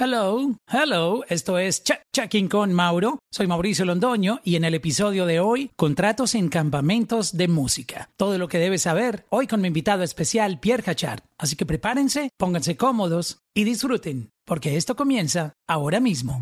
Hello, 0.00 0.54
hello, 0.68 1.24
esto 1.28 1.58
es 1.58 1.82
Check 1.82 2.02
Checking 2.12 2.46
con 2.48 2.72
Mauro. 2.72 3.18
Soy 3.32 3.48
Mauricio 3.48 3.84
Londoño 3.84 4.38
y 4.44 4.54
en 4.54 4.62
el 4.62 4.74
episodio 4.74 5.26
de 5.26 5.40
hoy, 5.40 5.72
contratos 5.74 6.36
en 6.36 6.50
campamentos 6.50 7.36
de 7.36 7.48
música. 7.48 8.08
Todo 8.16 8.38
lo 8.38 8.46
que 8.46 8.60
debes 8.60 8.82
saber 8.82 9.26
hoy 9.28 9.48
con 9.48 9.60
mi 9.60 9.66
invitado 9.66 10.04
especial, 10.04 10.60
Pierre 10.60 10.88
Hachard. 10.88 11.22
Así 11.36 11.56
que 11.56 11.66
prepárense, 11.66 12.30
pónganse 12.36 12.76
cómodos 12.76 13.40
y 13.54 13.64
disfruten, 13.64 14.30
porque 14.44 14.76
esto 14.76 14.94
comienza 14.94 15.54
ahora 15.66 15.98
mismo. 15.98 16.40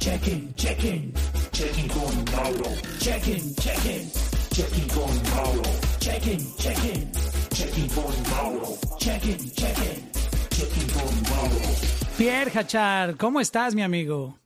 Checking, 0.00 0.52
checking, 0.56 1.14
checking 1.52 1.88
con 1.88 2.24
Mauro. 2.36 2.70
Checking, 2.98 3.54
checking, 3.54 4.10
checking 4.50 4.88
con 4.88 5.22
Mauro. 5.34 5.62
Checking, 6.00 6.54
checking, 6.58 7.12
checking 7.48 7.88
con 7.88 8.12
Mauro. 8.30 8.76
Checking, 8.98 9.50
checking, 9.52 10.10
checking 10.50 10.88
con 10.90 11.22
Mauro. 11.22 11.99
Pierre 12.20 12.52
Hachar, 12.54 13.16
¿cómo 13.16 13.40
estás, 13.40 13.74
mi 13.74 13.80
amigo? 13.80 14.38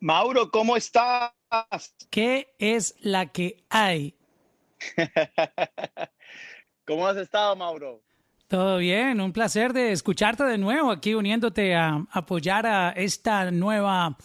Mauro, 0.00 0.50
¿cómo 0.50 0.76
estás? 0.76 1.32
¿Qué 2.10 2.54
es 2.58 2.94
la 3.00 3.32
que 3.32 3.64
hay? 3.70 4.18
¿Cómo 6.86 7.06
has 7.06 7.16
estado, 7.16 7.56
Mauro? 7.56 8.02
Todo 8.48 8.76
bien, 8.76 9.18
un 9.22 9.32
placer 9.32 9.72
de 9.72 9.92
escucharte 9.92 10.44
de 10.44 10.58
nuevo 10.58 10.90
aquí 10.90 11.14
uniéndote 11.14 11.74
a 11.74 12.04
apoyar 12.10 12.66
a 12.66 12.90
esta 12.90 13.50
nueva 13.50 14.18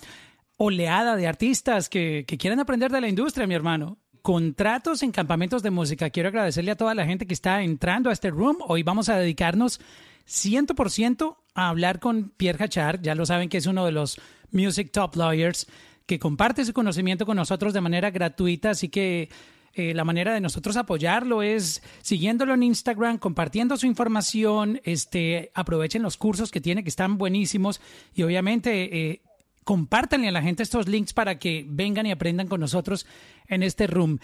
oleada 0.58 1.16
de 1.16 1.28
artistas 1.28 1.88
que, 1.88 2.26
que 2.28 2.38
quieren 2.38 2.60
aprender 2.60 2.92
de 2.92 3.00
la 3.00 3.08
industria, 3.08 3.48
mi 3.48 3.56
hermano 3.56 4.00
contratos 4.22 5.04
en 5.04 5.14
campamentos 5.14 5.64
de 5.64 5.72
música. 5.72 6.10
Quiero 6.10 6.28
agradecerle 6.28 6.72
a 6.72 6.76
toda 6.76 6.94
la 6.94 7.06
gente 7.06 7.26
que 7.26 7.34
está 7.34 7.62
entrando 7.62 8.10
a 8.10 8.14
este 8.14 8.30
room. 8.30 8.58
Hoy 8.68 8.84
vamos 8.84 9.08
a 9.08 9.18
dedicarnos 9.18 9.80
100% 10.28 11.38
a 11.54 11.70
hablar 11.70 12.00
con 12.00 12.30
Pierre 12.30 12.64
Hachard. 12.64 13.02
Ya 13.02 13.16
lo 13.16 13.26
saben 13.26 13.50
que 13.50 13.58
es 13.58 13.66
uno 13.66 13.86
de 13.86 13.92
los 13.92 14.20
Music 14.52 14.92
Top 14.92 15.16
Lawyers 15.16 15.68
que 16.06 16.20
comparte 16.20 16.66
su 16.66 16.74
conocimiento 16.74 17.26
con 17.26 17.38
nosotros 17.38 17.74
de 17.74 17.82
manera 17.82 18.12
gratuita. 18.12 18.72
Así 18.72 18.90
que 18.90 19.30
eh, 19.74 19.94
la 19.94 20.04
manera 20.04 20.34
de 20.34 20.42
nosotros 20.42 20.76
apoyarlo 20.78 21.44
es 21.44 21.84
siguiéndolo 22.02 22.54
en 22.54 22.64
Instagram, 22.64 23.20
compartiendo 23.20 23.78
su 23.78 23.86
información, 23.86 24.82
este, 24.84 25.52
aprovechen 25.54 26.02
los 26.02 26.18
cursos 26.18 26.50
que 26.50 26.62
tiene 26.62 26.84
que 26.84 26.90
están 26.90 27.18
buenísimos 27.18 27.80
y 28.16 28.24
obviamente 28.24 29.12
eh, 29.12 29.22
compártanle 29.64 30.30
a 30.30 30.32
la 30.32 30.42
gente 30.42 30.64
estos 30.64 30.88
links 30.88 31.14
para 31.14 31.38
que 31.38 31.66
vengan 31.68 32.06
y 32.06 32.12
aprendan 32.12 32.48
con 32.48 32.62
nosotros 32.62 33.06
en 33.48 33.62
este 33.62 33.86
room. 33.86 34.18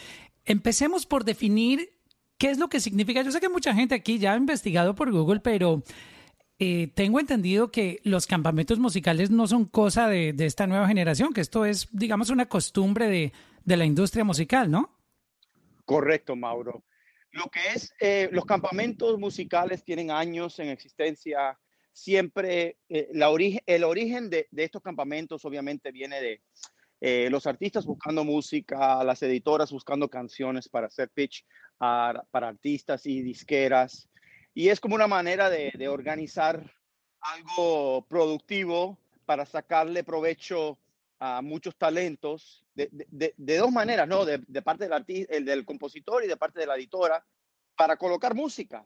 Empecemos 0.46 1.06
por 1.06 1.24
definir 1.24 1.90
qué 2.38 2.50
es 2.50 2.58
lo 2.58 2.70
que 2.70 2.80
significa. 2.80 3.22
Yo 3.22 3.32
sé 3.32 3.40
que 3.40 3.50
mucha 3.50 3.74
gente 3.74 3.96
aquí 3.96 4.20
ya 4.20 4.34
ha 4.34 4.38
investigado 4.38 4.96
por 4.96 5.12
Google, 5.12 5.40
pero 5.40 5.84
eh, 6.60 6.88
tengo 6.94 7.20
entendido 7.20 7.72
que 7.72 8.00
los 8.04 8.28
campamentos 8.28 8.80
musicales 8.80 9.32
no 9.32 9.48
son 9.48 9.66
cosa 9.66 10.08
de, 10.08 10.34
esta 10.40 10.68
nueva 10.68 10.88
generación, 10.88 11.34
que 11.34 11.42
esto 11.42 11.66
es, 11.66 11.90
digamos, 11.92 12.30
una 12.30 12.48
costumbre 12.48 13.08
de, 13.66 13.78
la 13.78 13.86
industria 13.86 14.24
musical, 14.24 14.70
¿no? 14.70 14.90
Correcto, 15.86 16.36
Mauro. 16.36 16.84
Lo 17.32 17.48
que 17.48 17.60
es, 17.74 17.94
eh, 18.00 18.30
los 18.32 18.46
campamentos 18.46 19.20
musicales 19.20 19.84
tienen 19.84 20.12
años 20.12 20.60
en 20.60 20.70
existencia. 20.70 21.60
Siempre 21.92 22.78
eh, 22.88 23.10
la 23.14 23.28
el 23.66 23.84
origen 23.84 24.30
de, 24.30 24.48
estos 24.56 24.82
campamentos 24.82 25.44
obviamente 25.46 25.92
viene 25.92 26.22
de 26.22 26.42
los 27.30 27.48
artistas 27.48 27.86
buscando 27.86 28.24
música, 28.24 29.04
las 29.04 29.22
editoras 29.22 29.72
buscando 29.72 30.08
canciones 30.10 30.70
para 30.70 30.88
hacer 30.88 31.10
pitch 31.10 31.44
para 31.78 32.48
artistas 32.48 33.06
y 33.06 33.22
disqueras. 33.22 34.08
Y 34.54 34.70
es 34.70 34.80
como 34.80 34.96
una 34.96 35.08
manera 35.08 35.50
de, 35.50 35.88
organizar 35.88 36.72
algo 37.20 38.06
productivo 38.08 38.98
para 39.26 39.46
sacarle 39.46 40.04
provecho 40.04 40.78
a 41.20 41.42
muchos 41.42 41.76
talentos 41.76 42.66
de, 42.76 43.34
dos 43.38 43.72
maneras, 43.72 44.08
¿no? 44.08 44.26
De, 44.26 44.62
parte 44.62 44.86
del, 44.86 44.94
artista, 44.94 45.34
el 45.34 45.46
del 45.46 45.66
compositor 45.66 46.24
y 46.24 46.28
de 46.28 46.38
parte 46.38 46.60
de 46.60 46.68
la 46.68 46.76
editora, 46.76 47.26
para 47.76 47.98
colocar 47.98 48.36
música, 48.36 48.86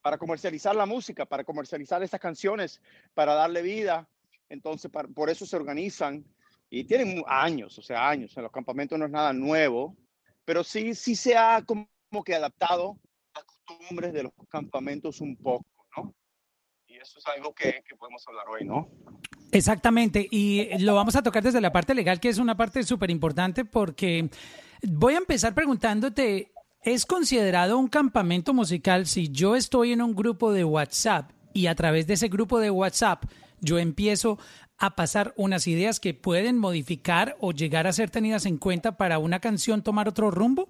para 0.00 0.16
comercializar 0.16 0.74
la 0.76 0.86
música, 0.86 1.26
para 1.26 1.44
comercializar 1.44 2.02
estas 2.02 2.20
canciones, 2.20 2.80
para 3.14 3.34
darle 3.34 3.62
vida. 3.62 4.08
Entonces, 4.48 4.90
por 5.14 5.28
eso 5.28 5.44
se 5.44 5.56
organizan 5.56 6.24
y 6.70 6.84
tienen 6.84 7.22
años, 7.26 7.78
o 7.78 7.82
sea, 7.82 8.08
años. 8.08 8.36
En 8.36 8.42
los 8.42 8.52
campamentos 8.52 8.98
no 8.98 9.06
es 9.06 9.10
nada 9.10 9.32
nuevo, 9.32 9.96
pero 10.44 10.62
sí, 10.62 10.94
sí 10.94 11.16
se 11.16 11.36
ha 11.36 11.62
como 11.64 11.88
que 12.24 12.34
adaptado 12.34 12.98
costumbres 13.68 14.12
de 14.12 14.24
los 14.24 14.32
campamentos 14.48 15.20
un 15.20 15.36
poco, 15.36 15.66
¿no? 15.96 16.14
Y 16.86 16.96
eso 16.96 17.18
es 17.18 17.26
algo 17.26 17.54
que, 17.54 17.82
podemos 17.98 18.26
hablar 18.26 18.46
hoy, 18.48 18.64
¿no? 18.64 18.88
Exactamente, 19.52 20.26
y 20.30 20.68
lo 20.80 20.94
vamos 20.94 21.16
a 21.16 21.22
tocar 21.22 21.42
desde 21.42 21.60
la 21.60 21.72
parte 21.72 21.94
legal, 21.94 22.20
que 22.20 22.28
es 22.28 22.38
una 22.38 22.56
parte 22.56 22.82
súper 22.82 23.10
importante, 23.10 23.64
porque 23.64 24.28
voy 24.82 25.14
a 25.14 25.18
empezar 25.18 25.54
preguntándote, 25.54 26.52
¿es 26.82 27.06
considerado 27.06 27.78
un 27.78 27.88
campamento 27.88 28.52
musical 28.52 29.06
si 29.06 29.28
yo 29.30 29.56
estoy 29.56 29.92
en 29.92 30.02
un 30.02 30.14
grupo 30.14 30.52
de 30.52 30.64
WhatsApp 30.64 31.30
y 31.54 31.66
a 31.66 31.74
través 31.74 32.06
de 32.06 32.14
ese 32.14 32.28
grupo 32.28 32.58
de 32.58 32.70
WhatsApp 32.70 33.24
yo 33.60 33.78
empiezo 33.78 34.38
a 34.78 34.94
pasar 34.94 35.34
unas 35.36 35.66
ideas 35.66 36.00
que 36.00 36.14
pueden 36.14 36.58
modificar 36.58 37.36
o 37.40 37.52
llegar 37.52 37.86
a 37.86 37.92
ser 37.92 38.10
tenidas 38.10 38.46
en 38.46 38.58
cuenta 38.58 38.96
para 38.96 39.18
una 39.18 39.40
canción 39.40 39.82
tomar 39.82 40.08
otro 40.08 40.30
rumbo? 40.30 40.68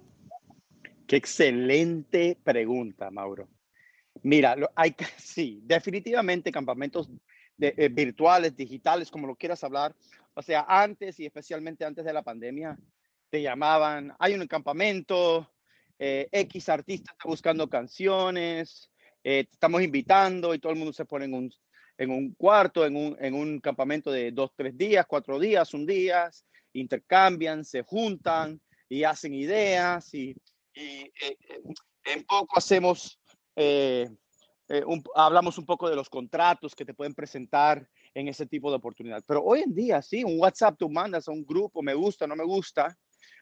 Qué 1.07 1.15
excelente 1.15 2.37
pregunta, 2.43 3.11
Mauro. 3.11 3.47
Mira, 4.23 4.55
hay, 4.75 4.95
sí, 5.17 5.61
definitivamente 5.63 6.51
campamentos 6.51 7.09
eh, 7.59 7.89
virtuales, 7.89 8.55
digitales, 8.55 9.11
como 9.11 9.27
lo 9.27 9.35
quieras 9.35 9.63
hablar. 9.63 9.95
O 10.33 10.41
sea, 10.41 10.65
antes 10.67 11.19
y 11.19 11.25
especialmente 11.25 11.85
antes 11.85 12.05
de 12.05 12.13
la 12.13 12.23
pandemia, 12.23 12.77
te 13.29 13.41
llamaban, 13.41 14.13
hay 14.19 14.33
un 14.33 14.47
campamento, 14.47 15.51
eh, 15.97 16.29
X 16.31 16.69
artista 16.69 17.11
está 17.11 17.27
buscando 17.27 17.69
canciones, 17.69 18.89
eh, 19.23 19.45
estamos 19.51 19.81
invitando 19.81 20.53
y 20.53 20.59
todo 20.59 20.71
el 20.71 20.79
mundo 20.79 20.93
se 20.93 21.05
pone 21.05 21.25
en 21.25 21.33
un, 21.33 21.53
en 21.99 22.09
un 22.09 22.33
cuarto, 22.33 22.83
en 22.83 22.95
un, 22.95 23.17
en 23.19 23.35
un 23.35 23.59
campamento 23.59 24.11
de 24.11 24.31
dos, 24.31 24.51
tres 24.55 24.75
días, 24.75 25.05
cuatro 25.07 25.37
días, 25.37 25.73
un 25.75 25.85
día, 25.85 26.31
intercambian, 26.73 27.63
se 27.63 27.83
juntan 27.83 28.59
y 28.87 29.03
hacen 29.03 29.35
ideas 29.35 30.11
y 30.15 30.35
y 30.79 31.11
eh, 31.21 31.37
en 32.05 32.23
poco 32.23 32.57
hacemos, 32.57 33.19
eh, 33.55 34.09
eh, 34.69 34.83
hablamos 35.15 35.57
un 35.57 35.65
poco 35.65 35.89
de 35.89 35.95
los 35.95 36.09
contratos 36.09 36.73
que 36.75 36.85
te 36.85 36.93
pueden 36.93 37.13
presentar 37.13 37.87
en 38.13 38.27
ese 38.27 38.45
tipo 38.45 38.69
de 38.69 38.77
oportunidad. 38.77 39.23
Pero 39.27 39.43
hoy 39.43 39.61
en 39.61 39.75
día, 39.75 40.01
sí, 40.01 40.23
un 40.23 40.39
WhatsApp 40.39 40.77
tú 40.77 40.89
mandas 40.89 41.27
a 41.27 41.31
un 41.31 41.45
grupo, 41.45 41.81
me 41.81 41.93
gusta, 41.93 42.27
no 42.27 42.35
me 42.35 42.43
gusta, 42.43 42.97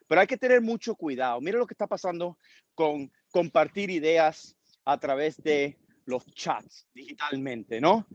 pero 0.08 0.22
hay 0.22 0.28
que 0.28 0.38
tener 0.38 0.62
mucho 0.62 0.96
cuidado. 0.96 1.40
Mira 1.42 1.60
lo 1.60 1.68
que 1.68 1.74
está 1.74 1.88
pasando 1.88 2.38
con 2.74 3.12
compartir 3.32 3.90
ideas 3.90 4.56
a 4.86 5.00
través 5.00 5.38
de 5.44 5.78
los 6.06 6.26
chats 6.34 6.88
digitalmente, 6.94 7.82
¿no? 7.82 8.08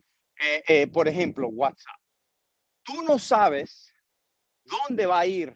Por 0.93 1.09
ejemplo, 1.09 1.49
WhatsApp. 1.49 2.01
Tú 2.83 3.03
no 3.03 3.19
sabes 3.19 3.93
dónde 4.65 5.07
va 5.07 5.21
a 5.21 5.27
ir 5.27 5.55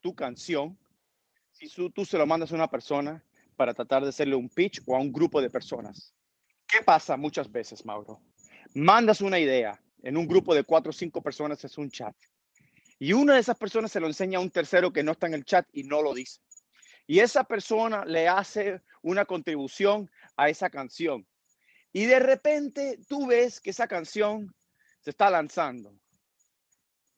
tu 0.00 0.14
canción 0.14 0.78
si 1.58 1.68
tú, 1.90 2.04
se 2.04 2.18
lo 2.18 2.26
mandas 2.26 2.52
a 2.52 2.54
una 2.54 2.68
persona 2.68 3.24
para 3.56 3.72
tratar 3.72 4.02
de 4.02 4.10
hacerle 4.10 4.36
un 4.36 4.48
pitch 4.48 4.82
o 4.86 4.94
a 4.94 5.00
un 5.00 5.10
grupo 5.10 5.40
de 5.40 5.48
personas. 5.48 6.14
¿Qué 6.66 6.82
pasa 6.82 7.16
muchas 7.16 7.50
veces, 7.50 7.84
Mauro? 7.84 8.20
Mandas 8.74 9.22
una 9.22 9.38
idea 9.38 9.80
en 10.02 10.16
un 10.16 10.26
grupo 10.26 10.54
de 10.54 10.64
cuatro 10.64 10.90
o 10.90 10.92
cinco 10.92 11.22
personas, 11.22 11.64
es 11.64 11.78
un 11.78 11.90
chat. 11.90 12.14
Y 12.98 13.12
una 13.14 13.34
de 13.34 13.40
esas 13.40 13.56
personas 13.56 13.90
se 13.90 14.00
lo 14.00 14.06
enseña 14.06 14.38
a 14.38 14.42
un 14.42 14.50
tercero 14.50 14.92
que 14.92 15.02
no 15.02 15.12
está 15.12 15.26
en 15.26 15.34
el 15.34 15.44
chat 15.44 15.66
y 15.72 15.84
no 15.84 16.02
lo 16.02 16.12
dice. 16.12 16.40
Y 17.06 17.20
esa 17.20 17.44
persona 17.44 18.04
le 18.04 18.28
hace 18.28 18.82
una 19.00 19.24
contribución 19.24 20.10
a 20.36 20.50
esa 20.50 20.68
canción. 20.68 21.26
Y 21.96 22.04
de 22.04 22.18
repente 22.18 22.98
tú 23.08 23.26
ves 23.26 23.58
que 23.58 23.70
esa 23.70 23.88
canción 23.88 24.54
se 25.00 25.08
está 25.08 25.30
lanzando. 25.30 25.98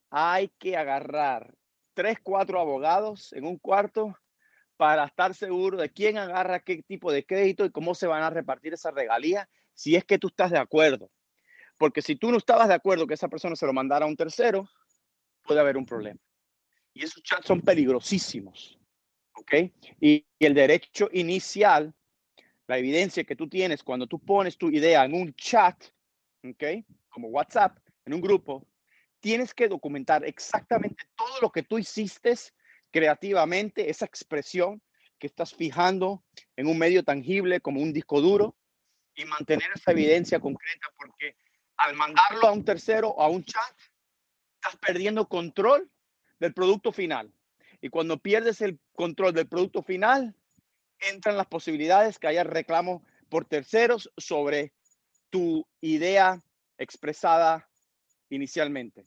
Hay 0.08 0.52
que 0.56 0.76
agarrar 0.76 1.52
tres, 1.94 2.18
cuatro 2.22 2.60
abogados 2.60 3.32
en 3.32 3.44
un 3.44 3.58
cuarto 3.58 4.16
para 4.76 5.06
estar 5.06 5.34
seguro 5.34 5.78
de 5.78 5.90
quién 5.90 6.16
agarra 6.16 6.60
qué 6.60 6.84
tipo 6.84 7.10
de 7.10 7.26
crédito 7.26 7.64
y 7.64 7.72
cómo 7.72 7.92
se 7.96 8.06
van 8.06 8.22
a 8.22 8.30
repartir 8.30 8.72
esa 8.72 8.92
regalía 8.92 9.50
si 9.74 9.96
es 9.96 10.04
que 10.04 10.16
tú 10.16 10.28
estás 10.28 10.52
de 10.52 10.58
acuerdo. 10.58 11.10
Porque 11.76 12.00
si 12.00 12.14
tú 12.14 12.30
no 12.30 12.38
estabas 12.38 12.68
de 12.68 12.74
acuerdo 12.74 13.08
que 13.08 13.14
esa 13.14 13.26
persona 13.26 13.56
se 13.56 13.66
lo 13.66 13.72
mandara 13.72 14.04
a 14.04 14.08
un 14.08 14.16
tercero, 14.16 14.70
puede 15.42 15.58
haber 15.58 15.76
un 15.76 15.86
problema. 15.86 16.20
Y 16.94 17.02
esos 17.02 17.20
chats 17.24 17.48
son 17.48 17.62
peligrosísimos. 17.62 18.78
¿Ok? 19.32 19.54
Y, 20.00 20.24
el 20.38 20.54
derecho 20.54 21.08
inicial, 21.12 21.92
la 22.68 22.78
evidencia 22.78 23.24
que 23.24 23.34
tú 23.34 23.48
tienes 23.48 23.82
cuando 23.82 24.06
tú 24.06 24.20
pones 24.20 24.56
tu 24.56 24.68
idea 24.68 25.04
en 25.04 25.14
un 25.14 25.34
chat, 25.34 25.82
¿ok? 26.44 26.84
Como 27.08 27.28
WhatsApp, 27.28 27.78
en 28.04 28.14
un 28.14 28.20
grupo, 28.20 28.68
tienes 29.20 29.54
que 29.54 29.68
documentar 29.68 30.24
exactamente 30.24 31.04
todo 31.16 31.40
lo 31.40 31.50
que 31.50 31.62
tú 31.62 31.78
hiciste 31.78 32.34
creativamente 32.90 33.90
esa 33.90 34.04
expresión 34.04 34.82
que 35.18 35.26
estás 35.26 35.54
fijando 35.54 36.22
en 36.56 36.66
un 36.66 36.78
medio 36.78 37.02
tangible 37.02 37.60
como 37.60 37.80
un 37.80 37.92
disco 37.92 38.20
duro 38.20 38.54
y 39.14 39.24
mantener 39.24 39.70
esa 39.74 39.90
evidencia 39.90 40.38
concreta 40.38 40.88
porque 40.96 41.36
al 41.78 41.96
mandarlo 41.96 42.46
a 42.46 42.52
un 42.52 42.64
tercero 42.64 43.08
o 43.08 43.22
a 43.22 43.28
un 43.28 43.44
chat, 43.44 43.76
estás 44.56 44.76
perdiendo 44.76 45.26
control 45.26 45.90
del 46.38 46.52
producto 46.52 46.92
final. 46.92 47.32
Y 47.80 47.88
cuando 47.88 48.18
pierdes 48.18 48.60
el 48.60 48.78
control 48.92 49.32
del 49.32 49.48
producto 49.48 49.82
final, 49.82 50.36
entran 51.00 51.36
las 51.36 51.46
posibilidades 51.46 52.18
que 52.18 52.28
haya 52.28 52.44
reclamo 52.44 53.02
por 53.28 53.44
terceros 53.44 54.10
sobre 54.16 54.72
tu 55.30 55.66
idea 55.80 56.42
expresada 56.78 57.68
inicialmente. 58.30 59.06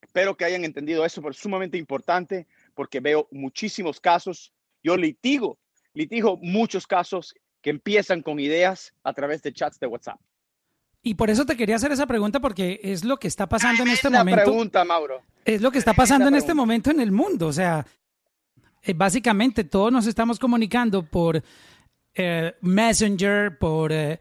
Espero 0.00 0.36
que 0.36 0.44
hayan 0.44 0.64
entendido 0.64 1.04
eso, 1.04 1.20
pero 1.20 1.32
es 1.32 1.38
sumamente 1.38 1.78
importante 1.78 2.46
porque 2.74 3.00
veo 3.00 3.28
muchísimos 3.30 4.00
casos. 4.00 4.52
Yo 4.82 4.96
litigo, 4.96 5.58
litigo 5.94 6.36
muchos 6.36 6.86
casos 6.86 7.34
que 7.60 7.70
empiezan 7.70 8.22
con 8.22 8.38
ideas 8.38 8.94
a 9.02 9.12
través 9.12 9.42
de 9.42 9.52
chats 9.52 9.80
de 9.80 9.86
WhatsApp. 9.86 10.20
Y 11.02 11.14
por 11.14 11.30
eso 11.30 11.46
te 11.46 11.56
quería 11.56 11.76
hacer 11.76 11.92
esa 11.92 12.06
pregunta 12.06 12.40
porque 12.40 12.80
es 12.82 13.04
lo 13.04 13.16
que 13.18 13.28
está 13.28 13.48
pasando 13.48 13.82
en 13.82 13.90
este 13.90 14.10
momento. 14.10 14.42
pregunta, 14.42 14.84
Mauro. 14.84 15.22
Es 15.44 15.60
lo 15.60 15.70
que 15.70 15.78
está 15.78 15.94
pasando 15.94 16.28
en 16.28 16.34
este 16.34 16.54
momento 16.54 16.90
en 16.90 17.00
el 17.00 17.12
mundo. 17.12 17.46
O 17.46 17.52
sea, 17.52 17.86
básicamente 18.94 19.64
todos 19.64 19.92
nos 19.92 20.06
estamos 20.06 20.38
comunicando 20.38 21.02
por 21.02 21.42
eh, 22.14 22.54
Messenger, 22.60 23.58
por 23.58 23.92
eh, 23.92 24.18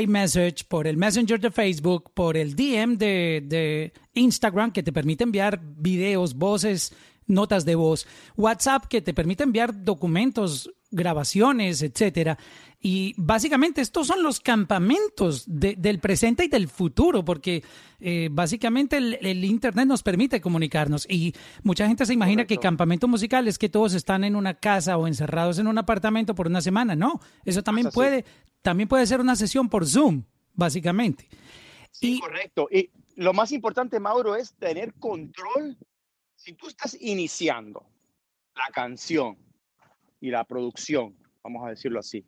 iMessage, 0.00 0.64
por 0.68 0.86
el 0.86 0.96
Messenger 0.96 1.40
de 1.40 1.50
Facebook, 1.50 2.12
por 2.14 2.36
el 2.36 2.54
DM 2.54 2.96
de, 2.96 3.42
de 3.44 3.92
Instagram 4.14 4.70
que 4.70 4.82
te 4.82 4.92
permite 4.92 5.24
enviar 5.24 5.60
videos, 5.62 6.34
voces, 6.34 6.94
notas 7.26 7.64
de 7.64 7.74
voz, 7.74 8.06
WhatsApp 8.36 8.84
que 8.86 9.00
te 9.00 9.14
permite 9.14 9.44
enviar 9.44 9.84
documentos, 9.84 10.70
grabaciones, 10.94 11.82
etcétera. 11.82 12.38
Y 12.86 13.14
básicamente 13.16 13.80
estos 13.80 14.06
son 14.06 14.22
los 14.22 14.40
campamentos 14.40 15.44
del 15.46 16.00
presente 16.00 16.44
y 16.44 16.48
del 16.48 16.68
futuro, 16.68 17.24
porque 17.24 17.64
eh, 17.98 18.28
básicamente 18.30 18.98
el, 18.98 19.44
Internet 19.44 19.86
nos 19.86 20.02
permite 20.02 20.42
comunicarnos. 20.42 21.06
Y 21.08 21.34
mucha 21.62 21.86
gente 21.86 22.04
se 22.04 22.12
imagina 22.12 22.44
que 22.44 22.58
campamento 22.58 23.08
musical 23.08 23.48
es 23.48 23.58
que 23.58 23.70
todos 23.70 23.94
están 23.94 24.22
en 24.22 24.36
una 24.36 24.52
casa 24.52 24.98
o 24.98 25.06
encerrados 25.06 25.58
en 25.58 25.66
un 25.66 25.78
apartamento 25.78 26.34
por 26.34 26.46
una 26.46 26.60
semana. 26.60 26.94
No, 26.94 27.20
eso 27.46 27.62
también, 27.62 27.88
puede, 27.90 28.26
también 28.60 28.86
puede 28.86 29.06
ser 29.06 29.18
una 29.18 29.34
sesión 29.34 29.70
por 29.70 29.86
Zoom, 29.86 30.24
básicamente. 30.52 31.26
Sí, 31.90 32.20
correcto. 32.20 32.68
Y 32.70 32.90
lo 33.16 33.32
más 33.32 33.50
importante, 33.52 33.98
Mauro, 33.98 34.36
es 34.36 34.52
tener 34.56 34.92
control. 34.92 35.78
Si 36.36 36.52
tú 36.52 36.68
estás 36.68 36.98
iniciando 37.00 37.86
la 38.54 38.68
canción 38.74 39.38
y 40.24 40.30
la 40.30 40.42
producción, 40.44 41.14
vamos 41.42 41.66
a 41.66 41.68
decirlo 41.68 42.00
así, 42.00 42.24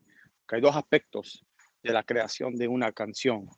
que 0.46 0.56
hay 0.56 0.60
dos 0.60 0.76
aspectos 0.76 1.46
de 1.82 1.94
la 1.94 2.02
creación 2.02 2.54
de 2.54 2.69
una 2.69 2.93
canción, 2.93 3.48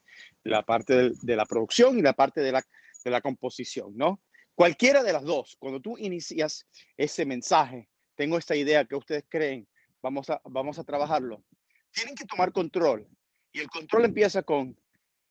la 0.45 0.63
parte 0.63 1.11
de, 1.11 1.37
la 1.37 1.45
producción 1.45 1.99
y 1.99 2.03
la 2.03 2.13
parte 2.13 2.41
de 2.41 2.53
la, 2.53 2.63
de 3.05 3.11
la 3.11 3.21
composición, 3.21 3.97
¿no? 3.97 4.21
Cualquiera 4.55 5.03
de 5.03 5.13
las 5.13 5.25
dos, 5.25 5.57
cuando 5.59 5.81
tú 5.81 5.99
inicias 5.99 6.69
ese 6.97 7.27
mensaje, 7.27 7.89
tengo 8.15 8.39
esta 8.39 8.55
idea 8.55 8.85
que 8.85 8.95
ustedes 8.95 9.25
creen, 9.29 9.67
vamos 10.01 10.31
a, 10.31 10.41
vamos 10.45 10.79
a 10.79 10.85
trabajarlo, 10.85 11.43
tienen 11.91 12.15
que 12.15 12.25
tomar 12.25 12.53
control. 12.53 13.09
Y 13.51 13.59
el 13.59 13.69
control 13.69 14.05
empieza 14.05 14.45
con, 14.45 14.75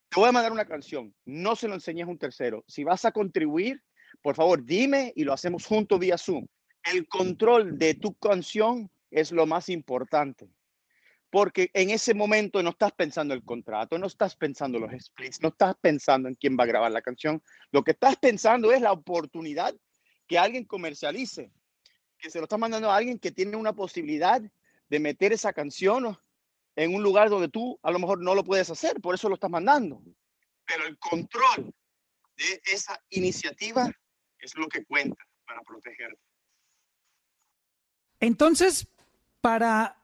te 0.10 0.19
voy 0.19 0.27
a 0.27 0.33
mandar 0.33 0.51
una 0.51 0.65
canción, 0.65 1.15
no 1.24 1.56
se 1.56 1.69
lo 1.69 1.75
enseñes 1.75 2.07
a 2.07 2.12
un 2.12 2.18
tercero. 2.18 2.65
Si 2.68 2.83
vas 2.83 3.06
a 3.06 3.13
contribuir, 3.13 3.81
por 4.21 4.36
favor, 4.36 4.65
dime 4.65 5.13
y 5.15 5.24
lo 5.24 5.31
hacemos 5.31 5.65
juntos 5.65 5.98
vía 5.98 6.18
Zoom. 6.18 6.45
El 6.83 7.07
control 7.07 7.77
de 7.77 7.94
tu 7.94 8.13
canción 8.15 8.89
es 9.12 9.31
lo 9.31 9.45
más 9.45 9.69
importante 9.69 10.50
porque 11.30 11.69
en 11.74 11.89
ese 11.89 12.13
momento 12.13 12.63
no 12.63 12.69
estás 12.69 12.94
pensando 12.94 13.33
el 13.33 13.44
contrato, 13.44 13.98
no 13.98 14.07
estás 14.07 14.36
pensando 14.36 14.80
los 14.80 14.92
splits, 15.00 15.42
no 15.42 15.50
estás 15.50 15.75
pensando 15.80 16.30
en 16.30 16.36
quién 16.36 16.57
va 16.57 16.63
a 16.63 16.68
grabar 16.68 16.92
la 16.92 17.01
canción. 17.01 17.44
Lo 17.71 17.83
que 17.83 17.92
estás 17.92 18.15
pensando 18.15 18.71
es 18.71 18.81
la 18.81 18.94
oportunidad 18.94 19.75
que 20.25 20.38
alguien 20.38 20.65
comercialice, 20.65 21.51
que 22.18 22.30
se 22.30 22.39
lo 22.39 22.45
está 22.45 22.57
mandando 22.57 22.89
a 22.89 22.95
alguien 22.95 23.19
que 23.19 23.31
tiene 23.31 23.57
una 23.57 23.74
posibilidad 23.74 24.42
de 24.89 25.00
meter 25.00 25.33
esa 25.33 25.51
canción 25.53 26.18
en 26.75 26.95
un 26.95 27.03
lugar 27.03 27.30
donde 27.30 27.50
tú 27.50 27.77
a 27.83 27.92
lo 27.92 28.00
mejor 28.00 28.21
no 28.21 28.33
lo 28.33 28.44
puedes 28.44 28.69
hacer, 28.69 29.01
por 29.01 29.15
eso 29.15 29.27
lo 29.27 29.36
estás 29.36 29.50
mandando. 29.50 30.01
Pero 30.65 30.86
el 30.86 30.98
control 30.98 31.74
de 32.38 32.62
esa 32.65 33.01
iniciativa 33.10 33.92
es 34.39 34.56
lo 34.56 34.68
que 34.68 34.86
cuenta 34.86 35.24
para 35.45 35.62
protegerte. 35.62 36.21
Entonces, 38.19 38.88
para 39.42 39.98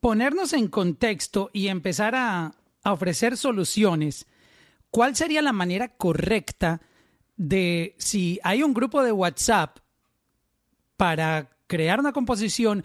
ponernos 0.00 0.52
en 0.52 0.68
contexto 0.68 1.50
y 1.52 1.68
empezar 1.68 2.14
a, 2.14 2.54
ofrecer 2.82 3.36
soluciones, 3.36 4.26
¿cuál 4.90 5.14
sería 5.14 5.42
la 5.42 5.52
manera 5.52 5.88
correcta 5.88 6.80
de 7.36 7.94
si 7.98 8.40
hay 8.42 8.62
un 8.62 8.72
grupo 8.72 9.02
de 9.02 9.12
WhatsApp 9.12 9.78
para 10.96 11.50
crear 11.66 12.00
una 12.00 12.12
composición, 12.12 12.82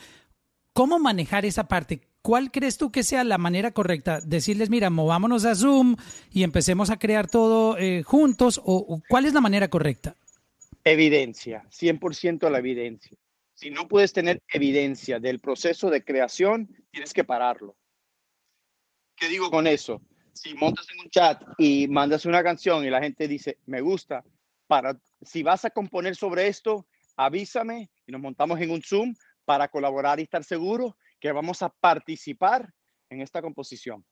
cómo 0.73 0.99
manejar 0.99 1.45
esa 1.45 1.69
parte? 1.69 2.01
¿Cuál 2.21 2.51
crees 2.51 2.77
tú 2.77 2.91
que 2.91 3.03
sea 3.03 3.23
la 3.23 3.37
manera 3.37 3.71
correcta? 3.71 4.19
Decirles, 4.19 4.69
mira, 4.69 4.89
movámonos 4.89 5.45
a 5.45 5.55
Zoom 5.55 5.95
y 6.31 6.43
empecemos 6.43 6.89
a 6.89 6.97
crear 6.97 7.29
todo 7.29 7.77
eh, 7.77 8.03
juntos, 8.03 8.59
o, 8.65 9.01
cuál 9.07 9.25
es 9.25 9.33
la 9.33 9.41
manera 9.41 9.69
correcta? 9.69 10.15
Evidencia, 10.83 11.63
100% 11.71 12.49
la 12.49 12.59
evidencia. 12.59 13.17
Si 13.55 13.71
no 13.71 13.87
puedes 13.87 14.11
tener 14.11 14.43
evidencia 14.49 15.19
del 15.19 15.39
proceso 15.39 15.89
de 15.89 16.03
creación, 16.03 16.67
tienes 16.91 17.13
que 17.13 17.23
pararlo. 17.23 17.75
¿Qué 19.15 19.29
digo 19.29 19.49
con 19.49 19.65
eso? 19.65 20.01
Si 20.33 20.53
montas 20.53 20.85
en 20.93 20.99
un 20.99 21.09
chat 21.09 21.41
y 21.57 21.87
mandas 21.87 22.25
una 22.25 22.43
canción 22.43 22.83
y 22.83 22.89
la 22.89 23.01
gente 23.01 23.29
dice, 23.29 23.57
me 23.65 23.79
gusta, 23.79 24.25
para, 24.67 24.99
si 25.21 25.41
vas 25.41 25.63
a 25.63 25.69
componer 25.69 26.17
sobre 26.17 26.47
esto, 26.47 26.85
avísame 27.15 27.89
y 28.05 28.11
nos 28.11 28.21
montamos 28.21 28.59
en 28.59 28.71
un 28.71 28.81
Zoom 28.81 29.15
para 29.45 29.69
colaborar 29.69 30.19
y 30.19 30.23
estar 30.23 30.43
seguros 30.43 30.93
que 31.21 31.31
vamos 31.31 31.61
a 31.61 31.69
participar 31.69 32.73
en 33.09 33.21
esta 33.21 33.41
composición. 33.41 34.03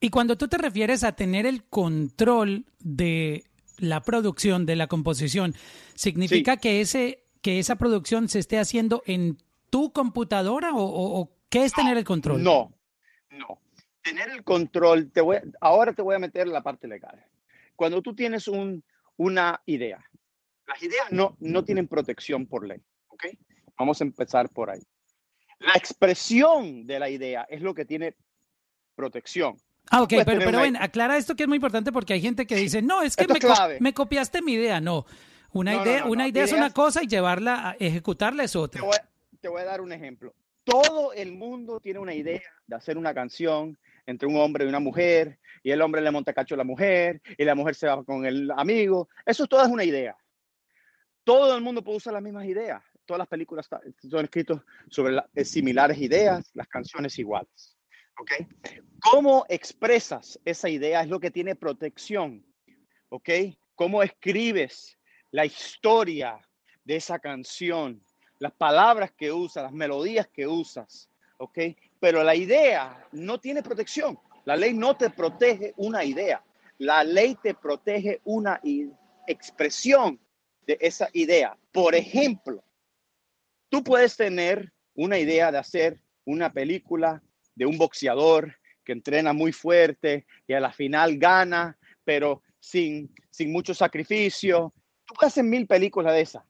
Y 0.00 0.08
cuando 0.08 0.38
tú 0.38 0.48
te 0.48 0.56
refieres 0.56 1.04
a 1.04 1.12
tener 1.12 1.44
el 1.44 1.64
control 1.64 2.64
de 2.78 3.44
la 3.76 4.00
producción, 4.00 4.64
de 4.64 4.76
la 4.76 4.86
composición, 4.86 5.54
significa 5.94 6.56
que 6.56 6.80
ese 6.80 7.27
que 7.42 7.58
esa 7.58 7.76
producción 7.76 8.28
se 8.28 8.38
esté 8.38 8.58
haciendo 8.58 9.02
en 9.06 9.38
tu 9.70 9.92
computadora 9.92 10.70
o, 10.74 11.30
qué 11.48 11.64
es 11.64 11.72
tener 11.72 11.96
el 11.96 12.04
control? 12.04 12.42
No, 12.42 12.72
no. 13.30 13.60
Tener 14.02 14.30
el 14.30 14.42
control, 14.42 15.10
te 15.10 15.20
voy, 15.20 15.38
ahora 15.60 15.92
te 15.92 16.02
voy 16.02 16.16
a 16.16 16.18
meter 16.18 16.48
la 16.48 16.62
parte 16.62 16.88
legal. 16.88 17.24
Cuando 17.76 18.02
tú 18.02 18.14
tienes 18.14 18.48
un, 18.48 18.82
una 19.16 19.60
idea, 19.66 20.02
las 20.66 20.82
ideas 20.82 21.10
no, 21.10 21.36
no 21.40 21.64
tienen 21.64 21.88
protección 21.88 22.46
por 22.46 22.66
ley, 22.66 22.80
¿ok? 23.08 23.26
Vamos 23.78 24.00
a 24.00 24.04
empezar 24.04 24.48
por 24.50 24.70
ahí. 24.70 24.82
La 25.60 25.72
expresión 25.74 26.86
de 26.86 26.98
la 26.98 27.10
idea 27.10 27.46
es 27.48 27.60
lo 27.62 27.74
que 27.74 27.84
tiene 27.84 28.14
protección. 28.94 29.56
Ah, 29.90 30.02
ok, 30.02 30.14
pero, 30.24 30.40
pero 30.40 30.60
ven, 30.60 30.76
aclara 30.76 31.16
esto 31.16 31.34
que 31.34 31.44
es 31.44 31.48
muy 31.48 31.56
importante 31.56 31.92
porque 31.92 32.12
hay 32.12 32.20
gente 32.20 32.46
que 32.46 32.56
dice, 32.56 32.82
no, 32.82 33.02
es 33.02 33.16
que 33.16 33.26
me, 33.26 33.38
me, 33.80 33.94
copiaste 33.94 34.42
mi 34.42 34.52
idea. 34.52 34.80
No, 34.80 35.06
una 35.52 35.82
idea, 35.82 36.04
una 36.06 36.28
idea 36.28 36.44
es 36.44 36.52
una 36.52 36.72
cosa 36.72 37.02
y 37.02 37.06
llevarla 37.06 37.70
a 37.70 37.72
ejecutarla 37.78 38.44
es 38.44 38.54
otra. 38.54 38.82
Te 39.40 39.48
voy, 39.48 39.62
a 39.62 39.64
dar 39.64 39.80
un 39.80 39.92
ejemplo. 39.92 40.34
Todo 40.64 41.12
el 41.12 41.32
mundo 41.32 41.80
tiene 41.80 41.98
una 41.98 42.14
idea 42.14 42.42
de 42.66 42.76
hacer 42.76 42.98
una 42.98 43.14
canción 43.14 43.78
entre 44.06 44.28
un 44.28 44.36
hombre 44.36 44.64
y 44.64 44.68
una 44.68 44.80
mujer, 44.80 45.38
y 45.62 45.70
el 45.70 45.80
hombre 45.82 46.00
le 46.00 46.10
monta 46.10 46.32
cacho 46.32 46.54
a 46.54 46.58
la 46.58 46.64
mujer, 46.64 47.20
y 47.36 47.44
la 47.44 47.54
mujer 47.54 47.74
se 47.74 47.86
va 47.86 48.02
con 48.04 48.24
el 48.26 48.50
amigo. 48.50 49.08
Eso 49.24 49.46
todo 49.46 49.62
es 49.62 49.68
una 49.68 49.84
idea. 49.84 50.16
Todo 51.24 51.54
el 51.54 51.62
mundo 51.62 51.82
puede 51.82 51.98
usar 51.98 52.14
las 52.14 52.22
mismas 52.22 52.46
ideas. 52.46 52.82
Todas 53.04 53.18
las 53.18 53.28
películas 53.28 53.68
son 54.10 54.24
escritas 54.24 54.60
sobre 54.90 55.16
eh, 55.34 55.44
similares 55.44 55.98
ideas, 55.98 56.50
las 56.54 56.68
canciones 56.68 57.18
iguales. 57.18 57.76
¿Ok? 58.18 58.32
¿Cómo 59.00 59.46
expresas 59.48 60.38
esa 60.44 60.68
idea? 60.68 61.02
Es 61.02 61.08
lo 61.08 61.20
que 61.20 61.30
tiene 61.30 61.54
protección. 61.54 62.44
¿Ok? 63.10 63.28
¿Cómo 63.74 64.02
escribes 64.02 64.97
la 65.30 65.44
historia 65.44 66.38
de 66.84 66.96
esa 66.96 67.18
canción, 67.18 68.02
las 68.38 68.52
palabras 68.52 69.12
que 69.12 69.30
usas, 69.32 69.64
las 69.64 69.72
melodías 69.72 70.28
que 70.28 70.46
usas, 70.46 71.08
¿ok? 71.38 71.58
Pero 72.00 72.22
la 72.22 72.34
idea 72.34 73.06
no 73.12 73.38
tiene 73.38 73.62
protección. 73.62 74.18
La 74.44 74.56
ley 74.56 74.72
no 74.72 74.96
te 74.96 75.10
protege 75.10 75.74
una 75.76 76.04
idea. 76.04 76.42
La 76.78 77.04
ley 77.04 77.36
te 77.42 77.54
protege 77.54 78.20
una 78.24 78.60
expresión 79.26 80.18
de 80.66 80.78
esa 80.80 81.08
idea. 81.12 81.56
Por 81.72 81.94
ejemplo, 81.94 82.62
tú 83.68 83.82
puedes 83.82 84.16
tener 84.16 84.72
una 84.94 85.18
idea 85.18 85.52
de 85.52 85.58
hacer 85.58 86.00
una 86.24 86.52
película 86.52 87.22
de 87.54 87.66
un 87.66 87.76
boxeador 87.76 88.56
que 88.84 88.92
entrena 88.92 89.32
muy 89.32 89.52
fuerte 89.52 90.26
y 90.46 90.54
a 90.54 90.60
la 90.60 90.72
final 90.72 91.18
gana, 91.18 91.76
pero 92.04 92.42
sin, 92.58 93.12
sin 93.30 93.52
mucho 93.52 93.74
sacrificio, 93.74 94.72
Tú 95.08 95.14
puedes 95.14 95.32
hacer 95.32 95.44
mil 95.44 95.66
películas 95.66 96.12
de 96.12 96.20
esas, 96.20 96.44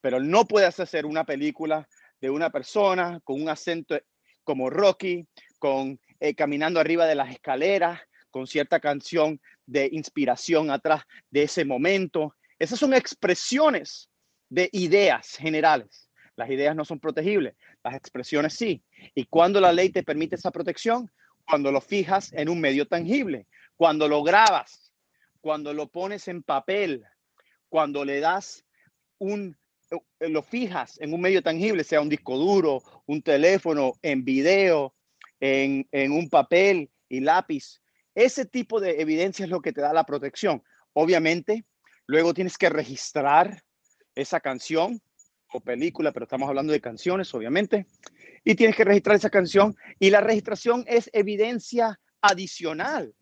pero 0.00 0.20
no 0.20 0.44
puedes 0.44 0.78
hacer 0.78 1.04
una 1.04 1.24
película 1.24 1.88
de 2.20 2.30
una 2.30 2.48
persona 2.48 3.18
con 3.24 3.42
un 3.42 3.48
acento 3.48 3.98
como 4.44 4.70
Rocky, 4.70 5.26
con 5.58 5.98
eh, 6.20 6.32
caminando 6.36 6.78
arriba 6.78 7.06
de 7.06 7.16
las 7.16 7.32
escaleras, 7.32 8.00
con 8.30 8.46
cierta 8.46 8.78
canción 8.78 9.40
de 9.66 9.88
inspiración 9.90 10.70
atrás 10.70 11.02
de 11.28 11.42
ese 11.42 11.64
momento. 11.64 12.36
Esas 12.56 12.78
son 12.78 12.94
expresiones 12.94 14.08
de 14.48 14.68
ideas 14.70 15.30
generales. 15.36 16.08
Las 16.36 16.50
ideas 16.50 16.76
no 16.76 16.84
son 16.84 17.00
protegibles, 17.00 17.56
las 17.82 17.94
expresiones 17.94 18.54
sí. 18.54 18.80
¿Y 19.12 19.26
cuando 19.26 19.60
la 19.60 19.72
ley 19.72 19.90
te 19.90 20.04
permite 20.04 20.36
esa 20.36 20.52
protección? 20.52 21.10
Cuando 21.44 21.72
lo 21.72 21.80
fijas 21.80 22.32
en 22.32 22.48
un 22.48 22.60
medio 22.60 22.86
tangible, 22.86 23.48
cuando 23.74 24.06
lo 24.06 24.22
grabas, 24.22 24.92
cuando 25.40 25.74
lo 25.74 25.88
pones 25.88 26.28
en 26.28 26.44
papel, 26.44 27.04
cuando 27.74 28.04
le 28.04 28.20
das 28.20 28.64
un, 29.18 29.58
eh, 29.90 30.28
lo 30.28 30.44
fijas 30.44 30.96
en 31.00 31.12
un 31.12 31.20
medio 31.20 31.42
tangible, 31.42 31.82
sea 31.82 32.00
un 32.00 32.08
disco 32.08 32.38
duro, 32.38 32.80
un 33.06 33.20
teléfono, 33.20 33.94
en 34.00 34.24
video, 34.24 34.94
en, 35.40 35.84
en 35.90 36.12
un 36.12 36.28
papel 36.28 36.88
y 37.08 37.18
lápiz. 37.18 37.80
Ese 38.14 38.44
tipo 38.44 38.78
de 38.78 39.00
evidencia 39.00 39.42
es 39.42 39.50
lo 39.50 39.60
que 39.60 39.72
te 39.72 39.80
da 39.80 39.92
la 39.92 40.04
protección. 40.04 40.62
Obviamente, 40.92 41.64
luego 42.06 42.32
tienes 42.32 42.56
que 42.58 42.68
registrar 42.68 43.64
esa 44.14 44.38
canción 44.38 45.02
o 45.52 45.58
película, 45.58 46.12
pero 46.12 46.26
estamos 46.26 46.48
hablando 46.48 46.72
de 46.72 46.80
canciones, 46.80 47.34
obviamente, 47.34 47.88
y 48.44 48.54
tienes 48.54 48.76
que 48.76 48.84
registrar 48.84 49.16
esa 49.16 49.30
canción 49.30 49.74
y 49.98 50.10
la 50.10 50.20
registración 50.20 50.84
es 50.86 51.10
evidencia 51.12 51.98
adicional 52.20 53.16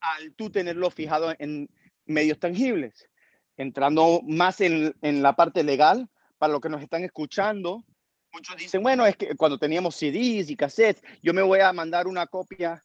al 0.00 0.34
tú 0.34 0.50
tenerlo 0.50 0.90
fijado 0.90 1.34
en 1.38 1.70
medios 2.04 2.38
tangibles. 2.38 3.08
Entrando 3.56 4.20
más 4.22 4.60
en, 4.60 4.94
en 5.02 5.22
la 5.22 5.34
parte 5.34 5.64
legal, 5.64 6.08
para 6.38 6.52
los 6.52 6.60
que 6.60 6.68
nos 6.68 6.82
están 6.82 7.04
escuchando, 7.04 7.84
muchos 8.32 8.56
dicen, 8.56 8.82
bueno, 8.82 9.06
es 9.06 9.16
que 9.16 9.34
cuando 9.34 9.58
teníamos 9.58 9.96
CDs 9.96 10.50
y 10.50 10.56
cassettes, 10.56 11.02
yo 11.22 11.32
me 11.32 11.42
voy 11.42 11.60
a 11.60 11.72
mandar 11.72 12.06
una 12.06 12.26
copia 12.26 12.84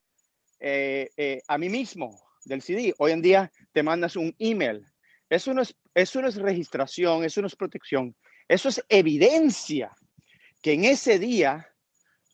eh, 0.60 1.10
eh, 1.18 1.42
a 1.48 1.58
mí 1.58 1.70
mismo 1.70 2.22
del 2.46 2.62
CD. 2.62 2.94
Hoy 2.98 3.12
en 3.12 3.22
día 3.22 3.52
te 3.72 3.84
mandas 3.84 4.16
un 4.16 4.34
email. 4.40 4.86
Eso 5.30 5.54
no, 5.54 5.62
es, 5.62 5.76
eso 5.94 6.22
no 6.22 6.28
es 6.28 6.36
registración, 6.36 7.24
eso 7.24 7.42
no 7.42 7.48
es 7.48 7.56
protección, 7.56 8.16
eso 8.48 8.70
es 8.70 8.84
evidencia 8.90 9.96
que 10.62 10.74
en 10.74 10.86
ese 10.86 11.20
día 11.20 11.68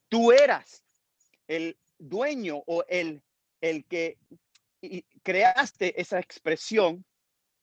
tú 0.10 0.32
eras 0.32 0.84
el 1.48 1.78
dueño 2.00 2.64
o 2.66 2.84
el, 2.88 3.22
el 3.62 3.86
que 3.86 4.18
creaste 5.24 6.00
esa 6.00 6.20
expresión 6.20 7.06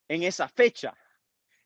en 0.08 0.22
esa 0.22 0.48
fecha. 0.48 0.96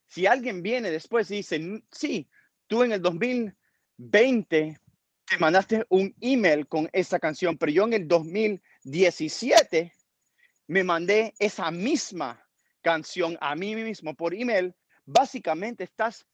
Si 0.07 0.25
alguien 0.25 0.61
viene 0.63 0.91
después 0.91 1.29
y 1.31 1.37
dice, 1.37 1.83
sí, 1.91 2.29
tú 2.67 2.83
en 2.83 2.93
el 2.93 3.01
2020 3.01 4.79
te 5.25 5.37
mandaste 5.37 5.85
un 5.89 6.15
email 6.21 6.67
con 6.67 6.89
esa 6.91 7.19
canción, 7.19 7.57
pero 7.57 7.71
yo 7.71 7.83
en 7.85 7.93
el 7.93 8.07
2017 8.07 9.93
me 10.67 10.83
mandé 10.83 11.33
esa 11.37 11.69
misma 11.69 12.43
canción 12.81 13.37
a 13.41 13.55
mí 13.55 13.75
mismo 13.75 14.15
por 14.15 14.33
email, 14.33 14.73
básicamente 15.05 15.83
estás 15.83 16.25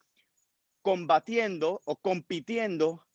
combatiendo 0.82 1.82
o 1.86 1.96
compitiendo 1.96 3.06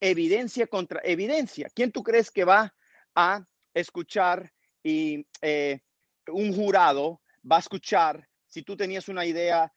evidencia 0.00 0.66
contra 0.66 1.00
evidencia. 1.02 1.68
¿Quién 1.74 1.90
tú 1.90 2.02
crees 2.02 2.30
que 2.30 2.44
va 2.44 2.74
a 3.14 3.46
escuchar 3.72 4.52
y 4.82 5.26
eh, 5.40 5.80
un 6.28 6.54
jurado 6.54 7.20
va 7.50 7.56
a 7.56 7.60
escuchar 7.60 8.28
si 8.46 8.62
tú 8.62 8.76
tenías 8.76 9.08
una 9.08 9.24
idea 9.24 9.72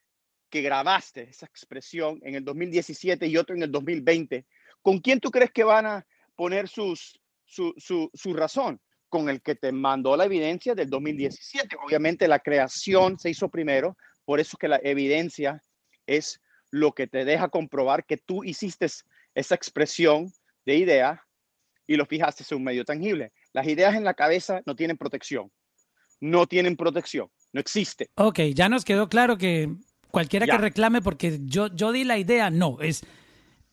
que 0.49 0.61
grabaste 0.61 1.29
esa 1.29 1.45
expresión 1.45 2.19
en 2.23 2.35
el 2.35 2.43
2017 2.43 3.27
y 3.27 3.37
otro 3.37 3.55
en 3.55 3.63
el 3.63 3.71
2020? 3.71 4.45
¿Con 4.81 4.99
quién 4.99 5.19
tú 5.19 5.29
crees 5.29 5.51
que 5.51 5.63
van 5.63 5.85
a 5.85 6.07
poner 6.35 6.67
sus, 6.67 7.19
su, 7.45 7.73
su, 7.77 8.09
su 8.13 8.33
razón? 8.33 8.79
Con 9.09 9.29
el 9.29 9.41
que 9.41 9.55
te 9.55 9.71
mandó 9.71 10.15
la 10.15 10.25
evidencia 10.25 10.75
del 10.75 10.89
2017. 10.89 11.77
Obviamente 11.83 12.27
la 12.27 12.39
creación 12.39 13.17
se 13.19 13.29
hizo 13.29 13.49
primero, 13.49 13.97
por 14.25 14.39
eso 14.39 14.57
que 14.57 14.67
la 14.67 14.79
evidencia 14.83 15.63
es 16.05 16.39
lo 16.71 16.93
que 16.93 17.07
te 17.07 17.25
deja 17.25 17.49
comprobar 17.49 18.05
que 18.05 18.17
tú 18.17 18.43
hiciste 18.43 18.87
esa 19.33 19.55
expresión 19.55 20.31
de 20.65 20.75
idea 20.75 21.25
y 21.87 21.95
lo 21.95 22.05
fijaste 22.05 22.43
en 22.49 22.57
un 22.57 22.63
medio 22.63 22.85
tangible. 22.85 23.31
Las 23.51 23.67
ideas 23.67 23.95
en 23.95 24.03
la 24.03 24.13
cabeza 24.13 24.61
no 24.65 24.75
tienen 24.75 24.97
protección. 24.97 25.51
No 26.19 26.45
tienen 26.45 26.75
protección. 26.75 27.31
No 27.53 27.59
existe. 27.59 28.09
Ok, 28.15 28.39
ya 28.53 28.69
nos 28.69 28.85
quedó 28.85 29.09
claro 29.09 29.37
que 29.37 29.75
cualquiera 30.11 30.45
que 30.45 30.57
reclame 30.57 31.01
porque 31.01 31.39
yo, 31.43 31.67
yo 31.67 31.91
di 31.91 32.03
la 32.03 32.17
idea, 32.17 32.49
no, 32.49 32.79
es 32.81 33.03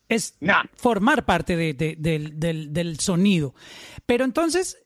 es 0.08 0.38
formar 0.76 1.24
parte 1.24 1.56
de, 1.56 1.74
del, 1.98 2.38
del, 2.72 3.00
sonido. 3.00 3.54
Pero 4.06 4.24
entonces, 4.24 4.78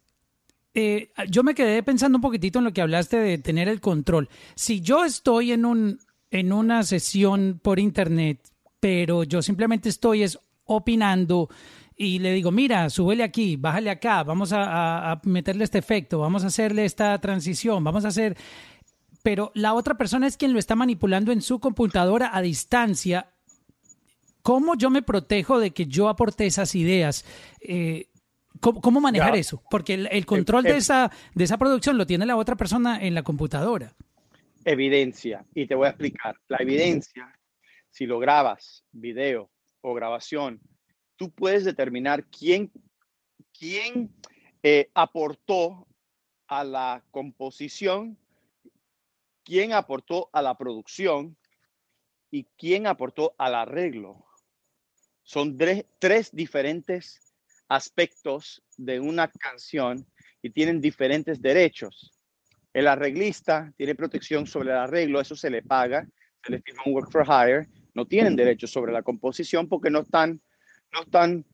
eh, 0.75 1.13
yo 1.29 1.43
me 1.43 1.55
quedé 1.55 1.83
pensando 1.83 2.17
un 2.17 2.23
poquitito 2.23 2.59
en 2.59 2.65
lo 2.65 2.73
que 2.73 2.81
hablaste 2.83 3.19
de 3.19 3.39
tener 3.39 3.69
el 3.69 3.81
control. 3.81 4.29
Si 4.55 4.81
yo 4.81 5.05
estoy 5.05 5.53
en, 5.53 5.65
un, 5.65 5.99
en 6.31 6.53
una 6.53 6.83
sesión 6.85 7.61
por 7.63 7.79
internet, 7.79 8.41
pero 8.79 9.25
yo 9.25 9.43
simplemente 9.43 9.89
estoy 9.89 10.23
es 10.23 10.39
opinando 10.65 11.49
y 11.97 12.19
le 12.19 12.33
digo, 12.33 12.51
mira, 12.51 12.89
súbele 12.89 13.23
aquí, 13.23 13.57
bájale 13.57 13.91
acá, 13.91 14.23
vamos 14.23 14.55
a, 14.55 15.13
a 15.13 15.21
meterle 15.25 15.65
este 15.65 15.79
efecto, 15.79 16.19
vamos 16.19 16.45
a 16.45 16.47
hacerle 16.47 16.87
esta 16.87 17.21
transición, 17.21 17.85
vamos 17.85 18.07
a 18.07 18.09
hacer 18.09 18.39
pero 19.23 19.53
la 19.55 19.75
otra 19.75 19.97
persona 19.97 20.27
es 20.27 20.37
quien 20.37 20.53
lo 20.53 20.59
está 20.59 20.77
manipulando 20.77 21.33
en 21.33 21.43
su 21.43 21.61
computadora 21.61 22.31
a 22.33 22.43
distancia 22.43 23.31
¿Cómo 24.43 24.75
yo 24.75 24.91
me 24.91 25.03
protejo 25.03 25.59
de 25.59 25.73
que 25.73 25.87
yo 25.87 26.09
aporte 26.09 26.47
esas 26.47 26.75
ideas? 26.75 27.25
Eh, 27.61 28.07
¿cómo, 28.61 29.01
manejar 29.01 29.37
eso? 29.37 29.63
Porque 29.71 29.95
el, 29.95 30.27
control 30.27 30.65
de, 30.65 30.77
esa, 30.77 31.11
de 31.35 31.45
esa 31.45 31.59
producción 31.59 31.99
lo 31.99 32.07
tiene 32.07 32.27
la 32.27 32.37
otra 32.37 32.57
persona 32.57 32.99
en 33.01 33.15
la 33.15 33.23
computadora. 33.23 33.95
Evidencia. 34.65 35.45
Y 35.55 35.67
te 35.67 35.75
voy 35.75 35.87
a 35.87 35.91
explicar. 35.91 36.37
La 36.49 36.59
evidencia, 36.59 37.39
si 37.91 38.07
lo 38.07 38.19
grabas, 38.19 38.85
video 38.93 39.51
o 39.83 39.95
grabación, 39.95 40.61
tú 41.17 41.31
puedes 41.31 41.65
determinar 41.65 42.25
quién, 42.27 42.71
quién 43.59 44.11
eh, 44.63 44.91
aportó 44.95 45.87
a 46.49 46.65
la 46.65 47.05
composición, 47.11 48.19
quién 49.51 49.73
aportó 49.73 50.31
a 50.33 50.43
la 50.43 50.57
producción 50.57 51.37
y 52.31 52.45
quién 52.57 52.87
aportó 52.87 53.35
al 53.37 53.57
arreglo. 53.57 54.25
Son 55.25 55.59
tres, 55.59 56.31
diferentes 56.31 57.19
aspectos 57.69 58.63
de 58.77 59.01
una 59.01 59.27
canción 59.27 60.07
y 60.41 60.51
tienen 60.51 60.81
diferentes 60.81 61.43
derechos. 61.43 62.13
El 62.73 62.87
arreglista 62.87 63.75
tiene 63.77 63.97
protección 63.97 64.47
sobre 64.47 64.71
el 64.71 64.77
arreglo, 64.77 65.21
eso 65.21 65.35
se 65.35 65.51
le 65.51 65.65
paga, 65.65 66.07
se 66.45 66.53
le 66.53 66.63
firma 66.63 66.85
un 66.87 66.95
work 66.95 67.11
for 67.11 67.27
hire, 67.27 67.67
no 67.93 68.07
tienen 68.07 68.37
derechos 68.37 68.71
sobre 68.71 68.93
la 68.93 69.03
composición 69.03 69.69
porque 69.69 69.91
no 69.91 70.03
están, 70.03 70.41
no 70.93 71.03
están 71.03 71.45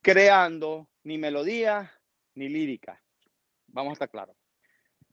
creando 0.00 0.88
ni 1.04 1.18
melodía 1.18 1.92
ni 2.34 2.48
lírica. 2.48 2.98
Vamos 3.66 3.90
a 3.90 3.92
estar 3.92 4.10
claros. 4.10 4.41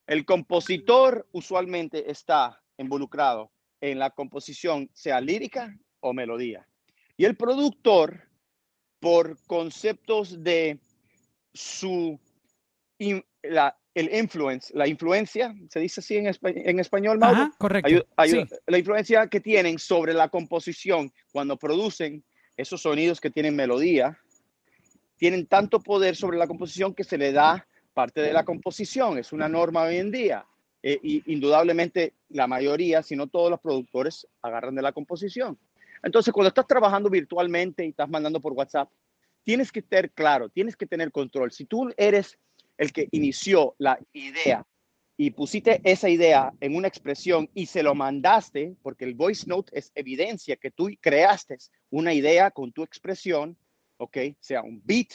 El 0.10 0.26
compositor 0.26 1.28
usualmente 1.34 2.10
está 2.10 2.60
involucrado 2.80 3.52
en 3.80 4.00
la 4.00 4.10
composición, 4.10 4.90
sea 4.92 5.22
lírica 5.22 5.78
o 6.00 6.14
melodía. 6.14 6.68
Y 7.16 7.26
el 7.26 7.38
productor, 7.38 8.28
por 9.00 9.38
conceptos 9.46 10.44
de 10.44 10.80
su, 11.54 12.20
la, 13.44 13.78
el 13.94 14.12
influence, 14.12 14.76
la 14.76 14.88
influencia, 14.88 15.54
se 15.70 15.80
dice 15.80 16.00
así 16.00 16.18
en, 16.18 16.26
en 16.42 16.80
español, 16.80 17.20
Mauro? 17.20 17.52
correcto. 17.60 18.08
La 18.66 18.80
influencia 18.80 19.28
que 19.28 19.40
tienen 19.40 19.78
sobre 19.78 20.16
la 20.16 20.30
composición 20.30 21.14
cuando 21.32 21.56
producen 21.56 22.24
esos 22.58 22.82
sonidos 22.82 23.22
que 23.22 23.30
tienen 23.30 23.56
melodía, 23.56 24.18
tienen 25.18 25.46
tanto 25.46 25.80
poder 25.80 26.16
sobre 26.16 26.40
la 26.40 26.48
composición 26.48 26.96
que 26.96 27.04
se 27.04 27.20
le 27.20 27.32
da 27.32 27.68
parte 27.94 28.22
de 28.22 28.34
la 28.34 28.46
composición. 28.46 29.18
Es 29.18 29.34
una 29.34 29.48
norma 29.48 29.84
hoy 29.84 29.98
en 29.98 30.12
día. 30.12 30.46
Eh, 30.82 31.00
y 31.04 31.34
indudablemente 31.34 32.14
la 32.30 32.48
mayoría, 32.48 33.04
si 33.04 33.16
no 33.16 33.28
todos 33.28 33.50
los 33.50 33.60
productores, 33.60 34.28
agarran 34.42 34.76
de 34.76 34.82
la 34.82 34.94
composición. 34.94 35.58
Entonces, 36.02 36.34
cuando 36.34 36.50
estás 36.50 36.68
trabajando 36.68 37.10
virtualmente 37.10 37.86
y 37.86 37.90
estás 37.90 38.10
mandando 38.10 38.40
por 38.40 38.54
WhatsApp, 38.54 38.90
tienes 39.44 39.72
que 39.72 39.80
estar 39.80 40.10
claro, 40.12 40.50
tienes 40.50 40.76
que 40.76 40.86
tener 40.86 41.12
control. 41.12 41.52
Si 41.52 41.66
tú 41.66 41.92
eres 41.98 42.38
el 42.78 42.94
que 42.94 43.10
inició 43.12 43.76
la 43.78 44.00
idea 44.14 44.66
y 45.18 45.32
pusiste 45.32 45.82
esa 45.84 46.08
idea 46.08 46.54
en 46.62 46.76
una 46.76 46.88
expresión 46.88 47.50
y 47.54 47.66
se 47.66 47.84
lo 47.84 47.94
mandaste, 47.94 48.76
porque 48.82 49.04
el 49.04 49.16
voice 49.16 49.46
note 49.48 49.78
es 49.78 49.92
evidencia 49.96 50.56
que 50.56 50.72
tú 50.72 50.90
creaste 51.02 51.58
una 51.90 52.14
idea 52.14 52.52
con 52.52 52.72
tu 52.72 52.84
expresión, 52.84 53.58
¿ok? 53.98 54.18
Sea 54.40 54.62
un 54.62 54.82
beat, 54.86 55.10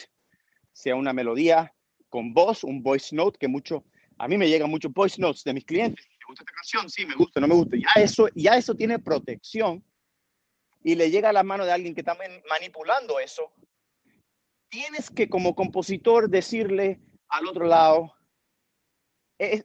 sea 0.71 0.95
una 0.95 1.11
melodía 1.11 1.73
con 2.15 2.33
voz, 2.33 2.63
un 2.63 2.81
voice 2.81 3.13
note 3.13 3.37
que 3.37 3.49
mucho, 3.49 3.83
a 4.17 4.29
mí 4.29 4.37
me 4.37 4.47
llegan 4.47 4.69
muchos 4.69 4.93
voice 4.93 5.19
notes 5.19 5.43
de 5.43 5.53
mis 5.53 5.65
clientes. 5.65 6.07
¿Me 6.21 6.25
gusta 6.27 6.43
esta 6.43 6.53
canción? 6.53 6.89
Sí, 6.89 7.05
me 7.05 7.13
gusta, 7.13 7.41
no 7.41 7.47
me 7.49 7.55
gusta. 7.55 7.75
Ya 7.75 8.01
eso, 8.01 8.29
ya 8.33 8.55
eso 8.55 8.73
tiene 8.73 8.99
protección 8.99 9.83
y 10.81 10.95
le 10.95 11.11
llega 11.11 11.27
a 11.27 11.33
la 11.33 11.43
mano 11.43 11.65
de 11.65 11.73
alguien 11.73 11.93
que 11.93 11.99
está 11.99 12.17
manipulando 12.49 13.19
eso, 13.19 13.51
tienes 14.69 15.09
que 15.09 15.27
como 15.27 15.55
compositor 15.55 16.29
decirle 16.29 17.01
al 17.27 17.47
otro 17.47 17.65
lado, 17.65 18.13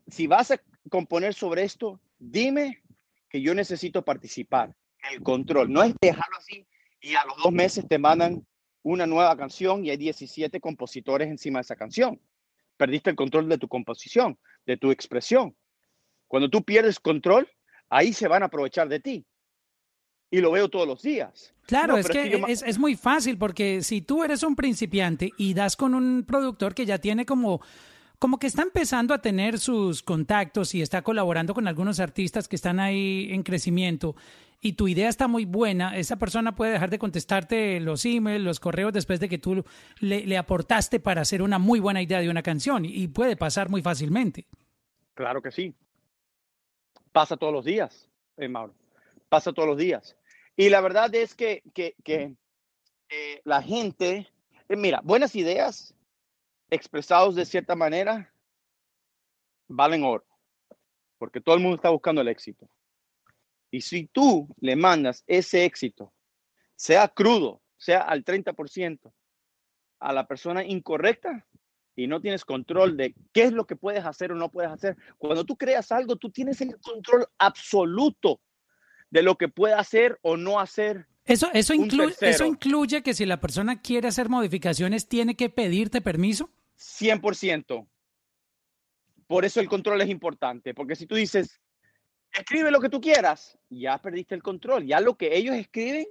si 0.09 0.27
vas 0.27 0.51
a 0.51 0.61
componer 0.91 1.35
sobre 1.35 1.63
esto, 1.63 2.01
dime 2.19 2.83
que 3.29 3.41
yo 3.41 3.55
necesito 3.55 4.05
participar. 4.05 4.75
El 5.09 5.23
control, 5.23 5.73
no 5.73 5.85
es 5.85 5.95
dejarlo 6.01 6.37
así 6.37 6.67
y 7.01 7.15
a 7.15 7.25
los 7.27 7.37
dos 7.37 7.53
meses 7.53 7.87
te 7.89 7.97
mandan 7.97 8.45
una 8.83 9.07
nueva 9.07 9.37
canción 9.37 9.85
y 9.85 9.91
hay 9.91 9.99
17 9.99 10.61
compositores 10.61 11.29
encima 11.29 11.61
de 11.61 11.63
esa 11.63 11.77
canción. 11.77 12.21
Perdiste 12.81 13.11
el 13.11 13.17
control 13.17 13.47
de 13.47 13.59
tu 13.59 13.69
composición, 13.69 14.39
de 14.65 14.79
tu 14.79 14.91
expresión. 14.91 15.55
Cuando 16.27 16.49
tú 16.49 16.65
pierdes 16.65 16.99
control, 16.99 17.47
ahí 17.91 18.15
se 18.15 18.27
van 18.27 18.43
a 18.43 18.47
aprovechar 18.47 18.89
de 18.89 19.01
ti. 19.01 19.27
Y 20.31 20.41
lo 20.41 20.51
veo 20.51 20.71
todos 20.71 20.89
los 20.89 21.03
días. 21.03 21.53
Claro, 21.67 21.99
es 21.99 22.09
que, 22.09 22.43
es, 22.49 22.63
es, 22.63 22.79
muy 22.79 22.97
fácil 22.97 23.37
porque 23.37 23.83
si 23.83 24.01
tú 24.01 24.25
eres 24.25 24.43
un 24.43 24.57
principiante 24.57 25.31
y 25.37 25.53
das 25.53 25.77
con 25.77 25.95
un 25.95 26.25
productor 26.27 26.75
que 26.75 26.87
ya 26.87 26.97
tiene 26.97 27.27
como 27.27 27.61
como 28.19 28.39
que 28.39 28.47
está 28.47 28.63
empezando 28.63 29.13
a 29.13 29.21
tener 29.21 29.59
sus 29.59 30.03
contactos 30.03 30.75
y 30.75 30.81
está 30.81 31.03
colaborando 31.03 31.53
con 31.53 31.69
algunos 31.69 32.01
artistas 32.01 32.49
que 32.49 32.57
están 32.57 32.81
ahí 32.81 33.29
en 33.31 33.43
crecimiento 33.43 34.15
y 34.61 34.75
tu 34.75 34.89
idea 34.89 35.09
está 35.09 35.27
muy 35.27 35.47
buena, 35.47 35.97
esa 35.97 36.17
persona 36.17 36.55
puede 36.55 36.73
dejar 36.73 36.91
de 36.91 36.99
contestarte 36.99 37.81
los 37.81 38.05
emails, 38.05 38.45
los 38.45 38.61
correos 38.61 38.93
después 38.93 39.19
de 39.19 39.29
que 39.29 39.39
tú 39.39 39.65
le, 40.01 40.37
aportaste 40.37 41.01
para 41.01 41.23
hacer 41.23 41.41
una 41.41 41.59
muy 41.59 41.81
buena 41.81 42.03
idea 42.03 42.21
de 42.21 42.29
una 42.29 42.43
canción 42.43 42.85
y 42.85 43.09
puede 43.09 43.37
pasar 43.37 43.71
muy 43.71 43.81
fácilmente. 43.81 44.47
Claro 45.15 45.41
que 45.41 45.51
sí. 45.51 45.75
Pasa 47.13 47.37
todos 47.37 47.53
los 47.53 47.65
días, 47.65 48.09
eh, 48.37 48.49
Mauro. 48.49 48.75
Pasa 49.29 49.53
todos 49.53 49.69
los 49.69 49.79
días. 49.79 50.17
Y 50.57 50.69
la 50.69 50.81
verdad 50.83 51.15
es 51.15 51.35
que, 51.35 51.63
que, 51.73 51.95
eh, 53.09 53.41
la 53.45 53.63
gente, 53.63 54.29
eh, 54.69 54.77
mira, 54.77 55.01
buenas 55.03 55.35
ideas 55.35 55.95
expresados 56.69 57.35
de 57.35 57.47
cierta 57.47 57.75
manera 57.75 58.33
valen 59.69 60.05
oro, 60.05 60.25
porque 61.19 61.41
todo 61.41 61.55
el 61.55 61.63
mundo 61.63 61.77
está 61.77 61.91
buscando 61.91 62.21
el 62.21 62.29
éxito. 62.29 62.69
Y 63.71 63.83
si 63.83 64.07
tú 64.07 64.49
le 64.61 64.77
mandas 64.77 65.23
ese 65.27 65.65
éxito, 65.65 66.13
sea 66.75 67.09
crudo, 67.09 67.63
sea 67.77 68.01
al 68.01 68.25
30%, 68.25 69.13
a 70.01 70.13
la 70.13 70.27
persona 70.27 70.65
incorrecta 70.65 71.47
y 71.95 72.07
no 72.07 72.21
tienes 72.21 72.45
control 72.45 72.97
de 72.97 73.15
qué 73.33 73.45
es 73.45 73.53
lo 73.53 73.67
que 73.67 73.77
puedes 73.77 74.05
hacer 74.05 74.33
o 74.33 74.35
no 74.35 74.51
puedes 74.51 74.71
hacer, 74.71 74.97
cuando 75.19 75.45
tú 75.45 75.57
creas 75.57 75.93
algo, 75.93 76.17
tú 76.17 76.31
tienes 76.31 76.61
el 76.61 76.79
control 76.81 77.27
absoluto 77.39 78.41
de 79.11 79.23
lo 79.23 79.37
que 79.37 79.49
puede 79.49 79.75
hacer 79.75 80.19
o 80.23 80.37
no 80.37 80.59
hacer. 80.59 81.07
Eso, 81.25 81.49
eso, 81.53 81.75
incluye, 81.75 82.15
eso 82.21 82.47
incluye 82.47 83.03
que 83.03 83.15
si 83.15 83.27
la 83.27 83.41
persona 83.41 83.83
quiere 83.83 84.09
hacer 84.09 84.29
modificaciones, 84.29 85.09
tiene 85.09 85.37
que 85.37 85.51
pedirte 85.51 86.01
permiso. 86.01 86.51
100%. 86.79 87.87
Por 89.27 89.45
eso 89.45 89.61
el 89.61 89.69
control 89.69 90.01
es 90.01 90.09
importante, 90.09 90.75
porque 90.75 90.97
si 90.97 91.07
tú 91.07 91.15
dices, 91.15 91.61
escribe 92.33 92.71
lo 92.71 92.81
que 92.81 92.89
tú 92.89 93.01
quieras, 93.01 93.59
ya 93.69 93.99
perdiste 93.99 94.35
el 94.35 94.43
control, 94.43 94.87
ya 94.87 95.01
lo 95.01 95.17
que 95.17 95.37
ellos 95.37 95.57
escriben 95.57 96.07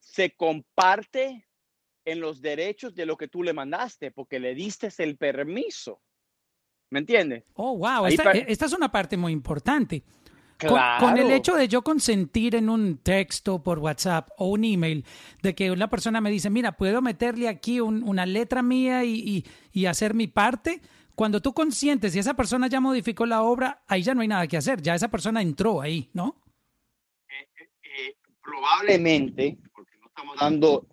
se 0.00 0.34
comparte 0.34 1.48
en 2.04 2.20
los 2.20 2.40
derechos 2.40 2.94
de 2.94 3.06
lo 3.06 3.16
que 3.16 3.28
tú 3.28 3.42
le 3.42 3.52
mandaste, 3.52 4.10
porque 4.10 4.40
le 4.40 4.54
diste 4.54 4.88
el 4.98 5.16
permiso. 5.16 6.00
¿Me 6.90 7.00
entiendes? 7.00 7.44
Oh, 7.54 7.76
wow, 7.76 8.06
esta, 8.06 8.32
esta, 8.32 8.64
es 8.64 8.72
una 8.72 8.90
parte 8.90 9.16
muy 9.16 9.32
importante. 9.32 10.02
Con, 10.66 11.16
el 11.16 11.30
hecho 11.30 11.54
de 11.54 11.68
yo 11.68 11.82
consentir 11.82 12.56
en 12.56 12.68
un 12.68 12.98
texto 12.98 13.62
por 13.62 13.78
WhatsApp 13.78 14.28
o 14.38 14.48
un 14.48 14.64
email 14.64 15.04
de 15.40 15.54
que 15.54 15.70
una 15.70 15.88
persona 15.88 16.20
me 16.20 16.30
dice, 16.30 16.50
mira, 16.50 16.72
puedo 16.72 17.00
meterle 17.00 17.46
aquí 17.48 17.80
una 17.80 18.26
letra 18.26 18.60
mía 18.62 19.04
y, 19.04 19.44
hacer 19.86 20.14
mi 20.14 20.26
parte. 20.26 20.80
Cuando 21.18 21.42
tú 21.42 21.52
consientes 21.52 22.14
y 22.14 22.20
esa 22.20 22.34
persona 22.34 22.68
ya 22.68 22.78
modificó 22.78 23.26
la 23.26 23.42
obra, 23.42 23.82
ahí 23.88 24.04
ya 24.04 24.14
no 24.14 24.20
hay 24.20 24.28
nada 24.28 24.46
que 24.46 24.56
hacer. 24.56 24.80
Ya 24.80 24.94
esa 24.94 25.08
persona 25.08 25.42
entró 25.42 25.80
ahí, 25.80 26.08
¿no? 26.12 26.40
Eh, 27.28 27.48
eh, 27.60 27.70
eh, 27.82 28.16
probablemente, 28.40 29.58
porque 29.74 29.96
no 30.00 30.06
estamos 30.06 30.38
dando 30.38 30.86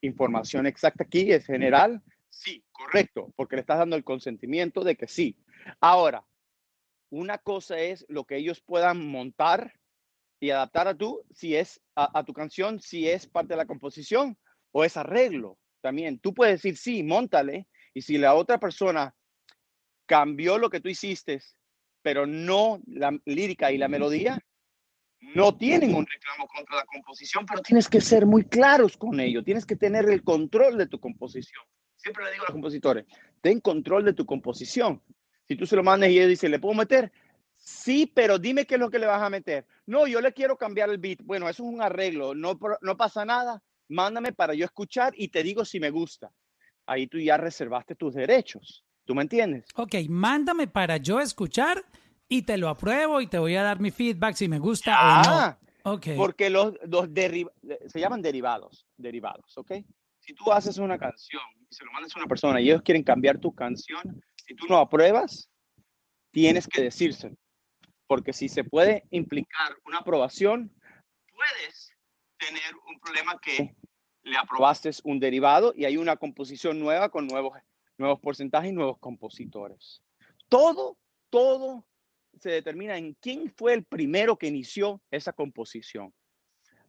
información 0.00 0.66
exacta 0.66 1.04
aquí, 1.04 1.30
es 1.30 1.44
general, 1.44 2.02
sí, 2.30 2.64
correcto, 2.72 3.34
porque 3.36 3.56
le 3.56 3.60
estás 3.60 3.76
dando 3.76 3.96
el 3.96 4.02
consentimiento 4.02 4.82
de 4.82 4.96
que 4.96 5.08
sí. 5.08 5.36
Ahora, 5.78 6.24
una 7.10 7.36
cosa 7.36 7.78
es 7.78 8.06
lo 8.08 8.24
que 8.24 8.38
ellos 8.38 8.62
puedan 8.62 9.06
montar 9.06 9.74
y 10.40 10.48
adaptar 10.48 10.88
a 10.88 10.94
tú, 10.94 11.20
si 11.34 11.54
es 11.54 11.82
a, 11.94 12.24
tu 12.24 12.32
canción, 12.32 12.80
si 12.80 13.10
es 13.10 13.26
parte 13.26 13.52
de 13.52 13.58
la 13.58 13.66
composición 13.66 14.38
o 14.72 14.84
es 14.84 14.96
arreglo. 14.96 15.58
También 15.82 16.18
tú 16.18 16.32
puedes 16.32 16.62
decir, 16.62 16.78
sí, 16.78 17.02
montale. 17.02 17.68
Y 17.92 18.00
si 18.00 18.16
la 18.16 18.34
otra 18.34 18.58
persona 18.58 19.14
cambió 20.06 20.58
lo 20.58 20.70
que 20.70 20.80
tú 20.80 20.88
hiciste, 20.88 21.42
pero 22.02 22.26
no 22.26 22.80
la 22.86 23.18
lírica 23.24 23.72
y 23.72 23.78
la 23.78 23.88
melodía, 23.88 24.38
no 25.34 25.56
tienen 25.56 25.94
un 25.94 26.06
reclamo 26.06 26.46
contra 26.48 26.76
la 26.76 26.84
composición, 26.84 27.44
pero 27.46 27.62
tienes 27.62 27.88
que 27.88 28.00
ser 28.00 28.26
muy 28.26 28.44
claros 28.44 28.96
con 28.96 29.18
ello. 29.18 29.42
Tienes 29.42 29.66
que 29.66 29.76
tener 29.76 30.08
el 30.08 30.22
control 30.22 30.78
de 30.78 30.86
tu 30.86 31.00
composición. 31.00 31.64
Siempre 31.96 32.24
le 32.24 32.32
digo 32.32 32.44
a 32.44 32.46
los 32.46 32.52
compositores, 32.52 33.06
ten 33.40 33.60
control 33.60 34.04
de 34.04 34.12
tu 34.12 34.24
composición. 34.24 35.02
Si 35.48 35.56
tú 35.56 35.66
se 35.66 35.76
lo 35.76 35.82
mandas 35.82 36.10
y 36.10 36.18
él 36.18 36.28
dice, 36.28 36.48
¿le 36.48 36.58
puedo 36.58 36.74
meter? 36.74 37.12
Sí, 37.56 38.10
pero 38.14 38.38
dime 38.38 38.66
qué 38.66 38.74
es 38.74 38.80
lo 38.80 38.90
que 38.90 38.98
le 38.98 39.06
vas 39.06 39.22
a 39.22 39.30
meter. 39.30 39.66
No, 39.86 40.06
yo 40.06 40.20
le 40.20 40.32
quiero 40.32 40.56
cambiar 40.56 40.90
el 40.90 40.98
beat. 40.98 41.22
Bueno, 41.22 41.48
eso 41.48 41.64
es 41.64 41.68
un 41.72 41.82
arreglo, 41.82 42.34
no, 42.34 42.58
no 42.80 42.96
pasa 42.96 43.24
nada. 43.24 43.62
Mándame 43.88 44.32
para 44.32 44.54
yo 44.54 44.64
escuchar 44.64 45.12
y 45.16 45.28
te 45.28 45.42
digo 45.42 45.64
si 45.64 45.80
me 45.80 45.90
gusta. 45.90 46.30
Ahí 46.86 47.08
tú 47.08 47.18
ya 47.18 47.36
reservaste 47.36 47.96
tus 47.96 48.14
derechos. 48.14 48.85
¿Tú 49.06 49.14
me 49.14 49.22
entiendes? 49.22 49.64
Ok, 49.76 49.94
mándame 50.08 50.66
para 50.66 50.96
yo 50.96 51.20
escuchar 51.20 51.82
y 52.28 52.42
te 52.42 52.58
lo 52.58 52.68
apruebo 52.68 53.20
y 53.20 53.28
te 53.28 53.38
voy 53.38 53.54
a 53.54 53.62
dar 53.62 53.78
mi 53.78 53.92
feedback 53.92 54.34
si 54.34 54.48
me 54.48 54.58
gusta 54.58 54.90
o 54.90 55.22
no. 55.22 55.38
Ah, 55.38 55.58
okay. 55.84 56.16
Porque 56.16 56.50
los, 56.50 56.74
los 56.86 57.08
se 57.86 58.00
llaman 58.00 58.20
derivados, 58.20 58.84
derivados, 58.96 59.56
¿ok? 59.56 59.74
Si 60.18 60.34
tú 60.34 60.50
haces 60.52 60.78
una 60.78 60.98
canción 60.98 61.42
y 61.70 61.72
se 61.72 61.84
lo 61.84 61.92
mandas 61.92 62.16
a 62.16 62.18
una 62.18 62.26
persona 62.26 62.60
y 62.60 62.68
ellos 62.68 62.82
quieren 62.82 63.04
cambiar 63.04 63.38
tu 63.38 63.54
canción, 63.54 64.20
si 64.44 64.56
tú 64.56 64.66
no 64.68 64.78
apruebas, 64.78 65.48
tienes 66.32 66.66
que 66.66 66.82
decírselo. 66.82 67.36
Porque 68.08 68.32
si 68.32 68.48
se 68.48 68.64
puede 68.64 69.04
implicar 69.10 69.76
una 69.84 69.98
aprobación, 69.98 70.72
puedes 71.30 71.92
tener 72.38 72.74
un 72.88 72.98
problema 72.98 73.38
que 73.40 73.76
le 74.24 74.36
aprobaste 74.36 74.90
un 75.04 75.20
derivado 75.20 75.72
y 75.76 75.84
hay 75.84 75.96
una 75.96 76.16
composición 76.16 76.80
nueva 76.80 77.08
con 77.08 77.28
nuevos, 77.28 77.56
nuevos 77.98 78.20
porcentajes 78.20 78.70
y 78.70 78.74
nuevos 78.74 78.98
compositores. 78.98 80.02
Todo, 80.48 80.98
todo 81.30 81.86
se 82.38 82.50
determina 82.50 82.96
en 82.96 83.14
quién 83.14 83.52
fue 83.56 83.74
el 83.74 83.84
primero 83.84 84.36
que 84.36 84.46
inició 84.46 85.02
esa 85.10 85.32
composición. 85.32 86.12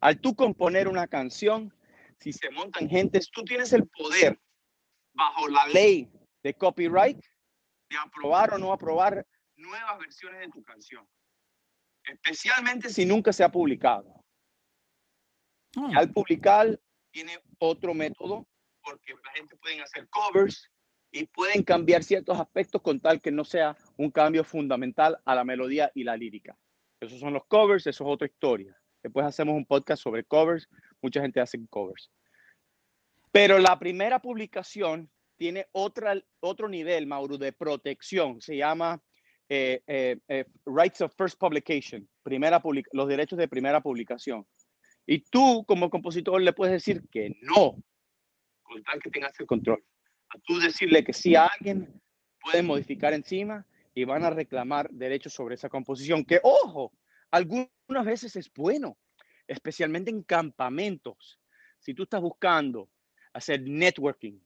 Al 0.00 0.20
tú 0.20 0.34
componer 0.34 0.88
una 0.88 1.06
canción, 1.06 1.74
si 2.20 2.32
se 2.32 2.50
montan 2.50 2.88
gentes, 2.88 3.30
tú 3.30 3.42
tienes 3.44 3.72
el 3.72 3.88
poder 3.88 4.38
bajo 5.14 5.48
la 5.48 5.66
ley 5.68 6.10
de 6.42 6.54
copyright 6.54 7.18
de 7.90 7.96
aprobar 7.96 8.52
o 8.54 8.58
no 8.58 8.72
aprobar 8.72 9.26
nuevas 9.56 9.98
versiones 9.98 10.40
de 10.40 10.48
tu 10.48 10.62
canción, 10.62 11.08
especialmente 12.04 12.90
si 12.90 13.04
nunca 13.06 13.32
se 13.32 13.42
ha 13.42 13.50
publicado. 13.50 14.18
Ah. 15.76 15.90
al 15.96 16.12
publicar 16.12 16.80
tiene 17.10 17.38
otro 17.58 17.92
método 17.92 18.46
porque 18.82 19.12
la 19.22 19.32
gente 19.32 19.54
puede 19.56 19.82
hacer 19.82 20.08
covers 20.08 20.70
y 21.18 21.26
pueden 21.26 21.64
cambiar 21.64 22.04
ciertos 22.04 22.38
aspectos 22.38 22.80
con 22.80 23.00
tal 23.00 23.20
que 23.20 23.32
no 23.32 23.44
sea 23.44 23.76
un 23.96 24.10
cambio 24.10 24.44
fundamental 24.44 25.18
a 25.24 25.34
la 25.34 25.42
melodía 25.42 25.90
y 25.94 26.04
la 26.04 26.16
lírica. 26.16 26.56
Esos 27.00 27.18
son 27.18 27.32
los 27.32 27.44
covers, 27.46 27.86
eso 27.86 28.04
es 28.04 28.10
otra 28.10 28.28
historia. 28.28 28.76
Después 29.02 29.26
hacemos 29.26 29.56
un 29.56 29.66
podcast 29.66 30.02
sobre 30.02 30.24
covers, 30.24 30.68
mucha 31.02 31.20
gente 31.20 31.40
hace 31.40 31.58
covers. 31.68 32.10
Pero 33.32 33.58
la 33.58 33.78
primera 33.78 34.20
publicación 34.20 35.10
tiene 35.36 35.66
otra, 35.72 36.14
otro 36.40 36.68
nivel, 36.68 37.06
Mauro, 37.06 37.36
de 37.36 37.52
protección. 37.52 38.40
Se 38.40 38.56
llama 38.56 39.02
eh, 39.48 39.82
eh, 39.86 40.18
eh, 40.28 40.44
Rights 40.66 41.00
of 41.00 41.14
First 41.16 41.38
Publication, 41.38 42.08
primera 42.22 42.62
los 42.92 43.08
derechos 43.08 43.38
de 43.38 43.48
primera 43.48 43.80
publicación. 43.80 44.46
Y 45.04 45.20
tú, 45.20 45.64
como 45.66 45.90
compositor, 45.90 46.40
le 46.42 46.52
puedes 46.52 46.72
decir 46.72 47.02
que 47.10 47.36
no, 47.42 47.76
con 48.62 48.82
tal 48.84 49.00
que 49.02 49.10
tengas 49.10 49.38
el 49.40 49.46
control. 49.46 49.82
A 50.30 50.38
tú 50.44 50.58
decirle 50.58 51.04
que 51.04 51.12
sí 51.12 51.34
a 51.34 51.46
alguien, 51.46 52.00
pueden 52.40 52.66
modificar 52.66 53.12
encima 53.12 53.66
y 53.94 54.04
van 54.04 54.24
a 54.24 54.30
reclamar 54.30 54.90
derechos 54.90 55.32
sobre 55.32 55.54
esa 55.54 55.68
composición. 55.68 56.24
Que, 56.24 56.40
ojo, 56.42 56.92
algunas 57.30 57.70
veces 58.04 58.36
es 58.36 58.52
bueno, 58.52 58.96
especialmente 59.46 60.10
en 60.10 60.22
campamentos. 60.22 61.40
Si 61.78 61.94
tú 61.94 62.04
estás 62.04 62.20
buscando 62.20 62.88
hacer 63.32 63.62
networking, 63.62 64.38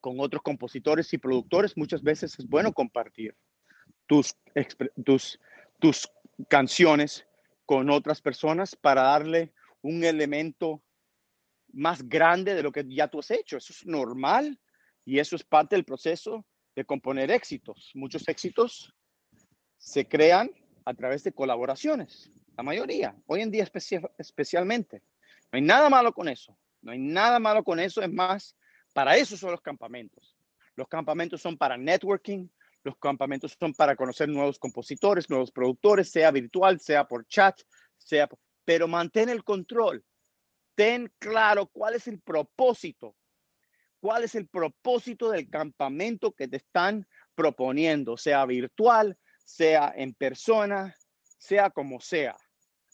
con 0.00 0.20
otros 0.20 0.42
compositores 0.42 1.12
y 1.12 1.18
productores, 1.18 1.76
muchas 1.76 2.02
veces 2.02 2.38
es 2.38 2.46
bueno 2.46 2.72
compartir 2.72 3.36
tus, 4.06 4.34
tus, 5.04 5.38
tus 5.80 6.08
canciones 6.48 7.26
con 7.64 7.90
otras 7.90 8.20
personas 8.20 8.76
para 8.76 9.02
darle 9.02 9.52
un 9.82 10.04
elemento 10.04 10.82
más 11.72 12.08
grande 12.08 12.54
de 12.54 12.62
lo 12.62 12.72
que 12.72 12.84
ya 12.88 13.08
tú 13.08 13.18
has 13.18 13.30
hecho. 13.30 13.56
Eso 13.56 13.72
es 13.72 13.86
normal 13.86 14.58
y 15.06 15.20
eso 15.20 15.36
es 15.36 15.44
parte 15.44 15.76
del 15.76 15.84
proceso 15.84 16.44
de 16.74 16.84
componer 16.84 17.30
éxitos. 17.30 17.92
Muchos 17.94 18.28
éxitos 18.28 18.92
se 19.78 20.06
crean 20.06 20.50
a 20.84 20.92
través 20.92 21.24
de 21.24 21.32
colaboraciones, 21.32 22.30
la 22.56 22.62
mayoría, 22.62 23.16
hoy 23.26 23.40
en 23.40 23.50
día 23.50 23.66
especialmente. 24.18 25.02
No 25.50 25.56
hay 25.56 25.62
nada 25.62 25.88
malo 25.88 26.12
con 26.12 26.28
eso, 26.28 26.58
no 26.82 26.92
hay 26.92 26.98
nada 26.98 27.38
malo 27.38 27.62
con 27.64 27.78
eso, 27.80 28.02
es 28.02 28.12
más, 28.12 28.56
para 28.92 29.16
eso 29.16 29.36
son 29.36 29.52
los 29.52 29.60
campamentos. 29.62 30.36
Los 30.74 30.88
campamentos 30.88 31.40
son 31.40 31.56
para 31.56 31.78
networking, 31.78 32.48
los 32.82 32.96
campamentos 32.98 33.56
son 33.58 33.74
para 33.74 33.96
conocer 33.96 34.28
nuevos 34.28 34.58
compositores, 34.58 35.30
nuevos 35.30 35.50
productores, 35.50 36.10
sea 36.10 36.30
virtual, 36.30 36.80
sea 36.80 37.06
por 37.06 37.26
chat, 37.26 37.58
sea, 37.96 38.28
pero 38.64 38.88
mantén 38.88 39.28
el 39.28 39.44
control. 39.44 40.04
Ten 40.74 41.12
claro 41.18 41.66
cuál 41.66 41.94
es 41.94 42.06
el 42.08 42.20
propósito, 42.20 43.16
cuál 44.00 44.24
es 44.24 44.34
el 44.34 44.48
propósito 44.48 45.30
del 45.30 45.48
campamento 45.48 46.32
que 46.32 46.48
te 46.48 46.56
están 46.56 47.06
proponiendo, 47.34 48.16
sea 48.16 48.44
virtual, 48.46 49.18
sea 49.44 49.92
en 49.96 50.14
persona, 50.14 50.94
sea 51.38 51.70
como 51.70 52.00
sea. 52.00 52.36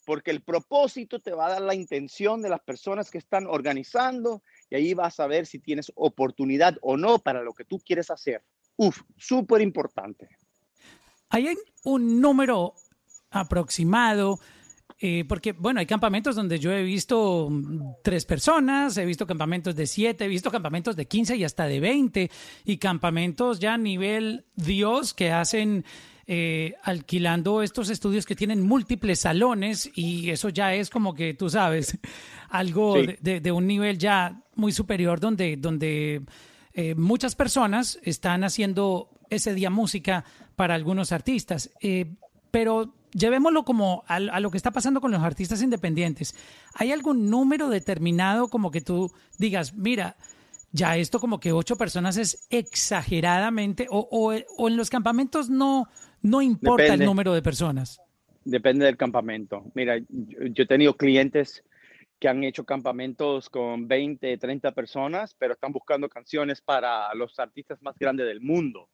Porque 0.05 0.33
el 0.33 0.43
propósito 0.43 1.21
te 1.21 1.33
va 1.33 1.47
a 1.47 1.51
dar 1.51 1.63
la 1.63 1.75
intención 1.75 2.43
de 2.43 2.49
las 2.49 2.61
personas 2.61 3.11
que 3.11 3.19
están 3.19 3.47
organizando 3.47 4.43
y 4.69 4.75
ahí 4.75 4.95
vas 4.95 5.21
a 5.21 5.27
ver 5.27 5.47
si 5.47 5.61
tienes 5.61 5.93
oportunidad 5.95 6.77
o 6.83 6.97
no 6.97 7.19
para 7.21 7.43
lo 7.43 7.53
que 7.53 7.65
tú 7.65 7.79
quieres 7.79 8.11
hacer. 8.11 8.43
Uf, 8.77 9.03
súper 9.17 9.61
importante. 9.61 10.29
¿Hay 11.29 11.57
un 11.85 12.21
número 12.21 12.75
aproximado? 13.31 14.39
Eh, 15.05 15.25
porque, 15.27 15.51
bueno, 15.51 15.81
hay 15.81 15.87
campamentos 15.87 16.37
donde 16.37 16.61
yo 16.61 16.71
he 16.71 16.85
visto 16.85 17.51
tres 18.05 18.25
personas, 18.25 18.97
he 18.97 19.05
visto 19.05 19.27
campamentos 19.27 19.75
de 19.75 19.89
siete, 19.89 20.27
he 20.27 20.29
visto 20.29 20.49
campamentos 20.49 20.95
de 20.95 21.07
quince 21.07 21.37
y 21.37 21.43
hasta 21.43 21.67
de 21.67 21.81
veinte, 21.81 22.31
y 22.65 22.77
campamentos 22.77 23.59
ya 23.59 23.75
a 23.75 23.79
nivel 23.79 24.45
Dios 24.55 25.13
que 25.13 25.33
hacen 25.33 25.85
eh, 26.29 26.77
alquilando 26.85 27.63
estos 27.63 27.91
estudios 27.91 28.27
que 28.27 28.37
tienen 28.37 28.63
múltiples 28.63 29.19
salones 29.19 29.91
y 29.93 30.31
eso 30.31 30.51
ya 30.51 30.73
es 30.73 30.89
como 30.89 31.15
que 31.15 31.35
tú 31.35 31.51
sabes, 31.51 31.99
algo 32.49 32.95
de, 33.21 33.51
un 33.51 33.67
nivel 33.67 33.99
ya 33.99 34.41
muy 34.55 34.71
superior 34.71 35.19
donde, 35.19 35.57
donde 35.57 36.23
eh, 36.75 36.95
muchas 36.95 37.35
personas 37.35 37.99
están 38.05 38.45
haciendo 38.45 39.11
ese 39.31 39.53
día 39.53 39.69
música 39.69 40.25
para 40.55 40.77
algunos 40.77 41.11
artistas. 41.11 41.71
Eh, 41.81 42.15
pero 42.53 42.95
llevémoslo 43.13 43.65
como 43.65 44.05
a, 44.07 44.21
lo 44.21 44.51
que 44.53 44.57
está 44.57 44.71
pasando 44.71 45.01
con 45.01 45.11
los 45.11 45.23
artistas 45.23 45.61
independientes. 45.61 46.37
¿Hay 46.75 46.93
algún 46.93 47.29
número 47.29 47.69
determinado 47.69 48.49
como 48.49 48.71
que 48.71 48.81
tú 48.81 49.11
digas, 49.39 49.75
mira, 49.75 50.17
ya 50.71 50.97
esto 50.97 51.19
como 51.19 51.41
que 51.41 51.53
ocho 51.53 51.77
personas 51.77 52.17
es 52.17 52.47
exageradamente, 52.51 53.89
o, 53.91 54.33
en 54.33 54.77
los 54.77 54.89
campamentos 54.89 55.51
no, 55.51 55.89
no 56.23 56.41
importa 56.41 56.95
el 56.95 57.05
número 57.05 57.35
de 57.35 57.43
personas? 57.43 58.01
Depende 58.45 58.85
del 58.85 58.97
campamento. 58.97 59.65
Mira, 59.75 59.99
yo 59.99 60.63
he 60.63 60.67
tenido 60.67 60.97
clientes 60.97 61.65
que 62.23 62.29
han 62.29 62.45
hecho 62.45 62.65
campamentos 62.65 63.51
con 63.51 63.89
20, 63.89 64.39
30 64.39 64.73
personas, 64.73 65.35
pero 65.37 65.55
están 65.55 65.73
buscando 65.73 66.09
canciones 66.09 66.61
para 66.61 67.13
los 67.15 67.37
artistas 67.41 67.83
más 67.83 67.99
grandes 67.99 68.27
del 68.27 68.41
mundo. 68.41 68.89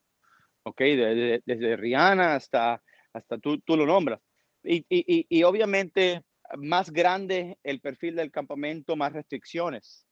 ¿Ok? 0.63 0.81
Desde, 0.81 1.77
Rihanna 1.77 2.37
hasta, 2.37 2.83
hasta 3.13 3.39
tú, 3.39 3.59
tú 3.59 3.77
lo 3.77 3.87
nombras. 3.87 4.21
Y, 4.63 4.85
y, 4.89 5.27
y, 5.29 5.43
obviamente, 5.45 6.23
más 6.57 6.91
grande 6.91 7.59
el 7.63 7.81
perfil 7.81 8.17
del 8.17 8.31
campamento, 8.31 8.97
más 8.97 9.13
restricciones. 9.13 10.07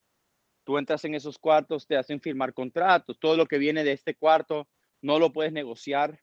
Tú 0.64 0.78
entras 0.78 1.04
en 1.04 1.14
esos 1.14 1.38
cuartos, 1.38 1.86
te 1.86 1.96
hacen 1.96 2.20
firmar 2.20 2.52
contratos. 2.52 3.18
Todo 3.20 3.36
lo 3.36 3.46
que 3.46 3.58
viene 3.58 3.84
de 3.84 3.92
este 3.92 4.14
cuarto 4.14 4.68
no 5.00 5.18
lo 5.18 5.32
puedes 5.32 5.52
negociar 5.52 6.20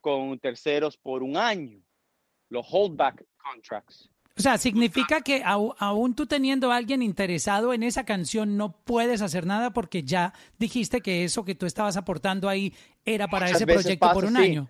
con 0.00 0.38
terceros 0.38 0.96
por 0.96 1.22
un 1.22 1.36
año. 1.36 1.82
Los 2.48 2.66
holdback 2.70 3.24
contracts. 3.36 4.10
O 4.36 4.40
sea, 4.40 4.56
significa 4.56 5.20
que 5.20 5.42
aún 5.44 6.14
tú 6.14 6.26
teniendo 6.26 6.72
a 6.72 6.76
alguien 6.76 7.02
interesado 7.02 7.74
en 7.74 7.82
esa 7.82 8.04
canción 8.04 8.56
no 8.56 8.72
puedes 8.72 9.20
hacer 9.20 9.44
nada 9.44 9.72
porque 9.72 10.04
ya 10.04 10.32
dijiste 10.58 11.02
que 11.02 11.24
eso 11.24 11.44
que 11.44 11.54
tú 11.54 11.66
estabas 11.66 11.98
aportando 11.98 12.48
ahí 12.48 12.72
era 13.04 13.28
para 13.28 13.50
ese 13.50 13.66
proyecto 13.66 14.10
por 14.12 14.24
un 14.24 14.38
año. 14.38 14.68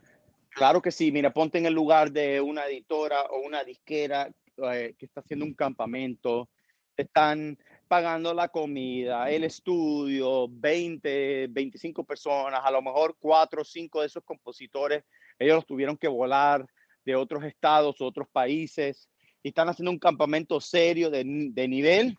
Claro 0.55 0.83
que 0.83 0.91
sí, 0.91 1.11
mira, 1.11 1.33
ponte 1.33 1.59
en 1.59 1.67
el 1.67 1.75
lugar 1.75 2.12
de 2.12 2.41
una 2.41 2.67
editora 2.67 3.23
o 3.23 3.41
una 3.41 3.65
disquera 3.65 4.31
eh, 4.71 4.95
que 4.99 5.07
está 5.07 5.21
haciendo 5.21 5.47
un 5.47 5.55
campamento, 5.55 6.51
están 6.97 7.59
pagando 7.88 8.35
la 8.35 8.49
comida, 8.49 9.31
el 9.31 9.45
estudio, 9.45 10.49
20, 10.49 11.49
25 11.49 12.05
personas, 12.05 12.61
a 12.65 12.71
lo 12.71 12.83
mejor 12.83 13.17
cuatro 13.19 13.62
o 13.62 13.65
cinco 13.65 14.01
de 14.01 14.07
esos 14.07 14.25
compositores, 14.25 15.05
ellos 15.38 15.57
los 15.57 15.67
tuvieron 15.67 15.97
que 15.97 16.09
volar 16.09 16.67
de 17.05 17.17
otros 17.17 17.45
estados, 17.45 18.01
otros 18.01 18.29
países 18.31 19.09
y 19.43 19.49
están 19.49 19.69
haciendo 19.69 19.91
un 19.91 19.99
campamento 19.99 20.61
serio 20.61 21.11
de, 21.11 21.25
nivel, 21.25 22.17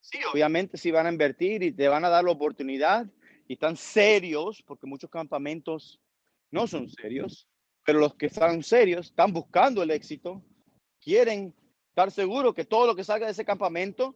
sí, 0.00 0.18
obviamente 0.32 0.76
sí 0.76 0.90
van 0.90 1.06
a 1.06 1.12
invertir 1.12 1.62
y 1.62 1.72
te 1.72 1.88
van 1.88 2.04
a 2.04 2.08
dar 2.08 2.24
la 2.24 2.30
oportunidad 2.30 3.06
y 3.46 3.54
están 3.54 3.76
serios, 3.76 4.62
porque 4.66 4.86
muchos 4.86 5.10
campamentos 5.10 6.00
no 6.50 6.66
son 6.66 6.88
serios, 6.88 7.48
pero 7.84 7.98
los 7.98 8.14
que 8.14 8.26
están 8.26 8.62
serios 8.62 9.06
están 9.06 9.32
buscando 9.32 9.82
el 9.82 9.90
éxito, 9.90 10.42
quieren 11.00 11.54
estar 11.88 12.10
seguros 12.10 12.54
que 12.54 12.64
todo 12.64 12.86
lo 12.86 12.96
que 12.96 13.04
salga 13.04 13.26
de 13.26 13.32
ese 13.32 13.44
campamento, 13.44 14.14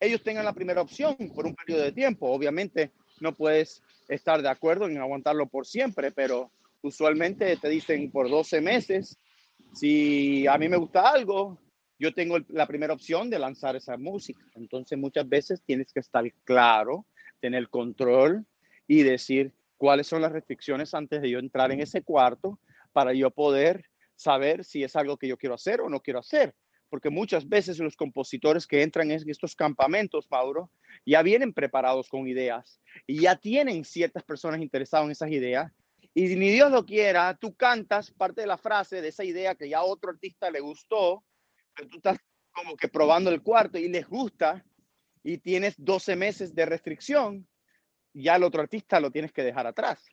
ellos 0.00 0.22
tengan 0.22 0.44
la 0.44 0.52
primera 0.52 0.82
opción 0.82 1.16
por 1.34 1.46
un 1.46 1.54
periodo 1.54 1.82
de 1.82 1.92
tiempo. 1.92 2.30
Obviamente 2.30 2.92
no 3.20 3.32
puedes 3.32 3.82
estar 4.08 4.42
de 4.42 4.48
acuerdo 4.48 4.86
en 4.86 4.98
aguantarlo 4.98 5.46
por 5.46 5.66
siempre, 5.66 6.10
pero 6.10 6.50
usualmente 6.82 7.56
te 7.56 7.68
dicen 7.68 8.10
por 8.10 8.28
12 8.28 8.60
meses, 8.60 9.18
si 9.72 10.46
a 10.46 10.58
mí 10.58 10.68
me 10.68 10.76
gusta 10.76 11.10
algo, 11.10 11.58
yo 11.98 12.12
tengo 12.12 12.38
la 12.48 12.66
primera 12.66 12.92
opción 12.92 13.30
de 13.30 13.38
lanzar 13.38 13.76
esa 13.76 13.96
música. 13.96 14.44
Entonces 14.54 14.98
muchas 14.98 15.28
veces 15.28 15.62
tienes 15.64 15.92
que 15.92 16.00
estar 16.00 16.24
claro, 16.44 17.06
tener 17.40 17.68
control 17.68 18.44
y 18.86 19.02
decir 19.02 19.52
cuáles 19.76 20.06
son 20.06 20.22
las 20.22 20.32
restricciones 20.32 20.92
antes 20.92 21.22
de 21.22 21.30
yo 21.30 21.38
entrar 21.38 21.72
en 21.72 21.80
ese 21.80 22.02
cuarto 22.02 22.58
para 22.94 23.12
yo 23.12 23.30
poder 23.30 23.84
saber 24.16 24.64
si 24.64 24.82
es 24.82 24.96
algo 24.96 25.18
que 25.18 25.28
yo 25.28 25.36
quiero 25.36 25.54
hacer 25.54 25.82
o 25.82 25.90
no 25.90 26.00
quiero 26.00 26.20
hacer. 26.20 26.54
Porque 26.88 27.10
muchas 27.10 27.46
veces 27.46 27.78
los 27.80 27.96
compositores 27.96 28.66
que 28.66 28.82
entran 28.82 29.10
en 29.10 29.20
estos 29.28 29.54
campamentos, 29.54 30.26
Mauro, 30.30 30.70
ya 31.04 31.22
vienen 31.22 31.52
preparados 31.52 32.08
con 32.08 32.26
ideas 32.26 32.80
y 33.06 33.20
ya 33.20 33.36
tienen 33.36 33.84
ciertas 33.84 34.22
personas 34.22 34.62
interesadas 34.62 35.04
en 35.04 35.10
esas 35.10 35.30
ideas. 35.30 35.70
Y 36.14 36.36
ni 36.36 36.50
Dios 36.50 36.70
lo 36.70 36.86
quiera, 36.86 37.36
tú 37.36 37.54
cantas 37.54 38.10
parte 38.12 38.40
de 38.40 38.46
la 38.46 38.56
frase 38.56 39.02
de 39.02 39.08
esa 39.08 39.24
idea 39.24 39.54
que 39.54 39.68
ya 39.68 39.82
otro 39.82 40.10
artista 40.10 40.50
le 40.50 40.60
gustó 40.60 41.24
tú 41.74 41.96
estás 41.96 42.18
como 42.52 42.76
que 42.76 42.88
probando 42.88 43.30
el 43.30 43.42
cuarto 43.42 43.78
y 43.78 43.88
les 43.88 44.06
gusta 44.06 44.64
y 45.22 45.38
tienes 45.38 45.74
12 45.78 46.16
meses 46.16 46.54
de 46.54 46.66
restricción, 46.66 47.48
ya 48.12 48.36
el 48.36 48.44
otro 48.44 48.62
artista 48.62 49.00
lo 49.00 49.10
tienes 49.10 49.32
que 49.32 49.42
dejar 49.42 49.66
atrás, 49.66 50.04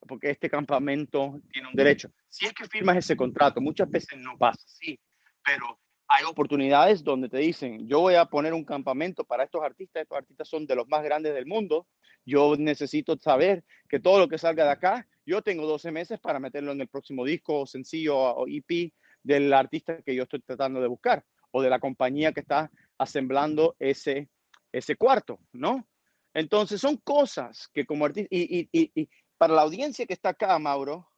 porque 0.00 0.30
este 0.30 0.48
campamento 0.50 1.40
tiene 1.52 1.68
un 1.68 1.74
derecho. 1.74 2.10
Si 2.28 2.46
es 2.46 2.52
que 2.52 2.66
firmas 2.66 2.96
ese 2.96 3.16
contrato, 3.16 3.60
muchas 3.60 3.90
veces 3.90 4.18
no 4.18 4.36
pasa, 4.36 4.62
sí, 4.66 4.98
pero 5.44 5.78
hay 6.08 6.24
oportunidades 6.24 7.02
donde 7.02 7.28
te 7.28 7.38
dicen, 7.38 7.88
yo 7.88 8.00
voy 8.00 8.14
a 8.14 8.26
poner 8.26 8.54
un 8.54 8.64
campamento 8.64 9.24
para 9.24 9.44
estos 9.44 9.62
artistas, 9.62 10.02
estos 10.02 10.18
artistas 10.18 10.48
son 10.48 10.66
de 10.66 10.76
los 10.76 10.88
más 10.88 11.02
grandes 11.02 11.34
del 11.34 11.46
mundo, 11.46 11.86
yo 12.24 12.56
necesito 12.56 13.16
saber 13.16 13.64
que 13.88 14.00
todo 14.00 14.18
lo 14.18 14.28
que 14.28 14.38
salga 14.38 14.64
de 14.64 14.70
acá, 14.70 15.08
yo 15.24 15.42
tengo 15.42 15.66
12 15.66 15.90
meses 15.90 16.20
para 16.20 16.38
meterlo 16.38 16.72
en 16.72 16.80
el 16.80 16.88
próximo 16.88 17.24
disco, 17.24 17.60
o 17.60 17.66
sencillo 17.66 18.16
o 18.16 18.46
EP, 18.48 18.92
del 19.22 19.52
artista 19.52 20.00
que 20.02 20.14
yo 20.14 20.22
estoy 20.22 20.40
tratando 20.40 20.80
de 20.80 20.86
buscar 20.86 21.24
o 21.50 21.62
de 21.62 21.70
la 21.70 21.80
compañía 21.80 22.32
que 22.32 22.40
está 22.40 22.70
asemblando 22.98 23.74
ese, 23.78 24.28
ese 24.72 24.96
cuarto, 24.96 25.40
¿no? 25.52 25.88
Entonces 26.34 26.80
son 26.80 26.98
cosas 26.98 27.68
que 27.72 27.86
como 27.86 28.04
artista, 28.04 28.28
y, 28.30 28.68
y, 28.70 28.90
y, 28.94 29.08
para 29.38 29.54
la 29.54 29.62
audiencia 29.62 30.06
que 30.06 30.12
está 30.12 30.30
acá, 30.30 30.58
Mauro, 30.58 31.08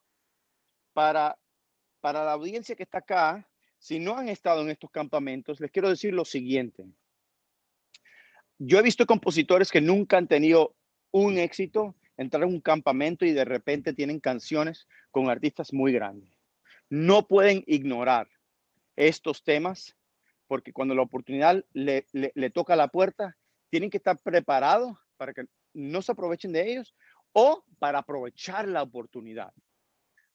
para, 0.93 1.39
para 2.01 2.25
la 2.25 2.33
audiencia 2.33 2.75
que 2.75 2.83
está 2.83 2.99
acá, 2.99 3.49
si 3.79 3.99
no 3.99 4.17
han 4.17 4.29
estado 4.29 4.63
en 4.63 4.71
estos 4.71 4.91
campamentos, 4.91 5.61
les 5.61 5.71
quiero 5.71 5.89
decir 5.89 6.13
lo 6.13 6.25
siguiente. 6.25 6.87
Yo 8.59 8.79
he 8.79 8.83
visto 8.83 9.07
compositores 9.07 9.71
que 9.71 9.81
nunca 9.81 10.17
han 10.17 10.27
tenido 10.27 10.75
un 11.13 11.39
éxito, 11.39 11.95
entrar 12.17 12.43
en 12.43 12.49
un 12.49 12.61
campamento 12.61 13.25
y 13.25 13.33
de 13.33 13.45
repente 13.45 13.95
tienen 13.95 14.19
canciones 14.19 14.89
con 15.13 15.31
artistas 15.31 15.73
muy 15.73 15.93
grandes 15.93 16.39
no 16.91 17.27
pueden 17.27 17.63
ignorar 17.67 18.29
estos 18.97 19.43
temas 19.45 19.97
porque 20.47 20.73
cuando 20.73 20.95
la 20.95 21.03
oportunidad 21.03 21.63
le, 21.73 22.07
toca 22.55 22.75
la 22.75 22.89
puerta, 22.89 23.37
tienen 23.69 23.91
que 23.91 23.99
estar 23.99 24.19
preparados 24.19 24.97
para 25.19 25.35
que 25.35 25.45
no 25.75 26.01
se 26.01 26.13
aprovechen 26.13 26.53
de 26.53 26.73
ellos 26.73 26.95
o 27.33 27.65
para 27.79 28.01
aprovechar 28.01 28.69
la 28.69 28.83
oportunidad. 28.83 29.53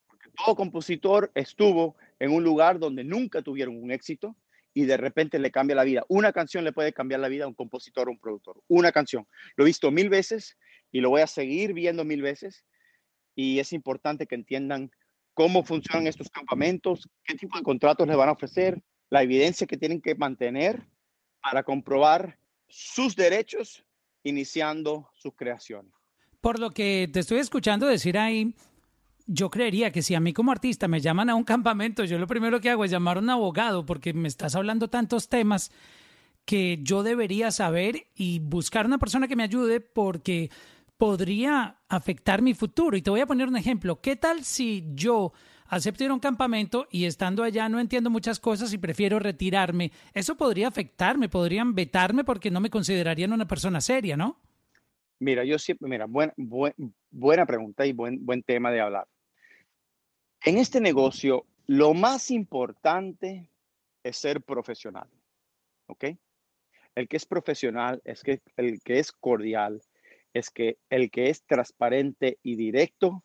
Porque 0.08 0.29
todo 0.36 0.56
compositor 0.56 1.32
estuvo 1.36 1.95
en 2.19 2.32
un 2.32 2.43
lugar 2.43 2.79
donde 2.79 3.03
nunca 3.03 3.41
tuvieron 3.41 3.82
un 3.82 3.91
éxito 3.91 4.36
y 4.73 4.86
de 4.86 4.97
repente 4.97 5.39
le 5.39 5.51
cambia 5.51 5.75
la 5.75 5.84
vida. 5.84 6.06
Una 6.08 6.32
canción 6.32 6.63
le 6.63 6.71
puede 6.71 6.93
cambiar 6.93 7.19
la 7.19 7.27
vida 7.27 7.45
a 7.45 7.47
un 7.47 7.53
compositor 7.53 8.08
o 8.08 8.12
un 8.12 8.19
productor. 8.19 8.62
Una 8.67 8.91
canción. 8.91 9.27
Lo 9.56 9.63
he 9.63 9.67
visto 9.67 9.91
mil 9.91 10.10
veces 10.10 10.58
y 10.91 11.01
lo 11.01 11.10
voy 11.10 11.21
a 11.21 11.27
seguir 11.27 11.73
viendo 11.73 12.03
mil 12.03 12.21
veces. 12.21 12.65
Y 13.36 13.60
es 13.60 13.73
importante 13.73 14.27
que 14.27 14.36
entiendan 14.36 14.91
cómo 15.34 15.63
funcionan 15.63 16.08
estos 16.08 16.29
campamentos, 16.29 17.10
qué 17.23 17.36
tipo 17.36 17.58
de 17.58 17.63
contratos 17.63 18.08
les 18.08 18.15
van 18.17 18.29
a 18.29 18.34
ofrecer, 18.34 18.82
la 19.10 19.23
evidencia 19.23 19.67
que 19.67 19.77
tienen 19.77 20.01
que 20.01 20.15
mantener 20.15 20.88
para 21.41 21.63
comprobar 21.63 22.39
sus 22.67 23.15
derechos 23.15 23.86
iniciando 24.23 25.10
su 25.13 25.34
creación. 25.34 25.91
Por 26.43 26.60
lo 26.60 26.71
que 26.71 27.10
te 27.10 27.21
estoy 27.21 27.38
escuchando 27.38 27.88
decir 27.88 28.17
ahí, 28.17 28.53
yo 29.27 29.49
creería 29.49 29.93
que 29.93 30.01
si 30.01 30.13
a 30.13 30.19
mí 30.19 30.34
como 30.34 30.51
artista 30.51 30.89
me 30.89 30.99
llaman 30.99 31.29
a 31.29 31.36
un 31.36 31.43
campamento, 31.53 32.03
yo 32.03 32.19
lo 32.19 32.27
primero 32.27 32.60
que 32.60 32.69
hago 32.69 32.84
es 32.84 32.91
llamar 32.91 33.15
a 33.15 33.21
un 33.21 33.29
abogado 33.29 33.86
porque 33.86 34.12
me 34.12 34.27
estás 34.27 34.53
hablando 34.53 34.89
tantos 34.89 35.29
temas 35.29 35.71
que 36.43 36.79
yo 36.84 37.01
debería 37.01 37.49
saber 37.49 38.08
y 38.13 38.39
buscar 38.39 38.86
una 38.86 38.97
persona 38.97 39.29
que 39.29 39.38
me 39.38 39.43
ayude 39.43 39.79
porque 39.79 40.51
podría 40.97 41.77
afectar 41.88 42.41
mi 42.41 42.53
futuro. 42.53 42.97
Y 42.97 43.01
te 43.01 43.10
voy 43.10 43.21
a 43.21 43.25
poner 43.25 43.47
un 43.47 43.56
ejemplo. 43.56 44.01
¿Qué 44.01 44.17
tal 44.17 44.43
si 44.43 44.84
yo 44.95 45.32
acepto 45.67 46.03
ir 46.03 46.10
a 46.10 46.13
un 46.13 46.19
campamento 46.19 46.89
y 46.91 47.06
estando 47.06 47.43
allá 47.43 47.69
no 47.69 47.79
entiendo 47.79 48.10
muchas 48.10 48.41
cosas 48.41 48.73
y 48.73 48.77
prefiero 48.77 49.17
retirarme? 49.17 49.93
Eso 50.13 50.36
podría 50.36 50.67
afectarme, 50.67 51.29
podrían 51.29 51.73
vetarme 51.73 52.25
porque 52.25 52.51
no 52.51 52.60
me 52.60 52.69
considerarían 52.69 53.32
una 53.32 53.47
persona 53.47 53.79
seria, 53.79 54.17
¿no? 54.17 54.41
Mira, 55.23 55.45
yo 55.45 55.57
siempre, 55.57 55.88
mira, 55.88 56.05
buena 56.05 57.45
pregunta 57.45 57.86
y 57.86 57.93
buen, 57.93 58.25
buen 58.25 58.43
tema 58.43 58.71
de 58.71 58.81
hablar. 58.81 59.07
En 60.43 60.57
este 60.57 60.81
negocio, 60.81 61.45
lo 61.65 61.93
más 61.93 62.29
importante 62.29 63.49
es 64.03 64.17
ser 64.17 64.41
profesional. 64.41 65.07
¿Ok? 65.88 66.05
El 66.95 67.07
que 67.07 67.15
es 67.15 67.25
profesional 67.25 68.01
es 68.03 68.21
que 68.21 68.41
el 68.57 68.81
que 68.83 68.99
es 68.99 69.13
cordial, 69.13 69.81
es 70.33 70.49
que 70.49 70.77
el 70.89 71.09
que 71.09 71.29
es 71.29 71.43
transparente 71.45 72.38
y 72.43 72.57
directo 72.57 73.23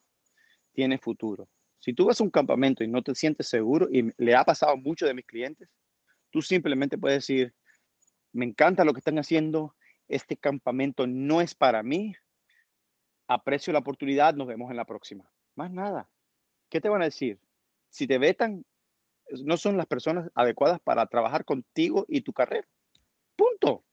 tiene 0.73 0.99
futuro. 0.99 1.49
Si 1.81 1.95
tú 1.95 2.07
vas 2.07 2.21
a 2.21 2.25
un 2.25 2.31
campamento 2.31 2.85
y 2.85 2.89
no 2.89 3.03
te 3.03 3.15
sientes 3.17 3.49
seguro, 3.49 3.89
y 3.91 4.13
le 4.19 4.37
ha 4.37 4.45
pasado 4.45 4.73
a 4.73 4.77
muchos 4.77 5.09
de 5.09 5.15
mis 5.15 5.27
clientes, 5.27 5.69
tú 6.31 6.43
simplemente 6.43 6.97
puedes 6.97 7.19
decir, 7.19 7.53
me 8.33 8.45
encanta 8.45 8.85
lo 8.85 8.93
que 8.93 9.01
están 9.01 9.19
haciendo, 9.19 9.75
este 10.09 10.37
campamento 10.37 11.07
no 11.07 11.41
es 11.41 11.55
para 11.55 11.83
mí, 11.83 12.15
aprecio 13.27 13.73
la 13.73 13.81
oportunidad, 13.81 14.35
nos 14.35 14.47
vemos 14.47 14.71
en 14.71 14.77
la 14.77 14.85
próxima. 14.85 15.31
Más 15.55 15.71
nada. 15.71 16.09
¿Qué 16.69 16.81
te 16.81 16.89
van 16.89 17.03
a 17.03 17.07
decir? 17.07 17.39
Si 17.91 18.07
te 18.07 18.19
vetan, 18.19 18.65
no 19.45 19.57
son 19.57 19.77
las 19.77 19.87
personas 19.87 20.31
adecuadas 20.35 20.81
para 20.81 21.07
trabajar 21.07 21.45
contigo 21.45 22.07
y 22.09 22.23
tu 22.23 22.33
carrera. 22.33 22.67
Punto. 23.37 23.85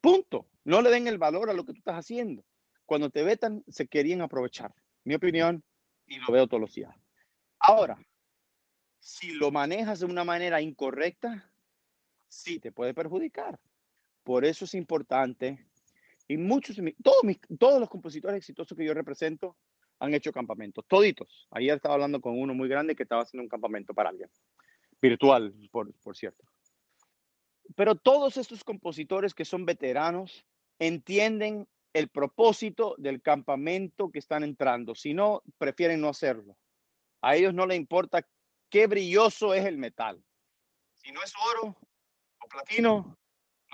Punto. 0.00 0.48
No 0.64 0.82
le 0.82 0.90
den 0.90 1.06
el 1.06 1.18
valor 1.18 1.50
a 1.50 1.54
lo 1.54 1.64
que 1.64 1.72
tú 1.72 1.78
estás 1.78 1.96
haciendo. 1.96 2.44
Cuando 2.86 3.10
te 3.10 3.22
vetan, 3.22 3.64
se 3.68 3.86
querían 3.86 4.20
aprovechar. 4.20 4.74
Mi 5.04 5.14
opinión, 5.14 5.62
y 6.06 6.18
lo 6.18 6.32
veo 6.32 6.46
todos 6.46 6.60
los 6.60 6.74
días. 6.74 6.94
Ahora, 7.58 7.98
si 8.98 9.32
lo 9.32 9.50
manejas 9.50 10.00
de 10.00 10.06
una 10.06 10.24
manera 10.24 10.60
incorrecta, 10.60 11.50
sí 12.28 12.58
te 12.58 12.72
puede 12.72 12.94
perjudicar. 12.94 13.58
Por 14.24 14.44
eso 14.44 14.64
es 14.64 14.74
importante. 14.74 15.64
Y 16.26 16.36
muchos, 16.36 16.76
todos, 17.02 17.22
todos 17.58 17.78
los 17.78 17.88
compositores 17.88 18.38
exitosos 18.38 18.76
que 18.76 18.84
yo 18.84 18.94
represento 18.94 19.56
han 20.00 20.14
hecho 20.14 20.32
campamentos, 20.32 20.84
toditos. 20.88 21.46
Ayer 21.50 21.76
estaba 21.76 21.94
hablando 21.94 22.20
con 22.20 22.38
uno 22.38 22.54
muy 22.54 22.68
grande 22.68 22.96
que 22.96 23.04
estaba 23.04 23.22
haciendo 23.22 23.44
un 23.44 23.48
campamento 23.48 23.94
para 23.94 24.10
alguien, 24.10 24.30
virtual, 25.00 25.54
por, 25.70 25.92
por 26.00 26.16
cierto. 26.16 26.44
Pero 27.76 27.94
todos 27.94 28.36
estos 28.36 28.64
compositores 28.64 29.34
que 29.34 29.44
son 29.44 29.64
veteranos 29.64 30.44
entienden 30.78 31.68
el 31.92 32.08
propósito 32.08 32.94
del 32.98 33.22
campamento 33.22 34.10
que 34.10 34.18
están 34.18 34.42
entrando. 34.42 34.94
Si 34.94 35.14
no, 35.14 35.42
prefieren 35.58 36.00
no 36.00 36.08
hacerlo. 36.08 36.56
A 37.20 37.36
ellos 37.36 37.54
no 37.54 37.66
les 37.66 37.76
importa 37.76 38.26
qué 38.68 38.86
brilloso 38.86 39.54
es 39.54 39.64
el 39.64 39.78
metal. 39.78 40.22
Si 40.94 41.12
no 41.12 41.22
es 41.22 41.32
oro 41.52 41.76
o 42.40 42.48
platino, 42.48 43.16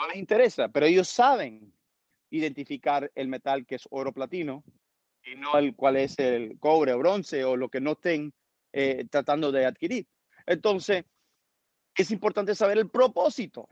no 0.00 0.08
les 0.08 0.16
interesa, 0.16 0.68
pero 0.68 0.86
ellos 0.86 1.08
saben 1.08 1.72
identificar 2.30 3.10
el 3.14 3.28
metal 3.28 3.66
que 3.66 3.74
es 3.74 3.86
oro 3.90 4.12
platino 4.12 4.64
y 5.22 5.36
no 5.36 5.58
el 5.58 5.74
cual 5.76 5.96
es 5.96 6.18
el 6.18 6.58
cobre 6.58 6.92
o 6.92 6.98
bronce 6.98 7.44
o 7.44 7.56
lo 7.56 7.68
que 7.68 7.80
no 7.80 7.92
estén 7.92 8.32
eh, 8.72 9.04
tratando 9.10 9.52
de 9.52 9.66
adquirir. 9.66 10.06
Entonces, 10.46 11.04
es 11.94 12.10
importante 12.10 12.54
saber 12.54 12.78
el 12.78 12.88
propósito 12.88 13.68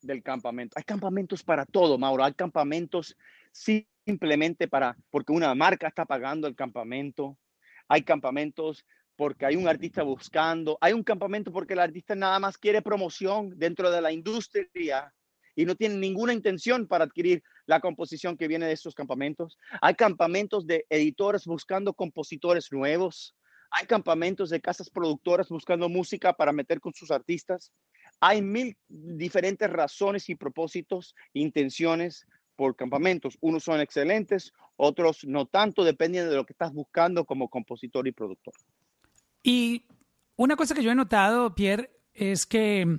del 0.00 0.22
campamento. 0.22 0.76
Hay 0.76 0.84
campamentos 0.84 1.44
para 1.44 1.64
todo, 1.66 1.98
Mauro. 1.98 2.24
Hay 2.24 2.32
campamentos 2.32 3.16
simplemente 3.52 4.66
para, 4.66 4.96
porque 5.10 5.32
una 5.32 5.54
marca 5.54 5.86
está 5.86 6.04
pagando 6.04 6.48
el 6.48 6.56
campamento. 6.56 7.38
Hay 7.86 8.02
campamentos 8.02 8.84
porque 9.14 9.46
hay 9.46 9.56
un 9.56 9.68
artista 9.68 10.02
buscando. 10.02 10.78
Hay 10.80 10.94
un 10.94 11.04
campamento 11.04 11.52
porque 11.52 11.74
el 11.74 11.80
artista 11.80 12.16
nada 12.16 12.40
más 12.40 12.58
quiere 12.58 12.82
promoción 12.82 13.56
dentro 13.56 13.90
de 13.90 14.00
la 14.00 14.10
industria 14.10 15.12
y 15.54 15.64
no 15.64 15.74
tienen 15.74 16.00
ninguna 16.00 16.32
intención 16.32 16.86
para 16.86 17.04
adquirir 17.04 17.42
la 17.66 17.80
composición 17.80 18.36
que 18.36 18.48
viene 18.48 18.66
de 18.66 18.72
estos 18.72 18.94
campamentos. 18.94 19.58
Hay 19.80 19.94
campamentos 19.94 20.66
de 20.66 20.86
editores 20.88 21.44
buscando 21.44 21.94
compositores 21.94 22.72
nuevos. 22.72 23.34
Hay 23.70 23.86
campamentos 23.86 24.50
de 24.50 24.60
casas 24.60 24.90
productoras 24.90 25.48
buscando 25.48 25.88
música 25.88 26.32
para 26.32 26.52
meter 26.52 26.80
con 26.80 26.92
sus 26.92 27.10
artistas. 27.10 27.72
Hay 28.20 28.42
mil 28.42 28.76
diferentes 28.88 29.70
razones 29.70 30.28
y 30.28 30.34
propósitos, 30.34 31.14
intenciones 31.32 32.26
por 32.56 32.76
campamentos. 32.76 33.38
Unos 33.40 33.64
son 33.64 33.80
excelentes, 33.80 34.52
otros 34.76 35.24
no 35.24 35.46
tanto, 35.46 35.84
dependiendo 35.84 36.30
de 36.30 36.36
lo 36.36 36.44
que 36.44 36.52
estás 36.52 36.72
buscando 36.72 37.24
como 37.24 37.48
compositor 37.48 38.06
y 38.06 38.12
productor. 38.12 38.54
Y 39.42 39.86
una 40.36 40.56
cosa 40.56 40.74
que 40.74 40.82
yo 40.82 40.90
he 40.90 40.94
notado, 40.94 41.54
Pierre, 41.54 41.90
es 42.12 42.44
que 42.44 42.98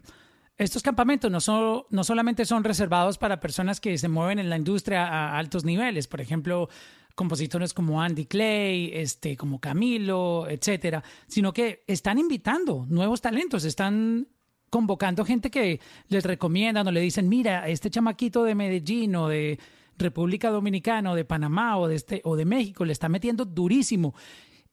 estos 0.58 0.84
campamentos 0.84 1.32
no, 1.32 1.86
no 1.90 2.04
solamente 2.04 2.46
son 2.46 2.64
reservados 2.64 3.18
para 3.18 3.40
personas 3.40 3.80
que 3.80 3.98
se 3.98 4.10
mueven 4.10 4.40
en 4.40 4.50
la 4.50 4.58
industria 4.58 5.08
a 5.08 5.38
altos 5.38 5.66
niveles, 5.66 6.08
por 6.08 6.22
ejemplo, 6.22 6.70
compositores 7.16 7.74
como 7.74 8.02
Andy 8.02 8.26
Clay, 8.26 8.92
este, 8.94 9.36
como 9.38 9.60
Camilo, 9.60 10.48
etcétera, 10.50 11.04
sino 11.28 11.54
que 11.54 11.84
están 11.88 12.20
invitando 12.20 12.86
nuevos 12.88 13.22
talentos, 13.22 13.66
están 13.66 14.28
convocando 14.70 15.26
gente 15.26 15.52
que 15.52 15.82
les 16.08 16.24
recomiendan 16.24 16.88
o 16.88 16.92
le 16.92 17.02
dicen, 17.02 17.28
mira, 17.28 17.68
este 17.68 17.90
chamaquito 17.90 18.44
de 18.44 18.56
Medellín 18.56 19.16
o 19.16 19.28
de 19.28 19.60
República 19.98 20.50
Dominicana 20.50 21.12
o 21.12 21.16
de 21.16 21.26
Panamá 21.26 21.78
o 21.78 21.88
de, 21.88 21.96
este, 21.96 22.22
o 22.24 22.36
de 22.36 22.46
México 22.46 22.86
le 22.86 22.94
está 22.94 23.10
metiendo 23.10 23.46
durísimo. 23.46 24.16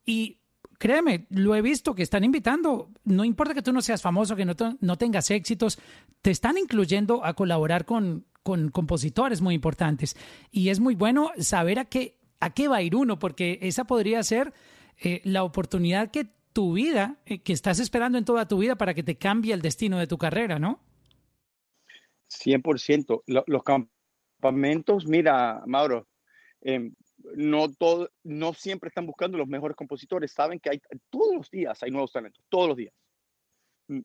Y 0.07 0.38
créeme, 0.79 1.27
lo 1.31 1.55
he 1.55 1.62
visto 1.62 1.95
que 1.95 2.03
están 2.03 2.25
invitando, 2.25 2.91
no 3.05 3.25
importa 3.25 3.55
que 3.55 3.62
tú 3.62 3.73
no 3.73 3.83
seas 3.83 4.01
famoso, 4.01 4.37
que 4.37 4.45
no, 4.45 4.55
no 4.81 4.97
tengas 4.97 5.31
éxitos, 5.31 5.79
te 6.23 6.31
están 6.31 6.57
incluyendo 6.57 7.25
a 7.25 7.35
colaborar 7.35 7.85
con, 7.85 8.25
con 8.43 8.71
compositores 8.71 9.41
muy 9.41 9.55
importantes. 9.55 10.17
Y 10.51 10.71
es 10.71 10.81
muy 10.81 10.95
bueno 10.95 11.33
saber 11.38 11.81
a 11.81 11.85
qué, 11.85 12.17
a 12.41 12.55
qué 12.55 12.69
va 12.69 12.77
a 12.77 12.83
ir 12.83 12.97
uno, 12.97 13.19
porque 13.19 13.59
esa 13.62 13.85
podría 13.85 14.23
ser 14.23 14.55
eh, 15.03 15.21
la 15.25 15.43
oportunidad 15.43 16.11
que 16.11 16.27
tu 16.53 16.73
vida, 16.73 17.19
eh, 17.27 17.41
que 17.41 17.53
estás 17.53 17.79
esperando 17.79 18.17
en 18.17 18.25
toda 18.25 18.49
tu 18.49 18.59
vida 18.59 18.77
para 18.77 18.95
que 18.95 19.03
te 19.03 19.17
cambie 19.17 19.53
el 19.53 19.62
destino 19.62 19.99
de 19.99 20.07
tu 20.07 20.17
carrera, 20.17 20.59
¿no? 20.59 20.81
100%. 22.31 23.23
Los 23.27 23.62
campamentos, 23.62 25.07
mira, 25.07 25.62
Mauro, 25.67 26.07
eh, 26.62 26.91
no, 27.35 27.72
todo, 27.72 28.11
no 28.24 28.54
siempre 28.54 28.88
están 28.88 29.07
buscando 29.07 29.38
los 29.38 29.48
mejores 29.48 29.76
compositores, 29.76 30.33
saben 30.33 30.61
que 30.61 30.70
hay 30.70 30.81
todos 31.11 31.35
los 31.35 31.50
días 31.50 31.83
hay 31.83 31.90
nuevos 31.90 32.12
talentos, 32.12 32.44
todos 32.48 32.68
los 32.68 32.76
días. 32.76 32.94
Mm, 33.88 34.00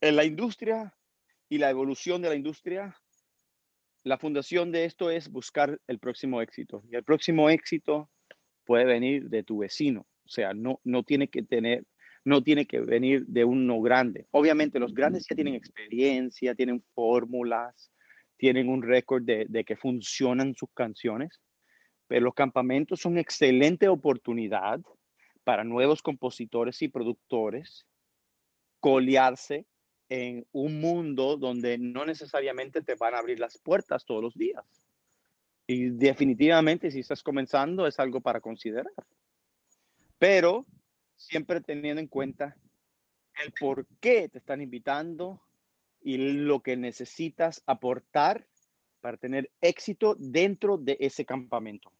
en 0.00 0.16
la 0.16 0.24
industria 0.24 0.94
y 1.48 1.58
la 1.58 1.70
evolución 1.70 2.22
de 2.22 2.28
la 2.28 2.34
industria, 2.36 2.96
la 4.04 4.18
fundación 4.18 4.70
de 4.70 4.84
esto 4.84 5.10
es 5.10 5.28
buscar 5.28 5.80
el 5.86 5.98
próximo 5.98 6.40
éxito. 6.40 6.82
Y 6.90 6.96
el 6.96 7.04
próximo 7.04 7.50
éxito 7.50 8.10
puede 8.64 8.84
venir 8.84 9.28
de 9.28 9.42
tu 9.42 9.58
vecino, 9.58 10.06
o 10.24 10.28
sea, 10.28 10.52
no, 10.52 10.80
no 10.84 11.02
tiene 11.02 11.28
que 11.28 11.42
tener, 11.42 11.84
no 12.24 12.42
tiene 12.42 12.66
que 12.66 12.80
venir 12.80 13.24
de 13.26 13.44
uno 13.44 13.80
grande. 13.80 14.26
Obviamente 14.30 14.78
los 14.78 14.94
grandes 14.94 15.26
ya 15.28 15.34
tienen 15.34 15.54
experiencia, 15.54 16.54
tienen 16.54 16.82
fórmulas, 16.94 17.90
tienen 18.36 18.68
un 18.68 18.82
récord 18.82 19.24
de, 19.24 19.46
de 19.48 19.64
que 19.64 19.76
funcionan 19.76 20.54
sus 20.54 20.68
canciones, 20.74 21.40
pero 22.08 22.24
los 22.24 22.34
campamentos 22.34 23.00
son 23.00 23.18
excelente 23.18 23.88
oportunidad 23.88 24.80
para 25.44 25.62
nuevos 25.62 26.02
compositores 26.02 26.82
y 26.82 26.88
productores 26.88 27.86
colearse 28.80 29.66
en 30.08 30.46
un 30.52 30.80
mundo 30.80 31.36
donde 31.36 31.78
no 31.78 32.06
necesariamente 32.06 32.82
te 32.82 32.94
van 32.94 33.14
a 33.14 33.18
abrir 33.18 33.38
las 33.38 33.58
puertas 33.58 34.04
todos 34.04 34.22
los 34.22 34.34
días. 34.34 34.64
Y 35.66 35.90
definitivamente 35.90 36.90
si 36.90 37.00
estás 37.00 37.22
comenzando 37.22 37.86
es 37.86 37.98
algo 37.98 38.22
para 38.22 38.40
considerar. 38.40 38.86
Pero 40.18 40.66
siempre 41.16 41.60
teniendo 41.60 42.00
en 42.00 42.08
cuenta 42.08 42.56
el 43.44 43.52
por 43.52 43.86
qué 44.00 44.28
te 44.30 44.38
están 44.38 44.62
invitando 44.62 45.42
y 46.00 46.16
lo 46.16 46.60
que 46.60 46.76
necesitas 46.76 47.62
aportar 47.66 48.46
para 49.00 49.16
tener 49.16 49.50
éxito 49.60 50.16
dentro 50.18 50.76
de 50.76 50.96
ese 51.00 51.24
campamento. 51.24 51.92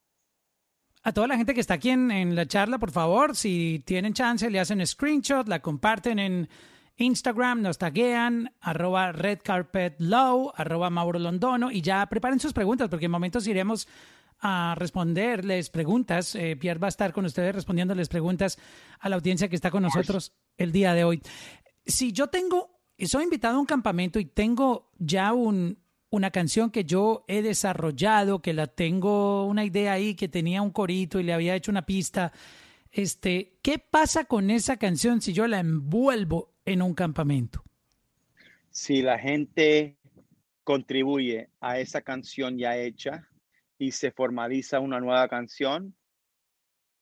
A 1.03 1.13
toda 1.13 1.29
la 1.29 1.37
gente 1.37 1.55
que 1.55 1.61
está 1.61 1.75
aquí 1.75 1.91
en, 1.91 2.35
la 2.35 2.47
charla, 2.47 2.79
por 2.79 2.91
favor, 2.91 3.37
si 3.37 3.83
tienen 3.87 4.15
chance, 4.15 4.51
le 4.51 4.61
hacen 4.61 4.85
screenshot, 4.87 5.47
la 5.49 5.61
comparten 5.61 6.19
en 6.19 6.49
Instagram, 6.97 7.63
nos 7.63 7.79
taguean, 7.79 8.53
arroba 8.61 9.13
redcarpetlow, 9.13 10.53
arroba 10.55 10.91
Mauro 10.91 11.19
Londono, 11.19 11.71
y 11.71 11.81
ya 11.81 12.05
preparen 12.07 12.41
sus 12.41 12.53
preguntas, 12.53 12.89
porque 12.89 13.07
en 13.07 13.13
momentos 13.13 13.47
iremos 13.47 13.87
a 14.41 14.75
responderles 14.77 15.71
preguntas. 15.71 16.35
Eh, 16.35 16.57
Pierre 16.57 16.81
va 16.81 16.89
a 16.89 16.91
estar 16.91 17.13
con 17.13 17.25
ustedes 17.25 17.55
respondiéndoles 17.55 18.09
preguntas 18.09 18.59
a 18.99 19.09
la 19.09 19.17
audiencia 19.17 19.49
que 19.49 19.57
está 19.57 19.71
con 19.71 19.85
nosotros 19.85 20.33
el 20.57 20.73
día 20.73 20.95
de 20.95 21.05
hoy. 21.05 21.23
Si 21.87 22.13
yo 22.13 22.27
tengo, 22.27 22.81
soy 22.99 23.25
invitado 23.25 23.57
a 23.57 23.61
un 23.61 23.67
campamento 23.67 24.19
y 24.19 24.27
tengo 24.27 24.91
ya 24.99 25.33
un, 25.33 25.79
una 26.11 26.31
canción 26.31 26.71
que 26.71 26.85
yo 26.85 27.25
he 27.29 27.43
desarrollado, 27.43 28.41
que 28.41 28.55
la 28.55 28.67
tengo 28.67 29.45
una 29.47 29.65
idea 29.65 29.93
ahí, 29.93 30.15
que 30.15 30.29
tenía 30.29 30.63
un 30.63 30.71
corito 30.71 31.21
y 31.21 31.23
le 31.23 31.33
había 31.33 31.55
hecho 31.55 31.71
una 31.71 31.85
pista. 31.85 32.33
Este, 32.91 33.59
¿qué 33.63 33.79
pasa 33.79 34.25
con 34.25 34.51
esa 34.51 34.79
canción 34.79 35.21
si 35.21 35.33
yo 35.33 35.47
la 35.47 35.61
envuelvo 35.61 36.55
en 36.65 36.83
un 36.83 36.95
campamento? 36.95 37.63
Si 38.71 39.03
la 39.03 39.19
gente 39.19 39.97
contribuye 40.65 41.51
a 41.61 41.79
esa 41.79 42.03
canción 42.03 42.59
ya 42.59 42.77
hecha 42.77 43.29
y 43.79 43.93
se 43.93 44.11
formaliza 44.11 44.81
una 44.81 45.01
nueva 45.01 45.29
canción, 45.29 45.95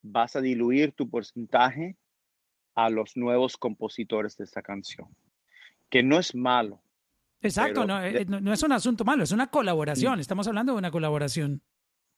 vas 0.02 0.36
a 0.36 0.40
diluir 0.40 0.92
tu 0.92 1.08
porcentaje 1.08 1.96
a 2.74 2.90
los 2.90 3.16
nuevos 3.16 3.56
compositores 3.56 4.36
de 4.36 4.44
esa 4.44 4.62
canción, 4.62 5.08
que 5.88 6.02
no 6.02 6.18
es 6.18 6.34
malo, 6.34 6.82
Exacto, 7.46 7.82
eh, 7.82 8.24
no, 8.26 8.40
no, 8.40 8.52
es 8.52 8.62
un 8.62 8.72
asunto 8.72 9.04
malo, 9.04 9.24
es 9.24 9.32
una 9.32 9.48
colaboración, 9.48 10.20
estamos 10.20 10.46
hablando 10.46 10.72
de 10.72 10.78
una 10.78 10.90
colaboración. 10.90 11.62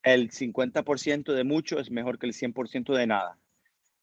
El 0.03 0.31
50% 0.31 1.33
de 1.33 1.45
mucho 1.45 1.79
es 1.79 1.91
mejor 1.91 2.19
que 2.19 2.27
el 2.27 2.33
100% 2.33 2.95
de 2.95 3.07
nada. 3.07 3.39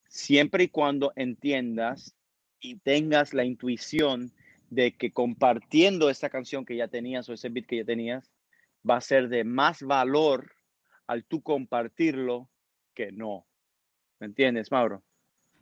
Siempre 0.08 0.66
y 0.66 0.68
cuando 0.68 1.14
entiendas 1.16 2.16
y 2.60 2.78
tengas 2.78 3.34
la 3.34 3.46
intuición 3.46 4.32
de 4.70 4.96
que 4.96 5.12
compartiendo 5.12 6.10
esa 6.10 6.30
canción 6.30 6.66
que 6.66 6.76
ya 6.76 6.88
tenías 6.88 7.28
o 7.30 7.34
ese 7.34 7.50
beat 7.50 7.66
que 7.66 7.78
ya 7.78 7.86
tenías, 7.86 8.32
va 8.88 8.98
a 8.98 9.02
ser 9.02 9.30
de 9.30 9.44
más 9.44 9.82
valor 9.82 10.52
al 11.08 11.24
tú 11.24 11.42
compartirlo 11.42 12.50
que 12.94 13.12
no. 13.12 13.46
¿Me 14.20 14.28
entiendes, 14.28 14.72
Mauro? 14.72 15.04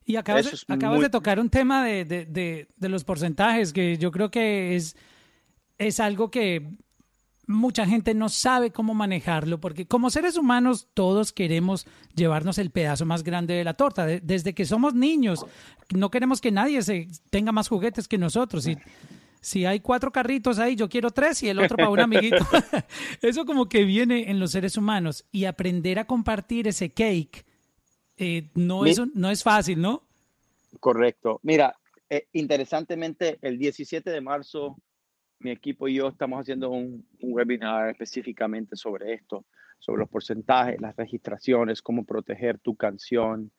Y 0.06 0.18
acabas, 0.18 0.66
acabas 0.68 1.00
de 1.00 1.10
tocar 1.10 1.40
un 1.40 1.50
tema 1.50 1.86
de, 1.86 2.04
de, 2.06 2.68
de, 2.76 2.90
los 2.90 3.04
porcentajes 3.04 3.72
que 3.72 3.98
yo 3.98 4.12
creo 4.12 4.30
que 4.30 4.76
es, 4.76 4.98
es 5.78 6.00
algo 6.00 6.32
que 6.32 6.78
mucha 7.46 7.86
gente 7.86 8.14
no 8.14 8.30
sabe 8.30 8.72
cómo 8.72 8.94
manejarlo, 8.94 9.60
porque 9.60 9.86
como 9.86 10.10
seres 10.10 10.38
humanos 10.38 10.88
todos 10.94 11.34
queremos 11.34 11.86
llevarnos 12.16 12.58
el 12.58 12.72
pedazo 12.72 13.06
más 13.06 13.24
grande 13.24 13.54
de 13.54 13.64
la 13.64 13.74
torta. 13.74 14.06
Desde 14.06 14.54
que 14.54 14.66
somos 14.66 14.94
niños, 14.94 15.46
no 15.94 16.10
queremos 16.10 16.42
que 16.42 16.52
nadie 16.52 16.82
se 16.82 17.08
tenga 17.30 17.52
más 17.52 17.68
juguetes 17.68 18.08
que 18.08 18.18
nosotros. 18.18 18.68
Y 18.68 18.78
si 19.42 19.66
hay 19.66 19.82
cuatro 19.82 20.12
carritos 20.12 20.58
ahí, 20.60 20.76
yo 20.76 20.88
quiero 20.88 21.12
tres 21.12 21.44
y 21.44 21.50
el 21.50 21.60
otro 21.60 21.76
para 21.76 21.90
un 21.90 22.00
amiguito. 22.00 22.46
Eso 23.22 23.46
como 23.46 23.68
que 23.68 23.84
viene 23.84 24.32
en 24.32 24.40
los 24.40 24.52
seres 24.52 24.78
humanos. 24.78 25.26
Y 25.32 25.46
aprender 25.46 26.00
a 26.00 26.06
compartir 26.06 26.68
ese 26.68 26.92
cake 26.92 27.46
eh, 28.18 28.50
no, 28.54 28.86
es, 28.86 29.02
no 29.16 29.30
es 29.30 29.44
fácil, 29.44 29.82
¿no? 29.82 30.04
Correcto. 30.80 31.40
Mira, 31.44 31.76
eh, 32.10 32.28
interesantemente, 32.34 33.38
el 33.42 33.58
17 33.58 34.10
de 34.10 34.22
marzo 34.22 34.78
mi 35.44 35.52
equipo 35.52 35.88
y 35.88 35.96
yo 35.96 36.08
estamos 36.08 36.42
haciendo 36.42 36.70
un, 36.70 37.06
webinar 37.22 37.90
específicamente 37.90 38.76
sobre 38.76 39.14
esto, 39.14 39.46
sobre 39.80 40.00
los 40.00 40.10
porcentajes, 40.10 40.80
las 40.80 40.96
registraciones, 40.96 41.82
cómo 41.82 42.06
proteger 42.06 42.60
tu 42.60 42.76
canción. 42.76 43.52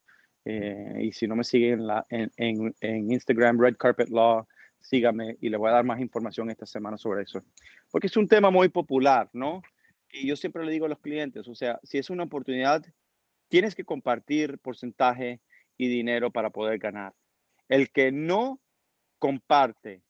Eh, 0.44 1.00
y 1.02 1.12
si 1.12 1.26
no 1.26 1.36
me 1.36 1.44
siguen 1.44 1.86
en, 2.08 2.74
en, 2.80 3.12
Instagram, 3.12 3.58
Red 3.58 3.76
Carpet 3.76 4.08
Law, 4.10 4.46
sígame 4.80 5.36
y 5.40 5.48
le 5.48 5.56
voy 5.56 5.70
a 5.70 5.74
dar 5.74 5.84
más 5.84 6.00
información 6.00 6.50
esta 6.50 6.66
semana 6.66 6.98
sobre 6.98 7.22
eso. 7.22 7.42
Porque 7.90 8.08
es 8.08 8.16
un 8.16 8.28
tema 8.28 8.50
muy 8.50 8.68
popular, 8.68 9.30
¿no? 9.32 9.62
Y 10.12 10.26
yo 10.26 10.36
siempre 10.36 10.64
le 10.64 10.72
digo 10.72 10.86
a 10.86 10.90
los 10.90 11.00
clientes, 11.00 11.48
o 11.48 11.54
sea, 11.54 11.80
si 11.82 11.98
es 11.98 12.10
una 12.10 12.24
oportunidad, 12.24 12.84
tienes 13.48 13.74
que 13.74 13.84
compartir 13.84 14.58
porcentaje 14.58 15.40
y 15.76 15.88
dinero 15.88 16.30
para 16.30 16.50
poder 16.50 16.78
ganar. 16.78 17.14
El 17.68 17.90
que 17.90 18.12
no 18.12 18.60
comparte 19.18 20.03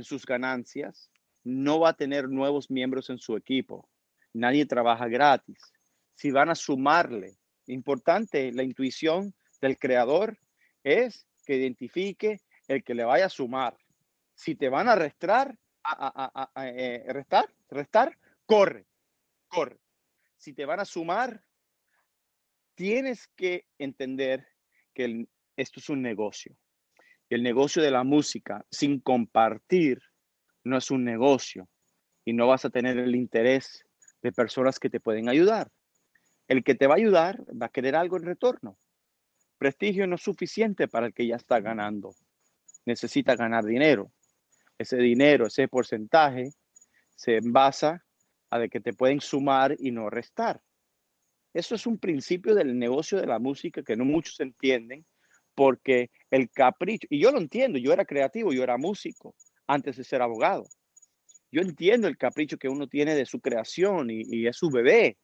en 0.00 0.04
sus 0.04 0.24
ganancias, 0.24 1.10
no 1.44 1.80
va 1.80 1.90
a 1.90 1.96
tener 1.96 2.28
nuevos 2.28 2.70
miembros 2.70 3.10
en 3.10 3.18
su 3.18 3.36
equipo. 3.36 3.88
Nadie 4.32 4.66
trabaja 4.66 5.08
gratis. 5.08 5.60
Si 6.14 6.30
van 6.30 6.48
a 6.48 6.54
sumarle, 6.54 7.36
importante, 7.66 8.50
la 8.52 8.62
intuición 8.62 9.34
del 9.60 9.78
creador 9.78 10.38
es 10.82 11.26
que 11.44 11.56
identifique 11.56 12.40
el 12.66 12.82
que 12.82 12.94
le 12.94 13.04
vaya 13.04 13.26
a 13.26 13.30
sumar. 13.30 13.76
Si 14.34 14.54
te 14.54 14.68
van 14.68 14.88
a 14.88 14.94
restar, 14.94 15.56
a, 15.84 16.50
eh, 16.66 17.04
restar, 17.08 17.44
restar, 17.68 18.16
corre, 18.46 18.86
corre. 19.48 19.80
Si 20.36 20.54
te 20.54 20.64
van 20.64 20.80
a 20.80 20.84
sumar, 20.84 21.44
tienes 22.74 23.28
que 23.36 23.66
entender 23.78 24.46
que 24.94 25.26
esto 25.56 25.80
es 25.80 25.88
un 25.90 26.00
negocio 26.00 26.56
el 27.30 27.42
negocio 27.42 27.82
de 27.82 27.92
la 27.92 28.04
música 28.04 28.66
sin 28.70 29.00
compartir 29.00 30.02
no 30.64 30.76
es 30.76 30.90
un 30.90 31.04
negocio 31.04 31.68
y 32.24 32.32
no 32.32 32.48
vas 32.48 32.64
a 32.64 32.70
tener 32.70 32.98
el 32.98 33.14
interés 33.14 33.84
de 34.20 34.32
personas 34.32 34.78
que 34.78 34.90
te 34.90 35.00
pueden 35.00 35.28
ayudar. 35.28 35.70
El 36.48 36.64
que 36.64 36.74
te 36.74 36.86
va 36.86 36.94
a 36.94 36.98
ayudar 36.98 37.40
va 37.50 37.66
a 37.66 37.70
querer 37.70 37.94
algo 37.94 38.16
en 38.16 38.24
retorno. 38.24 38.76
Prestigio 39.58 40.06
no 40.06 40.16
es 40.16 40.22
suficiente 40.22 40.88
para 40.88 41.06
el 41.06 41.14
que 41.14 41.26
ya 41.26 41.36
está 41.36 41.60
ganando. 41.60 42.14
Necesita 42.84 43.36
ganar 43.36 43.64
dinero. 43.64 44.10
Ese 44.76 44.96
dinero, 44.96 45.46
ese 45.46 45.68
porcentaje, 45.68 46.50
se 47.14 47.36
envasa 47.36 48.04
a 48.50 48.58
de 48.58 48.68
que 48.68 48.80
te 48.80 48.92
pueden 48.92 49.20
sumar 49.20 49.76
y 49.78 49.92
no 49.92 50.10
restar. 50.10 50.60
Eso 51.54 51.74
es 51.76 51.86
un 51.86 51.98
principio 51.98 52.54
del 52.54 52.76
negocio 52.78 53.20
de 53.20 53.26
la 53.26 53.38
música 53.38 53.82
que 53.82 53.96
no 53.96 54.04
muchos 54.04 54.40
entienden 54.40 55.06
porque 55.54 56.10
el 56.30 56.50
capricho, 56.50 57.06
y 57.10 57.20
yo 57.20 57.32
lo 57.32 57.38
entiendo, 57.38 57.78
yo 57.78 57.92
era 57.92 58.04
creativo, 58.04 58.52
yo 58.52 58.62
era 58.62 58.76
músico 58.76 59.34
antes 59.66 59.96
de 59.96 60.04
ser 60.04 60.22
abogado. 60.22 60.68
Yo 61.52 61.62
entiendo 61.62 62.06
el 62.06 62.16
capricho 62.16 62.58
que 62.58 62.68
uno 62.68 62.86
tiene 62.86 63.14
de 63.14 63.26
su 63.26 63.40
creación 63.40 64.08
y, 64.10 64.46
es 64.46 64.56
su 64.56 64.70
bebé, 64.70 65.18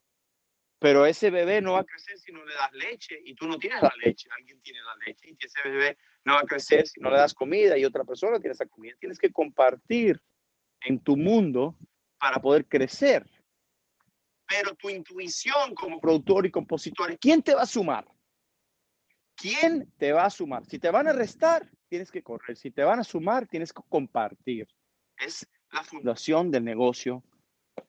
pero 0.78 1.06
ese 1.06 1.30
bebé 1.30 1.60
no 1.60 1.74
va 1.74 1.80
a 1.80 1.84
crecer 1.84 2.18
si 2.18 2.32
no 2.32 2.44
le 2.44 2.54
das 2.54 2.72
leche 2.72 3.20
y 3.24 3.34
tú 3.34 3.46
no 3.46 3.58
tienes 3.58 3.80
la 3.80 3.92
leche, 4.04 4.28
alguien 4.36 4.60
tiene 4.60 4.80
la 4.82 4.96
leche 5.06 5.28
y 5.28 5.36
ese 5.44 5.68
bebé 5.68 5.96
no 6.24 6.34
va 6.34 6.40
a 6.40 6.44
crecer 6.44 6.86
si 6.86 7.00
no 7.00 7.10
le 7.10 7.18
das 7.18 7.32
comida 7.32 7.78
y 7.78 7.84
otra 7.84 8.04
persona 8.04 8.40
tiene 8.40 8.52
esa 8.52 8.66
comida. 8.66 8.94
Tienes 8.98 9.18
que 9.18 9.30
compartir 9.30 10.20
en 10.80 10.98
tu 10.98 11.16
mundo 11.16 11.76
para 12.18 12.40
poder 12.40 12.66
crecer. 12.66 13.24
Pero 14.48 14.74
tu 14.74 14.90
intuición 14.90 15.74
como 15.74 16.00
productor 16.00 16.46
y 16.46 16.50
compositor, 16.50 17.16
¿quién 17.18 17.42
te 17.42 17.54
va 17.54 17.62
a 17.62 17.66
sumar? 17.66 18.06
¿Quién 19.36 19.92
te 19.98 20.12
va 20.12 20.24
a 20.24 20.30
sumar? 20.30 20.64
Si 20.66 20.78
te 20.78 20.90
van 20.90 21.08
a 21.08 21.12
restar, 21.12 21.70
tienes 21.88 22.10
que 22.10 22.22
correr. 22.22 22.56
Si 22.56 22.70
te 22.70 22.82
van 22.82 22.98
a 22.98 23.04
sumar, 23.04 23.46
tienes 23.46 23.72
que 23.72 23.82
compartir. 23.88 24.66
Es 25.18 25.46
la 25.70 25.84
fundación 25.84 26.50
del 26.50 26.64
negocio 26.64 27.22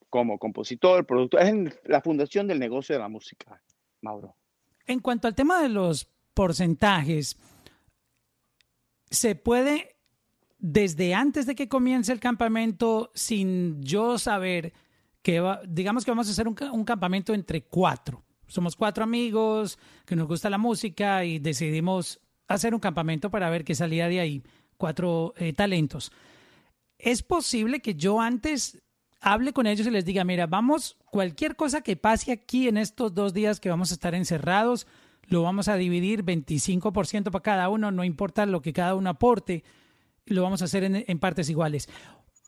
como 0.09 0.37
compositor, 0.37 1.05
productor. 1.05 1.41
Es 1.41 1.79
la 1.85 2.01
fundación 2.01 2.47
del 2.47 2.59
negocio 2.59 2.93
de 2.95 2.99
la 2.99 3.07
música, 3.07 3.61
Mauro. 4.01 4.35
En 4.85 4.99
cuanto 4.99 5.27
al 5.27 5.35
tema 5.35 5.61
de 5.61 5.69
los 5.69 6.05
porcentajes, 6.33 7.37
¿se 9.09 9.35
puede 9.35 9.95
desde 10.59 11.13
antes 11.13 11.45
de 11.45 11.55
que 11.55 11.69
comience 11.69 12.11
el 12.11 12.19
campamento, 12.19 13.11
sin 13.13 13.81
yo 13.81 14.17
saber 14.17 14.73
que 15.21 15.41
digamos 15.67 16.03
que 16.03 16.11
vamos 16.11 16.27
a 16.27 16.31
hacer 16.31 16.47
un 16.47 16.83
campamento 16.83 17.33
entre 17.33 17.63
cuatro? 17.63 18.26
Somos 18.47 18.75
cuatro 18.75 19.03
amigos 19.03 19.77
que 20.05 20.15
nos 20.15 20.27
gusta 20.27 20.49
la 20.49 20.57
música 20.57 21.25
y 21.25 21.39
decidimos 21.39 22.19
hacer 22.47 22.73
un 22.73 22.79
campamento 22.79 23.29
para 23.29 23.49
ver 23.49 23.63
qué 23.63 23.75
salía 23.75 24.07
de 24.07 24.19
ahí, 24.19 24.43
cuatro 24.77 25.33
eh, 25.37 25.53
talentos. 25.53 26.11
Es 26.97 27.21
posible 27.23 27.81
que 27.81 27.95
yo 27.95 28.21
antes 28.21 28.81
hable 29.19 29.53
con 29.53 29.67
ellos 29.67 29.85
y 29.87 29.91
les 29.91 30.05
diga, 30.05 30.23
mira, 30.23 30.47
vamos, 30.47 30.97
cualquier 31.05 31.55
cosa 31.55 31.81
que 31.81 31.95
pase 31.95 32.31
aquí 32.31 32.67
en 32.67 32.77
estos 32.77 33.13
dos 33.13 33.33
días 33.33 33.59
que 33.59 33.69
vamos 33.69 33.91
a 33.91 33.95
estar 33.95 34.15
encerrados, 34.15 34.87
lo 35.23 35.43
vamos 35.43 35.67
a 35.67 35.75
dividir 35.75 36.23
25% 36.23 37.31
para 37.31 37.43
cada 37.43 37.69
uno, 37.69 37.91
no 37.91 38.03
importa 38.03 38.45
lo 38.45 38.61
que 38.61 38.73
cada 38.73 38.95
uno 38.95 39.09
aporte, 39.09 39.63
lo 40.25 40.41
vamos 40.43 40.61
a 40.61 40.65
hacer 40.65 40.83
en, 40.83 41.03
en 41.07 41.19
partes 41.19 41.49
iguales. 41.49 41.89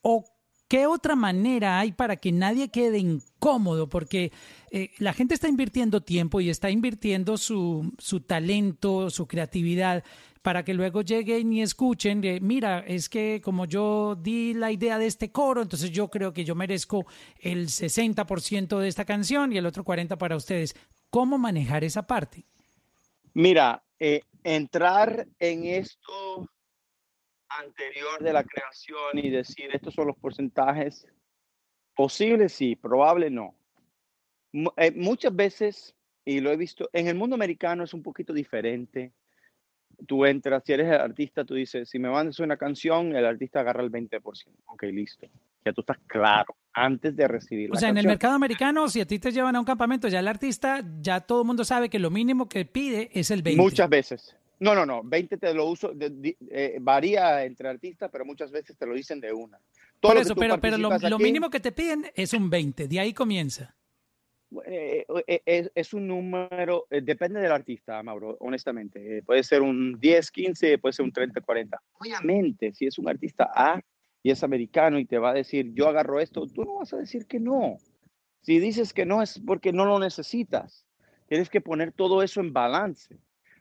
O 0.01 0.23
¿Qué 0.69 0.85
otra 0.85 1.15
manera 1.15 1.79
hay 1.79 1.93
para 1.93 2.17
que 2.17 2.31
nadie 2.31 2.69
quede 2.69 2.99
incómodo? 2.99 3.89
Porque 3.89 4.31
eh, 4.69 4.91
la 4.99 5.13
gente 5.13 5.33
está 5.33 5.47
invirtiendo 5.47 6.01
tiempo 6.01 6.41
y 6.41 6.51
está 6.51 6.69
invirtiendo 6.69 7.37
su, 7.37 7.91
su 7.97 8.21
talento, 8.21 9.09
su 9.09 9.25
creatividad, 9.25 10.03
para 10.43 10.63
que 10.63 10.75
luego 10.75 11.01
lleguen 11.01 11.51
y 11.53 11.63
escuchen, 11.63 12.21
mira, 12.41 12.81
es 12.81 13.09
que 13.09 13.41
como 13.43 13.65
yo 13.65 14.15
di 14.15 14.53
la 14.53 14.71
idea 14.71 14.99
de 14.99 15.07
este 15.07 15.31
coro, 15.31 15.63
entonces 15.63 15.89
yo 15.89 16.07
creo 16.07 16.33
que 16.33 16.45
yo 16.45 16.53
merezco 16.53 17.07
el 17.39 17.67
60% 17.69 18.77
de 18.77 18.87
esta 18.87 19.05
canción 19.05 19.51
y 19.51 19.57
el 19.57 19.65
otro 19.65 19.83
40% 19.83 20.17
para 20.17 20.35
ustedes. 20.35 20.75
¿Cómo 21.09 21.39
manejar 21.39 21.83
esa 21.83 22.05
parte? 22.05 22.45
Mira, 23.33 23.81
eh, 23.99 24.21
entrar 24.43 25.25
en 25.39 25.65
esto 25.65 26.47
anterior 27.49 28.21
de 28.21 28.33
la 28.33 28.43
creación 28.43 29.17
y 29.17 29.29
decir 29.29 29.69
estos 29.73 29.93
son 29.93 30.07
los 30.07 30.17
porcentajes 30.17 31.07
posibles, 31.95 32.53
sí, 32.53 32.75
probable 32.75 33.29
no. 33.29 33.55
Eh, 34.77 34.91
muchas 34.95 35.35
veces, 35.35 35.95
y 36.25 36.39
lo 36.39 36.51
he 36.51 36.57
visto, 36.57 36.89
en 36.93 37.07
el 37.07 37.15
mundo 37.15 37.35
americano 37.35 37.83
es 37.83 37.93
un 37.93 38.03
poquito 38.03 38.33
diferente. 38.33 39.11
Tú 40.07 40.25
entras, 40.25 40.63
si 40.65 40.73
eres 40.73 40.87
el 40.87 41.01
artista, 41.01 41.43
tú 41.43 41.55
dices, 41.55 41.89
si 41.89 41.99
me 41.99 42.09
mandas 42.09 42.39
una 42.39 42.55
canción, 42.55 43.15
el 43.15 43.25
artista 43.25 43.59
agarra 43.59 43.83
el 43.83 43.91
20%. 43.91 44.21
Ok, 44.67 44.83
listo. 44.83 45.27
Ya 45.65 45.73
tú 45.73 45.81
estás 45.81 45.97
claro 46.07 46.55
antes 46.71 47.15
de 47.17 47.27
recibir. 47.27 47.69
O 47.73 47.75
sea, 47.75 47.89
en 47.89 47.97
el 47.97 48.07
mercado 48.07 48.33
americano, 48.33 48.87
si 48.87 49.01
a 49.01 49.05
ti 49.05 49.19
te 49.19 49.31
llevan 49.31 49.57
a 49.57 49.59
un 49.59 49.65
campamento, 49.65 50.07
ya 50.07 50.19
el 50.19 50.27
artista, 50.29 50.81
ya 51.01 51.19
todo 51.19 51.41
el 51.41 51.47
mundo 51.47 51.65
sabe 51.65 51.89
que 51.89 51.99
lo 51.99 52.09
mínimo 52.09 52.47
que 52.47 52.63
pide 52.63 53.09
es 53.13 53.29
el 53.29 53.41
20. 53.41 53.61
Muchas 53.61 53.89
veces. 53.89 54.38
No, 54.59 54.75
no, 54.75 54.85
no. 54.85 55.01
20 55.03 55.37
te 55.37 55.53
lo 55.53 55.65
uso, 55.65 55.93
eh, 55.99 56.77
varía 56.81 57.45
entre 57.45 57.69
artistas, 57.69 58.09
pero 58.11 58.25
muchas 58.25 58.51
veces 58.51 58.77
te 58.77 58.85
lo 58.85 58.93
dicen 58.93 59.19
de 59.19 59.31
una. 59.31 59.57
Todo 59.99 60.13
Por 60.13 60.21
eso, 60.21 60.35
pero, 60.35 60.59
pero 60.59 60.77
lo, 60.77 60.97
lo, 60.97 61.19
mínimo 61.19 61.49
que 61.49 61.59
te 61.59 61.71
piden 61.71 62.05
es 62.13 62.33
un 62.33 62.49
20, 62.49 62.87
de 62.87 62.99
ahí 62.99 63.13
comienza. 63.13 63.75
Eh, 64.65 65.05
eh, 65.27 65.41
es, 65.45 65.71
es, 65.75 65.93
un 65.93 66.07
número, 66.07 66.87
depende 66.89 67.39
del 67.39 67.51
artista, 67.51 68.01
Mauro, 68.01 68.35
honestamente. 68.39 69.21
puede 69.23 69.43
ser 69.43 69.61
un 69.61 69.99
10, 69.99 70.31
15, 70.31 70.77
puede 70.79 70.93
ser 70.93 71.05
un 71.05 71.11
30, 71.11 71.41
40. 71.41 71.81
Obviamente, 71.99 72.73
si 72.73 72.87
es 72.87 72.97
un 72.97 73.07
artista 73.07 73.49
A, 73.53 73.79
y 74.23 74.31
es 74.31 74.43
americano 74.43 74.99
y 74.99 75.05
te 75.05 75.17
va 75.17 75.31
a 75.31 75.33
decir, 75.33 75.71
yo 75.73 75.87
agarro 75.87 76.19
esto, 76.19 76.45
tú 76.47 76.65
no 76.65 76.75
vas 76.75 76.93
a 76.93 76.97
decir 76.97 77.25
que 77.25 77.39
no. 77.39 77.77
Si 78.41 78.59
dices 78.59 78.93
que 78.93 79.05
no 79.05 79.21
es 79.21 79.39
porque 79.45 79.71
no 79.71 79.85
lo 79.85 79.99
necesitas. 79.99 80.85
Tienes 81.27 81.49
que 81.49 81.61
poner 81.61 81.91
todo 81.91 82.23
eso 82.23 82.41
en 82.41 82.51
balance. 82.51 83.17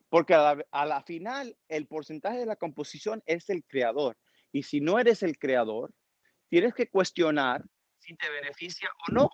Porque 0.08 0.34
a 0.34 0.86
la, 0.86 1.02
final 1.02 1.56
el 1.68 1.86
porcentaje 1.86 2.38
de 2.38 2.46
la 2.46 2.56
composición 2.56 3.22
es 3.26 3.50
el 3.50 3.64
creador. 3.64 4.16
Y 4.52 4.62
si 4.62 4.80
no 4.80 4.98
eres 4.98 5.22
el 5.22 5.38
creador, 5.38 5.92
tienes 6.48 6.74
que 6.74 6.88
cuestionar 6.88 7.64
si 7.98 8.16
te 8.16 8.30
beneficia 8.30 8.88
o 9.06 9.12
no. 9.12 9.30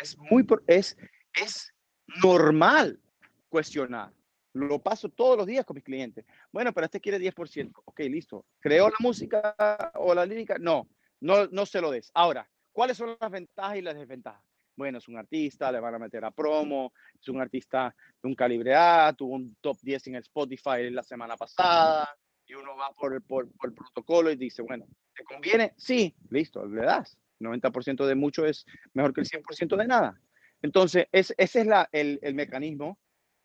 Es 0.00 0.16
muy 0.16 0.46
es, 0.66 0.96
es 1.34 1.74
normal 2.22 3.00
cuestionar. 3.48 4.12
Lo 4.54 4.82
paso 4.82 5.10
todos 5.10 5.36
los 5.36 5.46
días 5.46 5.66
con 5.66 5.74
mis 5.74 5.84
clientes. 5.84 6.24
Bueno, 6.50 6.72
pero 6.72 6.86
este 6.86 7.00
quiere 7.00 7.18
10%. 7.18 7.72
Ok, 7.84 8.00
listo. 8.00 8.46
¿Creó 8.60 8.88
la 8.88 8.96
música 9.00 9.54
o 9.94 10.14
la 10.14 10.24
lírica? 10.24 10.56
No, 10.58 10.88
no, 11.20 11.46
no 11.48 11.66
se 11.66 11.82
lo 11.82 11.90
des. 11.90 12.10
Ahora, 12.14 12.48
¿cuáles 12.72 12.96
son 12.96 13.16
las 13.20 13.30
ventajas 13.30 13.76
y 13.76 13.82
las 13.82 13.94
desventajas? 13.94 14.42
Bueno, 14.76 14.98
es 14.98 15.08
un 15.08 15.16
artista, 15.16 15.72
le 15.72 15.80
van 15.80 15.94
a 15.94 15.98
meter 15.98 16.24
a 16.24 16.30
promo, 16.30 16.92
es 17.18 17.28
un 17.28 17.40
artista 17.40 17.94
de 18.22 18.28
un 18.28 18.34
calibre 18.34 18.74
A, 18.74 19.14
tuvo 19.16 19.34
un 19.34 19.56
top 19.60 19.78
10 19.80 20.08
en 20.08 20.14
el 20.16 20.22
Spotify 20.22 20.90
la 20.90 21.02
semana 21.02 21.36
pasada, 21.36 22.14
y 22.46 22.54
uno 22.54 22.76
va 22.76 22.92
por 22.92 23.14
el, 23.14 23.22
por, 23.22 23.48
el 23.62 23.72
protocolo 23.72 24.30
y 24.30 24.36
dice, 24.36 24.62
bueno, 24.62 24.86
¿te 25.14 25.24
conviene? 25.24 25.72
Sí, 25.76 26.14
listo, 26.30 26.66
le 26.66 26.82
das. 26.82 27.18
90% 27.40 28.06
de 28.06 28.14
mucho 28.14 28.46
es 28.46 28.64
mejor 28.94 29.12
que 29.12 29.22
el 29.22 29.26
100% 29.26 29.76
de 29.76 29.86
nada. 29.86 30.20
Entonces, 30.62 31.06
ese 31.12 31.34
es 31.38 31.66
la, 31.66 31.88
el, 31.92 32.18
el 32.22 32.34
mecanismo 32.34 32.98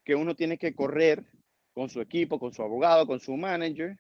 que 0.04 0.16
uno 0.16 0.36
tiene 0.36 0.58
que 0.58 0.76
correr 0.76 1.26
con 1.74 1.90
su 1.90 2.02
equipo, 2.02 2.40
con 2.40 2.54
su 2.54 2.62
abogado, 2.62 3.08
con 3.08 3.20
su 3.20 3.36
manager, 3.36 3.98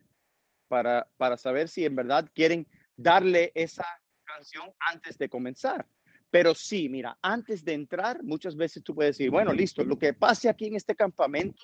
para, 0.67 1.07
para 1.17 1.37
saber 1.37 1.67
si 1.67 1.85
en 1.85 1.95
verdad 1.95 2.29
quieren 2.33 2.67
darle 2.95 3.51
esa 3.55 3.85
canción 4.23 4.71
antes 4.79 5.17
de 5.17 5.29
comenzar. 5.29 5.85
Pero 6.31 6.55
sí, 6.55 6.89
mira, 6.89 7.17
antes 7.21 7.63
de 7.63 7.73
entrar, 7.73 8.23
muchas 8.23 8.55
veces 8.55 8.83
tú 8.83 8.95
puedes 8.95 9.17
decir, 9.17 9.29
bueno, 9.29 9.53
listo, 9.53 9.83
lo 9.83 9.99
que 9.99 10.13
pase 10.13 10.49
aquí 10.49 10.65
en 10.65 10.75
este 10.75 10.95
campamento, 10.95 11.61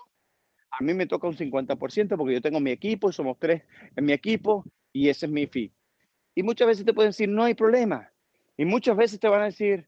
a 0.70 0.84
mí 0.84 0.94
me 0.94 1.08
toca 1.08 1.28
un 1.28 1.36
50% 1.36 2.18
porque 2.18 2.34
yo 2.34 2.42
tengo 2.42 2.60
mi 2.60 2.72
equipo, 2.72 3.12
somos 3.12 3.40
tres 3.40 3.64
en 3.96 4.06
mi 4.06 4.14
equipo 4.14 4.66
y 4.94 5.10
ese 5.10 5.26
es 5.26 5.32
mi 5.32 5.48
fee. 5.48 5.74
Y 6.36 6.44
muchas 6.44 6.68
veces 6.68 6.86
te 6.86 6.94
pueden 6.94 7.10
decir, 7.10 7.30
no 7.30 7.44
hay 7.44 7.56
problema. 7.56 8.12
Y 8.58 8.66
muchas 8.66 8.96
veces 8.96 9.20
te 9.20 9.28
van 9.28 9.42
a 9.42 9.46
decir, 9.46 9.88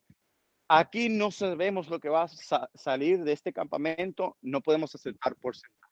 Aquí 0.71 1.09
no 1.09 1.31
sabemos 1.31 1.89
lo 1.89 1.99
que 1.99 2.09
va 2.09 2.25
a 2.25 2.69
salir 2.75 3.23
de 3.23 3.31
este 3.31 3.51
campamento, 3.51 4.37
no 4.43 4.61
podemos 4.61 4.93
aceptar 4.93 5.35
porcentaje. 5.35 5.91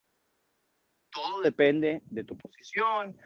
Todo 1.11 1.41
depende 1.41 2.03
de 2.05 2.23
tu 2.23 2.37
posición, 2.37 3.17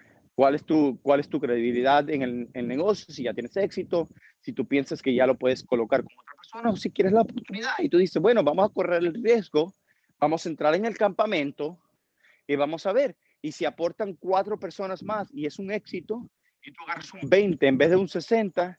cuál 0.41 0.55
es 0.55 0.65
tu, 0.65 0.99
cuál 1.03 1.19
es 1.19 1.29
tu 1.29 1.39
credibilidad 1.39 2.09
en 2.09 2.49
el, 2.51 2.67
negocio, 2.67 3.13
si 3.13 3.25
ya 3.25 3.33
tienes 3.35 3.55
éxito, 3.57 4.09
si 4.39 4.53
tú 4.53 4.67
piensas 4.67 4.99
que 4.99 5.13
ya 5.13 5.27
lo 5.27 5.37
puedes 5.37 5.63
colocar 5.63 6.03
con 6.03 6.13
otra 6.17 6.33
persona 6.35 6.71
o 6.71 6.75
si 6.75 6.89
quieres 6.89 7.13
la 7.13 7.21
oportunidad 7.21 7.73
y 7.77 7.89
tú 7.89 7.99
dices, 7.99 8.19
bueno, 8.19 8.43
vamos 8.43 8.67
a 8.67 8.73
correr 8.73 9.03
el 9.03 9.13
riesgo, 9.13 9.75
vamos 10.19 10.43
a 10.43 10.49
entrar 10.49 10.73
en 10.73 10.85
el 10.85 10.97
campamento 10.97 11.77
y 12.47 12.55
vamos 12.55 12.87
a 12.87 12.91
ver. 12.91 13.15
Y 13.39 13.51
si 13.51 13.65
aportan 13.65 14.15
cuatro 14.15 14.59
personas 14.59 15.03
más 15.03 15.29
y 15.31 15.45
es 15.45 15.59
un 15.59 15.71
éxito 15.71 16.27
y 16.63 16.73
tú 16.73 16.81
agarras 16.87 17.13
un 17.13 17.29
20 17.29 17.67
en 17.67 17.77
vez 17.77 17.91
de 17.91 17.97
un 17.97 18.07
60, 18.07 18.75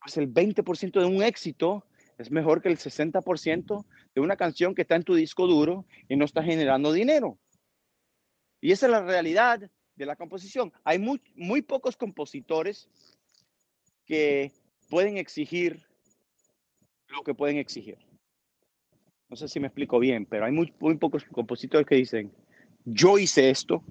pues 0.00 0.16
el 0.16 0.34
20% 0.34 0.98
de 0.98 1.06
un 1.06 1.22
éxito 1.22 1.86
es 2.18 2.32
mejor 2.32 2.60
que 2.60 2.68
el 2.68 2.78
60% 2.78 3.86
de 4.12 4.20
una 4.20 4.34
canción 4.34 4.74
que 4.74 4.82
está 4.82 4.96
en 4.96 5.04
tu 5.04 5.14
disco 5.14 5.46
duro 5.46 5.86
y 6.08 6.16
no 6.16 6.24
está 6.24 6.42
generando 6.42 6.92
dinero. 6.92 7.38
Y 8.60 8.72
esa 8.72 8.86
es 8.86 8.90
la 8.90 9.02
realidad 9.04 9.70
de 9.96 10.06
la 10.06 10.16
composición. 10.16 10.72
Hay 10.84 10.98
muy, 10.98 11.20
muy 11.34 11.62
pocos 11.62 11.96
compositores 11.96 12.88
que 14.04 14.52
pueden 14.88 15.16
exigir 15.16 15.84
lo 17.08 17.22
que 17.22 17.34
pueden 17.34 17.56
exigir. 17.56 17.98
No 19.28 19.36
sé 19.36 19.48
si 19.48 19.58
me 19.58 19.66
explico 19.66 19.98
bien, 19.98 20.26
pero 20.26 20.44
hay 20.44 20.52
muy, 20.52 20.72
muy 20.78 20.96
pocos 20.96 21.24
compositores 21.24 21.86
que 21.86 21.96
dicen, 21.96 22.32
yo 22.84 23.18
hice 23.18 23.50
esto, 23.50 23.84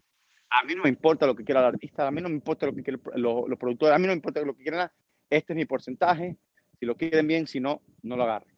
a 0.49 0.64
mí 0.64 0.76
no 0.76 0.84
me 0.84 0.89
importa 0.89 1.26
lo 1.26 1.36
que 1.36 1.43
quiera 1.43 1.60
el 1.60 1.68
artista, 1.68 2.08
a 2.08 2.12
mí 2.12 2.22
no 2.22 2.30
me 2.30 2.36
importa 2.36 2.66
lo 2.66 2.74
que 2.74 2.84
quieran 2.84 3.01
los, 3.16 3.60
productores, 3.60 3.93
a 3.93 3.99
mí 3.99 4.03
no 4.03 4.12
me 4.12 4.18
importa 4.18 4.41
lo 4.41 4.56
que 4.56 4.64
quieran, 4.64 4.89
este 5.30 5.53
es 5.53 5.58
mi 5.58 5.66
porcentaje, 5.66 6.38
si 6.80 6.86
lo 6.86 6.95
quieren 6.95 7.28
bien, 7.28 7.47
si 7.47 7.60
no, 7.60 7.82
no 8.03 8.16
lo 8.16 8.24
agarren. 8.24 8.56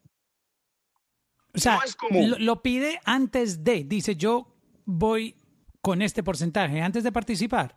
O 1.55 1.59
sea, 1.59 1.79
lo, 2.11 2.61
pide 2.61 2.99
antes 3.05 3.63
de, 3.63 3.83
dice 3.83 4.15
yo 4.15 4.53
voy 4.85 5.35
con 5.87 6.01
este 6.01 6.21
porcentaje, 6.21 6.81
antes 6.81 7.01
de 7.01 7.13
participar. 7.13 7.73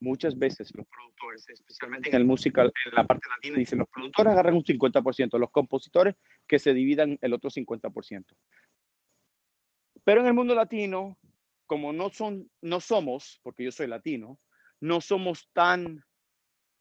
Muchas 0.00 0.38
veces 0.38 0.70
los 0.74 0.86
productores, 0.86 1.48
especialmente 1.48 2.10
en 2.10 2.14
el 2.14 2.26
musical, 2.26 2.70
en 2.84 2.94
la 2.94 3.06
parte 3.06 3.26
latina, 3.26 3.56
dicen 3.56 3.78
los 3.78 3.88
productores 3.88 4.30
agarran 4.34 4.56
un 4.56 4.64
50%, 4.64 5.38
los 5.38 5.50
compositores 5.50 6.16
que 6.46 6.58
se 6.58 6.74
dividan 6.74 7.16
el 7.22 7.32
otro 7.32 7.48
50%. 7.48 8.26
Pero 10.04 10.20
en 10.20 10.26
el 10.26 10.34
mundo 10.34 10.54
latino, 10.54 11.16
como 11.64 11.94
no, 11.94 12.10
son, 12.10 12.50
no 12.60 12.80
somos, 12.80 13.40
porque 13.42 13.64
yo 13.64 13.72
soy 13.72 13.86
latino, 13.86 14.38
no 14.82 15.00
somos 15.00 15.48
tan 15.54 16.04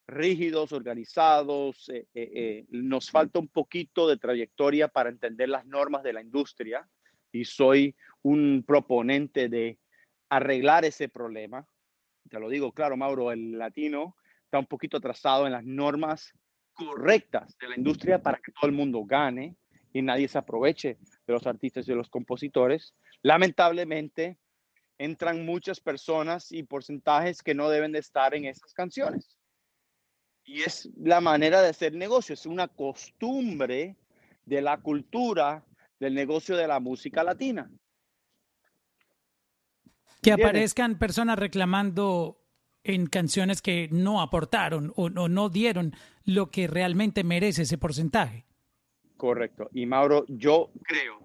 rígidos, 0.06 0.74
organizados, 0.74 1.88
eh, 1.88 2.08
eh, 2.14 2.32
eh, 2.36 2.66
nos 2.72 3.10
falta 3.10 3.40
un 3.40 3.48
poquito 3.48 4.06
de 4.06 4.18
trayectoria 4.18 4.90
para 4.90 5.12
entender 5.12 5.48
las 5.48 5.66
normas 5.66 6.04
de 6.04 6.12
la 6.12 6.22
industria 6.22 6.86
y 7.32 7.46
soy 7.46 7.96
un 8.22 8.66
proponente 8.68 9.48
de 9.48 9.80
arreglar 10.30 10.86
ese 10.86 11.10
problema. 11.10 11.68
Te 12.30 12.40
lo 12.40 12.50
digo 12.50 12.72
claro, 12.72 12.96
Mauro, 12.98 13.32
el 13.32 13.58
latino 13.58 14.16
está 14.44 14.60
un 14.60 14.68
poquito 14.68 14.98
atrasado 14.98 15.46
en 15.46 15.54
las 15.54 15.64
normas 15.64 16.34
correctas 16.74 17.58
de 17.60 17.70
la 17.70 17.76
industria 17.76 18.22
para 18.22 18.38
que 18.38 18.52
todo 18.52 18.70
el 18.70 18.76
mundo 18.76 19.04
gane 19.06 19.56
y 19.92 20.02
nadie 20.02 20.28
se 20.28 20.38
aproveche 20.38 20.98
de 21.28 21.34
los 21.34 21.46
artistas 21.48 21.88
y 21.88 21.92
de 21.92 21.98
los 21.98 22.10
compositores. 22.10 22.94
Lamentablemente, 23.22 24.38
entran 24.98 25.46
muchas 25.46 25.80
personas 25.80 26.52
y 26.52 26.64
porcentajes 26.64 27.42
que 27.42 27.56
no 27.56 27.70
deben 27.70 27.92
de 27.92 28.00
estar 28.00 28.36
en 28.36 28.46
esas 28.46 28.74
canciones. 28.74 29.38
Y 30.44 30.62
es 30.62 30.90
la 30.98 31.22
manera 31.22 31.62
de 31.62 31.70
hacer 31.70 31.94
negocio, 31.94 32.34
es 32.34 32.46
una 32.46 32.68
costumbre 32.68 33.98
de 34.46 34.62
la 34.62 34.78
cultura 34.78 35.66
del 36.00 36.14
negocio 36.14 36.56
de 36.58 36.68
la 36.68 36.80
música 36.80 37.24
latina. 37.24 37.70
Que 40.22 40.34
aparezcan 40.34 40.98
personas 40.98 41.40
reclamando 41.40 42.40
en 42.84 43.08
canciones 43.08 43.62
que 43.62 43.90
no 43.92 44.22
aportaron 44.22 44.94
o, 44.96 45.10
no 45.10 45.50
dieron 45.50 45.94
lo 46.26 46.50
que 46.52 46.68
realmente 46.68 47.24
merece 47.24 47.64
ese 47.64 47.78
porcentaje. 47.78 48.46
Correcto. 49.18 49.70
Y 49.74 49.86
Mauro, 49.86 50.26
yo 50.28 50.72
creo, 50.84 51.20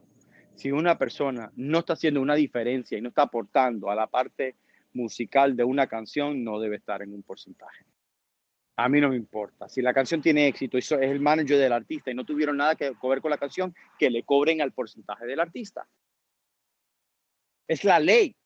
si 0.54 0.72
una 0.72 0.98
persona 0.98 1.52
no 1.56 1.80
está 1.80 1.94
haciendo 1.94 2.20
una 2.20 2.34
diferencia 2.34 2.98
y 2.98 3.00
no 3.00 3.08
está 3.08 3.22
aportando 3.22 3.90
a 3.90 3.94
la 3.94 4.06
parte 4.06 4.56
musical 4.92 5.56
de 5.56 5.64
una 5.64 5.86
canción, 5.86 6.42
no 6.44 6.58
debe 6.60 6.76
estar 6.76 7.02
en 7.02 7.14
un 7.14 7.22
porcentaje. 7.22 7.84
A 8.76 8.88
mí 8.88 9.00
no 9.00 9.08
me 9.08 9.16
importa. 9.16 9.68
Si 9.68 9.80
la 9.80 9.94
canción 9.94 10.20
tiene 10.20 10.48
éxito 10.48 10.76
y 10.76 10.80
es 10.80 10.90
el 10.90 11.20
manager 11.20 11.58
del 11.58 11.72
artista 11.72 12.10
y 12.10 12.14
no 12.14 12.24
tuvieron 12.24 12.56
nada 12.56 12.74
que 12.74 12.92
ver 13.02 13.20
con 13.20 13.30
la 13.30 13.38
canción, 13.38 13.74
que 13.98 14.10
le 14.10 14.24
cobren 14.24 14.60
al 14.60 14.72
porcentaje 14.72 15.26
del 15.26 15.38
artista. 15.38 15.86
Es 17.68 17.84
la 17.84 18.00
ley. 18.00 18.36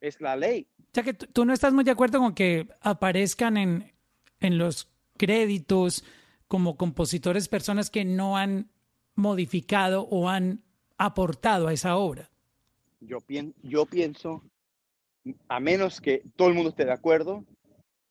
Es 0.00 0.20
la 0.20 0.36
ley. 0.36 0.66
O 0.78 0.94
sea 0.94 1.02
que 1.02 1.14
tú 1.14 1.44
no 1.44 1.52
estás 1.52 1.72
muy 1.72 1.84
de 1.84 1.90
acuerdo 1.90 2.18
con 2.18 2.34
que 2.34 2.68
aparezcan 2.80 3.56
en, 3.56 3.92
en 4.40 4.58
los 4.58 4.88
créditos 5.16 6.04
como 6.48 6.76
compositores 6.76 7.48
personas 7.48 7.90
que 7.90 8.04
no 8.04 8.36
han 8.36 8.70
modificado 9.14 10.08
o 10.08 10.28
han 10.28 10.62
aportado 10.96 11.68
a 11.68 11.72
esa 11.72 11.96
obra? 11.96 12.30
Yo, 13.00 13.18
yo 13.62 13.86
pienso, 13.86 14.42
a 15.48 15.60
menos 15.60 16.00
que 16.00 16.22
todo 16.36 16.48
el 16.48 16.54
mundo 16.54 16.70
esté 16.70 16.84
de 16.84 16.92
acuerdo, 16.92 17.44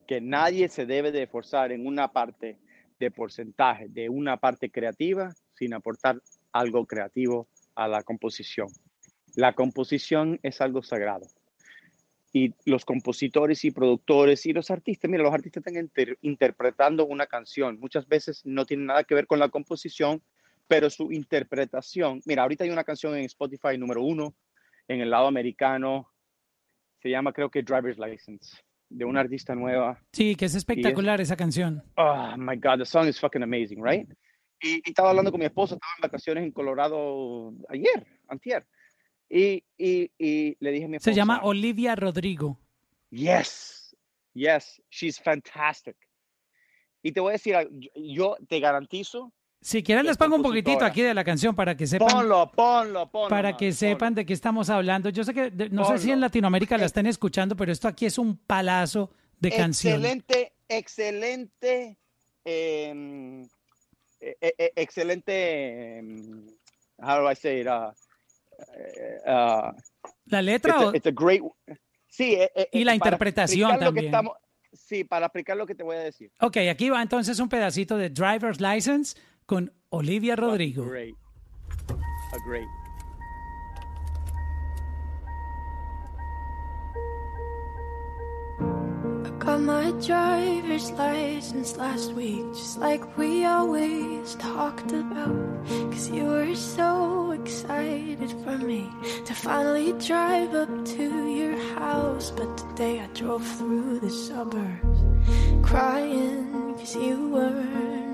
que 0.07 0.21
nadie 0.21 0.69
se 0.69 0.85
debe 0.85 1.11
de 1.11 1.23
esforzar 1.23 1.71
en 1.71 1.85
una 1.85 2.11
parte 2.11 2.57
de 2.99 3.11
porcentaje, 3.11 3.87
de 3.89 4.09
una 4.09 4.37
parte 4.37 4.71
creativa, 4.71 5.33
sin 5.53 5.73
aportar 5.73 6.21
algo 6.51 6.85
creativo 6.85 7.47
a 7.75 7.87
la 7.87 8.03
composición. 8.03 8.69
La 9.35 9.53
composición 9.53 10.39
es 10.41 10.61
algo 10.61 10.81
sagrado. 10.81 11.27
Y 12.31 12.53
los 12.65 12.85
compositores 12.85 13.65
y 13.65 13.71
productores 13.71 14.45
y 14.45 14.53
los 14.53 14.69
artistas, 14.69 15.09
mira, 15.09 15.23
los 15.23 15.33
artistas 15.33 15.65
están 15.65 15.89
interpretando 16.21 17.05
una 17.05 17.25
canción. 17.25 17.79
Muchas 17.79 18.07
veces 18.07 18.41
no 18.45 18.65
tiene 18.65 18.85
nada 18.85 19.03
que 19.03 19.15
ver 19.15 19.25
con 19.25 19.39
la 19.39 19.49
composición, 19.49 20.21
pero 20.67 20.89
su 20.91 21.11
interpretación. 21.11 22.21
Mira, 22.25 22.43
ahorita 22.43 22.63
hay 22.63 22.69
una 22.69 22.83
canción 22.83 23.15
en 23.15 23.25
Spotify 23.25 23.77
número 23.77 24.03
uno 24.03 24.35
en 24.87 25.01
el 25.01 25.09
lado 25.09 25.27
americano. 25.27 26.07
Se 27.01 27.09
llama, 27.09 27.33
creo 27.33 27.49
que 27.49 27.63
Driver's 27.63 27.97
License, 27.97 28.57
de 28.89 29.05
una 29.05 29.21
artista 29.21 29.55
nueva. 29.55 29.99
Sí, 30.13 30.35
que 30.35 30.45
es 30.45 30.55
espectacular 30.55 31.19
esa 31.21 31.35
canción. 31.35 31.83
Oh 31.97 32.35
my 32.37 32.55
God, 32.57 32.77
the 32.77 32.85
song 32.85 33.07
is 33.07 33.19
fucking 33.19 33.41
amazing, 33.41 33.83
right? 33.83 34.07
Y, 34.61 34.81
estaba 34.87 35.09
hablando 35.11 35.31
con 35.31 35.39
mi 35.39 35.45
esposa, 35.45 35.75
estaba 35.75 35.93
en 35.97 36.01
vacaciones 36.01 36.43
en 36.43 36.51
Colorado 36.51 37.53
ayer, 37.69 38.05
antier. 38.27 38.65
Y, 39.29 39.63
y, 39.77 40.11
y 40.17 40.57
le 40.59 40.71
dije 40.71 40.85
a 40.85 40.87
mi 40.87 40.97
esposa. 40.97 41.11
Se 41.11 41.15
llama 41.15 41.41
Olivia 41.43 41.95
Rodrigo. 41.95 42.57
Yes, 43.11 43.95
yes, 44.33 44.81
she's 44.89 45.19
fantastic. 45.19 45.95
Y 47.03 47.11
te 47.11 47.19
voy 47.19 47.29
a 47.29 47.33
decir, 47.33 47.55
yo 47.95 48.37
te 48.47 48.59
garantizo. 48.59 49.31
Si 49.61 49.83
quieren 49.83 50.05
les 50.05 50.17
pongo 50.17 50.35
un 50.35 50.41
poquitito 50.41 50.85
aquí 50.85 51.01
de 51.01 51.13
la 51.13 51.23
canción 51.23 51.55
para 51.55 51.75
que 51.75 51.85
sepan. 51.85 52.07
Ponlo, 52.07 52.51
ponlo, 52.51 53.11
ponlo. 53.11 53.29
Para 53.29 53.55
que 53.55 53.71
sepan 53.71 54.15
de 54.15 54.25
qué 54.25 54.33
estamos 54.33 54.69
hablando. 54.69 55.09
Yo 55.09 55.23
sé 55.23 55.33
que, 55.33 55.51
no 55.69 55.85
sé 55.85 55.97
si 55.97 56.11
en 56.11 56.21
Latinoamérica 56.21 56.77
la 56.77 56.85
estén 56.85 57.07
escuchando, 57.07 57.55
pero 57.55 57.71
esto 57.71 57.87
aquí 57.87 58.05
es 58.05 58.17
un 58.17 58.37
palazo 58.37 59.11
de 59.39 59.51
canción. 59.51 59.95
Excelente, 59.95 60.53
excelente. 60.67 61.97
Eh, 62.45 63.45
excelente, 64.75 66.01
mm, 66.01 66.47
how 67.01 67.21
do 67.21 67.29
I 67.29 67.35
say 67.35 67.61
it? 67.61 67.67
Uh, 67.67 67.91
uh, 69.25 69.71
la 70.25 70.41
letra. 70.41 70.91
It's 70.93 71.07
a, 71.07 71.11
great. 71.11 71.41
Sí, 72.07 72.37
y 72.71 72.83
la 72.83 72.95
interpretación 72.95 73.79
también. 73.79 74.11
sí, 74.73 75.03
para 75.03 75.27
explicar 75.27 75.57
lo 75.57 75.65
que 75.65 75.75
te 75.75 75.83
voy 75.83 75.95
a 75.95 75.99
decir. 75.99 76.31
Ok, 76.41 76.57
aquí 76.69 76.89
va 76.89 77.01
entonces 77.01 77.39
un 77.39 77.49
pedacito 77.49 77.97
de 77.97 78.09
Driver's 78.09 78.59
License 78.59 79.17
con 79.45 79.71
Olivia 79.89 80.35
Rodrigo. 80.35 80.85
Great. 80.85 81.15
A 82.31 82.37
great. 82.47 82.67
Got 89.49 89.61
my 89.61 89.89
driver's 90.05 90.91
license 90.91 91.75
last 91.75 92.13
week, 92.13 92.45
just 92.53 92.77
like 92.77 93.17
we 93.17 93.45
always 93.45 94.35
talked 94.35 94.91
about. 94.91 95.65
Cause 95.89 96.07
you 96.11 96.25
were 96.25 96.53
so 96.53 97.31
excited 97.31 98.29
for 98.43 98.59
me 98.59 98.87
to 99.25 99.33
finally 99.33 99.93
drive 99.93 100.53
up 100.53 100.69
to 100.93 101.27
your 101.27 101.57
house. 101.79 102.29
But 102.29 102.59
today 102.59 102.99
I 102.99 103.07
drove 103.07 103.43
through 103.57 104.01
the 104.01 104.11
suburbs 104.11 104.99
crying 105.63 106.75
cause 106.77 106.95
you 106.95 107.29
weren't 107.29 108.08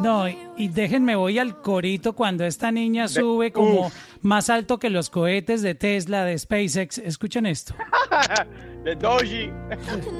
No, 0.00 0.26
y 0.28 0.68
déjenme 0.68 1.16
voy 1.16 1.38
al 1.38 1.60
corito 1.60 2.14
cuando 2.14 2.44
esta 2.44 2.72
niña 2.72 3.08
sube 3.08 3.52
como 3.52 3.90
más 4.22 4.50
alto 4.50 4.78
que 4.78 4.90
los 4.90 5.10
cohetes 5.10 5.62
de 5.62 5.74
Tesla, 5.74 6.24
de 6.24 6.38
SpaceX. 6.38 6.98
Escuchen 6.98 7.46
esto. 7.46 7.74
de 8.84 8.96
Doji. 8.96 9.52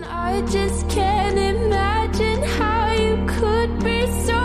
I 0.09 0.43
just 0.47 0.89
can't 0.89 1.39
imagine 1.39 2.43
how 2.59 2.93
you 2.93 3.17
could 3.27 3.83
be 3.83 4.07
so 4.25 4.39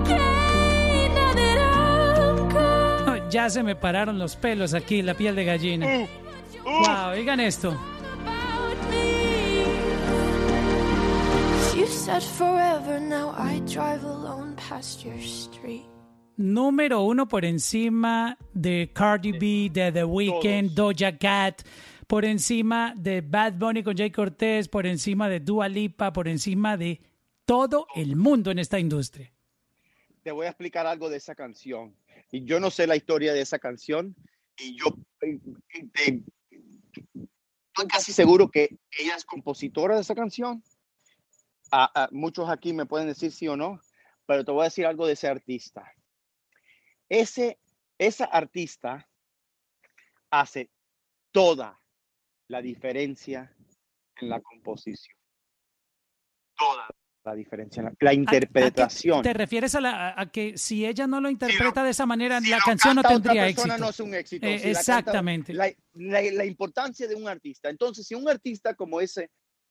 okay 0.00 1.08
now 1.14 1.32
that 1.34 1.58
I'm 1.58 3.30
ya 3.30 3.48
se 3.50 3.62
me 3.62 3.74
pararon 3.74 4.18
los 4.18 4.36
pelos 4.36 4.74
aquí, 4.74 5.02
la 5.02 5.14
piel 5.14 5.34
de 5.34 5.44
gallina. 5.44 5.86
Wow, 6.64 7.12
oigan 7.12 7.40
esto. 7.40 7.76
Said 12.04 12.22
forever, 12.22 13.00
now 13.00 13.34
I 13.38 13.60
drive 13.60 14.04
alone 14.04 14.54
past 14.56 15.04
your 15.04 15.18
street. 15.20 15.86
Número 16.36 17.02
uno 17.02 17.26
por 17.26 17.44
encima 17.44 18.36
de 18.52 18.90
Cardi 18.92 19.32
B, 19.32 19.70
de 19.72 19.90
The 19.90 20.04
Weeknd, 20.04 20.74
Doja 20.74 21.16
Cat, 21.16 21.62
por 22.06 22.24
encima 22.24 22.92
de 22.94 23.22
Bad 23.22 23.54
Bunny 23.54 23.82
con 23.82 23.96
Jay 23.96 24.10
Cortez, 24.10 24.68
por 24.68 24.84
encima 24.86 25.28
de 25.30 25.40
Dua 25.40 25.68
Lipa, 25.68 26.12
por 26.12 26.28
encima 26.28 26.76
de 26.76 27.00
todo 27.46 27.86
el 27.94 28.16
mundo 28.16 28.50
en 28.50 28.58
esta 28.58 28.78
industria. 28.78 29.32
Te 30.22 30.30
voy 30.30 30.46
a 30.46 30.50
explicar 30.50 30.86
algo 30.86 31.08
de 31.08 31.16
esa 31.16 31.34
canción. 31.34 31.96
Y 32.30 32.44
yo 32.44 32.60
no 32.60 32.70
sé 32.70 32.86
la 32.86 32.96
historia 32.96 33.32
de 33.32 33.40
esa 33.40 33.58
canción. 33.58 34.14
Y 34.58 34.76
yo 34.76 34.86
estoy 35.68 36.22
casi 37.88 38.12
seguro 38.12 38.50
que 38.50 38.76
ella 38.98 39.16
es 39.16 39.24
compositora 39.24 39.94
de 39.94 40.02
esa 40.02 40.14
canción 40.14 40.62
muchos 42.10 42.48
aquí 42.48 42.72
me 42.72 42.86
pueden 42.86 43.08
decir 43.08 43.32
sí 43.32 43.48
o 43.48 43.56
no, 43.56 43.80
pero 44.26 44.44
te 44.44 44.52
voy 44.52 44.62
a 44.62 44.64
decir 44.64 44.86
algo 44.86 45.06
de 45.06 45.14
ese 45.14 45.28
artista. 45.28 45.92
Ese, 47.08 47.58
esa 47.98 48.24
artista 48.24 49.08
hace 50.30 50.70
toda 51.32 51.80
la 52.48 52.62
diferencia 52.62 53.54
en 54.16 54.28
la 54.28 54.40
composición. 54.40 55.16
Toda 56.56 56.86
la 57.24 57.34
diferencia, 57.34 57.82
la, 57.82 57.92
la 58.00 58.12
interpretación. 58.12 59.22
te 59.22 59.32
refieres 59.32 59.74
a, 59.74 59.80
la, 59.80 60.30
que 60.30 60.58
si 60.58 60.84
ella 60.84 61.06
no 61.06 61.20
lo 61.20 61.30
interpreta 61.30 61.82
de 61.82 61.90
esa 61.90 62.04
manera, 62.04 62.38
la 62.40 62.58
canción 62.58 62.96
no 62.96 63.02
tendría 63.02 63.48
éxito. 63.48 63.78
No 63.78 63.88
es 63.88 64.00
un 64.00 64.14
éxito. 64.14 64.46
Eh, 64.46 64.70
exactamente. 64.70 65.54
La, 65.54 65.72
la, 65.94 66.44
importancia 66.44 67.08
de 67.08 67.14
un 67.14 67.26
artista. 67.26 67.70
Entonces, 67.70 68.06
si 68.06 68.14
un 68.14 68.28
artista 68.28 68.74
como 68.74 69.00
ese, 69.00 69.30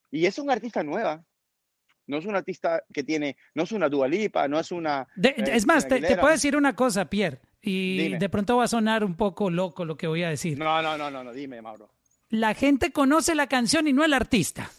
y 0.10 0.26
es 0.26 0.40
un 0.40 0.50
artista 0.50 0.82
nueva, 0.82 1.24
no 2.08 2.18
es 2.18 2.26
un 2.26 2.36
artista 2.36 2.84
que 2.94 3.04
tiene, 3.04 3.38
no 3.56 3.64
es 3.64 3.72
una 3.72 3.90
dualipa, 3.90 4.48
no 4.48 4.60
es 4.60 4.72
una... 4.72 5.08
Eh, 5.22 5.36
es 5.38 5.66
más, 5.66 5.88
te, 5.88 6.00
puedo 6.18 6.30
decir 6.30 6.56
una 6.56 6.76
cosa, 6.76 7.10
Pierre, 7.10 7.40
y 7.62 8.18
de 8.18 8.30
pronto 8.30 8.58
va 8.58 8.66
a 8.66 8.68
sonar 8.68 9.04
un 9.04 9.16
poco 9.16 9.50
loco 9.50 9.86
lo 9.86 9.98
que 9.98 10.08
voy 10.08 10.24
a 10.24 10.30
decir. 10.30 10.58
No, 10.58 10.82
no, 10.82 10.98
no, 10.98 11.10
no, 11.10 11.24
no 11.24 11.34
dime, 11.34 11.62
Mauro. 11.62 11.90
La 12.30 12.54
gente 12.54 12.92
conoce 12.92 13.36
la 13.36 13.48
canción 13.48 13.88
y 13.88 13.94
no 13.94 14.04
el 14.04 14.14
artista. 14.14 14.70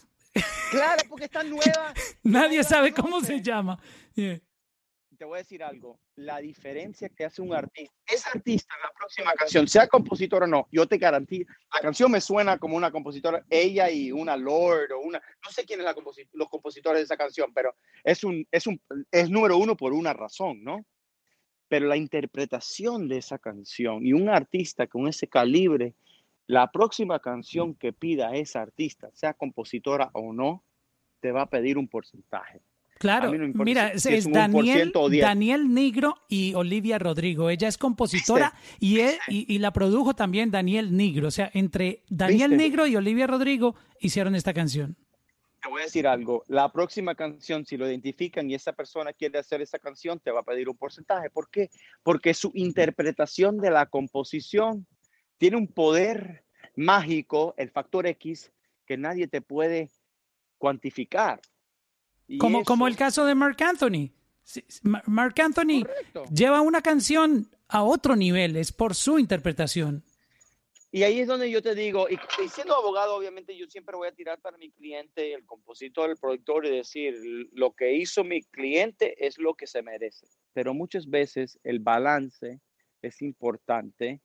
Claro, 0.71 1.03
porque 1.09 1.27
está 1.27 1.45
nueva. 1.45 1.95
Nadie 2.25 2.65
sabe 2.65 2.93
cómo 2.93 3.21
se 3.21 3.41
llama 3.41 3.79
te 5.25 5.29
voy 5.29 5.37
a 5.37 5.39
decir 5.39 5.65
algo, 5.65 5.99
la 6.17 6.39
diferencia 6.39 7.09
que 7.09 7.25
hace 7.25 7.41
un 7.41 7.55
artista, 7.55 7.95
ese 8.07 8.29
artista 8.29 8.75
en 8.77 8.83
la 8.83 8.93
próxima 8.95 9.33
canción, 9.33 9.67
sea 9.67 9.89
compositor 9.89 10.43
o 10.43 10.47
no, 10.47 10.69
yo 10.71 10.87
te 10.87 10.99
garantizo, 10.99 11.51
la 11.73 11.81
canción 11.81 12.13
me 12.13 12.21
suena 12.21 12.59
como 12.59 12.77
una 12.77 12.91
compositora, 12.91 13.43
ella 13.49 13.91
y 13.91 14.13
una 14.13 14.37
Lord 14.37 14.93
o 14.93 15.01
una, 15.01 15.23
no 15.43 15.51
sé 15.51 15.65
quién 15.65 15.81
es 15.81 15.87
la 15.87 15.95
los 16.35 16.49
compositores 16.51 17.01
de 17.01 17.05
esa 17.05 17.17
canción, 17.17 17.55
pero 17.55 17.75
es 18.03 18.23
un, 18.23 18.47
es 18.51 18.67
un, 18.67 18.79
es 19.11 19.31
número 19.31 19.57
uno 19.57 19.79
por 19.79 19.95
una 19.95 20.13
razón, 20.13 20.63
¿no? 20.63 20.85
Pero 21.69 21.87
la 21.87 21.97
interpretación 21.97 23.09
de 23.09 23.17
esa 23.17 23.39
canción 23.39 24.05
y 24.05 24.13
un 24.13 24.29
artista 24.29 24.87
con 24.89 25.09
ese 25.09 25.27
calibre, 25.27 25.95
la 26.47 26.71
próxima 26.71 27.19
canción 27.19 27.75
que 27.75 27.95
pida 27.95 28.29
a 28.29 28.37
esa 28.37 28.61
artista, 28.61 29.09
sea 29.15 29.33
compositora 29.33 30.11
o 30.13 30.35
no, 30.35 30.63
te 31.21 31.33
va 31.33 31.41
a 31.41 31.49
pedir 31.49 31.79
un 31.79 31.89
porcentaje. 31.89 32.61
Claro, 32.99 33.33
mira, 33.55 33.89
es, 33.89 34.31
Daniel, 34.31 34.93
Daniel 35.21 35.75
Nigro 35.75 36.17
y 36.29 36.55
Olivia 36.55 36.99
Rodrigo. 36.99 37.51
Ella 37.51 37.69
es 37.69 37.77
compositora 37.77 38.55
y, 38.79 39.01
y, 39.29 39.59
la 39.59 39.73
produjo 39.73 40.15
también 40.15 40.51
Daniel 40.51 40.97
Nigro. 40.97 41.29
O 41.29 41.31
sea, 41.31 41.51
entre 41.55 42.03
Daniel 42.09 42.57
Nigro 42.57 42.87
y 42.87 42.97
Olivia 42.97 43.27
Rodrigo 43.27 43.75
hicieron 44.01 44.35
esta 44.35 44.55
canción. 44.55 44.97
Te 45.61 45.71
voy 45.71 45.81
a 45.81 45.85
decir 45.85 46.07
algo. 46.07 46.45
La 46.47 46.71
próxima 46.71 47.15
canción, 47.15 47.65
si 47.65 47.77
lo 47.77 47.89
identifican 47.89 48.49
y 48.49 48.55
esa 48.55 48.75
persona 48.75 49.13
quiere 49.13 49.39
hacer 49.39 49.63
esa 49.63 49.79
canción, 49.79 50.21
te 50.21 50.31
va 50.31 50.41
a 50.41 50.45
pedir 50.45 50.69
un 50.69 50.77
porcentaje. 50.77 51.31
¿Por 51.31 51.49
qué? 51.51 51.71
Porque 52.03 52.35
su 52.35 52.53
interpretación 52.55 53.59
de 53.59 53.71
la 53.71 53.87
composición 53.87 54.87
tiene 55.39 55.57
un 55.57 55.67
poder 55.67 56.45
mágico, 56.77 57.55
el 57.57 57.71
factor 57.71 58.07
X, 58.07 58.53
que 58.87 58.97
nadie 58.99 59.27
te 59.27 59.41
puede 59.41 59.91
cuantificar. 60.59 61.41
Como, 62.39 62.65
como 62.65 62.87
el 62.87 62.97
caso 62.97 63.25
de 63.27 63.35
Mark 63.35 63.63
Anthony. 63.63 64.11
Mark 65.07 65.35
Anthony 65.41 65.87
lleva 66.35 66.61
una 66.61 66.83
canción 66.83 67.49
a 67.69 67.83
otro 67.83 68.15
nivel, 68.15 68.57
es 68.57 68.73
por 68.73 68.95
su 68.95 69.19
interpretación. 69.19 70.05
y 70.93 71.03
ahí 71.03 71.21
es 71.21 71.27
donde 71.27 71.51
yo 71.51 71.61
te 71.63 71.75
digo, 71.75 72.07
y, 72.09 72.19
siendo 72.49 72.77
abogado, 72.77 73.17
obviamente 73.17 73.57
yo 73.57 73.67
siempre 73.67 73.97
voy 73.97 74.09
a 74.09 74.13
tirar 74.13 74.41
para 74.41 74.59
mi 74.59 74.71
cliente, 74.71 75.35
el 75.35 75.45
compositor, 75.45 76.11
el 76.11 76.17
productor, 76.17 76.67
y 76.67 76.71
decir, 76.71 77.15
lo 77.53 77.73
que 77.73 77.95
hizo 77.95 78.23
mi 78.23 78.43
cliente 78.43 79.27
es 79.27 79.39
lo 79.39 79.55
que 79.55 79.67
se 79.67 79.83
merece. 79.83 80.27
Pero 80.53 80.73
muchas 80.75 81.09
veces 81.09 81.59
el 81.65 81.81
balance 81.81 82.61
es 83.03 83.23
importante 83.23 84.21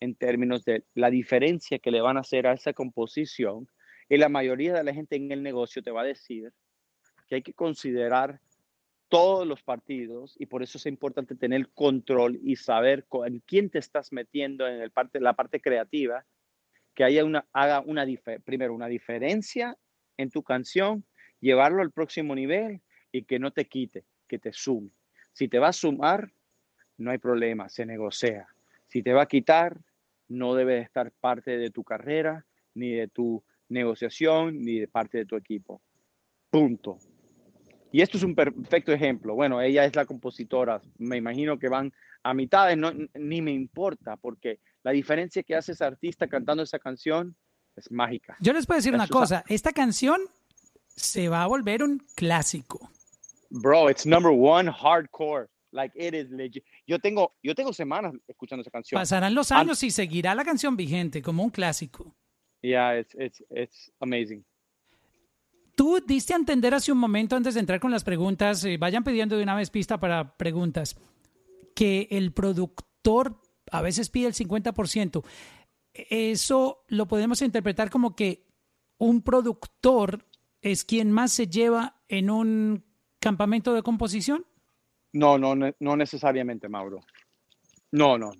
en 0.00 0.14
términos 0.14 0.64
de 0.64 0.84
la 0.94 1.10
diferencia 1.10 1.78
que 1.78 1.90
le 1.90 2.00
van 2.00 2.16
a 2.16 2.20
hacer 2.20 2.46
a 2.46 2.54
esa 2.54 2.72
composición. 2.72 3.68
Y 4.08 4.16
la 4.16 4.28
mayoría 4.28 4.74
de 4.74 4.84
la 4.84 4.92
gente 4.92 5.16
en 5.16 5.30
el 5.30 5.42
negocio 5.42 5.82
te 5.82 5.90
va 5.90 6.02
a 6.02 6.04
decir 6.04 6.52
que 7.30 7.36
hay 7.36 7.42
que 7.42 7.54
considerar 7.54 8.40
todos 9.08 9.46
los 9.46 9.62
partidos 9.62 10.34
y 10.36 10.46
por 10.46 10.64
eso 10.64 10.78
es 10.78 10.86
importante 10.86 11.36
tener 11.36 11.68
control 11.68 12.40
y 12.42 12.56
saber 12.56 13.06
en 13.24 13.38
quién 13.46 13.70
te 13.70 13.78
estás 13.78 14.12
metiendo 14.12 14.66
en 14.66 14.80
el 14.80 14.90
parte, 14.90 15.20
la 15.20 15.34
parte 15.34 15.60
creativa, 15.60 16.26
que 16.92 17.04
haya 17.04 17.24
una, 17.24 17.46
haga 17.52 17.82
una, 17.86 18.04
primero 18.44 18.74
una 18.74 18.88
diferencia 18.88 19.78
en 20.16 20.30
tu 20.30 20.42
canción, 20.42 21.04
llevarlo 21.38 21.82
al 21.82 21.92
próximo 21.92 22.34
nivel 22.34 22.82
y 23.12 23.22
que 23.22 23.38
no 23.38 23.52
te 23.52 23.66
quite, 23.66 24.04
que 24.26 24.40
te 24.40 24.52
sume. 24.52 24.90
Si 25.32 25.46
te 25.46 25.60
va 25.60 25.68
a 25.68 25.72
sumar, 25.72 26.32
no 26.98 27.12
hay 27.12 27.18
problema, 27.18 27.68
se 27.68 27.86
negocia. 27.86 28.48
Si 28.88 29.04
te 29.04 29.12
va 29.12 29.22
a 29.22 29.26
quitar, 29.26 29.78
no 30.26 30.56
debe 30.56 30.80
estar 30.80 31.12
parte 31.12 31.58
de 31.58 31.70
tu 31.70 31.84
carrera, 31.84 32.44
ni 32.74 32.90
de 32.90 33.06
tu 33.06 33.44
negociación, 33.68 34.60
ni 34.60 34.80
de 34.80 34.88
parte 34.88 35.18
de 35.18 35.26
tu 35.26 35.36
equipo. 35.36 35.80
Punto. 36.50 36.98
Y 37.92 38.02
esto 38.02 38.16
es 38.16 38.22
un 38.22 38.34
perfecto 38.34 38.92
ejemplo. 38.92 39.34
Bueno, 39.34 39.60
ella 39.60 39.84
es 39.84 39.96
la 39.96 40.06
compositora. 40.06 40.80
Me 40.98 41.16
imagino 41.16 41.58
que 41.58 41.68
van 41.68 41.92
a 42.22 42.34
mitades, 42.34 42.76
no, 42.76 42.92
ni 43.14 43.42
me 43.42 43.52
importa, 43.52 44.16
porque 44.16 44.60
la 44.82 44.92
diferencia 44.92 45.42
que 45.42 45.56
hace 45.56 45.72
esa 45.72 45.86
artista 45.86 46.28
cantando 46.28 46.62
esa 46.62 46.78
canción 46.78 47.34
es 47.76 47.90
mágica. 47.90 48.36
Yo 48.40 48.52
les 48.52 48.66
puedo 48.66 48.78
decir 48.78 48.94
una 48.94 49.08
cosa, 49.08 49.44
esta 49.48 49.72
canción 49.72 50.20
se 50.88 51.28
va 51.28 51.42
a 51.42 51.46
volver 51.46 51.82
un 51.82 52.02
clásico. 52.14 52.90
Bro, 53.50 53.90
it's 53.90 54.06
number 54.06 54.30
one 54.30 54.70
hardcore. 54.70 55.48
Like 55.72 55.94
it 55.96 56.14
is 56.14 56.30
legit. 56.30 56.64
Yo 56.86 56.98
tengo, 56.98 57.34
yo 57.42 57.54
tengo 57.54 57.72
semanas 57.72 58.14
escuchando 58.26 58.62
esa 58.62 58.70
canción. 58.70 59.00
Pasarán 59.00 59.34
los 59.34 59.52
años 59.52 59.82
y 59.82 59.90
seguirá 59.90 60.34
la 60.34 60.44
canción 60.44 60.76
vigente 60.76 61.22
como 61.22 61.44
un 61.44 61.50
clásico. 61.50 62.14
Yeah, 62.62 62.98
it's, 62.98 63.14
it's, 63.14 63.42
it's 63.50 63.92
amazing. 64.00 64.44
Tú 65.80 65.98
diste 66.06 66.34
a 66.34 66.36
entender 66.36 66.74
hace 66.74 66.92
un 66.92 66.98
momento 66.98 67.36
antes 67.36 67.54
de 67.54 67.60
entrar 67.60 67.80
con 67.80 67.90
las 67.90 68.04
preguntas, 68.04 68.62
eh, 68.66 68.76
vayan 68.76 69.02
pidiendo 69.02 69.38
de 69.38 69.42
una 69.42 69.56
vez 69.56 69.70
pista 69.70 69.98
para 69.98 70.36
preguntas, 70.36 70.94
que 71.74 72.06
el 72.10 72.34
productor 72.34 73.40
a 73.70 73.80
veces 73.80 74.10
pide 74.10 74.26
el 74.26 74.34
50%. 74.34 75.24
Eso 75.94 76.84
lo 76.88 77.08
podemos 77.08 77.40
interpretar 77.40 77.88
como 77.88 78.14
que 78.14 78.46
un 78.98 79.22
productor 79.22 80.26
es 80.60 80.84
quien 80.84 81.12
más 81.12 81.32
se 81.32 81.46
lleva 81.46 82.02
en 82.08 82.28
un 82.28 82.84
campamento 83.18 83.72
de 83.72 83.82
composición. 83.82 84.44
No, 85.14 85.38
no, 85.38 85.54
no 85.56 85.96
necesariamente, 85.96 86.68
Mauro. 86.68 87.00
No, 87.90 88.18
no. 88.18 88.32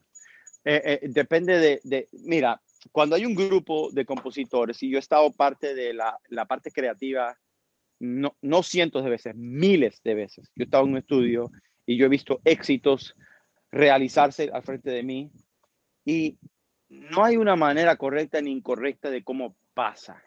Eh, 0.62 0.82
eh, 0.84 1.08
depende 1.08 1.58
de, 1.58 1.80
de, 1.84 2.10
mira, 2.12 2.60
cuando 2.92 3.16
hay 3.16 3.26
un 3.26 3.34
grupo 3.34 3.90
de 3.92 4.04
compositores 4.04 4.82
y 4.82 4.90
yo 4.90 4.96
he 4.96 5.00
estado 5.00 5.30
parte 5.32 5.74
de 5.74 5.92
la, 5.92 6.18
la 6.28 6.46
parte 6.46 6.70
creativa, 6.70 7.36
no, 7.98 8.36
no, 8.40 8.62
cientos 8.62 9.04
de 9.04 9.10
veces, 9.10 9.34
miles 9.36 10.00
de 10.02 10.14
veces. 10.14 10.50
Yo 10.54 10.62
he 10.62 10.64
estado 10.64 10.84
en 10.84 10.92
un 10.92 10.98
estudio 10.98 11.50
y 11.84 11.96
yo 11.96 12.06
he 12.06 12.08
visto 12.08 12.40
éxitos 12.44 13.14
realizarse 13.70 14.50
al 14.52 14.62
frente 14.62 14.90
de 14.90 15.02
mí 15.02 15.30
y 16.04 16.38
no 16.88 17.24
hay 17.24 17.36
una 17.36 17.56
manera 17.56 17.96
correcta 17.96 18.40
ni 18.40 18.50
incorrecta 18.50 19.10
de 19.10 19.22
cómo 19.22 19.56
pasa. 19.74 20.22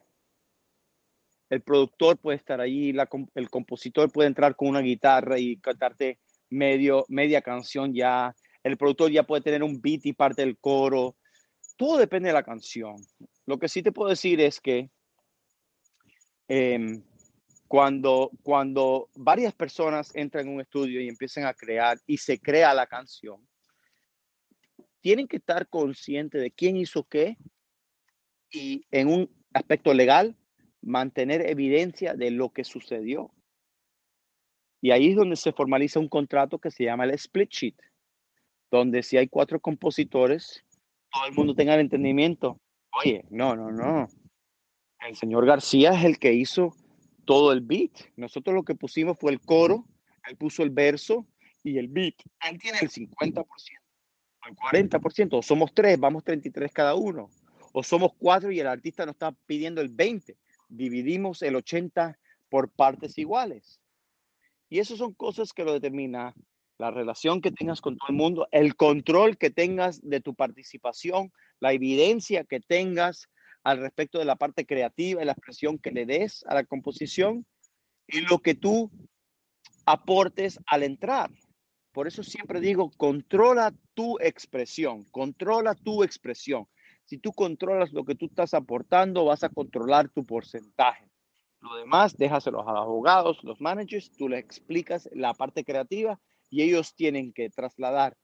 El 1.49 1.61
productor 1.61 2.17
puede 2.17 2.37
estar 2.37 2.61
allí, 2.61 2.95
el 3.35 3.49
compositor 3.49 4.11
puede 4.11 4.27
entrar 4.27 4.55
con 4.55 4.69
una 4.69 4.79
guitarra 4.79 5.37
y 5.37 5.57
cantarte 5.57 6.19
medio, 6.49 7.05
media 7.09 7.41
canción 7.41 7.93
ya. 7.93 8.33
El 8.63 8.77
productor 8.77 9.11
ya 9.11 9.23
puede 9.23 9.41
tener 9.41 9.61
un 9.61 9.81
beat 9.81 10.05
y 10.05 10.13
parte 10.13 10.43
del 10.43 10.57
coro 10.57 11.15
todo 11.75 11.97
depende 11.97 12.27
de 12.27 12.33
la 12.33 12.43
canción. 12.43 12.95
Lo 13.45 13.57
que 13.57 13.67
sí 13.67 13.81
te 13.83 13.91
puedo 13.91 14.09
decir 14.09 14.39
es 14.39 14.59
que 14.59 14.89
em, 16.47 17.03
cuando, 17.67 18.31
cuando 18.43 19.09
varias 19.15 19.53
personas 19.53 20.15
entran 20.15 20.47
en 20.47 20.53
un 20.53 20.61
estudio 20.61 21.01
y 21.01 21.07
empiezan 21.07 21.45
a 21.45 21.53
crear 21.53 21.97
y 22.05 22.17
se 22.17 22.39
crea 22.39 22.73
la 22.73 22.87
canción, 22.87 23.47
tienen 25.01 25.27
que 25.27 25.37
estar 25.37 25.67
conscientes 25.67 26.41
de 26.41 26.51
quién 26.51 26.77
hizo 26.77 27.03
qué 27.03 27.37
y 28.51 28.85
en 28.91 29.07
un 29.07 29.29
aspecto 29.53 29.93
legal 29.93 30.37
mantener 30.81 31.49
evidencia 31.49 32.13
de 32.13 32.31
lo 32.31 32.51
que 32.51 32.63
sucedió. 32.63 33.33
Y 34.81 34.91
ahí 34.91 35.09
es 35.09 35.15
donde 35.15 35.35
se 35.35 35.53
formaliza 35.53 35.99
un 35.99 36.09
contrato 36.09 36.59
que 36.59 36.71
se 36.71 36.83
llama 36.83 37.05
el 37.05 37.11
split 37.11 37.49
sheet, 37.49 37.75
donde 38.69 39.01
si 39.01 39.17
hay 39.17 39.27
cuatro 39.27 39.59
compositores, 39.59 40.63
todo 41.13 41.25
el 41.27 41.33
mundo 41.33 41.55
tenga 41.55 41.75
el 41.75 41.81
entendimiento. 41.81 42.59
Oye, 42.99 43.23
no, 43.29 43.55
no, 43.55 43.71
no. 43.71 44.09
El 44.99 45.15
señor 45.15 45.45
García 45.45 45.91
es 45.91 46.03
el 46.05 46.17
que 46.17 46.33
hizo 46.33 46.75
todo 47.25 47.51
el 47.53 47.61
beat. 47.61 47.91
Nosotros 48.15 48.55
lo 48.55 48.63
que 48.63 48.75
pusimos 48.75 49.17
fue 49.19 49.31
el 49.31 49.39
coro, 49.39 49.85
él 50.27 50.35
puso 50.37 50.63
el 50.63 50.71
verso 50.71 51.27
y 51.63 51.77
el 51.77 51.87
beat. 51.87 52.15
Él 52.49 52.57
tiene 52.59 52.79
el 52.81 52.89
50%, 52.89 53.45
el 54.47 54.55
40%, 54.55 55.37
o 55.37 55.41
somos 55.41 55.73
tres, 55.73 55.99
vamos 55.99 56.23
33 56.23 56.71
cada 56.71 56.95
uno, 56.95 57.29
o 57.73 57.83
somos 57.83 58.13
cuatro 58.17 58.51
y 58.51 58.59
el 58.59 58.67
artista 58.67 59.05
nos 59.05 59.13
está 59.13 59.31
pidiendo 59.45 59.81
el 59.81 59.89
20. 59.89 60.37
Dividimos 60.67 61.41
el 61.43 61.55
80 61.55 62.17
por 62.49 62.69
partes 62.69 63.17
iguales. 63.17 63.79
Y 64.69 64.79
eso 64.79 64.97
son 64.97 65.13
cosas 65.13 65.53
que 65.53 65.63
lo 65.63 65.73
determina 65.73 66.33
la 66.77 66.91
relación 66.91 67.41
que 67.41 67.51
tengas 67.51 67.81
con 67.81 67.97
todo 67.97 68.09
el 68.09 68.15
mundo, 68.15 68.47
el 68.51 68.75
control 68.75 69.37
que 69.37 69.49
tengas 69.49 70.01
de 70.01 70.21
tu 70.21 70.33
participación, 70.33 71.31
la 71.59 71.73
evidencia 71.73 72.43
que 72.43 72.59
tengas 72.59 73.29
al 73.63 73.79
respecto 73.79 74.19
de 74.19 74.25
la 74.25 74.35
parte 74.35 74.65
creativa 74.65 75.21
y 75.21 75.25
la 75.25 75.31
expresión 75.31 75.77
que 75.77 75.91
le 75.91 76.05
des 76.05 76.43
a 76.47 76.55
la 76.55 76.63
composición 76.63 77.45
y 78.07 78.21
lo 78.21 78.39
que 78.39 78.55
tú 78.55 78.91
aportes 79.85 80.59
al 80.67 80.83
entrar. 80.83 81.31
Por 81.93 82.07
eso 82.07 82.23
siempre 82.23 82.59
digo, 82.59 82.91
controla 82.97 83.73
tu 83.93 84.17
expresión, 84.19 85.03
controla 85.05 85.75
tu 85.75 86.03
expresión. 86.03 86.67
Si 87.05 87.17
tú 87.17 87.31
controlas 87.33 87.93
lo 87.93 88.03
que 88.03 88.15
tú 88.15 88.25
estás 88.25 88.53
aportando, 88.53 89.25
vas 89.25 89.43
a 89.43 89.49
controlar 89.49 90.09
tu 90.09 90.25
porcentaje. 90.25 91.07
Lo 91.61 91.75
demás, 91.75 92.17
déjaselo 92.17 92.61
a 92.61 92.73
los 92.73 92.81
abogados, 92.81 93.43
los 93.43 93.61
managers, 93.61 94.11
tú 94.17 94.27
le 94.27 94.37
explicas 94.37 95.07
la 95.13 95.33
parte 95.33 95.63
creativa 95.63 96.19
y 96.53 96.61
ellos 96.61 96.93
tienen 96.93 97.33
que 97.33 97.49
trasladar 97.49 98.15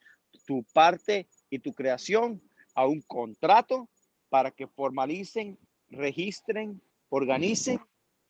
tu 0.46 0.64
parte 0.72 1.28
y 1.50 1.58
tu 1.58 1.74
creación 1.74 2.40
a 2.76 2.86
un 2.86 3.02
contrato 3.02 3.90
para 4.30 4.52
que 4.52 4.68
formalicen, 4.68 5.58
registren, 5.90 6.80
organicen 7.10 7.80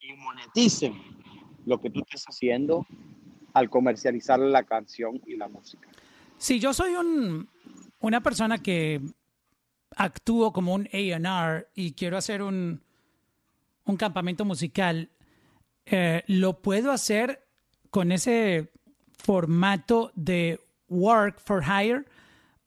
y 0.00 0.14
moneticen 0.14 0.94
lo 1.66 1.78
que 1.78 1.90
tú 1.90 2.00
estás 2.00 2.24
haciendo 2.24 2.86
al 3.52 3.68
comercializar 3.68 4.38
la 4.38 4.62
canción 4.64 5.20
y 5.26 5.36
la 5.36 5.48
música. 5.48 5.86
Si 6.38 6.58
yo 6.58 6.72
soy 6.72 6.94
un, 6.94 7.50
una 7.98 8.22
persona 8.22 8.56
que 8.56 9.02
actúo 9.96 10.50
como 10.50 10.72
un 10.72 10.88
AR 11.26 11.68
y 11.74 11.92
quiero 11.92 12.16
hacer 12.16 12.40
un, 12.40 12.82
un 13.84 13.96
campamento 13.98 14.46
musical, 14.46 15.10
eh, 15.84 16.22
¿lo 16.26 16.62
puedo 16.62 16.90
hacer 16.90 17.46
con 17.90 18.12
ese 18.12 18.72
formato 19.20 20.10
de 20.14 20.60
work 20.88 21.40
for 21.40 21.62
hire 21.62 22.04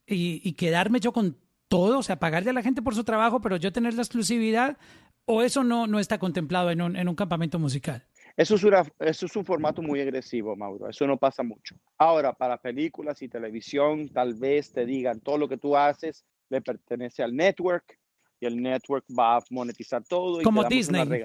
y, 0.06 0.52
quedarme 0.54 1.00
yo 1.00 1.12
con 1.12 1.36
todo, 1.68 1.98
o 1.98 2.02
sea, 2.02 2.18
pagarle 2.18 2.50
a 2.50 2.52
la 2.52 2.62
gente 2.62 2.82
por 2.82 2.94
su 2.94 3.04
trabajo, 3.04 3.40
pero 3.40 3.56
yo 3.56 3.72
tener 3.72 3.94
la 3.94 4.02
exclusividad, 4.02 4.76
o 5.24 5.42
eso 5.42 5.64
no, 5.64 5.86
no 5.86 5.98
está 5.98 6.18
contemplado 6.18 6.70
en 6.70 6.82
un, 6.82 6.96
en 6.96 7.08
un 7.08 7.14
campamento 7.14 7.58
musical? 7.58 8.04
Eso 8.36 8.56
es, 8.56 8.64
eso 8.98 9.26
es 9.26 9.36
un 9.36 9.44
formato 9.44 9.80
muy 9.80 10.00
agresivo, 10.00 10.56
Mauro. 10.56 10.88
Eso 10.88 11.06
no 11.06 11.16
pasa 11.16 11.42
mucho. 11.42 11.76
Ahora, 11.98 12.32
para 12.32 12.58
películas 12.58 13.22
y 13.22 13.28
televisión, 13.28 14.08
tal 14.08 14.34
vez 14.34 14.72
te 14.72 14.84
digan 14.84 15.20
todo 15.20 15.38
lo 15.38 15.48
que 15.48 15.56
tú 15.56 15.76
haces 15.76 16.24
le 16.48 16.60
pertenece 16.60 17.22
al 17.22 17.34
network 17.34 17.98
y 18.40 18.46
el 18.46 18.60
network 18.60 19.04
va 19.16 19.36
a 19.36 19.40
monetizar 19.50 20.02
todo. 20.04 20.40
Y 20.40 20.44
Como 20.44 20.64
Disney. 20.64 21.22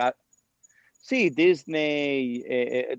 Sí, 1.01 1.29
Disney, 1.29 2.43
eh, 2.45 2.91
eh, 2.91 2.97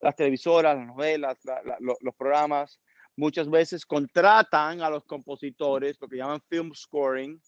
las 0.00 0.14
televisoras, 0.14 0.76
las 0.76 0.86
novelas, 0.86 1.38
los 1.80 2.14
programas, 2.14 2.78
muchas 3.16 3.48
veces 3.48 3.86
contratan 3.86 4.82
a 4.82 4.90
los 4.90 5.04
compositores, 5.04 5.96
lo 6.00 6.08
que 6.08 6.18
llaman 6.18 6.42
film 6.48 6.72
scoring, 6.74 7.40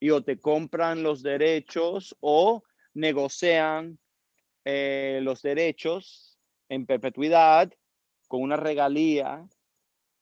y 0.00 0.10
o 0.10 0.22
te 0.22 0.40
compran 0.40 1.02
los 1.02 1.22
derechos 1.22 2.16
o 2.20 2.62
negocian 2.94 3.98
eh, 4.64 5.20
los 5.22 5.42
derechos 5.42 6.38
en 6.70 6.86
perpetuidad 6.86 7.70
con 8.26 8.40
una 8.40 8.56
regalía 8.56 9.46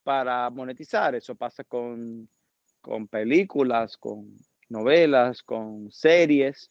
para 0.02 0.50
monetizar. 0.50 1.14
Eso 1.14 1.36
pasa 1.36 1.62
con, 1.62 2.28
con 2.80 3.06
películas, 3.06 3.96
con 3.96 4.36
novelas, 4.68 5.42
con 5.44 5.90
series. 5.92 6.70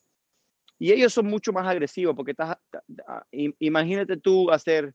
Y 0.80 0.91
ellos 0.91 1.13
son 1.13 1.28
mucho 1.28 1.51
más 1.51 1.67
agresivos 1.67 2.15
porque 2.15 2.32
estás, 2.32 2.57
imagínate 3.32 4.17
tú 4.17 4.51
hacer 4.51 4.93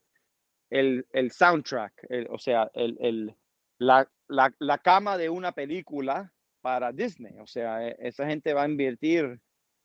el, 0.71 1.07
el 1.13 1.31
soundtrack, 1.33 2.07
o 2.31 2.39
sea, 2.39 2.71
el, 2.75 2.97
el 3.01 3.35
la, 3.79 4.09
la, 4.29 4.55
la, 4.59 4.79
cama 4.79 5.19
de 5.19 5.29
una 5.29 5.53
película 5.53 6.33
para 6.61 6.93
Disney. 6.93 7.35
O 7.41 7.47
sea, 7.47 7.87
e, 7.87 7.97
esa 7.99 8.27
gente 8.27 8.55
va 8.55 8.63
a 8.63 8.69
invertir, 8.69 9.41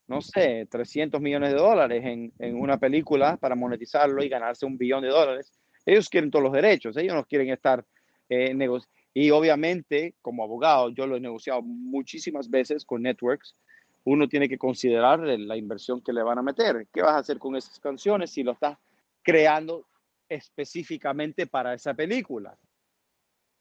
no 0.07 0.21
sé, 0.21 0.67
300 0.69 1.19
millones 1.19 1.51
de 1.51 1.57
dólares 1.57 2.05
en, 2.05 2.31
en 2.39 2.59
una 2.59 2.77
película 2.77 3.37
para 3.37 3.55
monetizarlo 3.55 4.23
y 4.23 4.29
ganarse 4.29 4.65
un 4.65 4.77
billón 4.77 5.01
de 5.01 5.09
dólares. 5.09 5.51
Ellos 5.85 6.09
quieren 6.09 6.31
todos 6.31 6.43
los 6.43 6.53
derechos, 6.53 6.95
ellos 6.97 7.15
no 7.15 7.25
quieren 7.25 7.49
estar 7.49 7.83
eh, 8.29 8.53
negociando. 8.53 8.95
Y 9.13 9.31
obviamente, 9.31 10.13
como 10.21 10.43
abogado, 10.43 10.89
yo 10.89 11.07
lo 11.07 11.15
he 11.15 11.19
negociado 11.19 11.63
muchísimas 11.63 12.49
veces 12.49 12.85
con 12.85 13.01
networks. 13.01 13.55
Uno 14.03 14.27
tiene 14.27 14.47
que 14.47 14.57
considerar 14.57 15.19
la 15.19 15.57
inversión 15.57 16.01
que 16.01 16.13
le 16.13 16.23
van 16.23 16.37
a 16.37 16.41
meter. 16.41 16.87
¿Qué 16.93 17.01
vas 17.01 17.13
a 17.13 17.19
hacer 17.19 17.39
con 17.39 17.55
esas 17.55 17.79
canciones 17.79 18.31
si 18.31 18.43
lo 18.43 18.53
estás 18.53 18.77
creando 19.21 19.85
específicamente 20.29 21.47
para 21.47 21.73
esa 21.73 21.93
película? 21.93 22.57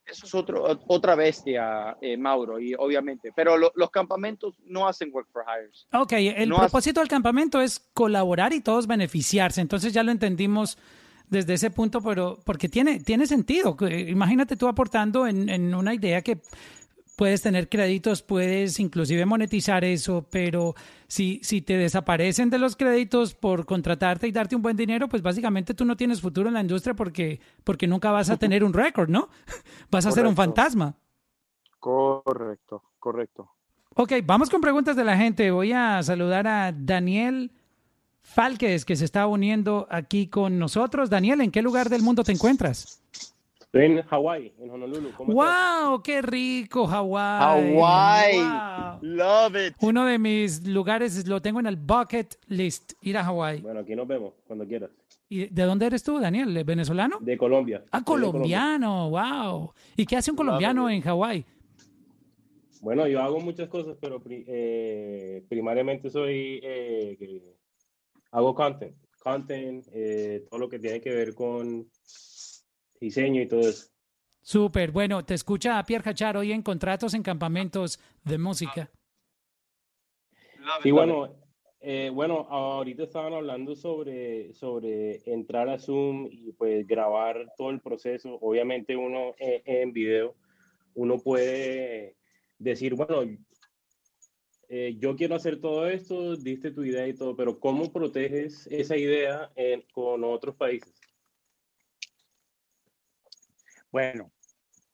Eso 0.06 0.24
es 0.24 0.34
otro, 0.36 0.64
otra 0.86 1.16
bestia, 1.16 1.96
eh, 2.00 2.16
Mauro, 2.16 2.60
y 2.60 2.74
obviamente. 2.74 3.32
Pero 3.34 3.56
los 3.58 3.90
campamentos 3.90 4.54
no 4.64 4.86
hacen 4.86 5.10
work 5.12 5.28
for 5.32 5.42
hires. 5.44 5.88
Ok, 5.92 6.12
el 6.12 6.48
propósito 6.50 7.00
del 7.00 7.08
campamento 7.08 7.60
es 7.60 7.80
colaborar 7.92 8.52
y 8.52 8.60
todos 8.60 8.86
beneficiarse. 8.86 9.60
Entonces 9.60 9.92
ya 9.92 10.04
lo 10.04 10.12
entendimos 10.12 10.78
desde 11.28 11.54
ese 11.54 11.72
punto, 11.72 12.00
pero 12.00 12.38
porque 12.44 12.68
tiene, 12.68 13.00
tiene 13.00 13.26
sentido. 13.26 13.76
Imagínate 13.80 14.56
tú 14.56 14.68
aportando 14.68 15.26
en, 15.26 15.48
en 15.48 15.74
una 15.74 15.92
idea 15.92 16.22
que 16.22 16.38
puedes 17.16 17.40
tener 17.40 17.68
créditos, 17.68 18.22
puedes 18.22 18.78
inclusive 18.78 19.24
monetizar 19.24 19.84
eso, 19.84 20.26
pero 20.30 20.74
si, 21.08 21.40
si 21.42 21.62
te 21.62 21.76
desaparecen 21.76 22.50
de 22.50 22.58
los 22.58 22.76
créditos 22.76 23.34
por 23.34 23.64
contratarte 23.64 24.28
y 24.28 24.32
darte 24.32 24.54
un 24.54 24.62
buen 24.62 24.76
dinero, 24.76 25.08
pues 25.08 25.22
básicamente 25.22 25.74
tú 25.74 25.84
no 25.86 25.96
tienes 25.96 26.20
futuro 26.20 26.48
en 26.48 26.54
la 26.54 26.60
industria 26.60 26.94
porque, 26.94 27.40
porque 27.64 27.86
nunca 27.86 28.10
vas 28.10 28.28
a 28.28 28.36
tener 28.36 28.62
un 28.62 28.74
récord, 28.74 29.08
¿no? 29.08 29.30
Vas 29.90 30.04
a 30.04 30.12
ser 30.12 30.26
un 30.26 30.36
fantasma. 30.36 30.94
Correcto, 31.78 32.82
correcto. 32.98 33.50
Ok, 33.94 34.12
vamos 34.24 34.50
con 34.50 34.60
preguntas 34.60 34.94
de 34.94 35.04
la 35.04 35.16
gente. 35.16 35.50
Voy 35.50 35.72
a 35.72 36.02
saludar 36.02 36.46
a 36.46 36.72
Daniel 36.72 37.52
Falques, 38.20 38.84
que 38.84 38.96
se 38.96 39.06
está 39.06 39.26
uniendo 39.26 39.86
aquí 39.90 40.26
con 40.26 40.58
nosotros. 40.58 41.08
Daniel, 41.08 41.40
¿en 41.40 41.50
qué 41.50 41.62
lugar 41.62 41.88
del 41.88 42.02
mundo 42.02 42.24
te 42.24 42.32
encuentras? 42.32 43.00
Estoy 43.76 43.98
en 43.98 44.02
Hawái, 44.04 44.52
en 44.58 44.70
Honolulu. 44.70 45.10
¡Wow! 45.18 46.02
¡Qué 46.02 46.22
rico, 46.22 46.86
Hawái! 46.86 47.76
Hawái. 47.76 48.98
Love 49.02 49.68
it. 49.68 49.74
Uno 49.82 50.06
de 50.06 50.18
mis 50.18 50.66
lugares 50.66 51.28
lo 51.28 51.42
tengo 51.42 51.60
en 51.60 51.66
el 51.66 51.76
bucket 51.76 52.36
list, 52.46 52.94
ir 53.02 53.18
a 53.18 53.24
Hawái. 53.24 53.60
Bueno, 53.60 53.80
aquí 53.80 53.94
nos 53.94 54.08
vemos 54.08 54.32
cuando 54.46 54.66
quieras. 54.66 54.88
¿Y 55.28 55.48
de 55.48 55.62
dónde 55.64 55.84
eres 55.84 56.02
tú, 56.02 56.18
Daniel? 56.18 56.64
¿Venezolano? 56.64 57.18
De 57.20 57.36
Colombia. 57.36 57.84
Ah, 57.90 58.02
colombiano, 58.02 59.10
wow. 59.10 59.72
¿Y 59.94 60.06
qué 60.06 60.16
hace 60.16 60.30
un 60.30 60.38
colombiano 60.38 60.88
en 60.88 61.02
Hawái? 61.02 61.44
Bueno, 62.80 63.06
yo 63.06 63.20
hago 63.20 63.40
muchas 63.40 63.68
cosas, 63.68 63.98
pero 64.00 64.22
eh, 64.26 65.44
primariamente 65.50 66.08
soy 66.08 66.60
eh, 66.62 67.42
hago 68.30 68.54
content, 68.54 68.96
content, 69.18 69.86
eh, 69.92 70.46
todo 70.48 70.60
lo 70.60 70.68
que 70.70 70.78
tiene 70.78 71.02
que 71.02 71.10
ver 71.10 71.34
con 71.34 71.86
diseño 73.00 73.42
y 73.42 73.48
todo 73.48 73.60
eso. 73.60 73.88
Súper, 74.40 74.92
bueno, 74.92 75.24
te 75.24 75.34
escucha 75.34 75.78
a 75.78 75.84
Pierre 75.84 76.04
Cachar 76.04 76.36
hoy 76.36 76.52
en 76.52 76.62
Contratos 76.62 77.14
en 77.14 77.22
Campamentos 77.22 77.98
de 78.24 78.38
Música. 78.38 78.90
Y 80.84 80.90
bueno, 80.92 81.34
eh, 81.80 82.10
bueno, 82.12 82.46
ahorita 82.48 83.04
estaban 83.04 83.34
hablando 83.34 83.74
sobre, 83.74 84.52
sobre 84.54 85.20
entrar 85.32 85.68
a 85.68 85.78
Zoom 85.78 86.28
y 86.30 86.52
pues 86.52 86.86
grabar 86.86 87.52
todo 87.56 87.70
el 87.70 87.80
proceso. 87.80 88.38
Obviamente 88.40 88.96
uno 88.96 89.34
en, 89.38 89.62
en 89.64 89.92
video, 89.92 90.36
uno 90.94 91.18
puede 91.18 92.16
decir, 92.58 92.94
bueno, 92.94 93.36
eh, 94.68 94.96
yo 94.98 95.14
quiero 95.14 95.34
hacer 95.36 95.60
todo 95.60 95.86
esto, 95.86 96.36
diste 96.36 96.72
tu 96.72 96.82
idea 96.82 97.06
y 97.06 97.14
todo, 97.14 97.36
pero 97.36 97.58
¿cómo 97.60 97.92
proteges 97.92 98.66
esa 98.68 98.96
idea 98.96 99.52
con 99.92 100.24
otros 100.24 100.56
países? 100.56 100.92
Bueno, 103.96 104.30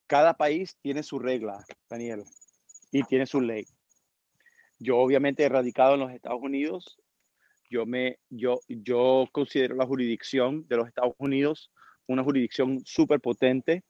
cada 0.06 0.34
país 0.34 0.78
tiene 0.80 1.02
su 1.02 1.18
regla, 1.18 1.64
Daniel, 1.90 2.22
y 2.92 3.02
tiene 3.02 3.26
su 3.26 3.40
ley. 3.40 3.64
Yo 4.78 4.98
obviamente 4.98 5.42
he 5.42 5.48
radicado 5.48 5.94
en 5.94 6.00
los 6.02 6.12
Estados 6.12 6.40
Unidos. 6.40 7.00
Yo, 7.68 7.84
me, 7.84 8.20
yo, 8.30 8.60
yo 8.68 9.26
considero 9.32 9.74
la 9.74 9.86
jurisdicción 9.86 10.68
de 10.68 10.76
los 10.76 10.86
Estados 10.86 11.16
Unidos 11.18 11.72
una 12.06 12.22
jurisdicción 12.22 12.78
súper 12.84 13.18
potente, 13.18 13.82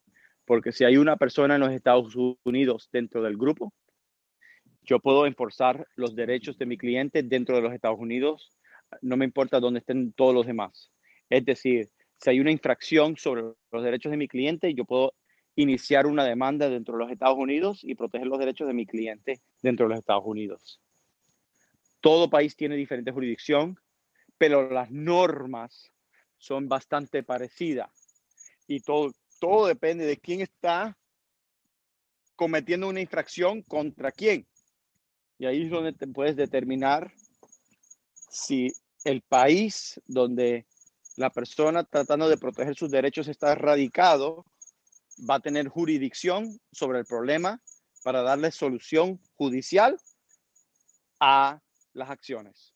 porque 0.46 0.72
si 0.72 0.84
hay 0.84 0.96
una 0.96 1.18
persona 1.18 1.56
en 1.56 1.60
los 1.60 1.72
Estados 1.72 2.16
Unidos 2.42 2.88
dentro 2.90 3.20
del 3.20 3.36
grupo, 3.36 3.74
yo 4.80 4.98
puedo 4.98 5.26
enforzar 5.26 5.86
los 5.94 6.16
derechos 6.16 6.56
de 6.56 6.64
mi 6.64 6.78
cliente 6.78 7.22
dentro 7.22 7.54
de 7.56 7.60
los 7.60 7.74
Estados 7.74 8.00
Unidos, 8.00 8.56
no 9.02 9.18
me 9.18 9.26
importa 9.26 9.60
dónde 9.60 9.80
estén 9.80 10.14
todos 10.14 10.32
los 10.34 10.46
demás. 10.46 10.90
Es 11.28 11.44
decir, 11.44 11.90
si 12.22 12.30
hay 12.30 12.38
una 12.38 12.52
infracción 12.52 13.16
sobre 13.16 13.42
los 13.72 13.82
derechos 13.82 14.12
de 14.12 14.16
mi 14.16 14.28
cliente, 14.28 14.72
yo 14.74 14.84
puedo 14.84 15.14
iniciar 15.56 16.06
una 16.06 16.24
demanda 16.24 16.70
dentro 16.70 16.94
de 16.94 17.00
los 17.02 17.10
Estados 17.10 17.36
Unidos 17.36 17.80
y 17.82 17.96
proteger 17.96 18.28
los 18.28 18.38
derechos 18.38 18.68
de 18.68 18.74
mi 18.74 18.86
cliente 18.86 19.40
dentro 19.60 19.86
de 19.86 19.90
los 19.90 19.98
Estados 19.98 20.22
Unidos. 20.24 20.80
Todo 22.00 22.30
país 22.30 22.54
tiene 22.54 22.76
diferente 22.76 23.10
jurisdicción, 23.10 23.76
pero 24.38 24.70
las 24.70 24.92
normas 24.92 25.90
son 26.38 26.68
bastante 26.68 27.24
parecidas 27.24 27.90
y 28.68 28.80
todo, 28.80 29.12
todo 29.40 29.66
depende 29.66 30.06
de 30.06 30.16
quién 30.16 30.42
está 30.42 30.96
cometiendo 32.36 32.88
una 32.88 33.00
infracción 33.00 33.62
contra 33.62 34.12
quién. 34.12 34.46
Y 35.38 35.46
ahí 35.46 35.62
es 35.62 35.70
donde 35.70 35.92
te 35.92 36.06
puedes 36.06 36.36
determinar 36.36 37.12
si 38.30 38.72
el 39.04 39.22
país 39.22 40.00
donde 40.06 40.66
la 41.22 41.30
persona 41.30 41.84
tratando 41.84 42.28
de 42.28 42.36
proteger 42.36 42.74
sus 42.74 42.90
derechos 42.90 43.28
está 43.28 43.54
radicado 43.54 44.44
va 45.28 45.36
a 45.36 45.40
tener 45.40 45.68
jurisdicción 45.68 46.58
sobre 46.72 46.98
el 46.98 47.04
problema 47.04 47.60
para 48.02 48.22
darle 48.22 48.50
solución 48.50 49.20
judicial 49.34 49.96
a 51.20 51.60
las 51.92 52.10
acciones. 52.10 52.74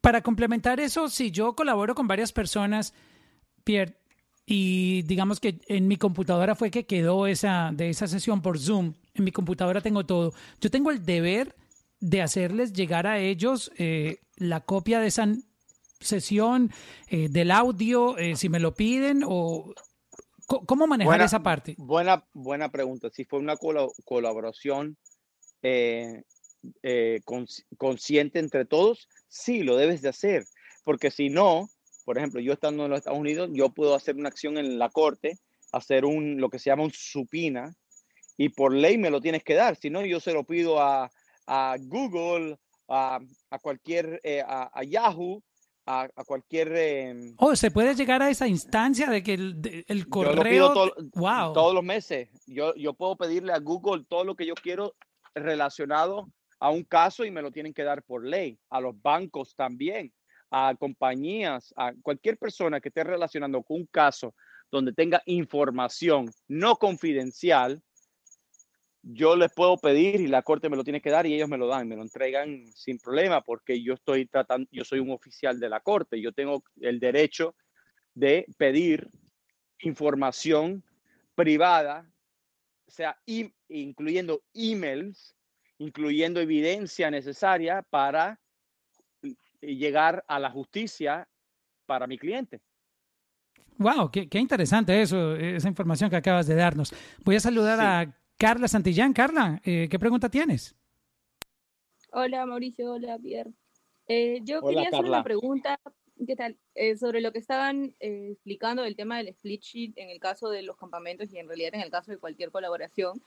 Para 0.00 0.22
complementar 0.22 0.78
eso, 0.78 1.08
si 1.08 1.32
yo 1.32 1.56
colaboro 1.56 1.96
con 1.96 2.06
varias 2.06 2.32
personas, 2.32 2.94
Pierre, 3.64 3.96
y 4.46 5.02
digamos 5.02 5.40
que 5.40 5.60
en 5.66 5.88
mi 5.88 5.96
computadora 5.96 6.54
fue 6.54 6.70
que 6.70 6.86
quedó 6.86 7.26
esa 7.26 7.70
de 7.72 7.90
esa 7.90 8.06
sesión 8.06 8.42
por 8.42 8.58
Zoom, 8.58 8.94
en 9.14 9.24
mi 9.24 9.32
computadora 9.32 9.80
tengo 9.80 10.06
todo. 10.06 10.32
Yo 10.60 10.70
tengo 10.70 10.92
el 10.92 11.04
deber 11.04 11.56
de 11.98 12.22
hacerles 12.22 12.72
llegar 12.72 13.08
a 13.08 13.18
ellos 13.18 13.72
eh, 13.76 14.20
la 14.36 14.60
copia 14.60 15.00
de 15.00 15.08
esa 15.08 15.26
sesión, 16.00 16.72
eh, 17.08 17.28
del 17.28 17.50
audio, 17.50 18.16
eh, 18.18 18.36
si 18.36 18.48
me 18.48 18.58
lo 18.58 18.74
piden, 18.74 19.22
o 19.24 19.72
cómo 20.46 20.86
manejar 20.86 21.20
esa 21.20 21.42
parte. 21.42 21.74
Buena, 21.78 22.24
buena 22.32 22.70
pregunta. 22.70 23.10
Si 23.10 23.24
fue 23.24 23.38
una 23.38 23.56
colaboración 23.56 24.96
consciente 27.76 28.38
entre 28.38 28.64
todos, 28.64 29.08
sí, 29.28 29.62
lo 29.62 29.76
debes 29.76 30.02
de 30.02 30.08
hacer, 30.08 30.44
porque 30.84 31.10
si 31.10 31.28
no, 31.28 31.68
por 32.04 32.18
ejemplo, 32.18 32.40
yo 32.40 32.52
estando 32.52 32.84
en 32.84 32.90
los 32.90 32.98
Estados 32.98 33.20
Unidos, 33.20 33.50
yo 33.52 33.68
puedo 33.68 33.94
hacer 33.94 34.16
una 34.16 34.28
acción 34.28 34.58
en 34.58 34.78
la 34.78 34.88
corte, 34.88 35.38
hacer 35.70 36.04
un, 36.04 36.40
lo 36.40 36.50
que 36.50 36.58
se 36.58 36.70
llama 36.70 36.82
un 36.82 36.92
supina, 36.92 37.72
y 38.36 38.48
por 38.48 38.74
ley 38.74 38.96
me 38.98 39.10
lo 39.10 39.20
tienes 39.20 39.44
que 39.44 39.54
dar, 39.54 39.76
si 39.76 39.90
no 39.90 40.04
yo 40.04 40.18
se 40.18 40.32
lo 40.32 40.44
pido 40.44 40.80
a, 40.80 41.10
a 41.46 41.76
Google, 41.78 42.58
a, 42.88 43.20
a 43.50 43.58
cualquier, 43.58 44.20
eh, 44.24 44.42
a, 44.44 44.82
Yahoo, 44.84 45.42
a, 45.86 46.08
cualquier... 46.26 46.72
Eh, 46.74 47.34
oh, 47.38 47.56
se 47.56 47.70
puede 47.70 47.94
llegar 47.94 48.22
a 48.22 48.30
esa 48.30 48.46
instancia 48.46 49.08
de 49.10 49.22
que 49.22 49.34
el, 49.34 49.84
el 49.88 50.08
correo... 50.08 50.92
wow. 51.14 51.52
Todos 51.52 51.74
los 51.74 51.84
meses. 51.84 52.28
Yo, 52.46 52.74
yo 52.74 52.94
puedo 52.94 53.16
pedirle 53.16 53.52
a 53.52 53.58
Google 53.58 54.04
todo 54.08 54.24
lo 54.24 54.34
que 54.34 54.46
yo 54.46 54.54
quiero 54.54 54.94
relacionado 55.34 56.28
a 56.58 56.70
un 56.70 56.84
caso 56.84 57.24
y 57.24 57.30
me 57.30 57.42
lo 57.42 57.50
tienen 57.50 57.74
que 57.74 57.84
dar 57.84 58.02
por 58.02 58.24
ley. 58.24 58.58
A 58.68 58.80
los 58.80 59.00
bancos 59.00 59.54
también, 59.56 60.12
a 60.50 60.74
compañías, 60.78 61.72
a 61.76 61.92
cualquier 62.02 62.36
persona 62.36 62.80
que 62.80 62.88
esté 62.88 63.02
relacionando 63.04 63.62
con 63.62 63.78
un 63.78 63.86
caso 63.86 64.34
donde 64.70 64.92
tenga 64.92 65.22
información 65.26 66.30
no 66.46 66.76
confidencial, 66.76 67.82
yo 69.02 69.36
les 69.36 69.52
puedo 69.52 69.76
pedir 69.78 70.20
y 70.20 70.26
la 70.26 70.42
corte 70.42 70.68
me 70.68 70.76
lo 70.76 70.84
tiene 70.84 71.00
que 71.00 71.10
dar 71.10 71.26
y 71.26 71.34
ellos 71.34 71.48
me 71.48 71.58
lo 71.58 71.66
dan, 71.66 71.88
me 71.88 71.96
lo 71.96 72.02
entregan 72.02 72.66
sin 72.74 72.98
problema 72.98 73.40
porque 73.40 73.82
yo 73.82 73.94
estoy 73.94 74.26
tratando, 74.26 74.68
yo 74.70 74.84
soy 74.84 75.00
un 75.00 75.10
oficial 75.10 75.58
de 75.58 75.68
la 75.68 75.80
corte, 75.80 76.20
yo 76.20 76.32
tengo 76.32 76.62
el 76.80 77.00
derecho 77.00 77.54
de 78.14 78.46
pedir 78.58 79.08
información 79.80 80.84
privada, 81.34 82.10
o 82.86 82.90
sea, 82.90 83.18
incluyendo 83.68 84.42
emails 84.52 85.34
incluyendo 85.80 86.40
evidencia 86.40 87.10
necesaria 87.10 87.82
para 87.88 88.38
llegar 89.60 90.24
a 90.28 90.38
la 90.38 90.50
justicia 90.50 91.26
para 91.86 92.06
mi 92.06 92.18
cliente. 92.18 92.60
Wow, 93.78 94.10
qué, 94.10 94.38
interesante 94.38 95.00
eso, 95.00 95.34
esa 95.34 95.68
información 95.68 96.10
que 96.10 96.16
acabas 96.16 96.46
de 96.46 96.54
darnos. 96.54 96.94
Voy 97.24 97.36
a 97.36 97.40
saludar 97.40 97.80
a 97.80 98.19
Carla 98.40 98.68
Santillán. 98.68 99.12
Carla, 99.12 99.60
eh, 99.66 99.86
¿qué 99.90 99.98
pregunta 99.98 100.30
tienes? 100.30 100.74
Hola 102.10 102.46
Mauricio, 102.46 102.94
hola 102.94 103.18
Pierre. 103.18 103.52
Eh, 104.08 104.40
yo 104.44 104.62
quería 104.62 104.88
hacer 104.88 105.04
una 105.04 105.22
pregunta, 105.22 105.78
¿qué 106.26 106.36
tal? 106.36 106.56
Eh, 106.74 106.96
sobre 106.96 107.20
lo 107.20 107.32
que 107.32 107.38
estaban 107.38 107.94
explicando 108.00 108.82
del 108.82 108.96
tema 108.96 109.18
del 109.18 109.28
split 109.28 109.60
sheet 109.60 109.92
en 109.96 110.08
el 110.08 110.20
caso 110.20 110.48
de 110.48 110.62
los 110.62 110.78
campamentos 110.78 111.30
y 111.30 111.36
en 111.36 111.48
realidad 111.48 111.74
en 111.74 111.82
el 111.82 111.90
caso 111.90 112.12
de 112.12 112.16
cualquier 112.16 112.50
colaboración. 112.50 113.20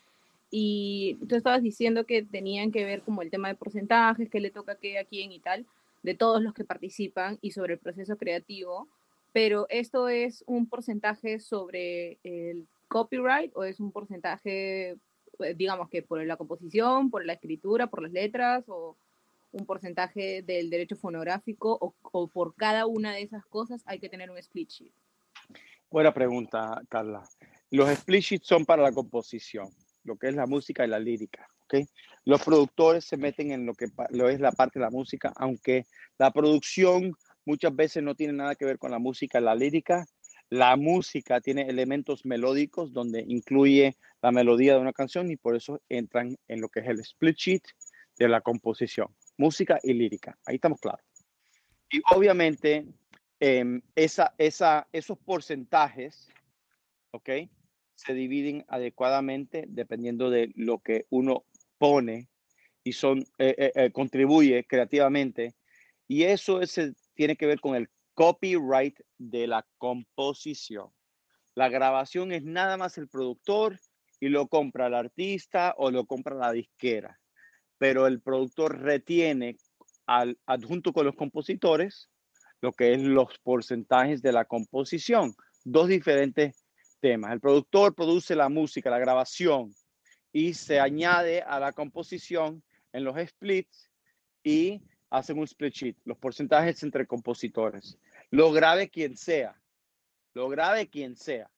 Y 0.49 1.19
tú 1.29 1.35
estabas 1.35 1.61
diciendo 1.61 2.07
que 2.07 2.23
tenían 2.23 2.71
que 2.71 2.83
ver 2.83 3.03
como 3.03 3.21
el 3.21 3.29
tema 3.29 3.49
de 3.49 3.55
porcentajes, 3.55 4.31
que 4.31 4.39
le 4.39 4.49
toca 4.49 4.79
qué 4.79 4.97
a 4.97 5.05
quién 5.05 5.31
y 5.31 5.39
tal, 5.39 5.67
de 6.01 6.15
todos 6.15 6.41
los 6.41 6.55
que 6.55 6.65
participan 6.65 7.37
y 7.39 7.51
sobre 7.51 7.73
el 7.73 7.79
proceso 7.79 8.17
creativo 8.17 8.87
pero 9.33 9.65
esto 9.69 10.07
es 10.09 10.43
un 10.45 10.69
porcentaje 10.69 11.39
sobre 11.39 12.19
el 12.23 12.67
copyright 12.93 13.51
o 13.55 13.63
es 13.63 13.79
un 13.79 13.91
porcentaje, 13.91 14.91
eh, 15.39 15.53
digamos 15.55 15.89
que 15.89 16.03
por 16.03 16.23
la 16.23 16.37
composición, 16.37 17.09
por 17.09 17.25
la 17.25 17.33
escritura, 17.33 17.87
por 17.87 18.03
las 18.03 18.11
letras 18.11 18.65
o 18.67 18.95
un 19.51 19.65
porcentaje 19.65 20.43
del 20.43 20.69
derecho 20.69 20.95
fonográfico 20.95 21.95
o, 22.11 22.27
por 22.27 22.53
cada 22.53 22.85
una 22.85 23.13
de 23.13 23.23
esas 23.23 23.43
cosas 23.47 23.81
hay 23.87 23.97
que 23.97 24.09
tener 24.09 24.29
un 24.29 24.37
split 24.37 24.69
sheet? 24.69 24.91
Buena 25.89 26.13
pregunta, 26.13 26.81
Carla. 26.87 27.23
Los 27.71 27.89
split 27.89 28.21
sheets 28.21 28.47
son 28.47 28.63
para 28.63 28.83
la 28.83 28.91
composición, 28.91 29.69
lo 30.03 30.15
que 30.15 30.27
es 30.27 30.35
la 30.35 30.45
música 30.45 30.85
y 30.85 30.87
la 30.87 30.99
lírica. 30.99 31.47
¿okay? 31.63 31.87
Los 32.25 32.43
productores 32.43 33.05
se 33.05 33.17
meten 33.17 33.51
en 33.51 33.65
lo 33.65 33.73
que 33.73 33.87
lo 34.11 34.29
es 34.29 34.39
la 34.39 34.51
parte 34.51 34.77
de 34.77 34.85
la 34.85 34.91
música, 34.91 35.33
aunque 35.35 35.85
la 36.19 36.29
producción 36.29 37.15
muchas 37.43 37.75
veces 37.75 38.03
no 38.03 38.13
tiene 38.13 38.33
nada 38.33 38.53
que 38.53 38.65
ver 38.65 38.77
con 38.77 38.91
la 38.91 38.99
música, 38.99 39.41
la 39.41 39.55
lírica. 39.55 40.05
La 40.53 40.75
música 40.75 41.41
tiene 41.41 41.63
elementos 41.63 42.27
melódicos 42.27 42.93
donde 42.93 43.25
incluye 43.27 43.97
la 44.21 44.31
melodía 44.31 44.75
de 44.75 44.81
una 44.81 44.93
canción 44.93 45.31
y 45.31 45.35
por 45.35 45.55
eso 45.55 45.81
entran 45.89 46.37
en 46.47 46.61
lo 46.61 46.69
que 46.69 46.81
es 46.81 46.87
el 46.89 46.99
split 46.99 47.35
sheet 47.35 47.63
de 48.19 48.29
la 48.29 48.39
composición, 48.39 49.07
música 49.35 49.79
y 49.81 49.93
lírica. 49.93 50.37
Ahí 50.45 50.57
estamos 50.57 50.79
claros. 50.79 51.03
Y 51.89 52.03
obviamente 52.13 52.85
em, 53.39 53.81
esa, 53.95 54.35
esos 54.37 55.17
porcentajes, 55.25 56.29
¿ok? 57.09 57.29
Se 57.95 58.13
dividen 58.13 58.63
adecuadamente 58.67 59.65
dependiendo 59.67 60.29
de 60.29 60.51
lo 60.53 60.77
que 60.77 61.07
uno 61.09 61.45
pone 61.79 62.27
y 62.83 62.93
son, 62.93 63.21
eh, 63.39 63.55
eh, 63.57 63.71
eh, 63.73 63.91
contribuye 63.91 64.65
creativamente. 64.65 65.55
Y 66.07 66.25
eso 66.25 66.61
es 66.61 66.79
tiene 67.15 67.35
que 67.35 67.47
ver 67.47 67.59
con 67.59 67.75
el 67.75 67.89
copyright 68.13 68.99
de 69.17 69.47
la 69.47 69.65
composición. 69.77 70.89
La 71.55 71.69
grabación 71.69 72.31
es 72.31 72.43
nada 72.43 72.77
más 72.77 72.97
el 72.97 73.07
productor 73.07 73.79
y 74.19 74.29
lo 74.29 74.47
compra 74.47 74.87
el 74.87 74.93
artista 74.93 75.75
o 75.77 75.91
lo 75.91 76.05
compra 76.05 76.35
la 76.35 76.51
disquera, 76.51 77.19
pero 77.77 78.07
el 78.07 78.21
productor 78.21 78.79
retiene 78.79 79.57
al, 80.05 80.37
adjunto 80.45 80.93
con 80.93 81.05
los 81.05 81.15
compositores 81.15 82.09
lo 82.61 82.71
que 82.71 82.93
es 82.93 83.01
los 83.01 83.37
porcentajes 83.39 84.21
de 84.21 84.31
la 84.31 84.45
composición. 84.45 85.35
Dos 85.65 85.89
diferentes 85.89 86.65
temas. 87.01 87.33
El 87.33 87.41
productor 87.41 87.93
produce 87.93 88.35
la 88.35 88.47
música, 88.47 88.89
la 88.89 88.99
grabación 88.99 89.73
y 90.31 90.53
se 90.53 90.79
añade 90.79 91.41
a 91.41 91.59
la 91.59 91.73
composición 91.73 92.63
en 92.93 93.03
los 93.03 93.17
splits 93.27 93.91
y 94.43 94.81
hacen 95.13 95.37
un 95.37 95.43
split 95.43 95.73
sheet, 95.73 95.97
los 96.05 96.17
porcentajes 96.17 96.81
entre 96.81 97.05
compositores. 97.05 97.99
Lo 98.31 98.51
grave 98.51 98.89
quien 98.89 99.15
sea, 99.15 99.55
lo 100.33 100.49
grave 100.49 100.89
quien 100.89 101.15
sea. 101.15 101.51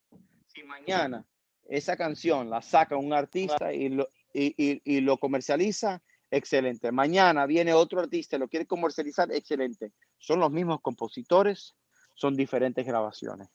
Si 0.48 0.62
mañana 0.64 1.26
esa 1.70 1.96
canción 1.96 2.50
la 2.50 2.62
saca 2.62 2.98
un 2.98 3.14
artista 3.14 3.74
y 3.74 3.90
lo, 3.90 4.10
y, 4.34 5.00
lo 5.00 5.18
comercializa, 5.18 6.02
excelente. 6.30 6.92
Mañana 6.92 7.46
viene 7.46 7.74
otro 7.74 8.02
artista 8.02 8.36
y 8.36 8.40
lo 8.40 8.50
quiere 8.50 8.66
comercializar, 8.66 9.32
excelente. 9.32 9.94
Son 10.18 10.42
los 10.42 10.52
mismos 10.52 10.82
compositores, 10.82 11.76
son 12.14 12.36
diferentes 12.36 12.86
grabaciones. 12.86 13.48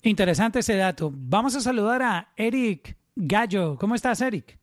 Interesante 0.00 0.60
ese 0.60 0.76
dato. 0.76 1.10
Vamos 1.12 1.54
a 1.54 1.60
saludar 1.60 2.00
a 2.00 2.32
Eric 2.34 2.96
Gallo. 3.14 3.76
¿Cómo 3.76 3.94
estás, 3.94 4.22
Eric? 4.22 4.57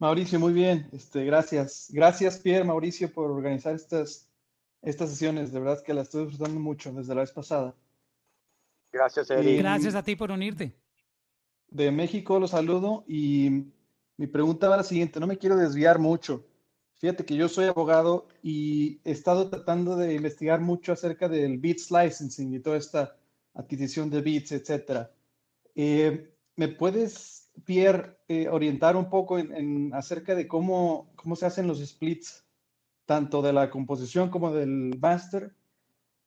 Mauricio, 0.00 0.40
muy 0.40 0.54
bien. 0.54 0.88
Este, 0.92 1.24
gracias. 1.26 1.88
Gracias, 1.90 2.38
Pierre, 2.38 2.64
Mauricio, 2.64 3.12
por 3.12 3.30
organizar 3.30 3.74
estas, 3.74 4.26
estas 4.80 5.10
sesiones. 5.10 5.52
De 5.52 5.60
verdad 5.60 5.82
que 5.82 5.92
las 5.92 6.04
estoy 6.04 6.24
disfrutando 6.24 6.58
mucho 6.58 6.90
desde 6.90 7.14
la 7.14 7.20
vez 7.20 7.32
pasada. 7.32 7.74
Gracias, 8.90 9.30
Eric. 9.30 9.58
Gracias 9.58 9.94
a 9.94 10.02
ti 10.02 10.16
por 10.16 10.30
unirte. 10.30 10.74
De 11.68 11.92
México 11.92 12.40
los 12.40 12.52
saludo 12.52 13.04
y 13.06 13.66
mi 14.16 14.26
pregunta 14.26 14.70
va 14.70 14.78
la 14.78 14.84
siguiente. 14.84 15.20
No 15.20 15.26
me 15.26 15.36
quiero 15.36 15.56
desviar 15.56 15.98
mucho. 15.98 16.46
Fíjate 16.96 17.26
que 17.26 17.36
yo 17.36 17.48
soy 17.48 17.66
abogado 17.66 18.26
y 18.42 19.00
he 19.04 19.12
estado 19.12 19.50
tratando 19.50 19.96
de 19.96 20.14
investigar 20.14 20.60
mucho 20.60 20.92
acerca 20.92 21.28
del 21.28 21.58
Beats 21.58 21.90
Licensing 21.90 22.54
y 22.54 22.60
toda 22.60 22.78
esta 22.78 23.16
adquisición 23.52 24.08
de 24.08 24.22
Beats, 24.22 24.52
etcétera. 24.52 25.12
Eh, 25.74 26.32
¿Me 26.56 26.68
puedes 26.68 27.39
Pierre, 27.64 28.18
eh, 28.28 28.48
orientar 28.48 28.96
un 28.96 29.08
poco 29.08 29.38
en, 29.38 29.92
acerca 29.94 30.34
de 30.34 30.46
cómo, 30.46 31.12
cómo 31.16 31.36
se 31.36 31.46
hacen 31.46 31.66
los 31.66 31.78
splits, 31.78 32.44
tanto 33.06 33.42
de 33.42 33.52
la 33.52 33.70
composición 33.70 34.30
como 34.30 34.52
del 34.52 34.98
master. 35.00 35.54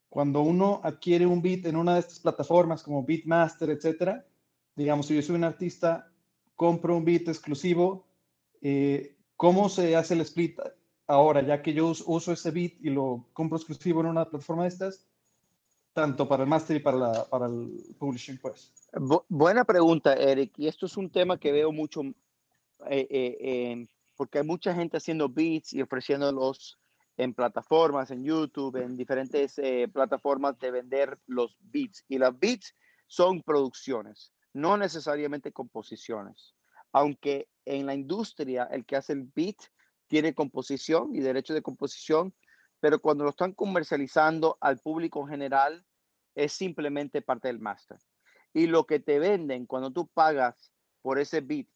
Cuando 0.09 0.41
uno 0.41 0.81
adquiere 0.83 1.25
un 1.25 1.41
beat 1.41 1.65
en 1.65 1.75
una 1.75 1.93
de 1.95 2.01
estas 2.01 2.19
plataformas 2.19 2.83
como 2.83 3.03
Beatmaster, 3.03 3.69
etcétera, 3.69 4.25
digamos, 4.75 5.07
si 5.07 5.15
yo 5.15 5.21
soy 5.21 5.35
un 5.35 5.43
artista, 5.43 6.11
compro 6.55 6.97
un 6.97 7.05
beat 7.05 7.27
exclusivo, 7.27 8.05
eh, 8.61 9.15
¿cómo 9.35 9.69
se 9.69 9.95
hace 9.95 10.13
el 10.13 10.21
split 10.21 10.59
ahora, 11.07 11.41
ya 11.41 11.61
que 11.61 11.73
yo 11.73 11.87
uso 11.87 12.31
ese 12.31 12.51
beat 12.51 12.73
y 12.81 12.89
lo 12.89 13.27
compro 13.33 13.57
exclusivo 13.57 14.01
en 14.01 14.07
una 14.07 14.29
plataforma 14.29 14.63
de 14.63 14.69
estas? 14.69 15.07
Tanto 15.93 16.27
para 16.27 16.43
el 16.43 16.49
máster 16.49 16.77
y 16.77 16.79
para, 16.79 16.97
la, 16.97 17.25
para 17.25 17.45
el 17.45 17.95
publishing, 17.99 18.37
pues? 18.39 18.73
buena 19.29 19.63
pregunta, 19.63 20.13
Eric. 20.13 20.53
Y 20.57 20.67
esto 20.67 20.87
es 20.87 20.97
un 20.97 21.09
tema 21.09 21.39
que 21.39 21.51
veo 21.51 21.71
mucho, 21.71 22.01
eh, 22.89 23.07
eh, 23.09 23.87
porque 24.15 24.39
hay 24.39 24.45
mucha 24.45 24.73
gente 24.73 24.97
haciendo 24.97 25.29
beats 25.29 25.73
y 25.73 25.81
ofreciéndolos 25.81 26.79
en 27.17 27.33
plataformas, 27.33 28.09
en 28.09 28.23
YouTube, 28.23 28.75
en 28.77 28.97
diferentes 28.97 29.57
eh, 29.59 29.87
plataformas 29.91 30.57
de 30.59 30.71
vender 30.71 31.19
los 31.27 31.55
beats. 31.59 32.03
Y 32.07 32.17
las 32.17 32.37
beats 32.37 32.73
son 33.07 33.41
producciones, 33.43 34.33
no 34.51 34.77
necesariamente 34.77 35.51
composiciones. 35.51 36.55
Aunque 36.91 37.47
en 37.65 37.85
la 37.85 37.93
industria 37.93 38.67
el 38.71 38.85
que 38.85 38.95
hace 38.95 39.13
el 39.13 39.29
beat 39.35 39.57
tiene 40.07 40.33
composición 40.33 41.15
y 41.15 41.19
derecho 41.19 41.53
de 41.53 41.61
composición, 41.61 42.33
pero 42.83 42.99
cuando 42.99 43.23
lo 43.23 43.29
están 43.29 43.53
comercializando 43.53 44.57
al 44.59 44.77
público 44.77 45.21
en 45.21 45.29
general, 45.29 45.85
es 46.35 46.51
simplemente 46.51 47.21
parte 47.21 47.47
del 47.47 47.59
máster. 47.59 47.97
Y 48.51 48.67
lo 48.67 48.85
que 48.85 48.99
te 48.99 49.19
venden 49.19 49.67
cuando 49.67 49.89
tú 49.89 50.09
pagas 50.09 50.73
por 51.01 51.17
ese 51.17 51.39
beat, 51.39 51.67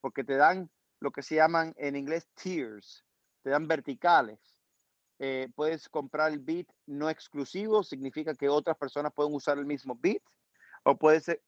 porque 0.00 0.24
te 0.24 0.36
dan 0.36 0.70
lo 0.98 1.10
que 1.10 1.22
se 1.22 1.34
llaman 1.34 1.74
en 1.76 1.94
inglés 1.94 2.26
tiers, 2.42 3.04
te 3.42 3.50
dan 3.50 3.68
verticales. 3.68 4.40
Eh, 5.18 5.48
puedes 5.54 5.90
comprar 5.90 6.32
el 6.32 6.38
beat 6.38 6.68
no 6.86 7.10
exclusivo, 7.10 7.82
significa 7.82 8.34
que 8.34 8.48
otras 8.48 8.78
personas 8.78 9.12
pueden 9.12 9.34
usar 9.34 9.58
el 9.58 9.66
mismo 9.66 9.94
beat, 10.00 10.22
o 10.84 10.96
puedes 10.96 11.28
eh, 11.28 11.42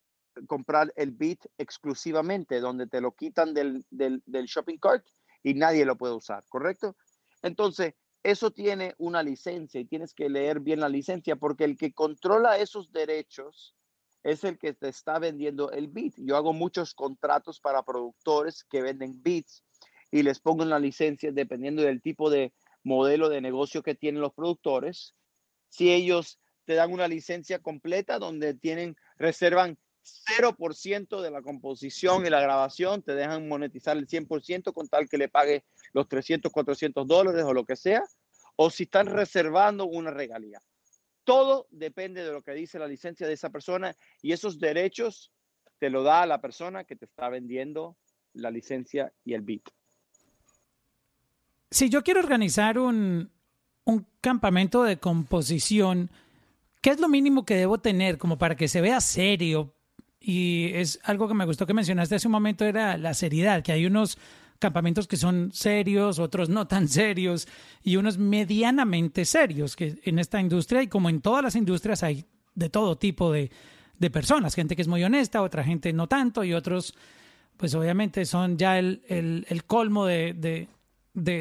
comprar 0.46 0.92
el 0.96 1.12
beat 1.12 1.46
exclusivamente, 1.56 2.60
donde 2.60 2.86
te 2.86 3.00
lo 3.00 3.12
quitan 3.12 3.54
del, 3.54 3.86
del 3.88 4.44
shopping 4.44 4.76
cart 4.76 5.06
y 5.42 5.54
nadie 5.54 5.86
lo 5.86 5.96
puede 5.96 6.12
usar, 6.12 6.44
¿correcto? 6.50 6.94
Entonces, 7.40 7.94
eso 8.30 8.50
tiene 8.50 8.94
una 8.98 9.22
licencia 9.22 9.80
y 9.80 9.84
tienes 9.84 10.12
que 10.12 10.28
leer 10.28 10.60
bien 10.60 10.80
la 10.80 10.88
licencia 10.88 11.36
porque 11.36 11.64
el 11.64 11.76
que 11.76 11.92
controla 11.92 12.58
esos 12.58 12.92
derechos 12.92 13.74
es 14.22 14.44
el 14.44 14.58
que 14.58 14.74
te 14.74 14.88
está 14.88 15.18
vendiendo 15.18 15.70
el 15.70 15.88
beat. 15.88 16.14
Yo 16.18 16.36
hago 16.36 16.52
muchos 16.52 16.94
contratos 16.94 17.60
para 17.60 17.84
productores 17.84 18.64
que 18.64 18.82
venden 18.82 19.22
beats 19.22 19.64
y 20.10 20.22
les 20.22 20.40
pongo 20.40 20.62
en 20.62 20.70
la 20.70 20.78
licencia 20.78 21.32
dependiendo 21.32 21.82
del 21.82 22.02
tipo 22.02 22.28
de 22.28 22.52
modelo 22.82 23.28
de 23.28 23.40
negocio 23.40 23.82
que 23.82 23.94
tienen 23.94 24.20
los 24.20 24.34
productores. 24.34 25.14
Si 25.68 25.92
ellos 25.92 26.38
te 26.64 26.74
dan 26.74 26.92
una 26.92 27.08
licencia 27.08 27.60
completa 27.60 28.18
donde 28.18 28.52
tienen, 28.52 28.96
reservan 29.16 29.78
0% 30.04 31.20
de 31.20 31.30
la 31.30 31.42
composición 31.42 32.26
y 32.26 32.30
la 32.30 32.40
grabación, 32.40 33.02
te 33.02 33.14
dejan 33.14 33.48
monetizar 33.48 33.96
el 33.96 34.06
100% 34.06 34.72
con 34.72 34.88
tal 34.88 35.08
que 35.08 35.18
le 35.18 35.28
pague 35.28 35.64
los 35.92 36.08
300, 36.08 36.52
400 36.52 37.06
dólares 37.06 37.44
o 37.44 37.52
lo 37.52 37.64
que 37.64 37.76
sea, 37.76 38.02
o 38.56 38.70
si 38.70 38.84
están 38.84 39.06
reservando 39.06 39.86
una 39.86 40.10
regalía. 40.10 40.60
Todo 41.24 41.66
depende 41.70 42.24
de 42.24 42.32
lo 42.32 42.42
que 42.42 42.52
dice 42.52 42.78
la 42.78 42.86
licencia 42.86 43.26
de 43.26 43.34
esa 43.34 43.50
persona 43.50 43.96
y 44.22 44.32
esos 44.32 44.58
derechos 44.58 45.32
te 45.78 45.90
lo 45.90 46.02
da 46.02 46.26
la 46.26 46.40
persona 46.40 46.84
que 46.84 46.96
te 46.96 47.04
está 47.04 47.28
vendiendo 47.28 47.96
la 48.32 48.50
licencia 48.50 49.12
y 49.24 49.34
el 49.34 49.42
bit. 49.42 49.68
Si 51.70 51.90
yo 51.90 52.02
quiero 52.02 52.20
organizar 52.20 52.78
un, 52.78 53.30
un 53.84 54.06
campamento 54.20 54.82
de 54.82 54.98
composición, 54.98 56.10
¿qué 56.80 56.90
es 56.90 57.00
lo 57.00 57.08
mínimo 57.08 57.44
que 57.44 57.56
debo 57.56 57.78
tener 57.78 58.18
como 58.18 58.38
para 58.38 58.56
que 58.56 58.68
se 58.68 58.80
vea 58.80 59.00
serio? 59.00 59.74
Y 60.20 60.70
es 60.74 60.98
algo 61.04 61.28
que 61.28 61.34
me 61.34 61.44
gustó 61.44 61.66
que 61.66 61.74
mencionaste 61.74 62.16
hace 62.16 62.28
un 62.28 62.32
momento, 62.32 62.64
era 62.64 62.96
la 62.96 63.14
seriedad, 63.14 63.62
que 63.62 63.72
hay 63.72 63.86
unos 63.86 64.18
campamentos 64.58 65.06
que 65.06 65.16
son 65.16 65.50
serios, 65.52 66.18
otros 66.18 66.48
no 66.48 66.66
tan 66.66 66.88
serios 66.88 67.46
y 67.82 67.96
unos 67.96 68.18
medianamente 68.18 69.24
serios, 69.24 69.76
que 69.76 70.00
en 70.02 70.18
esta 70.18 70.40
industria 70.40 70.82
y 70.82 70.88
como 70.88 71.08
en 71.08 71.20
todas 71.20 71.42
las 71.42 71.54
industrias 71.54 72.02
hay 72.02 72.24
de 72.54 72.68
todo 72.68 72.98
tipo 72.98 73.32
de, 73.32 73.50
de 73.98 74.10
personas, 74.10 74.54
gente 74.54 74.74
que 74.74 74.82
es 74.82 74.88
muy 74.88 75.04
honesta, 75.04 75.42
otra 75.42 75.62
gente 75.62 75.92
no 75.92 76.08
tanto 76.08 76.42
y 76.42 76.54
otros 76.54 76.94
pues 77.58 77.74
obviamente 77.74 78.24
son 78.24 78.56
ya 78.56 78.78
el, 78.78 79.02
el, 79.08 79.64
colmo 79.64 80.06
de, 80.06 80.32
de, 80.32 80.68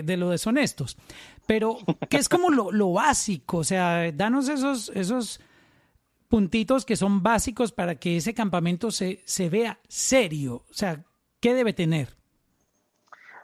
de, 0.02 0.18
lo 0.18 0.30
deshonestos. 0.30 0.98
Pero, 1.46 1.78
¿qué 2.10 2.18
es 2.18 2.28
como 2.28 2.50
lo, 2.50 2.72
lo, 2.72 2.92
básico? 2.92 3.58
O 3.58 3.64
sea, 3.64 4.12
danos 4.12 4.50
esos, 4.50 4.92
esos 4.96 5.40
puntitos 6.28 6.86
que 6.86 6.96
son 6.96 7.24
básicos 7.24 7.72
para 7.72 7.96
que 7.96 8.18
ese 8.18 8.34
campamento 8.34 8.92
se, 8.92 9.22
se 9.26 9.50
vea 9.50 9.80
serio. 9.88 10.66
O 10.70 10.74
sea, 10.74 11.04
¿qué 11.40 11.54
debe 11.54 11.74
tener? 11.74 12.16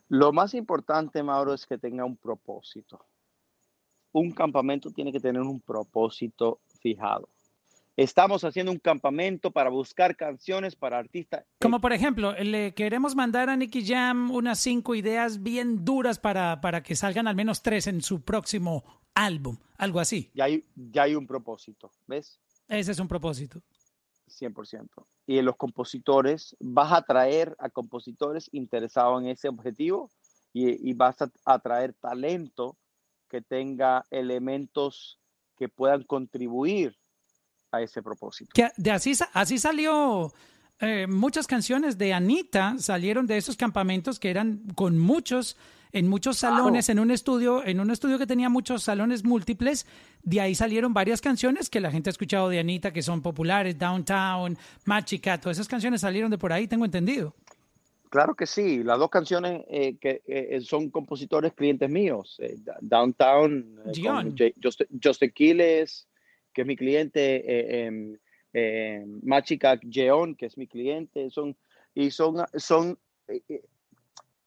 Lo 0.10 0.32
más 0.32 0.54
importante, 0.54 1.24
Mauro, 1.24 1.54
es 1.54 1.66
que 1.66 1.78
tenga 1.78 2.06
un 2.06 2.18
propósito. 2.18 3.06
Un 4.12 4.32
campamento 4.32 4.92
tiene 4.92 5.12
que 5.12 5.20
tener 5.20 5.42
un 5.42 5.60
propósito 5.60 6.60
fijado. 6.82 7.30
Estamos 7.96 8.44
haciendo 8.44 8.72
un 8.72 8.80
campamento 8.80 9.52
para 9.52 9.70
buscar 9.70 10.16
canciones 10.16 10.76
para 10.76 10.98
artistas. 10.98 11.46
Como 11.60 11.80
por 11.80 11.94
ejemplo, 11.94 12.34
le 12.34 12.74
queremos 12.74 13.16
mandar 13.16 13.50
a 13.50 13.56
Nicky 13.56 13.86
Jam 13.86 14.32
unas 14.32 14.60
cinco 14.60 14.96
ideas 14.96 15.44
bien 15.44 15.86
duras 15.86 16.18
para, 16.18 16.60
para 16.60 16.82
que 16.82 16.96
salgan 16.96 17.28
al 17.28 17.36
menos 17.36 17.62
tres 17.62 17.86
en 17.86 18.02
su 18.02 18.22
próximo 18.22 18.84
álbum, 19.14 19.58
algo 19.78 20.00
así. 20.00 20.32
Ya 20.34 20.46
hay, 20.46 20.66
ya 20.76 21.04
hay 21.04 21.16
un 21.16 21.28
propósito, 21.28 21.92
¿ves? 22.08 22.40
Ese 22.68 22.92
es 22.92 23.00
un 23.00 23.08
propósito. 23.08 23.62
100%. 24.28 24.88
Y 25.28 25.42
los 25.42 25.56
compositores, 25.56 26.56
vas 26.60 26.92
a 26.92 26.98
atraer 26.98 27.56
a 27.60 27.70
compositores 27.70 28.50
interesados 28.52 29.22
en 29.22 29.30
ese 29.30 29.48
objetivo 29.48 30.12
y, 30.52 30.90
y 30.90 30.94
vas 30.94 31.22
a 31.22 31.32
atraer 31.46 31.94
talento 31.94 32.78
que 33.30 33.42
tenga 33.42 34.06
elementos 34.12 35.20
que 35.58 35.70
puedan 35.70 36.04
contribuir 36.04 36.96
a 37.72 37.82
ese 37.82 38.02
propósito. 38.02 38.52
Que 38.54 38.70
de 38.78 38.92
así, 38.92 39.14
así 39.34 39.58
salió 39.58 40.32
eh, 40.80 41.08
muchas 41.08 41.48
canciones 41.48 41.98
de 41.98 42.14
Anita, 42.14 42.76
salieron 42.78 43.28
de 43.28 43.38
esos 43.38 43.56
campamentos 43.56 44.20
que 44.20 44.30
eran 44.30 44.64
con 44.76 44.98
muchos, 44.98 45.56
en 45.92 46.08
muchos 46.08 46.38
salones, 46.38 46.90
en 46.90 47.00
un 47.00 47.12
estudio, 47.12 47.64
en 47.66 47.80
un 47.80 47.92
estudio 47.92 48.18
que 48.18 48.28
tenía 48.28 48.50
muchos 48.50 48.84
salones 48.84 49.24
múltiples. 49.24 49.86
De 50.24 50.42
ahí 50.42 50.56
salieron 50.56 50.94
varias 50.94 51.22
canciones 51.22 51.70
que 51.70 51.80
la 51.80 51.92
gente 51.92 52.10
ha 52.10 52.12
escuchado 52.12 52.50
de 52.50 52.60
Anita, 52.60 52.92
que 52.92 53.02
son 53.02 53.22
populares, 53.22 53.78
Downtown, 53.78 54.58
Machica, 54.86 55.40
todas 55.40 55.58
esas 55.58 55.68
canciones 55.68 56.02
salieron 56.02 56.32
de 56.32 56.38
por 56.38 56.52
ahí, 56.52 56.68
tengo 56.68 56.86
entendido. 56.86 57.34
Claro 58.10 58.36
que 58.36 58.46
sí, 58.46 58.84
las 58.84 59.00
dos 59.00 59.10
canciones 59.10 59.64
eh, 59.70 59.96
que 60.00 60.22
eh, 60.28 60.62
son 60.62 60.90
compositores 60.92 61.54
clientes 61.54 61.90
míos, 61.90 62.40
Downtown, 62.82 63.80
Just, 64.62 64.84
Just 65.04 65.24
Aquiles, 65.24 66.08
que 66.54 66.62
es 66.62 66.68
mi 66.68 66.76
cliente, 66.76 68.22
eh, 68.54 69.02
eh, 69.02 69.06
Machica 69.24 69.80
Geon, 69.82 70.36
que 70.36 70.46
es 70.46 70.58
mi 70.58 70.68
cliente, 70.68 71.30
son, 71.32 71.58
y 71.96 72.12
son, 72.12 72.46
son, 72.56 73.00
eh, 73.28 73.42
eh, 73.50 73.66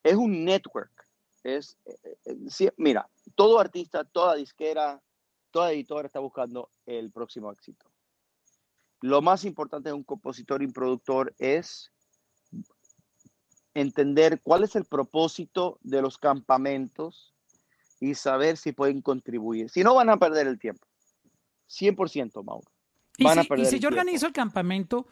es 0.03 0.15
un 0.15 0.45
network. 0.45 0.93
Es, 1.43 1.77
mira, 2.77 3.09
todo 3.35 3.61
artista, 3.61 4.05
toda 4.05 4.35
disquera, 4.35 5.01
toda 5.51 5.73
editora 5.73 6.07
está 6.07 6.19
buscando 6.19 6.71
el 6.87 7.13
próximo 7.13 7.53
éxito. 7.53 7.87
Lo 9.01 9.23
más 9.23 9.45
importante 9.45 9.91
de 9.91 9.93
un 9.93 10.03
compositor 10.03 10.63
y 10.63 10.67
un 10.67 10.73
productor 10.73 11.35
es 11.39 11.93
entender 13.75 14.41
cuál 14.43 14.65
es 14.65 14.75
el 14.75 14.87
propósito 14.87 15.79
de 15.83 16.03
los 16.03 16.19
campamentos 16.19 17.35
y 18.01 18.15
saber 18.15 18.57
si 18.57 18.73
pueden 18.73 19.03
contribuir. 19.03 19.71
Si 19.71 19.85
no, 19.85 19.95
van 19.95 20.11
a 20.11 20.17
perder 20.17 20.47
el 20.47 20.59
tiempo. 20.59 20.87
100%, 21.69 22.43
Mauro. 22.43 22.76
Y 23.19 23.65
si, 23.65 23.79
yo 23.79 23.89
organizo 23.89 24.27
el 24.27 24.33
campamento, 24.33 25.07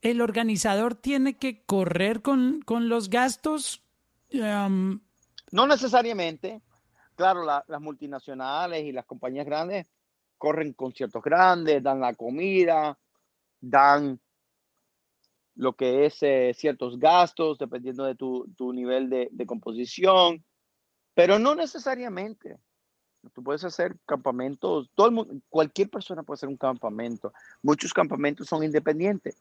¿el 0.00 0.20
organizador 0.20 0.94
tiene 0.94 1.36
que 1.36 1.64
correr 1.64 2.22
con, 2.22 2.64
los 2.68 3.10
gastos? 3.10 3.82
No 4.30 5.66
necesariamente. 5.66 6.62
Claro, 7.16 7.44
las 7.44 7.80
multinacionales 7.80 8.84
y 8.84 8.92
las 8.92 9.04
compañías 9.04 9.46
grandes 9.46 9.86
corren 10.36 10.72
conciertos 10.72 11.22
grandes, 11.22 11.82
dan 11.82 12.00
la 12.00 12.14
comida, 12.14 12.96
dan 13.60 14.20
lo 15.56 15.72
que 15.74 16.06
es 16.06 16.22
eh, 16.22 16.52
ciertos 16.54 16.98
gastos, 16.98 17.58
dependiendo 17.58 18.04
de 18.04 18.14
tu, 18.14 18.72
nivel 18.72 19.10
de, 19.10 19.28
de, 19.32 19.46
composición, 19.46 20.44
pero 21.14 21.40
no 21.40 21.56
necesariamente. 21.56 22.58
Tú 23.34 23.42
puedes 23.42 23.64
hacer 23.64 23.96
campamentos, 24.06 24.90
todo 24.94 25.08
el 25.08 25.12
mundo, 25.12 25.34
cualquier 25.48 25.90
persona 25.90 26.22
puede 26.22 26.36
hacer 26.36 26.48
un 26.48 26.56
campamento. 26.56 27.32
Muchos 27.62 27.92
campamentos 27.92 28.46
son 28.46 28.62
independientes. 28.62 29.36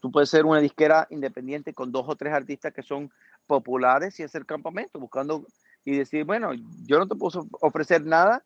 Tú 0.00 0.10
puedes 0.10 0.30
ser 0.30 0.44
una 0.44 0.60
disquera 0.60 1.06
independiente 1.10 1.72
con 1.72 1.92
dos 1.92 2.04
o 2.08 2.16
tres 2.16 2.32
artistas 2.32 2.72
que 2.72 2.82
son 2.82 3.10
populares 3.46 4.18
y 4.18 4.22
hacer 4.22 4.44
campamento, 4.44 4.98
buscando 4.98 5.46
y 5.84 5.96
decir, 5.96 6.24
bueno, 6.24 6.50
yo 6.86 6.98
no 6.98 7.06
te 7.06 7.14
puedo 7.14 7.46
ofrecer 7.60 8.04
nada, 8.04 8.42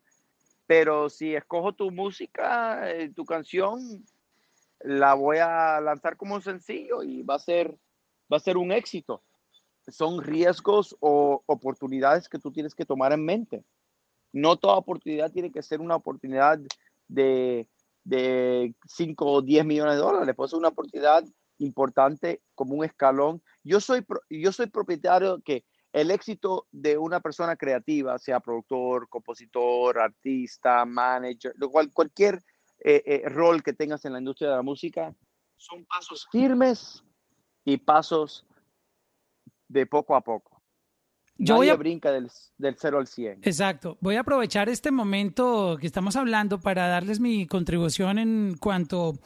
pero 0.67 1.09
si 1.09 1.33
escojo 1.33 1.73
tu 1.73 1.91
música, 1.91 2.91
eh, 2.91 3.09
tu 3.09 3.25
canción, 3.25 4.03
la 4.81 5.13
voy 5.15 5.37
a 5.37 5.79
lanzar 5.81 6.17
como 6.17 6.35
un 6.35 6.41
sencillo 6.41 7.03
y 7.03 7.23
va 7.23 7.35
a 7.35 7.39
ser, 7.39 7.75
va 8.31 8.37
a 8.37 8.41
ser 8.41 8.57
un 8.57 8.71
éxito. 8.71 9.21
Son 9.87 10.21
riesgos 10.21 10.95
o 10.99 11.43
oportunidades 11.45 12.29
que 12.29 12.39
tú 12.39 12.51
tienes 12.51 12.75
que 12.75 12.85
tomar 12.85 13.11
en 13.13 13.23
mente 13.23 13.63
no 14.35 14.57
toda 14.57 14.75
oportunidad 14.75 15.31
tiene 15.31 15.49
que 15.49 15.63
ser 15.63 15.79
una 15.79 15.95
oportunidad 15.95 16.59
de, 17.07 17.69
de 18.03 18.75
5 18.85 19.25
o 19.25 19.41
10 19.41 19.65
millones 19.65 19.95
de 19.95 20.01
dólares, 20.01 20.35
puede 20.35 20.49
ser 20.49 20.59
una 20.59 20.67
oportunidad 20.67 21.23
importante 21.59 22.41
como 22.53 22.75
un 22.75 22.83
escalón. 22.83 23.41
Yo 23.63 23.79
soy, 23.79 24.05
yo 24.29 24.51
soy 24.51 24.67
propietario 24.67 25.41
que 25.41 25.63
el 25.93 26.11
éxito 26.11 26.67
de 26.73 26.97
una 26.97 27.21
persona 27.21 27.55
creativa, 27.55 28.19
sea 28.19 28.41
productor, 28.41 29.07
compositor, 29.07 29.99
artista, 29.99 30.83
manager, 30.83 31.53
cual, 31.71 31.93
cualquier 31.93 32.43
eh, 32.79 33.03
eh, 33.05 33.29
rol 33.29 33.63
que 33.63 33.71
tengas 33.71 34.03
en 34.03 34.11
la 34.11 34.19
industria 34.19 34.49
de 34.49 34.55
la 34.57 34.61
música, 34.61 35.15
son 35.55 35.85
pasos 35.85 36.27
firmes 36.29 37.01
y 37.63 37.77
pasos 37.77 38.45
de 39.69 39.85
poco 39.85 40.13
a 40.13 40.19
poco. 40.19 40.54
Yo 41.37 41.55
voy 41.55 41.69
a... 41.69 41.75
brinca 41.75 42.11
del, 42.11 42.29
del 42.57 42.75
0 42.79 42.99
al 42.99 43.07
100. 43.07 43.39
Exacto. 43.43 43.97
Voy 44.01 44.15
a 44.15 44.21
aprovechar 44.21 44.69
este 44.69 44.91
momento 44.91 45.77
que 45.79 45.87
estamos 45.87 46.15
hablando 46.15 46.59
para 46.59 46.87
darles 46.87 47.19
mi 47.19 47.45
contribución 47.45 48.19
en 48.19 48.55
cuanto 48.59 49.19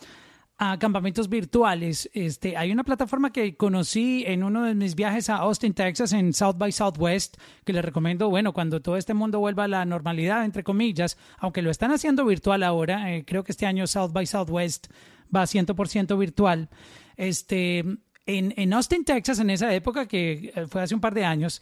a 0.61 0.77
campamentos 0.77 1.29
virtuales. 1.29 2.09
Este, 2.13 2.57
hay 2.57 2.71
una 2.71 2.83
plataforma 2.83 3.31
que 3.31 3.55
conocí 3.55 4.25
en 4.27 4.43
uno 4.43 4.65
de 4.65 4.75
mis 4.75 4.93
viajes 4.93 5.29
a 5.29 5.37
Austin, 5.37 5.73
Texas, 5.73 6.11
en 6.11 6.33
South 6.33 6.57
by 6.57 6.71
Southwest, 6.73 7.37
que 7.63 7.71
les 7.71 7.83
recomiendo, 7.83 8.29
bueno, 8.29 8.51
cuando 8.51 8.81
todo 8.81 8.97
este 8.97 9.13
mundo 9.13 9.39
vuelva 9.39 9.63
a 9.63 9.67
la 9.69 9.85
normalidad, 9.85 10.43
entre 10.43 10.65
comillas, 10.65 11.17
aunque 11.37 11.61
lo 11.61 11.71
están 11.71 11.91
haciendo 11.91 12.25
virtual 12.25 12.63
ahora, 12.63 13.15
eh, 13.15 13.23
creo 13.25 13.45
que 13.45 13.53
este 13.53 13.67
año 13.67 13.87
South 13.87 14.11
by 14.11 14.25
Southwest 14.25 14.87
va 15.33 15.43
a 15.43 15.47
100% 15.47 16.17
virtual. 16.19 16.69
Este, 17.15 17.79
en, 18.25 18.53
en 18.57 18.73
Austin, 18.73 19.05
Texas, 19.05 19.39
en 19.39 19.51
esa 19.51 19.73
época, 19.73 20.07
que 20.07 20.51
eh, 20.53 20.67
fue 20.67 20.81
hace 20.81 20.93
un 20.93 21.01
par 21.01 21.13
de 21.13 21.23
años, 21.23 21.61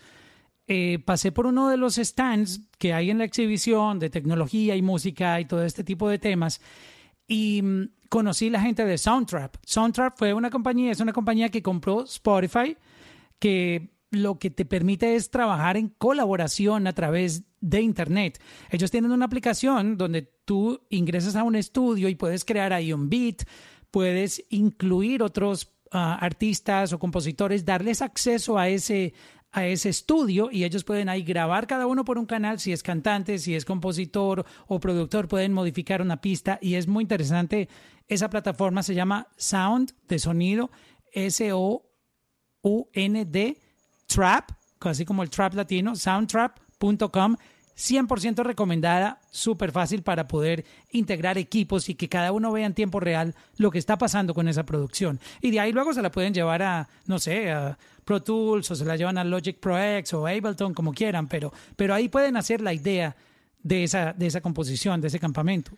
eh, 0.68 1.00
pasé 1.06 1.32
por 1.32 1.48
uno 1.48 1.70
de 1.70 1.78
los 1.78 1.96
stands 1.96 2.62
que 2.78 2.94
hay 2.94 3.10
en 3.10 3.18
la 3.18 3.24
exhibición 3.24 4.00
de 4.00 4.10
tecnología 4.10 4.76
y 4.76 4.82
música 4.82 5.40
y 5.40 5.46
todo 5.46 5.64
este 5.64 5.84
tipo 5.84 6.10
de 6.10 6.20
temas 6.20 6.62
y 7.28 7.62
mm, 7.62 7.90
conocí 8.10 8.50
la 8.50 8.62
gente 8.62 8.86
de 8.86 8.98
Soundtrap. 8.98 9.56
Soundtrap 9.66 10.18
fue 10.18 10.34
una 10.34 10.50
compañía, 10.50 10.92
es 10.92 11.00
una 11.00 11.14
compañía 11.14 11.50
que 11.50 11.62
compró 11.62 12.04
Spotify, 12.04 12.78
que 13.40 13.92
lo 14.12 14.40
que 14.40 14.50
te 14.50 14.66
permite 14.66 15.16
es 15.16 15.30
trabajar 15.30 15.78
en 15.78 15.90
colaboración 15.90 16.88
a 16.88 16.94
través 16.94 17.44
de 17.60 17.82
Internet. 17.82 18.42
Ellos 18.70 18.92
tienen 18.92 19.12
una 19.12 19.26
aplicación 19.26 19.98
donde 19.98 20.22
tú 20.46 20.80
ingresas 20.90 21.36
a 21.36 21.44
un 21.44 21.56
estudio 21.56 22.08
y 22.08 22.16
puedes 22.16 22.46
crear 22.46 22.72
ahí 22.72 22.94
un 22.94 23.10
beat, 23.10 23.44
puedes 23.92 24.44
incluir 24.50 25.22
otros 25.22 25.74
ah, 25.92 26.18
artistas 26.22 26.94
o 26.94 27.00
compositores, 27.00 27.66
darles 27.66 28.02
acceso 28.02 28.58
a 28.58 28.70
ese, 28.70 29.14
a 29.52 29.66
ese 29.66 29.90
estudio 29.90 30.50
y 30.52 30.64
ellos 30.64 30.84
pueden 30.84 31.10
ahí 31.10 31.24
grabar 31.24 31.68
cada 31.68 31.88
uno 31.88 32.06
por 32.06 32.18
un 32.18 32.26
canal, 32.26 32.60
si 32.60 32.72
es 32.72 32.84
cantante, 32.84 33.40
si 33.40 33.56
es 33.56 33.66
compositor 33.66 34.46
o 34.68 34.80
productor, 34.80 35.28
pueden 35.28 35.54
modificar 35.54 36.02
una 36.02 36.22
pista 36.22 36.60
y 36.62 36.76
es 36.76 36.88
muy 36.88 37.04
interesante. 37.04 37.70
Esa 38.08 38.30
plataforma 38.30 38.84
se 38.84 38.96
llama 38.96 39.28
Sound 39.38 39.94
de 40.08 40.20
sonido, 40.20 40.72
S-O-U-N-D, 41.14 41.88
Trap, 44.08 44.52
así 44.82 45.06
como 45.06 45.24
el 45.24 45.30
trap 45.30 45.54
latino, 45.56 45.96
soundtrap.com. 45.96 47.36
100% 47.78 48.44
recomendada, 48.44 49.22
súper 49.30 49.72
fácil 49.72 50.02
para 50.02 50.28
poder 50.28 50.66
integrar 50.92 51.38
equipos 51.38 51.90
y 51.90 51.96
que 51.96 52.10
cada 52.10 52.32
uno 52.32 52.52
vea 52.52 52.66
en 52.66 52.74
tiempo 52.74 53.00
real 53.00 53.36
lo 53.58 53.70
que 53.70 53.78
está 53.78 53.98
pasando 53.98 54.34
con 54.34 54.48
esa 54.48 54.66
producción. 54.66 55.20
Y 55.42 55.52
de 55.52 55.60
ahí 55.60 55.72
luego 55.72 55.94
se 55.94 56.02
la 56.02 56.12
pueden 56.12 56.34
llevar 56.34 56.64
a, 56.64 56.90
no 57.06 57.20
sé, 57.20 57.52
a 57.52 57.78
Pro 58.04 58.24
Tools 58.24 58.72
o 58.72 58.76
se 58.76 58.86
la 58.86 58.96
llevan 58.96 59.20
a 59.20 59.24
Logic 59.24 59.60
Pro 59.60 59.78
X 59.78 60.14
o 60.14 60.26
Ableton, 60.26 60.74
como 60.74 60.92
quieran, 60.94 61.28
pero, 61.28 61.54
pero 61.76 61.94
ahí 61.94 62.10
pueden 62.10 62.36
hacer 62.36 62.62
la 62.62 62.74
idea 62.74 63.16
de 63.62 63.84
esa, 63.84 64.14
de 64.14 64.26
esa 64.26 64.42
composición, 64.42 65.00
de 65.00 65.10
ese 65.10 65.20
campamento. 65.20 65.72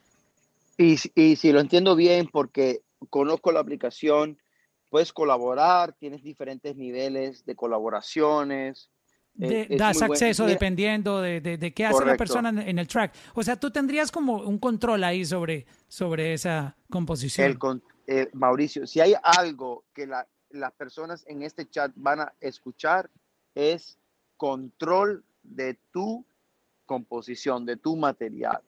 Y, 0.77 0.95
y 1.15 1.35
si 1.35 1.51
lo 1.51 1.59
entiendo 1.59 1.97
bien, 1.97 2.29
porque 2.31 2.81
conozco 3.09 3.51
la 3.51 3.59
aplicación, 3.59 4.37
puedes 4.89 5.11
colaborar, 5.11 5.93
tienes 5.93 6.23
diferentes 6.23 6.77
niveles 6.77 7.45
de 7.45 7.55
colaboraciones, 7.55 8.89
das 9.35 10.01
acceso 10.01 10.45
dependiendo 10.45 11.21
de, 11.21 11.39
de, 11.41 11.73
qué 11.73 11.85
hace 11.85 12.05
la 12.05 12.17
persona 12.17 12.49
en, 12.49 12.79
el 12.79 12.87
track. 12.87 13.13
O 13.33 13.43
sea, 13.43 13.57
tú 13.57 13.71
tendrías 13.71 14.11
como 14.11 14.41
un 14.41 14.57
control 14.57 15.03
ahí 15.03 15.25
sobre, 15.25 15.65
sobre 15.87 16.33
esa 16.33 16.75
composición. 16.89 17.57
El, 18.07 18.29
Mauricio, 18.33 18.87
si 18.87 18.99
hay 18.99 19.13
algo 19.21 19.85
que 19.93 20.07
las 20.07 20.73
personas 20.73 21.23
en 21.27 21.43
este 21.43 21.69
chat 21.69 21.91
van 21.95 22.21
a 22.21 22.33
escuchar 22.39 23.09
es 23.53 23.97
control 24.35 25.23
de 25.43 25.77
tu 25.91 26.25
composición, 26.85 27.65
de 27.65 27.77
tu 27.77 27.95
material. 27.95 28.61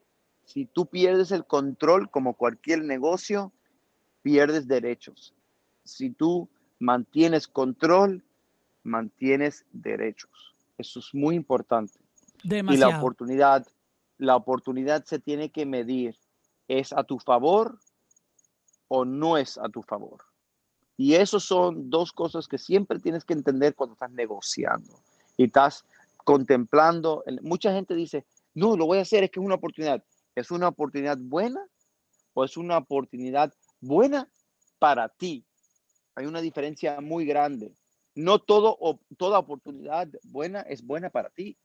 Si 0.46 0.66
tú 0.66 0.86
pierdes 0.86 1.32
el 1.32 1.46
control, 1.46 2.10
como 2.10 2.36
cualquier 2.36 2.84
negocio, 2.84 3.52
pierdes 4.22 4.68
derechos. 4.68 5.34
Si 5.84 6.12
tú 6.12 6.50
mantienes 6.80 7.48
control, 7.48 8.24
mantienes 8.84 9.66
derechos. 9.72 10.51
Eso 10.82 11.00
es 11.00 11.14
muy 11.14 11.36
importante. 11.36 12.00
Y 12.44 12.78
la 12.78 12.98
oportunidad, 12.98 13.66
la 14.18 14.36
oportunidad 14.36 15.06
se 15.06 15.20
tiene 15.20 15.52
que 15.52 15.66
medir. 15.66 16.18
¿Es 16.68 16.92
a 16.92 17.04
tu 17.04 17.20
favor 17.20 17.80
o 18.88 19.06
no 19.06 19.38
es 19.38 19.58
a 19.58 19.70
tu 19.70 19.84
favor? 19.84 20.24
Y 20.98 21.16
eso 21.16 21.40
son 21.40 21.90
dos 21.90 22.12
cosas 22.12 22.48
que 22.48 22.58
siempre 22.58 23.00
tienes 23.00 23.26
que 23.26 23.34
entender 23.34 23.76
cuando 23.76 23.94
estás 23.94 24.12
negociando 24.12 25.02
y 25.38 25.46
estás 25.46 25.86
contemplando. 26.18 27.24
Mucha 27.42 27.74
gente 27.74 27.94
dice, 27.94 28.26
no, 28.54 28.76
lo 28.76 28.86
voy 28.86 29.00
a 29.00 29.02
hacer, 29.02 29.24
es 29.24 29.32
que 29.32 29.40
es 29.40 29.46
una 29.46 29.56
oportunidad. 29.56 30.04
¿Es 30.36 30.50
una 30.50 30.70
oportunidad 30.70 31.18
buena 31.20 31.62
o 32.34 32.44
es 32.44 32.58
una 32.58 32.78
oportunidad 32.78 33.54
buena 33.82 34.30
para 34.80 35.10
ti? 35.10 35.46
Hay 36.16 36.26
una 36.26 36.42
diferencia 36.42 37.02
muy 37.02 37.26
grande 37.26 37.76
no 38.16 38.40
todo, 38.40 39.00
toda 39.18 39.40
oportunidad 39.40 40.08
buena 40.24 40.62
es 40.62 40.86
buena 40.86 41.10
para 41.10 41.30
ti. 41.30 41.58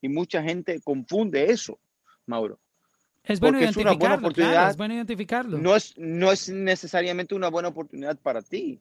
Y 0.00 0.08
mucha 0.08 0.42
gente 0.42 0.80
confunde 0.80 1.50
eso, 1.50 1.78
Mauro. 2.26 2.60
Es 3.24 3.40
bueno 3.40 3.58
identificarlo, 3.58 4.30
es 4.30 4.76
bueno 4.76 4.94
identificarlo. 4.94 5.58
No 5.58 5.74
es, 5.74 5.94
no 5.96 6.30
es 6.30 6.48
necesariamente 6.48 7.34
una 7.34 7.48
buena 7.48 7.68
oportunidad 7.68 8.16
para 8.18 8.40
ti. 8.40 8.78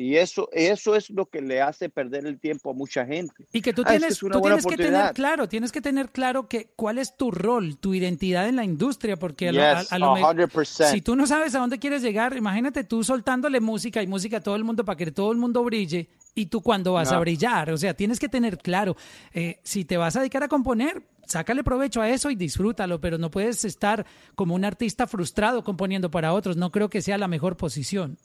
Y 0.00 0.14
eso, 0.14 0.48
eso 0.52 0.94
es 0.94 1.10
lo 1.10 1.26
que 1.26 1.42
le 1.42 1.60
hace 1.60 1.88
perder 1.88 2.24
el 2.24 2.38
tiempo 2.38 2.70
a 2.70 2.72
mucha 2.72 3.04
gente. 3.04 3.48
Y 3.52 3.60
que 3.60 3.72
tú 3.72 3.82
ah, 3.84 3.90
tienes, 3.90 4.16
tú 4.16 4.28
tienes 4.40 4.64
que 4.64 4.76
tener 4.76 5.12
claro, 5.12 5.48
tienes 5.48 5.72
que 5.72 5.80
tener 5.80 6.10
claro 6.10 6.46
que 6.46 6.70
cuál 6.76 6.98
es 6.98 7.16
tu 7.16 7.32
rol, 7.32 7.78
tu 7.78 7.94
identidad 7.94 8.48
en 8.48 8.54
la 8.54 8.62
industria, 8.62 9.16
porque 9.16 9.48
a, 9.48 9.98
lo, 9.98 10.16
si 10.64 11.00
tú 11.00 11.16
no 11.16 11.26
sabes 11.26 11.56
a 11.56 11.58
dónde 11.58 11.80
quieres 11.80 12.00
llegar, 12.00 12.36
imagínate 12.36 12.84
tú 12.84 13.02
soltándole 13.02 13.58
música 13.58 14.00
y 14.00 14.06
música 14.06 14.36
a 14.36 14.40
todo 14.40 14.54
el 14.54 14.62
mundo 14.62 14.84
para 14.84 14.96
que 14.96 15.10
todo 15.10 15.32
el 15.32 15.38
mundo 15.38 15.64
brille 15.64 16.08
y 16.32 16.46
tú 16.46 16.62
cuándo 16.62 16.92
vas 16.92 17.10
a 17.10 17.18
brillar. 17.18 17.72
O 17.72 17.76
sea, 17.76 17.92
tienes 17.92 18.20
que 18.20 18.28
tener 18.28 18.58
claro, 18.58 18.96
eh, 19.34 19.58
si 19.64 19.84
te 19.84 19.96
vas 19.96 20.14
a 20.14 20.20
dedicar 20.20 20.44
a 20.44 20.48
componer, 20.48 21.02
sácale 21.26 21.64
provecho 21.64 22.00
a 22.02 22.08
eso 22.08 22.30
y 22.30 22.36
disfrútalo, 22.36 23.00
pero 23.00 23.18
no 23.18 23.32
puedes 23.32 23.64
estar 23.64 24.06
como 24.36 24.54
un 24.54 24.64
artista 24.64 25.08
frustrado 25.08 25.64
componiendo 25.64 26.08
para 26.08 26.34
otros. 26.34 26.56
No 26.56 26.70
creo 26.70 26.88
que 26.88 27.02
sea 27.02 27.18
la 27.18 27.26
mejor 27.26 27.56
posición. 27.56 28.16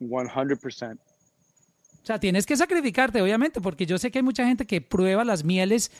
100%. 0.00 0.98
O 0.98 2.06
sea, 2.06 2.20
tienes 2.20 2.46
que 2.46 2.56
sacrificarte, 2.56 3.20
obviamente, 3.20 3.60
porque 3.60 3.84
yo 3.84 3.98
sé 3.98 4.10
que 4.10 4.20
hay 4.20 4.22
mucha 4.22 4.46
gente 4.46 4.66
que 4.66 4.80
prueba 4.80 5.24
las 5.24 5.44
mieles 5.44 5.90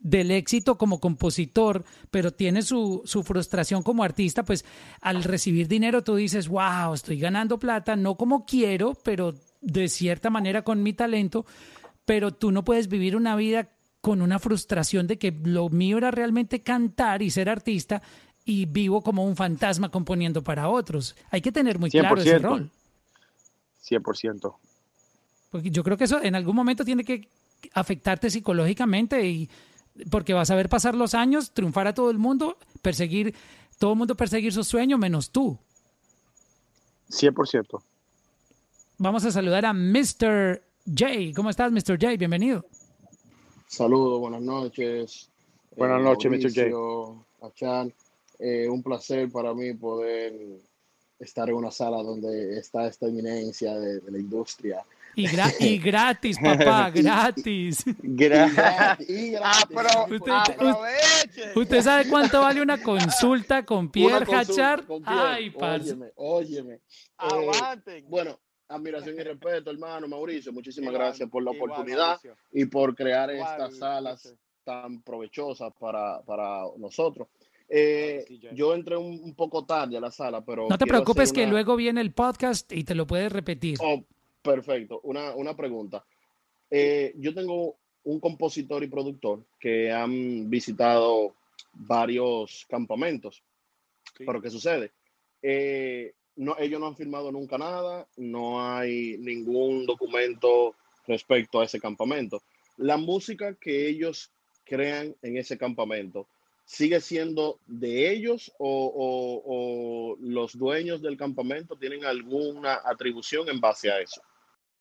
del 0.00 0.32
éxito 0.32 0.76
como 0.76 0.98
compositor, 0.98 1.84
pero 2.10 2.32
tiene 2.32 2.62
su, 2.62 3.02
su, 3.04 3.22
frustración 3.22 3.84
como 3.84 4.02
artista, 4.02 4.44
pues 4.44 4.64
al 5.00 5.22
recibir 5.22 5.68
dinero 5.68 6.02
tú 6.02 6.16
dices, 6.16 6.48
wow, 6.48 6.92
estoy 6.92 7.20
ganando 7.20 7.60
plata, 7.60 7.94
no 7.94 8.16
como 8.16 8.44
quiero, 8.44 8.94
pero 9.04 9.34
de 9.60 9.88
cierta 9.88 10.28
manera 10.28 10.62
con 10.62 10.82
mi 10.82 10.92
talento, 10.92 11.46
pero 12.04 12.32
tú 12.32 12.50
no 12.50 12.64
puedes 12.64 12.88
vivir 12.88 13.14
una 13.14 13.36
vida 13.36 13.68
con 14.00 14.20
una 14.20 14.40
frustración 14.40 15.06
de 15.06 15.16
que 15.16 15.32
lo 15.44 15.68
mío 15.68 15.98
era 15.98 16.10
realmente 16.10 16.62
cantar 16.62 17.22
y 17.22 17.30
ser 17.30 17.48
artista 17.48 18.02
y 18.44 18.66
vivo 18.66 19.02
como 19.02 19.24
un 19.24 19.36
fantasma 19.36 19.90
componiendo 19.90 20.42
para 20.42 20.68
otros. 20.68 21.14
Hay 21.30 21.40
que 21.40 21.52
tener 21.52 21.78
muy 21.78 21.90
claro 21.90 22.20
ese 22.20 22.38
rol. 22.38 22.70
100%. 23.88 24.54
Porque 25.50 25.70
yo 25.70 25.82
creo 25.82 25.96
que 25.96 26.04
eso 26.04 26.22
en 26.22 26.34
algún 26.34 26.56
momento 26.56 26.84
tiene 26.84 27.04
que 27.04 27.28
afectarte 27.74 28.30
psicológicamente 28.30 29.26
y 29.26 29.50
porque 30.10 30.34
vas 30.34 30.50
a 30.50 30.54
ver 30.54 30.68
pasar 30.68 30.94
los 30.94 31.14
años, 31.14 31.52
triunfar 31.52 31.86
a 31.86 31.94
todo 31.94 32.10
el 32.10 32.18
mundo, 32.18 32.56
perseguir, 32.80 33.34
todo 33.78 33.92
el 33.92 33.98
mundo 33.98 34.16
perseguir 34.16 34.52
sus 34.52 34.66
sueños 34.66 34.98
menos 34.98 35.30
tú. 35.30 35.58
100%. 37.10 37.82
Vamos 38.98 39.24
a 39.24 39.30
saludar 39.30 39.66
a 39.66 39.72
Mr. 39.72 40.62
J. 40.86 41.06
¿Cómo 41.34 41.50
estás, 41.50 41.70
Mr. 41.70 41.98
J? 42.00 42.16
Bienvenido. 42.16 42.64
Saludos, 43.66 44.20
buenas 44.20 44.42
noches. 44.42 45.30
Buenas 45.76 46.00
eh, 46.00 46.04
noches, 46.04 46.30
Mr. 46.30 46.70
J. 47.40 47.88
Eh, 48.38 48.68
un 48.68 48.82
placer 48.82 49.30
para 49.30 49.54
mí 49.54 49.74
poder 49.74 50.32
estar 51.22 51.48
en 51.48 51.54
una 51.54 51.70
sala 51.70 52.02
donde 52.02 52.58
está 52.58 52.86
esta 52.86 53.06
eminencia 53.06 53.78
de, 53.78 54.02
la 54.10 54.18
industria. 54.18 54.84
Y, 55.14 55.26
gratis, 55.78 56.36
papá, 56.38 56.90
gratis. 56.94 57.84
gratis. 58.02 59.08
Y 59.08 59.30
gratis. 59.32 59.86
usted, 61.54 61.82
sabe 61.82 62.08
cuánto 62.08 62.40
vale 62.40 62.60
una 62.60 62.82
consulta 62.82 63.64
con 63.64 63.90
Pierre 63.90 64.26
Hachar? 64.34 64.84
Ay, 65.04 65.54
Óyeme, 65.54 66.12
óyeme. 66.16 66.74
Eh, 66.74 68.04
bueno, 68.08 68.40
admiración 68.68 69.14
y 69.18 69.22
respeto, 69.22 69.70
hermano 69.70 70.08
Mauricio. 70.08 70.52
Muchísimas 70.52 70.92
gracias 70.92 71.28
por 71.28 71.42
la 71.42 71.52
oportunidad 71.52 72.18
y 72.50 72.64
por 72.64 72.94
crear 72.96 73.30
estas 73.30 73.76
salas 73.76 74.34
tan 74.64 75.02
provechosas 75.02 75.72
para, 75.78 76.20
para 76.22 76.64
nosotros. 76.78 77.28
Eh, 77.74 78.26
yo 78.52 78.74
entré 78.74 78.98
un, 78.98 79.34
poco 79.34 79.64
tarde 79.64 79.96
a 79.96 80.00
la 80.00 80.10
sala, 80.10 80.44
pero... 80.44 80.68
No 80.68 80.76
te 80.76 80.84
preocupes 80.84 81.32
que 81.32 81.46
luego 81.46 81.74
viene 81.74 82.02
el 82.02 82.12
podcast 82.12 82.70
y 82.70 82.84
te 82.84 82.94
lo 82.94 83.06
puedes 83.06 83.32
repetir. 83.32 83.78
Oh, 83.80 84.04
perfecto. 84.42 85.00
Una, 85.04 85.34
una 85.34 85.56
pregunta. 85.56 86.04
Eh, 86.70 87.14
yo 87.16 87.32
tengo 87.32 87.76
un 88.04 88.20
compositor 88.20 88.84
y 88.84 88.88
productor 88.88 89.44
que 89.58 89.90
han 89.90 90.50
visitado 90.50 91.34
varios 91.72 92.66
campamentos. 92.68 93.42
Pero 94.18 94.42
¿qué 94.42 94.50
sucede? 94.50 94.90
Eh, 95.40 96.12
no, 96.36 96.56
ellos 96.58 96.78
no 96.78 96.88
han 96.88 96.96
firmado 96.96 97.32
nunca 97.32 97.56
nada, 97.56 98.06
no 98.18 98.62
hay 98.62 99.16
ningún 99.18 99.86
documento 99.86 100.74
respecto 101.06 101.60
a 101.60 101.64
ese 101.64 101.80
campamento. 101.80 102.42
La 102.76 102.98
música 102.98 103.54
que 103.54 103.88
ellos 103.88 104.30
crean 104.64 105.16
en 105.22 105.38
ese 105.38 105.56
campamento, 105.56 106.26
sigue 106.72 107.02
siendo 107.02 107.60
de 107.66 108.10
ellos 108.10 108.50
o, 108.58 110.16
los 110.20 110.56
dueños 110.56 111.02
del 111.02 111.18
campamento 111.18 111.76
tienen 111.76 112.06
alguna 112.06 112.80
atribución 112.82 113.46
en 113.50 113.60
base 113.60 113.92
a 113.92 114.00
eso? 114.00 114.22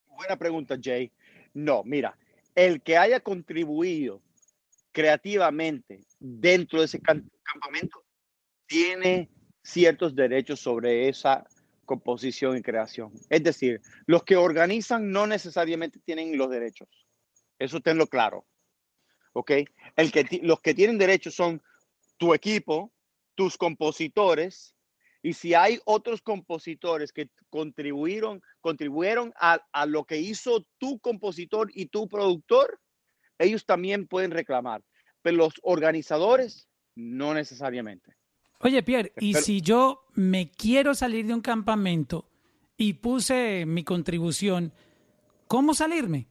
Buena 0.07 0.37
pregunta, 0.37 0.77
Jay. 0.81 1.11
No, 1.53 1.83
mira, 1.83 2.17
el 2.55 2.81
que 2.81 2.97
haya 2.97 3.19
contribuido 3.19 4.21
creativamente 4.93 6.05
dentro 6.17 6.79
de 6.79 6.85
ese 6.85 7.01
campamento 7.01 8.05
tiene 8.67 9.29
ciertos 9.61 10.15
derechos 10.15 10.61
sobre 10.61 11.09
esa 11.09 11.45
composición 11.83 12.55
y 12.55 12.61
creación. 12.61 13.11
Es 13.29 13.43
decir, 13.43 13.81
los 14.05 14.23
que 14.23 14.37
organizan 14.37 15.11
no 15.11 15.27
necesariamente 15.27 15.99
tienen 15.99 16.37
los 16.37 16.49
derechos. 16.49 16.87
Eso 17.59 17.81
tenlo 17.81 18.07
claro. 18.07 18.45
¿Ok? 19.33 19.51
El 19.97 20.11
que, 20.13 20.39
los 20.41 20.61
que 20.61 20.73
tienen 20.73 20.97
derechos 20.97 21.35
son 21.35 21.61
tu 22.21 22.35
equipo, 22.35 22.93
tus 23.33 23.57
compositores, 23.57 24.75
y 25.23 25.33
si 25.33 25.55
hay 25.55 25.79
otros 25.85 26.21
compositores 26.21 27.11
que 27.11 27.31
contribuyeron, 27.49 28.43
contribuyeron 28.59 29.33
a, 29.39 29.59
lo 29.87 30.03
que 30.03 30.19
hizo 30.19 30.67
tu 30.77 30.99
compositor 30.99 31.71
y 31.73 31.87
tu 31.87 32.07
productor, 32.07 32.79
ellos 33.39 33.65
también 33.65 34.05
pueden 34.05 34.29
reclamar. 34.29 34.83
Pero 35.23 35.37
los 35.37 35.53
organizadores, 35.63 36.67
no 36.93 37.33
necesariamente. 37.33 38.13
Oye, 38.59 38.83
Pierre, 38.83 39.13
y 39.19 39.33
si 39.33 39.61
yo 39.61 40.05
me 40.13 40.51
quiero 40.51 40.93
salir 40.93 41.25
de 41.25 41.33
un 41.33 41.41
campamento 41.41 42.29
y 42.77 42.93
puse 42.93 43.65
mi 43.65 43.83
contribución, 43.83 44.73
¿cómo 45.47 45.73
salirme? 45.73 46.27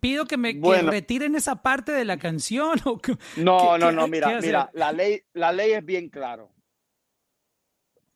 Pido 0.00 0.26
que 0.26 0.36
me 0.36 0.52
retiren 0.82 1.34
esa 1.34 1.62
parte 1.62 1.92
de 1.92 2.04
la 2.04 2.18
canción. 2.18 2.78
¿o 2.84 3.00
no, 3.36 3.78
no, 3.78 3.92
no, 3.92 4.08
mira, 4.08 4.40
mira, 4.40 4.70
la 4.72 4.92
ley, 4.92 5.22
la 5.32 5.52
ley 5.52 5.72
es 5.72 5.84
bien 5.84 6.08
claro. 6.08 6.50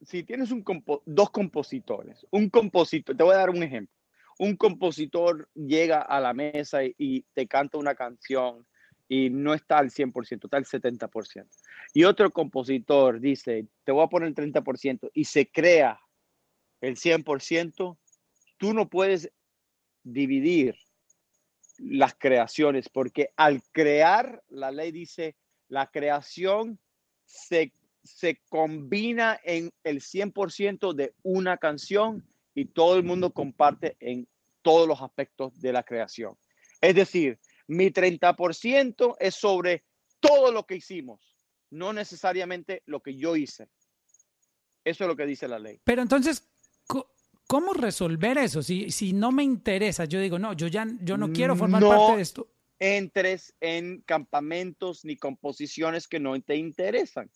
Si 0.01 0.23
tienes 0.23 0.51
un 0.51 0.63
dos 1.05 1.29
compositores, 1.29 2.25
un 2.31 2.49
compositor, 2.49 3.15
te 3.15 3.23
voy 3.23 3.33
a 3.33 3.37
dar 3.37 3.49
un 3.49 3.63
ejemplo. 3.63 3.95
Un 4.39 4.55
compositor 4.57 5.49
llega 5.53 6.01
a 6.01 6.19
la 6.19 6.33
mesa 6.33 6.79
y, 6.83 7.25
te 7.33 7.47
canta 7.47 7.77
una 7.77 7.95
canción 7.95 8.65
y 9.07 9.29
no 9.29 9.53
está 9.53 9.77
al 9.77 9.91
100%, 9.91 10.45
está 10.45 10.57
al 10.57 10.65
70%. 10.65 11.47
Y 11.93 12.03
otro 12.03 12.31
compositor 12.31 13.19
dice, 13.19 13.67
te 13.83 13.91
voy 13.91 14.03
a 14.03 14.07
poner 14.07 14.29
el 14.29 14.35
30% 14.35 15.11
y 15.13 15.25
se 15.25 15.49
crea 15.49 15.99
el 16.81 16.97
100%, 16.97 17.97
tú 18.57 18.73
no 18.73 18.89
puedes 18.89 19.31
dividir 20.03 20.75
las 21.85 22.15
creaciones, 22.15 22.89
porque 22.89 23.31
al 23.35 23.61
crear, 23.71 24.43
la 24.49 24.71
ley 24.71 24.91
dice, 24.91 25.35
la 25.67 25.89
creación 25.91 26.79
se, 27.25 27.73
se 28.03 28.41
combina 28.49 29.39
en 29.43 29.69
el 29.83 30.01
100% 30.01 30.93
de 30.93 31.13
una 31.23 31.57
canción 31.57 32.25
y 32.55 32.65
todo 32.65 32.95
el 32.95 33.03
mundo 33.03 33.31
comparte 33.31 33.97
en 33.99 34.27
todos 34.61 34.87
los 34.87 35.01
aspectos 35.01 35.59
de 35.59 35.73
la 35.73 35.83
creación. 35.83 36.37
Es 36.79 36.95
decir, 36.95 37.39
mi 37.67 37.91
30% 37.91 39.15
es 39.19 39.35
sobre 39.35 39.83
todo 40.19 40.51
lo 40.51 40.65
que 40.65 40.75
hicimos, 40.75 41.37
no 41.69 41.91
necesariamente 41.91 42.81
lo 42.85 43.01
que 43.01 43.15
yo 43.15 43.35
hice. 43.35 43.67
Eso 44.85 45.03
es 45.03 45.07
lo 45.07 45.15
que 45.15 45.25
dice 45.25 45.47
la 45.47 45.59
ley. 45.59 45.79
Pero 45.83 46.01
entonces, 46.01 46.49
¿Cómo 47.53 47.75
resolver 47.75 48.39
eso? 48.39 48.63
Si, 48.63 48.89
si 48.89 49.13
no 49.13 49.31
me 49.31 49.43
interesa, 49.43 50.05
yo 50.05 50.19
digo, 50.19 50.39
no, 50.39 50.53
yo 50.53 50.65
ya 50.65 50.87
yo 51.01 51.17
no 51.17 51.31
quiero 51.31 51.55
formar 51.55 51.83
parte 51.83 52.15
de 52.15 52.21
esto. 52.23 52.47
Entres 52.79 53.53
en 53.61 54.01
campamentos 54.07 55.05
ni 55.05 55.17
composiciones 55.17 56.07
que 56.07 56.19
no 56.19 56.41
te 56.41 56.55
interesan. 56.55 57.29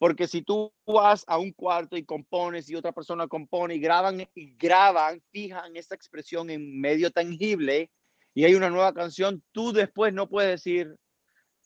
Porque 0.00 0.26
si 0.26 0.42
tú 0.42 0.74
vas 0.84 1.22
a 1.28 1.38
un 1.38 1.52
cuarto 1.52 1.96
y 1.96 2.04
compones 2.04 2.68
y 2.68 2.74
otra 2.74 2.90
persona 2.90 3.28
compone 3.28 3.76
y 3.76 3.78
graban 3.78 4.28
y 4.34 4.56
graban, 4.56 5.22
fijan 5.30 5.76
esa 5.76 5.94
expresión 5.94 6.50
en 6.50 6.80
medio 6.80 7.12
tangible 7.12 7.92
y 8.34 8.46
hay 8.46 8.56
una 8.56 8.68
nueva 8.68 8.92
canción, 8.92 9.44
tú 9.52 9.72
después 9.72 10.12
no 10.12 10.28
puedes 10.28 10.50
decir, 10.50 10.96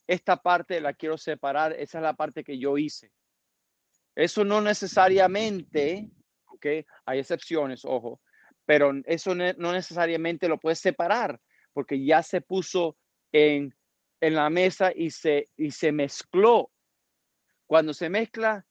esta 0.05 0.37
parte 0.37 0.81
la 0.81 0.93
quiero 0.93 1.17
separar, 1.17 1.73
esa 1.73 1.97
es 1.97 2.03
la 2.03 2.13
parte 2.13 2.43
que 2.43 2.59
yo 2.59 2.77
hice. 2.77 3.11
Eso 4.13 4.45
no 4.45 4.61
necesariamente 4.61 6.11
hay 7.05 7.19
excepciones, 7.19 7.85
ojo, 7.85 8.21
pero 8.65 8.91
eso 9.05 9.35
no 9.35 9.73
necesariamente 9.73 10.47
lo 10.47 10.59
puedes 10.59 10.79
separar 10.79 11.39
porque 11.73 12.03
ya 12.03 12.23
se 12.23 12.41
puso 12.41 12.97
en, 13.31 13.73
en 14.19 14.35
la 14.35 14.49
mesa 14.49 14.91
y 14.95 15.11
se, 15.11 15.47
y 15.57 15.71
se 15.71 15.91
mezcló. 15.91 16.71
Cuando 17.65 17.93
se 17.93 18.09
mezcla 18.09 18.65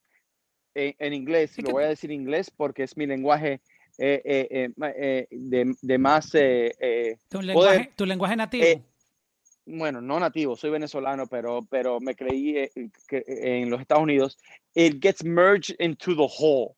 en, 0.73 1.13
inglés, 1.13 1.57
lo 1.61 1.71
voy 1.71 1.83
a 1.83 1.89
decir 1.89 2.11
en 2.11 2.21
inglés 2.21 2.51
porque 2.55 2.83
es 2.83 2.95
mi 2.95 3.05
lenguaje 3.05 3.61
eh, 3.97 4.21
eh, 4.23 4.69
eh, 4.95 5.27
de, 5.29 5.75
de, 5.81 5.97
más... 5.97 6.31
¿Tu, 7.29 7.41
lenguaje, 7.41 7.91
¿Tu 7.95 8.05
lenguaje 8.05 8.35
nativo? 8.35 8.65
bueno, 9.65 10.01
no 10.01 10.19
nativo, 10.19 10.55
soy 10.55 10.71
venezolano, 10.71 11.27
pero, 11.27 11.61
pero 11.69 11.99
me 11.99 12.15
creí 12.15 12.69
que 13.07 13.23
en 13.27 13.69
los 13.69 13.79
Estados 13.79 14.03
Unidos, 14.03 14.37
it 14.73 15.01
gets 15.01 15.23
merged 15.23 15.75
into 15.79 16.15
the 16.15 16.27
whole. 16.27 16.75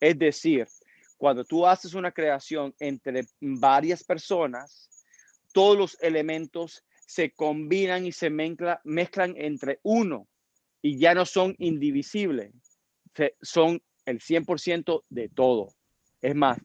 Es 0.00 0.18
decir, 0.18 0.66
cuando 1.16 1.44
tú 1.44 1.66
haces 1.66 1.94
una 1.94 2.12
creación 2.12 2.74
entre 2.78 3.26
varias 3.40 4.04
personas, 4.04 4.90
todos 5.52 5.76
los 5.78 5.96
elementos 6.02 6.84
se 7.06 7.30
combinan 7.30 8.04
y 8.04 8.12
se 8.12 8.30
mezclan 8.30 9.34
entre 9.36 9.80
uno 9.82 10.28
y 10.82 10.98
ya 10.98 11.14
no 11.14 11.24
son 11.24 11.54
indivisibles, 11.58 12.52
son 13.40 13.80
el 14.04 14.20
100% 14.20 15.04
de 15.08 15.28
todo. 15.28 15.74
Es 16.20 16.34
más, 16.34 16.58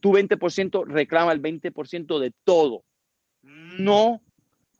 tu, 0.00 0.12
20% 0.12 0.86
reclama 0.86 1.32
el 1.32 1.42
20% 1.42 2.18
de 2.18 2.32
todo, 2.44 2.84
no 3.42 4.22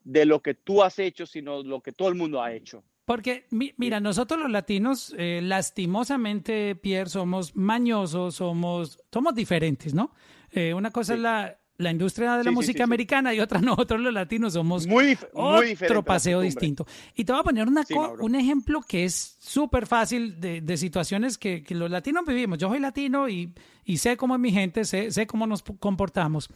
de 0.04 0.24
lo 0.24 0.40
que 0.40 0.54
tú 0.54 0.82
has 0.82 0.98
hecho, 0.98 1.26
sino 1.26 1.62
lo 1.62 1.80
que 1.80 1.92
todo 1.92 2.08
el 2.08 2.14
mundo 2.14 2.42
ha 2.42 2.52
hecho. 2.54 2.84
Porque, 3.10 3.44
mira, 3.50 3.98
nosotros 3.98 4.38
los 4.38 4.52
latinos, 4.52 5.12
eh, 5.18 5.40
lastimosamente, 5.42 6.76
Pierre, 6.76 7.10
somos 7.10 7.56
mañosos, 7.56 8.36
somos, 8.36 9.00
somos 9.12 9.34
diferentes, 9.34 9.92
¿no? 9.92 10.14
Eh, 10.52 10.72
una 10.74 10.92
cosa 10.92 11.14
es 11.14 11.18
la, 11.18 11.58
la, 11.78 11.90
industria 11.90 12.36
de 12.36 12.44
la 12.44 12.52
música 12.52 12.84
americana 12.84 13.34
y 13.34 13.40
otra 13.40 13.60
nosotros 13.60 14.00
los 14.00 14.14
latinos 14.14 14.52
somos 14.52 14.86
muy, 14.86 15.18
muy 15.34 15.76
otro 15.82 16.04
paseo 16.04 16.40
distinto. 16.40 16.86
Y 17.16 17.24
te 17.24 17.32
voy 17.32 17.40
a 17.40 17.42
poner 17.42 17.66
una 17.66 17.82
un 18.20 18.36
ejemplo 18.36 18.80
que 18.80 19.06
es 19.06 19.36
súper 19.40 19.88
fácil 19.88 20.40
de, 20.40 20.60
de, 20.60 20.76
situaciones 20.76 21.36
que, 21.36 21.64
que, 21.64 21.74
los 21.74 21.90
latinos 21.90 22.24
vivimos. 22.24 22.58
Yo 22.58 22.68
soy 22.68 22.78
latino 22.78 23.28
y, 23.28 23.52
y 23.84 23.96
sé 23.96 24.16
cómo 24.16 24.36
es 24.36 24.40
mi 24.40 24.52
gente, 24.52 24.84
sé, 24.84 25.10
sé 25.10 25.26
cómo 25.26 25.48
nos 25.48 25.64
comportamos. 25.64 26.48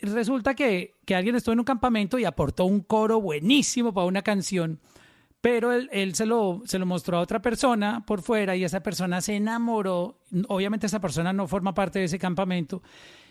Resulta 0.00 0.54
que, 0.54 0.94
que, 1.04 1.14
alguien 1.14 1.36
estuvo 1.36 1.52
en 1.52 1.58
un 1.58 1.66
campamento 1.66 2.18
y 2.18 2.24
aportó 2.24 2.64
un 2.64 2.80
coro 2.80 3.20
buenísimo 3.20 3.92
para 3.92 4.06
una 4.06 4.22
canción 4.22 4.80
pero 5.40 5.72
él, 5.72 5.88
él, 5.92 6.14
se, 6.14 6.26
lo, 6.26 6.62
se 6.64 6.78
lo 6.78 6.86
mostró 6.86 7.18
a 7.18 7.20
otra 7.20 7.40
persona 7.40 8.04
por 8.06 8.22
fuera 8.22 8.56
y 8.56 8.64
esa 8.64 8.82
persona 8.82 9.20
se 9.20 9.36
enamoró. 9.36 10.20
Obviamente 10.48 10.86
esa 10.86 11.00
persona 11.00 11.32
no 11.32 11.46
forma 11.46 11.74
parte 11.74 11.98
de 11.98 12.06
ese 12.06 12.18
campamento 12.18 12.82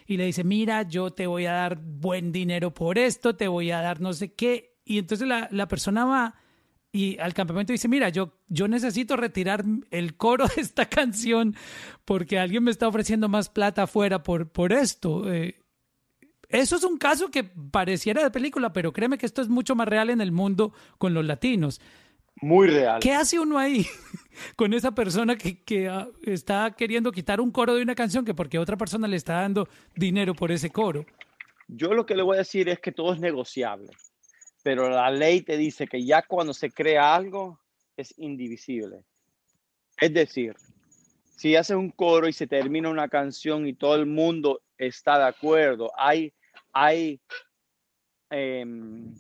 y 0.08 0.18
le 0.18 0.26
dice, 0.26 0.44
mira, 0.44 0.84
yo 0.84 1.12
te 1.12 1.28
voy 1.28 1.46
a 1.46 1.54
dar 1.54 1.78
buen 1.80 2.32
dinero 2.32 2.74
por 2.74 2.98
esto, 2.98 3.36
te 3.36 3.48
voy 3.48 3.72
a 3.72 3.82
dar 3.82 4.02
no 4.02 4.14
sé 4.14 4.34
qué. 4.34 4.78
Y 4.84 4.98
entonces 4.98 5.28
la, 5.28 5.48
la 5.52 5.68
persona 5.68 6.06
va 6.06 6.36
y 6.92 7.20
al 7.20 7.36
campamento 7.36 7.72
dice, 7.72 7.88
mira, 7.88 8.10
yo, 8.10 8.34
yo 8.48 8.68
necesito 8.68 9.16
retirar 9.16 9.64
el 9.92 10.18
coro 10.18 10.48
de 10.48 10.62
esta 10.62 10.86
canción 10.90 11.56
porque 12.06 12.40
alguien 12.40 12.64
me 12.64 12.72
está 12.72 12.88
ofreciendo 12.88 13.30
más 13.30 13.50
plata 13.50 13.84
afuera 13.84 14.24
por, 14.24 14.50
por 14.50 14.74
esto. 14.74 15.32
Eh, 15.32 15.62
eso 16.50 16.76
es 16.76 16.84
un 16.84 16.98
caso 16.98 17.30
que 17.30 17.44
pareciera 17.44 18.24
de 18.24 18.32
película, 18.32 18.74
pero 18.74 18.92
créeme 18.92 19.18
que 19.18 19.28
esto 19.28 19.42
es 19.42 19.50
mucho 19.50 19.76
más 19.76 19.88
real 19.88 20.10
en 20.10 20.20
el 20.20 20.32
mundo 20.32 20.74
con 20.98 21.14
los 21.14 21.24
latinos. 21.24 21.80
Muy 22.42 22.68
real. 22.68 23.00
¿Qué 23.02 23.14
hace 23.14 23.40
uno 23.40 23.58
ahí 23.58 23.86
con 24.56 24.74
esa 24.74 24.92
persona 24.92 25.38
que, 25.38 25.62
que 25.64 25.88
ah, 25.88 26.08
está 26.24 26.72
queriendo 26.72 27.12
quitar 27.12 27.40
un 27.40 27.52
coro 27.52 27.76
de 27.76 27.84
una 27.84 27.96
canción 27.96 28.26
que 28.26 28.34
porque 28.34 28.58
otra 28.58 28.78
persona 28.78 29.08
le 29.08 29.18
está 29.18 29.42
dando 29.42 29.68
dinero 29.96 30.34
por 30.34 30.52
ese 30.52 30.70
coro? 30.70 31.06
Yo 31.68 31.94
lo 31.94 32.06
que 32.06 32.16
le 32.16 32.24
voy 32.24 32.36
a 32.36 32.40
decir 32.40 32.68
es 32.68 32.80
que 32.80 32.92
todo 32.92 33.14
es 33.14 33.20
negociable, 33.20 33.92
pero 34.64 34.90
la 34.90 35.12
ley 35.12 35.42
te 35.42 35.56
dice 35.56 35.86
que 35.86 36.04
ya 36.04 36.24
cuando 36.24 36.54
se 36.54 36.72
crea 36.72 37.14
algo 37.14 37.60
es 37.96 38.14
indivisible. 38.18 39.04
Es 39.98 40.14
decir, 40.14 40.56
si 41.38 41.56
haces 41.56 41.76
un 41.76 41.92
coro 41.92 42.28
y 42.28 42.34
se 42.34 42.48
termina 42.48 42.90
una 42.90 43.08
canción 43.08 43.68
y 43.68 43.74
todo 43.74 43.96
el 43.96 44.08
mundo 44.08 44.62
está 44.78 45.20
de 45.20 45.26
acuerdo, 45.26 45.92
hay 45.96 46.34
hay, 46.74 47.22
em, 48.30 49.14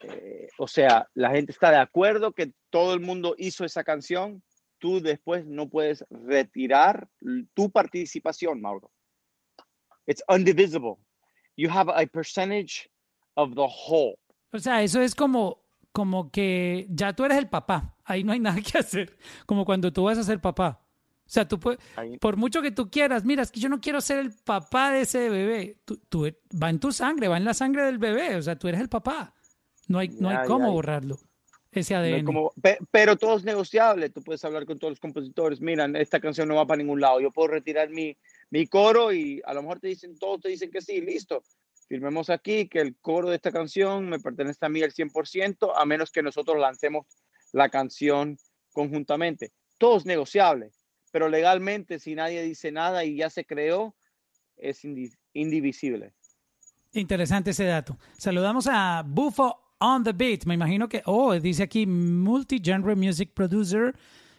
eh, 0.00 0.48
o 0.58 0.66
sea, 0.66 1.08
la 1.14 1.30
gente 1.30 1.52
está 1.52 1.70
de 1.70 1.78
acuerdo 1.78 2.32
que 2.32 2.52
todo 2.70 2.94
el 2.94 3.00
mundo 3.00 3.34
hizo 3.38 3.64
esa 3.64 3.84
canción, 3.84 4.42
tú 4.78 5.00
después 5.00 5.46
no 5.46 5.68
puedes 5.68 6.04
retirar 6.10 7.08
tu 7.54 7.70
participación, 7.70 8.60
Mauro. 8.60 8.90
It's 10.06 10.22
undivisible. 10.28 10.96
You 11.56 11.70
have 11.70 11.88
a 11.88 12.06
percentage 12.06 12.90
of 13.36 13.54
the 13.54 13.66
whole. 13.68 14.18
O 14.52 14.58
sea, 14.58 14.82
eso 14.82 15.00
es 15.00 15.14
como, 15.14 15.62
como 15.92 16.30
que 16.30 16.86
ya 16.90 17.14
tú 17.14 17.24
eres 17.24 17.38
el 17.38 17.48
papá. 17.48 17.96
Ahí 18.04 18.24
no 18.24 18.32
hay 18.32 18.40
nada 18.40 18.60
que 18.60 18.78
hacer. 18.78 19.16
Como 19.46 19.64
cuando 19.64 19.92
tú 19.92 20.04
vas 20.04 20.18
a 20.18 20.24
ser 20.24 20.40
papá. 20.40 20.81
O 21.32 21.34
sea, 21.34 21.48
tú 21.48 21.58
puedes, 21.58 21.80
por 22.20 22.36
mucho 22.36 22.60
que 22.60 22.72
tú 22.72 22.90
quieras, 22.90 23.24
mira, 23.24 23.42
es 23.42 23.50
que 23.50 23.58
yo 23.58 23.70
no 23.70 23.80
quiero 23.80 24.02
ser 24.02 24.18
el 24.18 24.34
papá 24.44 24.90
de 24.90 25.00
ese 25.00 25.30
bebé. 25.30 25.78
Tú, 25.86 26.30
va 26.62 26.68
en 26.68 26.78
tu 26.78 26.92
sangre, 26.92 27.26
va 27.26 27.38
en 27.38 27.46
la 27.46 27.54
sangre 27.54 27.86
del 27.86 27.96
bebé. 27.96 28.36
O 28.36 28.42
sea, 28.42 28.58
tú 28.58 28.68
eres 28.68 28.82
el 28.82 28.90
papá. 28.90 29.32
No 29.88 29.98
hay, 29.98 30.08
no 30.08 30.28
hay 30.28 30.46
cómo 30.46 30.70
borrarlo, 30.70 31.18
ese 31.70 31.94
ADN. 31.94 32.26
pero 32.90 33.16
todo 33.16 33.38
es 33.38 33.44
negociable. 33.44 34.10
Tú 34.10 34.22
puedes 34.22 34.44
hablar 34.44 34.66
con 34.66 34.78
todos 34.78 34.90
los 34.90 35.00
compositores. 35.00 35.62
Mira, 35.62 35.86
esta 35.94 36.20
canción 36.20 36.48
no 36.48 36.56
va 36.56 36.66
para 36.66 36.82
ningún 36.82 37.00
lado. 37.00 37.18
Yo 37.18 37.30
puedo 37.30 37.48
retirar 37.48 37.88
mi, 37.88 38.14
mi 38.50 38.66
coro 38.66 39.10
y 39.10 39.40
a 39.46 39.54
lo 39.54 39.62
mejor 39.62 39.80
te 39.80 39.88
dicen, 39.88 40.18
todos 40.18 40.42
te 40.42 40.50
dicen 40.50 40.70
que 40.70 40.82
sí, 40.82 41.00
listo. 41.00 41.42
Firmemos 41.88 42.28
aquí 42.28 42.68
que 42.68 42.80
el 42.80 42.94
coro 42.96 43.30
de 43.30 43.36
esta 43.36 43.52
canción 43.52 44.06
me 44.06 44.20
pertenece 44.20 44.66
a 44.66 44.68
mí 44.68 44.82
al 44.82 44.92
100%, 44.92 45.72
a 45.74 45.86
menos 45.86 46.10
que 46.10 46.22
nosotros 46.22 46.58
lancemos 46.60 47.06
la 47.52 47.70
canción 47.70 48.36
conjuntamente. 48.74 49.52
Todo 49.78 49.96
es 49.96 50.04
negociable 50.04 50.72
pero 51.12 51.28
legalmente 51.28 52.00
si 52.00 52.16
nadie 52.16 52.42
dice 52.42 52.72
nada 52.72 53.04
y 53.04 53.16
ya 53.16 53.30
se 53.30 53.44
creó, 53.44 53.94
es 54.56 54.82
indivisible. 55.34 56.14
Interesante 56.92 57.50
ese 57.50 57.64
dato. 57.64 57.96
Saludamos 58.18 58.66
a 58.68 59.04
Bufo 59.06 59.76
on 59.78 60.02
the 60.02 60.12
Beat. 60.12 60.46
Me 60.46 60.54
imagino 60.54 60.88
que, 60.88 61.02
oh, 61.04 61.38
dice 61.38 61.62
aquí 61.62 61.86
multi-genre 61.86 62.96
music 62.96 63.30
producer, 63.32 63.94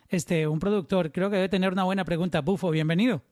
este, 0.10 0.48
un 0.48 0.60
productor. 0.60 1.12
Creo 1.12 1.30
que 1.30 1.38
debe 1.38 1.50
tener 1.50 1.72
una 1.72 1.84
buena 1.84 2.04
pregunta. 2.04 2.42
Bufo, 2.42 2.70
bienvenido. 2.72 3.24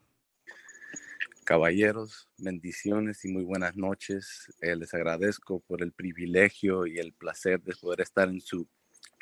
Caballeros, 1.43 2.29
bendiciones 2.37 3.25
y 3.25 3.29
muy 3.29 3.43
buenas 3.43 3.75
noches. 3.75 4.53
Eh, 4.61 4.75
les 4.75 4.93
agradezco 4.93 5.59
por 5.61 5.81
el 5.81 5.91
privilegio 5.91 6.85
y 6.85 6.99
el 6.99 7.13
placer 7.13 7.61
de 7.61 7.75
poder 7.75 8.01
estar 8.01 8.29
en 8.29 8.41
su 8.41 8.67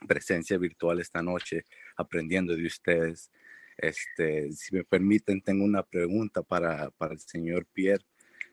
presencia 0.07 0.57
virtual 0.57 0.99
esta 0.99 1.21
noche, 1.21 1.65
aprendiendo 1.95 2.55
de 2.55 2.65
ustedes. 2.65 3.31
Este, 3.81 4.51
si 4.51 4.75
me 4.75 4.83
permiten, 4.83 5.41
tengo 5.41 5.63
una 5.63 5.83
pregunta 5.83 6.41
para, 6.41 6.91
para 6.91 7.13
el 7.13 7.19
señor 7.19 7.65
Pierre 7.65 8.03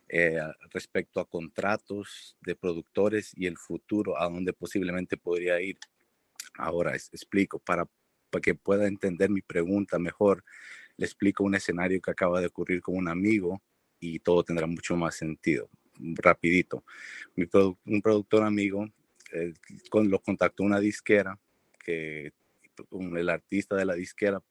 eh, 0.08 0.38
respecto 0.70 1.18
a 1.18 1.28
contratos 1.28 2.36
de 2.40 2.54
productores 2.54 3.32
y 3.36 3.46
el 3.46 3.56
futuro, 3.58 4.20
a 4.20 4.28
dónde 4.28 4.52
posiblemente 4.52 5.16
podría 5.16 5.60
ir. 5.60 5.78
Ahora 6.56 6.94
explico, 6.94 7.58
para, 7.58 7.88
para 8.30 8.40
que 8.40 8.54
pueda 8.54 8.86
entender 8.86 9.28
mi 9.28 9.42
pregunta 9.42 9.98
mejor, 9.98 10.44
le 10.96 11.06
explico 11.06 11.42
un 11.42 11.56
escenario 11.56 12.00
que 12.00 12.12
acaba 12.12 12.40
de 12.40 12.46
ocurrir 12.46 12.80
con 12.80 12.96
un 12.96 13.08
amigo 13.08 13.60
y 13.98 14.20
todo 14.20 14.44
tendrá 14.44 14.68
mucho 14.68 14.96
más 14.96 15.16
sentido. 15.16 15.68
Rapidito. 15.98 16.84
un 17.84 18.02
productor 18.02 18.44
amigo 18.44 18.86
eh, 19.32 19.54
con, 19.90 20.08
lo 20.08 20.20
contactó 20.20 20.62
una 20.62 20.78
disquera 20.78 21.36
que 21.84 22.32
el 23.16 23.28
artista 23.28 23.74
de 23.74 23.86
la 23.86 23.94
disquera 23.94 24.42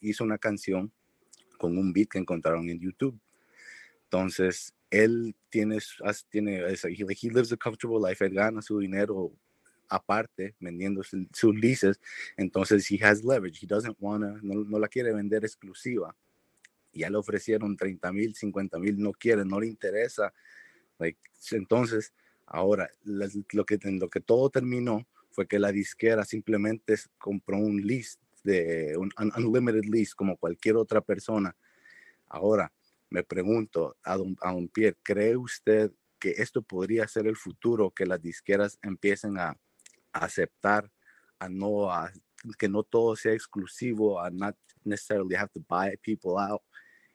hizo 0.00 0.24
una 0.24 0.38
canción 0.38 0.92
con 1.58 1.76
un 1.78 1.92
beat 1.92 2.08
que 2.08 2.18
encontraron 2.18 2.68
en 2.68 2.80
YouTube. 2.80 3.18
Entonces, 4.04 4.74
él 4.90 5.34
tiene, 5.50 5.78
tiene 6.30 6.58
he, 6.58 7.30
lives 7.30 7.52
a 7.52 7.56
comfortable 7.56 7.98
life, 8.08 8.24
él 8.24 8.34
gana 8.34 8.62
su 8.62 8.78
dinero 8.78 9.32
aparte 9.88 10.54
vendiendo 10.58 11.02
sus 11.02 11.54
leases, 11.54 12.00
entonces 12.36 12.90
he 12.90 13.02
has 13.04 13.24
leverage, 13.24 13.62
he 13.62 13.66
doesn't 13.66 13.96
wanna, 14.00 14.38
no, 14.42 14.64
no 14.64 14.78
la 14.78 14.88
quiere 14.88 15.12
vender 15.12 15.44
exclusiva. 15.44 16.14
Ya 16.92 17.10
le 17.10 17.18
ofrecieron 17.18 17.76
30 17.76 18.12
mil, 18.12 18.34
50 18.34 18.78
mil, 18.78 18.98
no 18.98 19.12
quiere, 19.12 19.44
no 19.44 19.60
le 19.60 19.66
interesa. 19.66 20.32
Like, 20.98 21.20
entonces, 21.50 22.14
ahora, 22.46 22.88
lo 23.04 23.64
que, 23.64 23.78
lo 23.82 24.08
que 24.08 24.20
todo 24.20 24.50
terminó 24.50 25.06
fue 25.30 25.46
que 25.46 25.58
la 25.58 25.72
disquera 25.72 26.24
simplemente 26.24 26.96
compró 27.18 27.58
un 27.58 27.86
lease 27.86 28.16
de 28.46 28.96
un, 28.96 29.10
unlimited 29.36 29.84
lease 29.84 30.14
como 30.16 30.36
cualquier 30.36 30.76
otra 30.76 31.00
persona. 31.00 31.54
Ahora, 32.28 32.72
me 33.10 33.22
pregunto 33.22 33.96
a 34.02 34.16
don, 34.16 34.36
a 34.40 34.52
don 34.52 34.68
Pierre, 34.68 34.96
¿cree 35.02 35.36
usted 35.36 35.92
que 36.18 36.30
esto 36.30 36.62
podría 36.62 37.06
ser 37.06 37.26
el 37.26 37.36
futuro, 37.36 37.90
que 37.90 38.06
las 38.06 38.20
disqueras 38.20 38.78
empiecen 38.82 39.38
a, 39.38 39.56
aceptar, 40.12 40.90
a 41.38 41.48
no, 41.48 41.92
a, 41.92 42.10
que 42.58 42.68
no 42.68 42.82
todo 42.82 43.16
sea 43.16 43.34
exclusivo, 43.34 44.18
a 44.18 44.30
not 44.30 44.56
necessarily 44.82 45.34
have 45.34 45.50
to 45.52 45.60
buy 45.68 45.94
people 45.98 46.40
out 46.40 46.62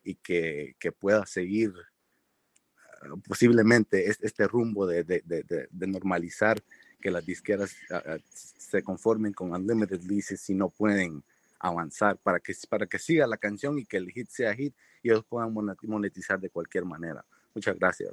y 0.03 0.16
que, 0.16 0.76
que 0.78 0.91
pueda 0.91 1.26
seguir 1.26 1.72
uh, 1.72 3.20
posiblemente 3.22 4.08
este, 4.08 4.28
este 4.28 4.48
rumbo 4.48 4.86
de, 4.86 5.03
de, 5.03 5.22
de, 5.26 5.68
de, 5.70 5.88
normalizar 5.88 6.62
que 7.02 7.11
las 7.11 7.26
disqueras 7.26 7.76
uh, 7.90 8.19
se 8.32 8.84
conformen 8.84 9.34
con 9.34 9.52
unlimited 9.52 10.02
leases 10.03 10.40
si 10.40 10.53
no 10.53 10.69
pueden 10.69 11.23
avanzar 11.60 12.18
para 12.18 12.40
que, 12.40 12.53
para 12.69 12.86
que 12.86 12.98
siga 12.98 13.28
la 13.28 13.38
canción 13.38 13.78
y 13.78 13.86
que 13.86 13.98
el 13.98 14.10
hit 14.11 14.30
sea 14.30 14.53
hit 14.53 14.73
y 15.03 15.10
ellos 15.10 15.26
puedan 15.28 15.53
monetizar 15.84 16.40
de 16.40 16.49
cualquier 16.49 16.86
manera. 16.86 17.23
Muchas 17.53 17.78
gracias. 17.78 18.11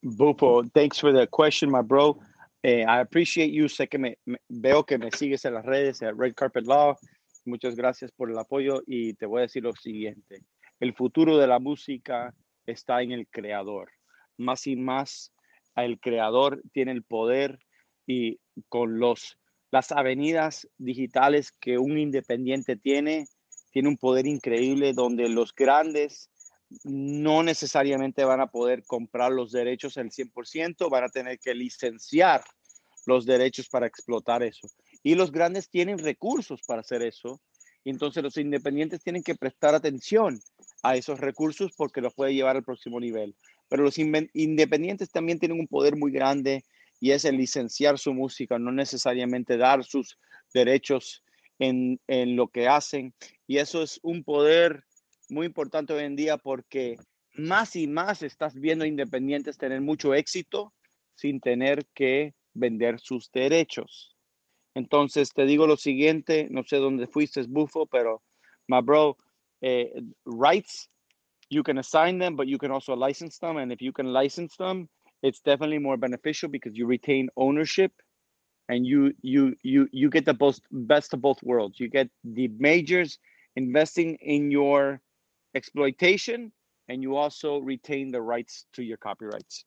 Bupo, 0.00 0.62
thanks 0.72 1.00
for 1.00 1.12
the 1.12 1.26
question, 1.26 1.70
my 1.70 1.82
bro. 1.82 2.18
Eh, 2.62 2.82
I 2.82 3.00
appreciate 3.00 3.50
you. 3.50 3.68
Sé 3.68 3.88
que 3.88 3.98
me, 3.98 4.18
veo 4.48 4.84
que 4.84 4.98
me 4.98 5.10
sigues 5.10 5.44
en 5.44 5.54
las 5.54 5.64
redes, 5.64 6.02
en 6.02 6.16
Red 6.16 6.34
Carpet 6.34 6.66
Law. 6.66 6.96
Muchas 7.44 7.74
gracias 7.74 8.12
por 8.12 8.30
el 8.30 8.38
apoyo 8.38 8.82
y 8.86 9.14
te 9.14 9.26
voy 9.26 9.40
a 9.40 9.42
decir 9.42 9.62
lo 9.62 9.72
siguiente. 9.72 10.42
El 10.80 10.94
futuro 10.94 11.36
de 11.38 11.46
la 11.46 11.58
música 11.58 12.34
está 12.66 13.02
en 13.02 13.12
el 13.12 13.26
creador. 13.28 13.90
Más 14.36 14.66
y 14.66 14.76
más, 14.76 15.32
el 15.74 15.98
creador 15.98 16.62
tiene 16.72 16.92
el 16.92 17.02
poder 17.02 17.58
y 18.08 18.40
con 18.68 18.98
los 18.98 19.38
las 19.70 19.92
avenidas 19.92 20.66
digitales 20.78 21.52
que 21.52 21.76
un 21.76 21.98
independiente 21.98 22.74
tiene, 22.76 23.26
tiene 23.70 23.88
un 23.88 23.98
poder 23.98 24.26
increíble 24.26 24.94
donde 24.94 25.28
los 25.28 25.54
grandes 25.54 26.30
no 26.84 27.42
necesariamente 27.42 28.24
van 28.24 28.40
a 28.40 28.50
poder 28.50 28.84
comprar 28.84 29.30
los 29.30 29.52
derechos 29.52 29.98
al 29.98 30.10
100%, 30.10 30.90
van 30.90 31.04
a 31.04 31.08
tener 31.08 31.38
que 31.38 31.54
licenciar 31.54 32.42
los 33.06 33.26
derechos 33.26 33.68
para 33.68 33.86
explotar 33.86 34.42
eso. 34.42 34.68
Y 35.02 35.14
los 35.14 35.30
grandes 35.30 35.68
tienen 35.68 35.98
recursos 35.98 36.62
para 36.62 36.80
hacer 36.80 37.02
eso. 37.02 37.40
Entonces 37.84 38.22
los 38.22 38.36
independientes 38.36 39.02
tienen 39.02 39.22
que 39.22 39.34
prestar 39.34 39.74
atención 39.74 40.40
a 40.82 40.96
esos 40.96 41.20
recursos 41.20 41.72
porque 41.76 42.00
los 42.00 42.14
puede 42.14 42.34
llevar 42.34 42.56
al 42.56 42.64
próximo 42.64 43.00
nivel. 43.00 43.34
Pero 43.68 43.82
los 43.82 43.98
independientes 43.98 45.10
también 45.10 45.38
tienen 45.38 45.60
un 45.60 45.68
poder 45.68 45.96
muy 45.96 46.10
grande 46.10 46.64
y 47.00 47.12
es 47.12 47.24
el 47.24 47.36
licenciar 47.36 47.98
su 47.98 48.12
música, 48.14 48.58
no 48.58 48.72
necesariamente 48.72 49.56
dar 49.56 49.84
sus 49.84 50.18
derechos 50.52 51.24
en, 51.58 52.00
en 52.06 52.36
lo 52.36 52.48
que 52.48 52.68
hacen. 52.68 53.14
Y 53.46 53.58
eso 53.58 53.82
es 53.82 54.00
un 54.02 54.24
poder 54.24 54.84
muy 55.28 55.46
importante 55.46 55.92
hoy 55.92 56.04
en 56.04 56.16
día 56.16 56.38
porque 56.38 56.96
más 57.34 57.76
y 57.76 57.86
más 57.86 58.22
estás 58.22 58.54
viendo 58.54 58.84
independientes 58.84 59.58
tener 59.58 59.80
mucho 59.80 60.14
éxito 60.14 60.72
sin 61.14 61.40
tener 61.40 61.86
que 61.94 62.34
vender 62.54 62.98
sus 62.98 63.30
derechos. 63.32 64.16
Entonces 64.74 65.32
te 65.32 65.44
digo 65.44 65.66
lo 65.66 65.76
siguiente, 65.76 66.48
no 66.50 66.62
sé 66.64 66.76
dónde 66.76 67.06
fuiste, 67.06 67.42
Bufo, 67.48 67.86
pero 67.86 68.22
my 68.68 68.80
bro, 68.80 69.16
eh, 69.60 69.92
rights, 70.24 70.90
you 71.50 71.62
can 71.62 71.78
assign 71.78 72.18
them, 72.18 72.36
but 72.36 72.46
you 72.46 72.58
can 72.58 72.70
also 72.70 72.94
license 72.94 73.38
them. 73.38 73.56
And 73.56 73.72
if 73.72 73.80
you 73.80 73.92
can 73.92 74.12
license 74.12 74.56
them, 74.56 74.88
it's 75.22 75.40
definitely 75.40 75.78
more 75.78 75.96
beneficial 75.96 76.48
because 76.48 76.76
you 76.76 76.86
retain 76.86 77.28
ownership 77.36 77.92
and 78.68 78.86
you 78.86 79.12
you 79.22 79.54
you 79.62 79.88
you 79.92 80.10
get 80.10 80.24
the 80.24 80.34
best 80.34 80.62
best 80.70 81.14
of 81.14 81.20
both 81.20 81.42
worlds. 81.42 81.80
You 81.80 81.88
get 81.88 82.08
the 82.24 82.48
majors 82.58 83.18
investing 83.56 84.16
in 84.20 84.50
your 84.50 85.00
exploitation 85.54 86.52
and 86.88 87.02
you 87.02 87.16
also 87.16 87.58
retain 87.58 88.10
the 88.12 88.20
rights 88.20 88.66
to 88.74 88.82
your 88.82 88.98
copyrights. 88.98 89.64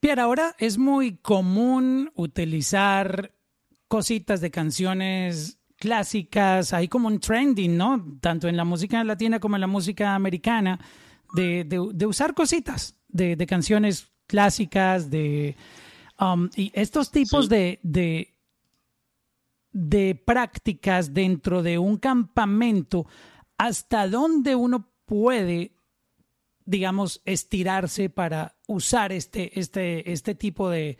Pierre, 0.00 0.20
ahora 0.20 0.54
es 0.58 0.78
muy 0.78 1.18
común 1.18 2.10
utilizar 2.14 3.32
cositas 3.88 4.40
de 4.40 4.50
canciones 4.50 5.58
clásicas, 5.76 6.72
hay 6.72 6.88
como 6.88 7.08
un 7.08 7.20
trending, 7.20 7.76
¿no? 7.76 8.18
Tanto 8.20 8.48
en 8.48 8.56
la 8.56 8.64
música 8.64 9.02
latina 9.04 9.40
como 9.40 9.56
en 9.56 9.60
la 9.60 9.66
música 9.66 10.14
americana, 10.14 10.78
de, 11.34 11.64
de, 11.64 11.90
de 11.92 12.06
usar 12.06 12.34
cositas 12.34 12.96
de, 13.08 13.36
de 13.36 13.46
canciones 13.46 14.09
clásicas, 14.30 15.10
de... 15.10 15.56
Um, 16.20 16.48
y 16.54 16.70
estos 16.74 17.10
tipos 17.10 17.48
de, 17.48 17.80
de, 17.82 18.32
de 19.72 20.14
prácticas 20.14 21.12
dentro 21.12 21.62
de 21.62 21.78
un 21.78 21.96
campamento, 21.96 23.06
¿hasta 23.58 24.06
dónde 24.06 24.54
uno 24.54 24.88
puede, 25.04 25.72
digamos, 26.64 27.22
estirarse 27.24 28.08
para 28.08 28.54
usar 28.68 29.10
este, 29.10 29.58
este, 29.58 30.12
este 30.12 30.36
tipo 30.36 30.70
de, 30.70 30.98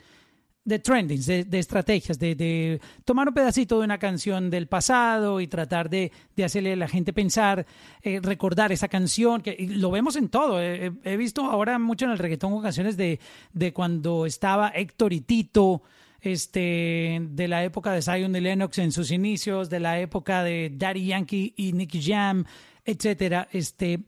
de 0.63 0.79
trendings, 0.79 1.25
de, 1.25 1.59
estrategias, 1.59 2.19
de, 2.19 2.79
tomar 3.03 3.27
un 3.27 3.33
pedacito 3.33 3.79
de 3.79 3.85
una 3.85 3.97
canción 3.97 4.49
del 4.49 4.67
pasado 4.67 5.41
y 5.41 5.47
tratar 5.47 5.89
de, 5.89 6.11
hacerle 6.43 6.73
a 6.73 6.75
la 6.75 6.87
gente 6.87 7.13
pensar, 7.13 7.65
eh, 8.03 8.19
recordar 8.21 8.71
esa 8.71 8.87
canción, 8.87 9.41
que 9.41 9.57
lo 9.69 9.89
vemos 9.91 10.15
en 10.15 10.29
todo. 10.29 10.61
He, 10.61 11.17
visto 11.17 11.45
ahora 11.45 11.79
mucho 11.79 12.05
en 12.05 12.11
el 12.11 12.19
reggaetón 12.19 12.53
ocasiones 12.53 12.97
de, 12.97 13.19
de 13.53 13.73
cuando 13.73 14.25
estaba 14.25 14.69
Héctor 14.69 15.13
y 15.13 15.21
Tito, 15.21 15.81
este, 16.21 17.19
de 17.19 17.47
la 17.47 17.63
época 17.63 17.91
de 17.91 18.01
Zion 18.03 18.35
y 18.35 18.39
Lennox 18.39 18.77
en 18.77 18.91
sus 18.91 19.11
inicios, 19.11 19.69
de 19.69 19.79
la 19.79 19.99
época 19.99 20.43
de 20.43 20.71
Daddy 20.73 21.07
Yankee 21.07 21.53
y 21.57 21.73
Nicky 21.73 22.01
Jam, 22.01 22.45
etcétera. 22.85 23.47
Este, 23.51 23.99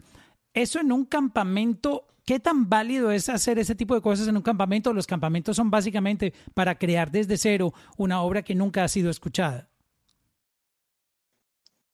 eso 0.54 0.80
en 0.80 0.92
un 0.92 1.06
campamento 1.06 2.06
¿Qué 2.26 2.40
tan 2.40 2.70
válido 2.70 3.12
es 3.12 3.28
hacer 3.28 3.60
ese 3.60 3.76
tipo 3.76 3.96
de 3.96 4.02
cosas 4.02 4.30
en 4.30 4.38
un 4.38 4.44
campamento? 4.44 4.94
Los 4.94 5.08
campamentos 5.08 5.58
son 5.58 5.70
básicamente 5.70 6.34
para 6.54 6.76
crear 6.76 7.12
desde 7.12 7.38
cero 7.38 7.74
una 7.98 8.22
obra 8.22 8.44
que 8.44 8.56
nunca 8.56 8.84
ha 8.84 8.88
sido 8.88 9.10
escuchada. 9.10 9.70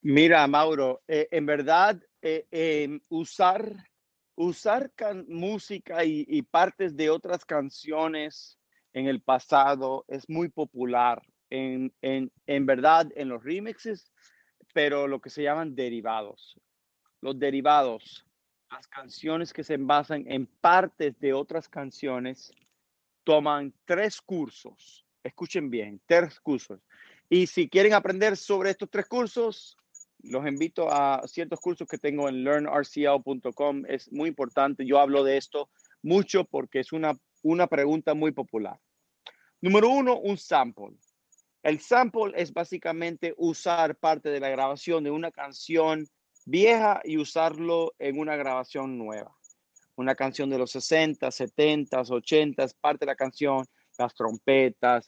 Mira, 0.02 0.46
Mauro, 0.48 1.02
eh, 1.08 1.28
en 1.32 1.46
verdad, 1.48 2.00
eh, 2.22 2.46
em, 2.52 3.02
usar, 3.10 3.74
usar 4.36 4.92
música 5.28 6.06
y, 6.06 6.42
partes 6.44 6.96
de 6.96 7.10
otras 7.10 7.44
canciones 7.44 8.60
en 8.94 9.08
el 9.08 9.22
pasado 9.22 10.06
es 10.08 10.30
muy 10.30 10.50
popular. 10.50 11.22
En, 11.50 11.92
en, 12.02 12.32
en 12.46 12.66
verdad, 12.68 13.08
en 13.16 13.30
los 13.30 13.44
remixes, 13.44 14.12
pero 14.74 15.08
lo 15.08 15.20
que 15.20 15.32
se 15.32 15.42
llaman 15.42 15.76
derivados. 15.76 16.56
Los 17.20 17.40
derivados 17.40 18.29
las 18.72 18.88
canciones 18.88 19.54
que 19.54 19.64
se 19.64 19.78
basan 19.78 20.26
en 20.28 20.46
partes 20.46 21.20
de 21.20 21.34
otras 21.34 21.68
canciones 21.68 22.52
toman 23.24 23.74
tres 23.86 24.22
cursos. 24.22 25.06
Escuchen 25.24 25.70
bien, 25.70 26.02
tres 26.06 26.40
cursos. 26.40 26.80
Y 27.30 27.48
si 27.48 27.70
quieren 27.70 27.94
aprender 27.94 28.38
sobre 28.38 28.72
estos 28.72 28.90
tres 28.90 29.08
cursos, 29.08 29.78
los 30.24 30.48
invito 30.48 30.92
a 30.92 31.22
ciertos 31.28 31.60
cursos 31.60 31.88
que 31.88 31.98
tengo 31.98 32.28
en 32.28 32.44
learnrcl.com. 32.44 33.84
Es 33.88 34.12
muy 34.12 34.30
importante. 34.30 34.86
Yo 34.86 35.00
hablo 35.00 35.24
de 35.24 35.38
esto 35.38 35.70
mucho 36.02 36.46
porque 36.46 36.80
es 36.80 36.92
una, 36.92 37.14
una 37.42 37.68
pregunta 37.68 38.14
muy 38.14 38.32
popular. 38.32 38.80
Número 39.62 39.90
uno, 39.90 40.18
un 40.18 40.38
sample. 40.38 40.98
El 41.62 41.80
sample 41.80 42.32
es 42.36 42.54
básicamente 42.54 43.34
usar 43.38 43.96
parte 43.98 44.30
de 44.30 44.40
la 44.40 44.50
grabación 44.50 45.04
de 45.04 45.12
una 45.12 45.32
canción 45.32 46.08
vieja 46.46 47.02
y 47.04 47.18
usarlo 47.18 47.94
en 48.00 48.20
una 48.20 48.36
grabación 48.36 48.98
nueva. 48.98 49.36
Una 49.96 50.16
canción 50.16 50.50
de 50.50 50.58
los 50.58 50.72
60, 50.72 51.30
70, 51.30 52.02
80, 52.02 52.68
parte 52.80 53.06
de 53.06 53.12
la 53.12 53.16
canción, 53.16 53.66
las 53.98 54.14
trompetas, 54.16 55.08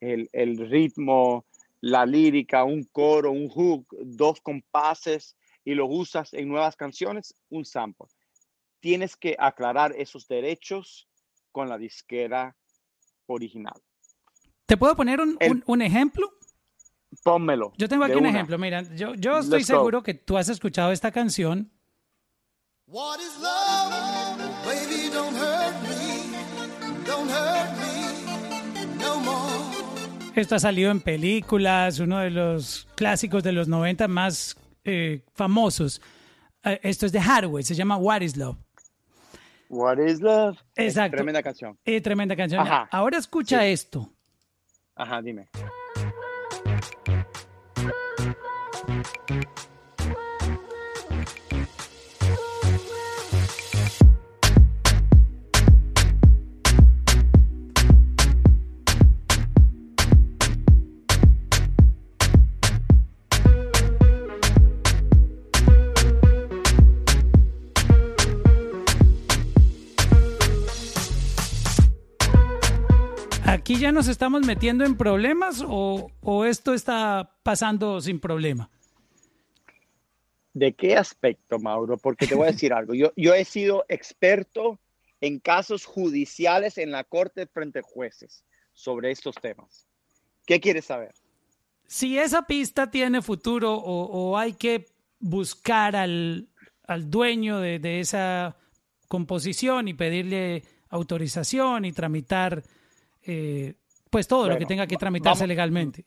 el, 0.00 0.28
el 0.32 0.68
ritmo, 0.68 1.46
la 1.80 2.04
lírica, 2.04 2.64
un 2.64 2.84
coro, 2.84 3.30
un 3.30 3.48
hook, 3.48 3.86
dos 4.04 4.40
compases 4.40 5.36
y 5.64 5.74
lo 5.74 5.86
usas 5.86 6.32
en 6.32 6.48
nuevas 6.48 6.76
canciones, 6.76 7.34
un 7.48 7.64
sample. 7.64 8.06
Tienes 8.80 9.16
que 9.16 9.36
aclarar 9.38 9.94
esos 9.96 10.28
derechos 10.28 11.08
con 11.50 11.68
la 11.68 11.78
disquera 11.78 12.56
original. 13.26 13.80
¿Te 14.66 14.76
puedo 14.76 14.96
poner 14.96 15.20
un, 15.20 15.38
un, 15.66 15.82
ejemplo? 15.82 16.28
Pónmelo. 17.22 17.72
Yo 17.76 17.88
tengo 17.88 18.04
aquí 18.04 18.14
un 18.14 18.26
ejemplo. 18.26 18.58
Mira, 18.58 18.82
yo, 18.94 19.14
yo 19.14 19.38
estoy 19.38 19.64
seguro 19.64 20.02
que 20.02 20.14
tú 20.14 20.36
has 20.36 20.48
escuchado 20.48 20.92
esta 20.92 21.10
canción. 21.10 21.70
What 22.88 23.18
is 23.18 23.36
love? 23.40 24.38
Baby, 24.64 25.10
don't 25.12 25.36
hurt 25.36 25.82
me. 25.82 27.04
Don't 27.04 27.30
hurt 27.30 27.76
me 27.78 28.96
no 28.98 29.20
more. 29.20 29.56
Esto 30.34 30.54
ha 30.54 30.58
salido 30.58 30.90
en 30.90 31.00
películas, 31.00 31.98
uno 31.98 32.18
de 32.18 32.30
los 32.30 32.86
clásicos 32.94 33.42
de 33.42 33.52
los 33.52 33.68
90 33.68 34.06
más 34.08 34.56
eh, 34.84 35.24
famosos. 35.34 36.00
Eh, 36.62 36.78
esto 36.82 37.06
es 37.06 37.12
de 37.12 37.18
Hathaway, 37.18 37.64
se 37.64 37.74
llama 37.74 37.96
What 37.96 38.20
is 38.20 38.36
Love. 38.36 38.56
What 39.68 39.98
is 39.98 40.20
Love. 40.20 40.58
Exacto. 40.76 41.16
tremenda 41.16 41.42
canción. 41.42 41.78
Eh, 41.84 42.00
tremenda 42.00 42.36
canción. 42.36 42.66
Ahora 42.90 43.18
escucha 43.18 43.66
esto. 43.66 44.08
Ajá, 44.94 45.20
dime. 45.20 45.48
¿Aquí 73.76 73.82
ya 73.82 73.92
nos 73.92 74.08
estamos 74.08 74.46
metiendo 74.46 74.86
en 74.86 74.96
problemas 74.96 75.62
o, 75.68 76.10
esto 76.46 76.72
está 76.72 77.36
pasando 77.42 78.00
sin 78.00 78.18
problema? 78.20 78.70
¿De 80.54 80.72
qué 80.72 80.96
aspecto, 80.96 81.58
Mauro? 81.58 81.98
Porque 81.98 82.26
te 82.26 82.34
voy 82.34 82.48
a 82.48 82.52
decir 82.52 82.72
algo. 82.72 82.94
Yo, 82.94 83.12
yo 83.16 83.34
he 83.34 83.44
sido 83.44 83.84
experto 83.90 84.78
en 85.20 85.40
casos 85.40 85.84
judiciales 85.84 86.78
en 86.78 86.90
la 86.90 87.04
corte 87.04 87.46
frente 87.46 87.80
a 87.80 87.82
jueces 87.82 88.46
sobre 88.72 89.10
estos 89.10 89.34
temas. 89.34 89.86
¿Qué 90.46 90.58
quieres 90.58 90.86
saber? 90.86 91.12
Si 91.86 92.18
esa 92.18 92.46
pista 92.46 92.90
tiene 92.90 93.20
futuro 93.20 93.74
o, 93.74 94.38
hay 94.38 94.54
que 94.54 94.86
buscar 95.20 95.96
al, 95.96 96.48
dueño 96.98 97.60
de, 97.60 97.78
de, 97.78 98.00
esa 98.00 98.56
composición 99.06 99.86
y 99.88 99.92
pedirle 99.92 100.62
autorización 100.88 101.84
y 101.84 101.92
tramitar 101.92 102.62
eh, 103.26 103.74
pues 104.10 104.26
todo 104.26 104.48
lo 104.48 104.56
que 104.56 104.66
tenga 104.66 104.86
que 104.86 104.96
tramitarse 104.96 105.46
legalmente. 105.46 106.04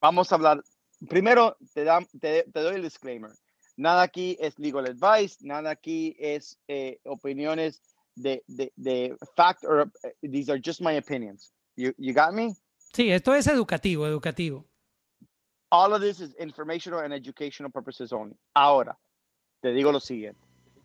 Vamos 0.00 0.32
a 0.32 0.34
hablar. 0.34 0.62
Primero, 1.08 1.56
te, 1.74 1.84
te, 2.20 2.44
doy 2.52 2.74
el 2.74 2.82
disclaimer. 2.82 3.30
Nada 3.76 4.02
aquí 4.02 4.36
es 4.40 4.58
legal 4.58 4.86
advice, 4.86 5.38
nada 5.40 5.70
aquí 5.70 6.14
es 6.18 6.58
eh, 6.68 6.98
opiniones 7.04 7.80
de, 8.14 8.42
de, 8.46 8.72
de, 8.76 9.16
fact, 9.34 9.64
or 9.64 9.90
eh, 10.02 10.28
these 10.28 10.50
are 10.50 10.60
just 10.62 10.82
my 10.82 10.96
opinions. 10.98 11.52
You, 11.76 11.94
you 11.96 12.12
got 12.12 12.34
me? 12.34 12.54
Sí, 12.92 13.10
esto 13.10 13.34
es 13.34 13.46
educativo, 13.46 14.06
educativo. 14.06 14.66
All 15.70 15.94
of 15.94 16.02
this 16.02 16.20
is 16.20 16.34
informational 16.38 17.00
and 17.00 17.14
educational 17.14 17.70
purposes 17.70 18.12
only. 18.12 18.36
Ahora, 18.54 18.98
te 19.62 19.72
digo 19.72 19.92
lo 19.92 20.00
siguiente. 20.00 20.40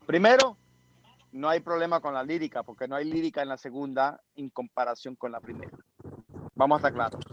Primero, 0.05 0.57
no 1.35 1.49
hay 1.49 1.59
problema 1.59 1.99
con 1.99 2.13
la 2.13 2.23
lírica, 2.23 2.63
porque 2.63 2.87
no 2.87 2.95
hay 2.95 3.03
lírica 3.03 3.41
en 3.41 3.49
la 3.49 3.57
segunda 3.57 4.23
en 4.35 4.49
comparación 4.49 5.17
con 5.17 5.33
la 5.33 5.41
primera. 5.41 5.77
Vamos 6.55 6.77
a 6.77 6.87
estar 6.87 6.93
claros. 6.93 7.25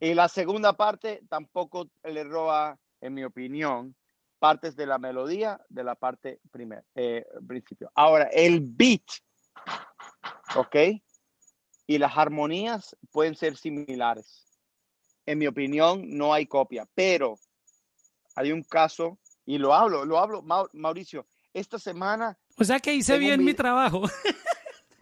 Y 0.00 0.14
la 0.14 0.28
segunda 0.28 0.72
parte 0.72 1.22
tampoco 1.28 1.90
le 2.04 2.24
roba, 2.24 2.78
en 3.02 3.12
mi 3.12 3.22
opinión, 3.22 3.94
partes 4.38 4.76
de 4.76 4.86
la 4.86 4.96
melodía 4.96 5.60
de 5.68 5.84
la 5.84 5.94
parte 5.94 6.40
primer, 6.50 6.84
eh, 6.94 7.26
principio. 7.46 7.90
Ahora, 7.94 8.30
el 8.32 8.60
beat, 8.62 9.04
¿ok? 10.56 10.76
Y 11.86 11.98
las 11.98 12.16
armonías 12.16 12.96
pueden 13.12 13.34
ser 13.34 13.58
similares. 13.58 14.46
En 15.26 15.36
mi 15.36 15.46
opinión, 15.46 16.16
no 16.16 16.32
hay 16.32 16.46
copia, 16.46 16.88
pero 16.94 17.38
hay 18.34 18.52
un 18.52 18.62
caso, 18.62 19.18
y 19.44 19.58
lo 19.58 19.74
hablo, 19.74 20.06
lo 20.06 20.18
hablo, 20.18 20.42
Mauricio, 20.72 21.26
esta 21.52 21.78
semana 21.78 22.38
o 22.58 22.64
sea 22.64 22.80
que 22.80 22.94
hice 22.94 23.18
bien 23.18 23.44
mi 23.44 23.54
trabajo. 23.54 24.02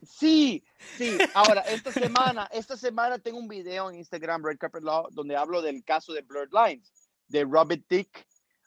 Sí, 0.07 0.63
sí. 0.97 1.19
Ahora, 1.35 1.63
esta 1.63 1.91
semana, 1.91 2.49
esta 2.53 2.77
semana 2.77 3.19
tengo 3.19 3.39
un 3.39 3.49
video 3.49 3.91
en 3.91 3.97
Instagram, 3.97 4.45
Red 4.45 4.59
Carpet 4.59 4.83
Law, 4.83 5.09
donde 5.11 5.35
hablo 5.37 5.61
del 5.61 5.83
caso 5.83 6.13
de 6.13 6.23
Blurred 6.23 6.51
Lines, 6.53 6.93
de 7.27 7.45
Robin 7.45 7.85
Dick, 7.89 8.27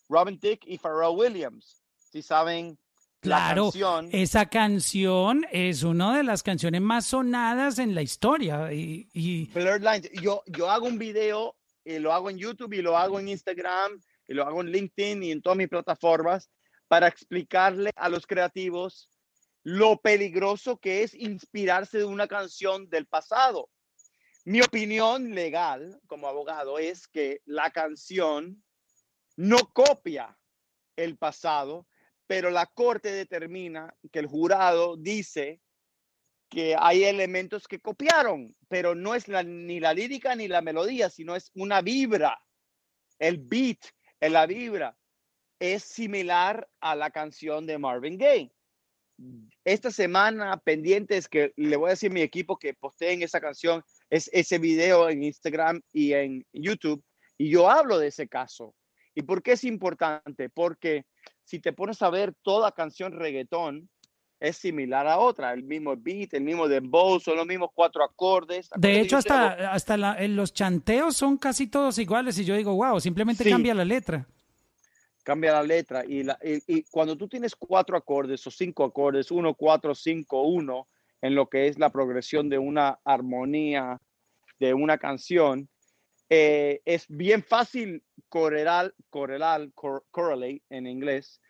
Robin 0.10 0.38
Dick 0.42 0.62
y 0.66 0.78
Pharrell 0.78 1.16
Williams. 1.16 1.82
Si 2.12 2.22
saben, 2.22 2.78
Claro, 3.22 3.66
canción. 3.72 4.10
esa 4.12 4.46
canción 4.48 5.46
es 5.52 5.84
una 5.84 6.16
de 6.16 6.24
las 6.24 6.44
canciones 6.44 6.82
más 6.82 7.08
sonadas 7.08 7.80
en 7.80 7.96
la 7.96 8.02
historia. 8.02 8.72
Y, 8.74 9.08
y... 9.14 9.46
Blurred 9.48 9.82
Lines. 9.82 10.12
Yo, 10.22 10.44
yo 10.48 10.70
hago 10.70 10.86
un 10.86 10.98
video 10.98 11.56
y 11.84 12.00
lo 12.00 12.14
hago 12.14 12.30
en 12.30 12.38
YouTube 12.38 12.74
y 12.74 12.82
lo 12.82 12.98
hago 12.98 13.20
en 13.20 13.30
Instagram 13.30 14.00
y 14.28 14.34
lo 14.34 14.46
hago 14.46 14.62
en 14.62 14.72
LinkedIn 14.72 15.24
y 15.24 15.32
en 15.32 15.42
todas 15.42 15.58
mis 15.58 15.70
plataformas 15.70 16.50
para 16.88 17.08
explicarle 17.08 17.92
a 17.96 18.10
los 18.10 18.26
creativos 18.26 19.10
lo 19.64 20.00
peligroso 20.00 20.80
que 20.80 21.04
es 21.04 21.14
inspirarse 21.14 21.98
de 21.98 22.06
una 22.06 22.28
canción 22.28 22.90
del 22.90 23.06
pasado. 23.06 23.70
Mi 24.46 24.62
opinión 24.62 25.36
legal 25.36 26.00
como 26.08 26.28
abogado 26.28 26.80
es 26.80 27.08
que 27.08 27.42
la 27.46 27.72
canción 27.72 28.64
no 29.36 29.58
copia 29.74 30.38
el 30.96 31.18
pasado, 31.18 31.86
pero 32.28 32.50
la 32.50 32.66
corte 32.66 33.12
determina 33.12 33.94
que 34.12 34.20
el 34.20 34.28
jurado 34.28 34.96
dice 34.96 35.60
que 36.50 36.78
hay 36.80 37.04
elementos 37.04 37.68
que 37.68 37.82
copiaron, 37.82 38.56
pero 38.70 38.96
no 38.96 39.16
es 39.16 39.28
ni 39.28 39.82
la 39.82 39.94
lírica 39.94 40.34
ni 40.34 40.48
la 40.48 40.62
melodía, 40.62 41.10
sino 41.10 41.36
es 41.36 41.52
una 41.56 41.82
vibra, 41.82 42.42
el 43.20 43.38
beat, 43.40 43.80
en 44.22 44.32
la 44.32 44.46
vibra 44.46 44.98
es 45.60 45.84
similar 45.84 46.68
a 46.82 46.96
la 46.96 47.10
canción 47.12 47.66
de 47.66 47.78
Marvin 47.78 48.18
Gaye. 48.18 48.52
Esta 49.66 49.90
semana 49.90 50.58
pendientes 50.58 51.28
que 51.28 51.52
le 51.56 51.76
voy 51.76 51.88
a 51.88 51.92
decir 51.92 52.12
a 52.12 52.14
mi 52.14 52.22
equipo 52.22 52.58
que 52.58 52.76
posteen 52.76 53.24
esa 53.24 53.42
canción, 53.42 53.84
es 54.10 54.30
ese 54.32 54.60
video 54.60 55.10
en 55.10 55.24
Instagram 55.24 55.82
y 55.92 56.14
en 56.14 56.46
YouTube. 56.54 57.04
Y 57.38 57.50
yo 57.50 57.70
hablo 57.70 57.98
de 57.98 58.08
ese 58.08 58.28
caso. 58.28 58.76
¿Y 59.16 59.24
por 59.24 59.42
qué 59.42 59.54
es 59.54 59.64
importante? 59.64 60.50
Porque 60.50 61.06
si 61.44 61.60
te 61.60 61.74
pones 61.74 62.02
a 62.04 62.12
ver 62.12 62.36
toda 62.44 62.72
canción 62.72 63.14
reggaetón, 63.14 63.90
es 64.40 64.58
similar 64.58 65.08
a 65.08 65.18
otra, 65.18 65.52
el 65.54 65.64
mismo 65.64 65.96
beat, 65.98 66.36
el 66.36 66.44
mismo 66.44 66.68
dembow, 66.68 67.20
son 67.20 67.38
los 67.38 67.48
mismos 67.48 67.72
cuatro 67.74 68.04
acordes. 68.04 68.70
De 68.76 69.00
hecho, 69.02 69.18
hasta, 69.18 69.72
hasta 69.72 69.98
los 70.28 70.54
chanteos 70.54 71.18
son 71.18 71.38
casi 71.38 71.66
todos 71.66 71.98
iguales 71.98 72.38
y 72.38 72.46
yo 72.46 72.56
digo, 72.56 72.76
wow, 72.76 73.00
simplemente 73.00 73.50
cambia 73.50 73.74
la 73.74 73.84
letra 73.84 74.28
cambia 75.28 75.52
la 75.52 75.64
letra 75.64 76.06
y, 76.08 76.24
cuando 76.90 77.18
tú 77.18 77.28
tienes 77.28 77.54
cuatro 77.54 77.98
acordes 77.98 78.48
o 78.48 78.50
cinco 78.50 78.86
acordes, 78.86 79.30
uno, 79.30 79.56
cuatro, 79.56 79.94
cinco, 79.94 80.44
uno, 80.44 80.88
en 81.22 81.36
lo 81.36 81.50
que 81.50 81.68
es 81.68 81.78
la 81.78 81.90
progresión 81.90 82.48
de 82.48 82.58
una 82.58 82.98
armonía 83.04 84.00
de 84.58 84.74
una 84.74 84.98
canción, 84.98 85.68
eh, 86.30 86.80
es 86.86 87.08
bien 87.10 87.44
fácil 87.44 88.06
correlar, 88.30 88.94
correlar, 89.10 89.68
correlate 89.74 90.64
en 90.70 90.88
inglés, 90.88 91.42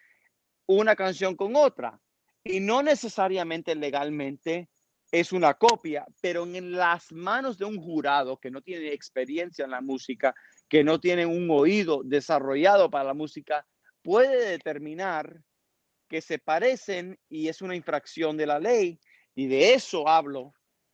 una 0.65 0.95
canción 0.95 1.35
con 1.35 1.55
otra. 1.55 2.01
Y 2.43 2.59
no 2.59 2.81
necesariamente 2.81 3.75
legalmente 3.75 4.69
es 5.11 5.31
una 5.31 5.53
copia, 5.53 6.03
pero 6.19 6.47
en 6.47 6.71
las 6.71 7.11
manos 7.11 7.59
de 7.59 7.65
un 7.65 7.77
jurado 7.79 8.37
que 8.37 8.49
no 8.49 8.59
tiene 8.59 8.91
experiencia 8.91 9.65
en 9.65 9.71
la 9.71 9.81
música, 9.81 10.33
que 10.69 10.83
no 10.83 10.99
tiene 10.99 11.25
un 11.25 11.49
oído 11.49 12.01
desarrollado 12.03 12.89
para 12.89 13.05
la 13.05 13.13
música, 13.13 13.65
puede 14.01 14.49
determinar 14.49 15.41
que 16.07 16.21
se 16.21 16.39
parecen 16.39 17.19
y 17.29 17.47
es 17.47 17.61
una 17.61 17.75
infracción 17.75 18.37
de 18.37 18.45
la 18.47 18.59
ley. 18.59 18.99
Y 19.35 19.47
de 19.47 19.73
eso 19.73 20.07
hablo 20.07 20.53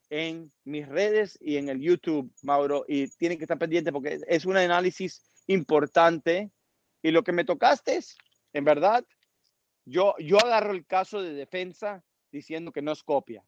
en 0.10 0.52
mis 0.64 0.88
redes 0.88 1.38
y 1.42 1.58
en 1.58 1.70
el 1.70 1.80
YouTube, 1.80 2.32
Mauro, 2.44 2.86
y 2.88 3.08
tienen 3.18 3.38
que 3.38 3.46
estar 3.46 3.58
pendientes 3.58 3.94
porque 3.94 4.20
es 4.28 4.46
un 4.46 4.58
análisis 4.58 5.24
importante. 5.48 6.52
Y 7.02 7.12
lo 7.12 7.24
que 7.24 7.32
me 7.32 7.46
tocaste 7.46 7.98
es, 7.98 8.16
en 8.54 8.66
verdad, 8.66 9.06
yo, 9.86 10.16
yo 10.20 10.38
agarro 10.40 10.72
el 10.72 10.86
caso 10.86 11.22
de 11.22 11.34
defensa 11.34 12.04
diciendo 12.32 12.72
que 12.72 12.82
no 12.82 12.92
es 12.92 13.04
copia, 13.04 13.44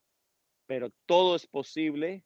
pero 0.66 0.92
todo 1.06 1.36
es 1.36 1.48
posible 1.48 2.26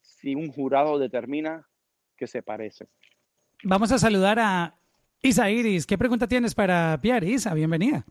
si 0.00 0.34
un 0.34 0.50
jurado 0.50 0.98
determina 0.98 1.68
que 2.16 2.26
se 2.26 2.42
parece. 2.42 2.88
Vamos 3.64 3.92
a 3.92 3.98
saludar 3.98 4.40
a 4.40 4.76
Isa 5.22 5.48
Iris. 5.48 5.86
¿Qué 5.86 5.96
pregunta 5.96 6.26
tienes 6.26 6.52
para 6.52 6.98
Pierre? 7.00 7.30
Isa, 7.30 7.54
bienvenida. 7.54 8.04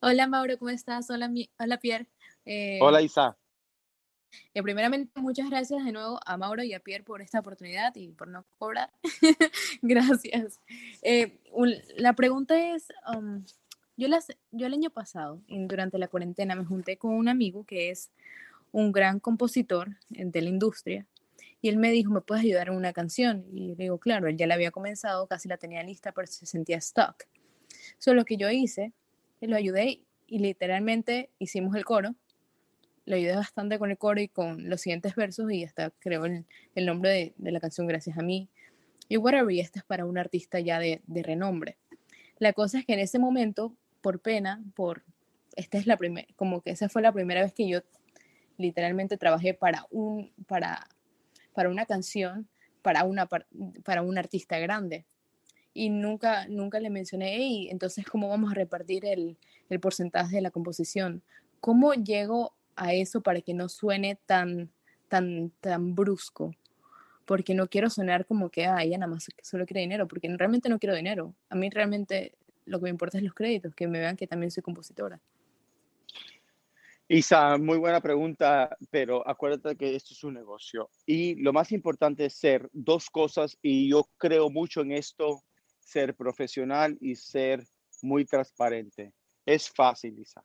Hola 0.00 0.26
Mauro, 0.26 0.58
¿cómo 0.58 0.70
estás? 0.70 1.10
Hola, 1.10 1.30
hola 1.58 1.78
Pierre. 1.78 2.06
Eh, 2.46 2.78
Hola 2.80 3.02
Isa. 3.02 3.36
Eh, 4.54 4.62
primeramente, 4.62 5.20
muchas 5.20 5.50
gracias 5.50 5.84
de 5.84 5.92
nuevo 5.92 6.18
a 6.24 6.38
Mauro 6.38 6.62
y 6.62 6.72
a 6.72 6.80
Pierre 6.80 7.04
por 7.04 7.20
esta 7.20 7.40
oportunidad 7.40 7.94
y 7.96 8.08
por 8.08 8.28
no 8.28 8.46
cobrar. 8.56 8.90
gracias. 9.82 10.58
Eh, 11.02 11.38
la 11.98 12.14
pregunta 12.14 12.74
es, 12.74 12.88
um, 13.14 13.44
yo, 13.98 14.08
las, 14.08 14.28
yo 14.52 14.66
el 14.68 14.72
año 14.72 14.88
pasado, 14.88 15.42
durante 15.48 15.98
la 15.98 16.08
cuarentena, 16.08 16.54
me 16.54 16.64
junté 16.64 16.96
con 16.96 17.12
un 17.12 17.28
amigo 17.28 17.64
que 17.64 17.90
es 17.90 18.10
un 18.72 18.90
gran 18.90 19.20
compositor 19.20 19.90
de 20.08 20.40
la 20.40 20.48
industria 20.48 21.06
y 21.60 21.68
él 21.68 21.76
me 21.78 21.90
dijo, 21.90 22.12
¿me 22.12 22.20
puedes 22.20 22.44
ayudar 22.44 22.68
en 22.68 22.74
una 22.74 22.92
canción? 22.92 23.44
Y 23.52 23.68
le 23.68 23.74
digo, 23.74 23.98
claro, 23.98 24.28
él 24.28 24.36
ya 24.36 24.46
la 24.46 24.54
había 24.54 24.70
comenzado, 24.70 25.26
casi 25.26 25.48
la 25.48 25.56
tenía 25.56 25.82
lista, 25.82 26.12
pero 26.12 26.26
se 26.26 26.46
sentía 26.46 26.80
stuck. 26.80 27.24
Solo 27.98 28.24
que 28.24 28.36
yo 28.36 28.50
hice, 28.50 28.92
lo 29.40 29.56
ayudé 29.56 30.02
y 30.26 30.38
literalmente 30.38 31.30
hicimos 31.38 31.74
el 31.76 31.84
coro 31.84 32.14
le 33.06 33.16
ayudé 33.16 33.36
bastante 33.36 33.78
con 33.78 33.90
el 33.90 33.96
coro 33.96 34.20
y 34.20 34.28
con 34.28 34.68
los 34.68 34.80
siguientes 34.80 35.14
versos 35.14 35.50
y 35.50 35.64
hasta 35.64 35.90
creo 35.90 36.24
el, 36.26 36.44
el 36.74 36.86
nombre 36.86 37.10
de, 37.10 37.34
de, 37.38 37.52
la 37.52 37.60
canción 37.60 37.86
Gracias 37.86 38.18
a 38.18 38.22
mí. 38.22 38.50
Y 39.08 39.16
whatever, 39.16 39.52
y 39.52 39.60
este 39.60 39.78
es 39.78 39.84
para 39.84 40.04
un 40.04 40.18
artista 40.18 40.58
ya 40.58 40.80
de, 40.80 41.00
de 41.06 41.22
renombre. 41.22 41.78
La 42.38 42.52
cosa 42.52 42.80
es 42.80 42.84
que 42.84 42.94
en 42.94 42.98
ese 42.98 43.20
momento, 43.20 43.76
por 44.00 44.20
pena, 44.20 44.62
por, 44.74 45.04
esta 45.54 45.78
es 45.78 45.86
la 45.86 45.96
primera, 45.96 46.26
como 46.34 46.60
que 46.60 46.70
esa 46.70 46.88
fue 46.88 47.00
la 47.00 47.12
primera 47.12 47.42
vez 47.42 47.54
que 47.54 47.68
yo 47.68 47.80
literalmente 48.58 49.16
trabajé 49.16 49.54
para 49.54 49.86
un, 49.90 50.32
para, 50.48 50.88
para 51.56 51.70
una 51.70 51.86
canción, 51.86 52.48
para 52.82 53.02
una, 53.02 53.26
para 53.26 54.02
un 54.02 54.16
artista 54.16 54.60
grande. 54.60 55.06
Y 55.74 55.90
nunca, 55.90 56.46
nunca 56.46 56.78
le 56.78 56.88
mencioné, 56.90 57.38
y 57.38 57.68
entonces, 57.70 58.06
¿cómo 58.06 58.28
vamos 58.28 58.52
a 58.52 58.54
repartir 58.54 59.04
el, 59.04 59.36
el 59.68 59.80
porcentaje 59.80 60.36
de 60.36 60.42
la 60.42 60.52
composición? 60.52 61.22
¿Cómo 61.60 61.92
llego 61.94 62.54
a 62.76 62.92
eso 62.92 63.22
para 63.22 63.40
que 63.40 63.54
no 63.54 63.68
suene 63.68 64.18
tan, 64.26 64.70
tan, 65.08 65.50
tan 65.60 65.94
brusco. 65.94 66.54
Porque 67.24 67.54
no 67.54 67.66
quiero 67.66 67.90
sonar 67.90 68.24
como 68.26 68.50
que, 68.50 68.66
ah, 68.66 68.82
ella 68.82 68.98
nada 68.98 69.12
más 69.12 69.26
solo 69.42 69.66
quiere 69.66 69.80
dinero, 69.80 70.06
porque 70.06 70.32
realmente 70.36 70.68
no 70.68 70.78
quiero 70.78 70.94
dinero. 70.94 71.34
A 71.48 71.56
mí 71.56 71.68
realmente 71.70 72.36
lo 72.66 72.78
que 72.78 72.84
me 72.84 72.90
importa 72.90 73.18
es 73.18 73.24
los 73.24 73.34
créditos, 73.34 73.74
que 73.74 73.88
me 73.88 73.98
vean 73.98 74.16
que 74.16 74.28
también 74.28 74.50
soy 74.52 74.62
compositora. 74.62 75.20
Isa, 77.08 77.56
muy 77.56 77.78
buena 77.78 78.00
pregunta, 78.00 78.76
pero 78.90 79.26
acuérdate 79.28 79.76
que 79.76 79.94
esto 79.94 80.12
es 80.12 80.24
un 80.24 80.34
negocio. 80.34 80.90
Y 81.06 81.36
lo 81.36 81.52
más 81.52 81.70
importante 81.70 82.26
es 82.26 82.34
ser 82.34 82.68
dos 82.72 83.10
cosas, 83.10 83.56
y 83.62 83.88
yo 83.88 84.08
creo 84.16 84.50
mucho 84.50 84.80
en 84.80 84.92
esto, 84.92 85.42
ser 85.78 86.16
profesional 86.16 86.96
y 87.00 87.14
ser 87.14 87.64
muy 88.02 88.24
transparente. 88.24 89.12
Es 89.44 89.70
fácil, 89.70 90.18
Isa 90.18 90.44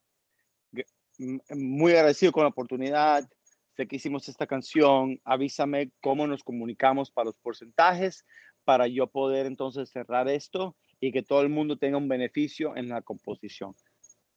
muy 1.49 1.91
agradecido 1.93 2.31
con 2.31 2.43
la 2.43 2.49
oportunidad. 2.49 3.27
Sé 3.75 3.87
que 3.87 3.97
hicimos 3.97 4.27
esta 4.29 4.47
canción. 4.47 5.19
Avísame 5.23 5.91
cómo 6.01 6.27
nos 6.27 6.43
comunicamos 6.43 7.11
para 7.11 7.25
los 7.25 7.37
porcentajes, 7.37 8.25
para 8.63 8.87
yo 8.87 9.07
poder 9.07 9.45
entonces 9.45 9.89
cerrar 9.89 10.27
esto 10.27 10.75
y 10.99 11.11
que 11.11 11.23
todo 11.23 11.41
el 11.41 11.49
mundo 11.49 11.77
tenga 11.77 11.97
un 11.97 12.07
beneficio 12.07 12.75
en 12.75 12.89
la 12.89 13.01
composición. 13.01 13.75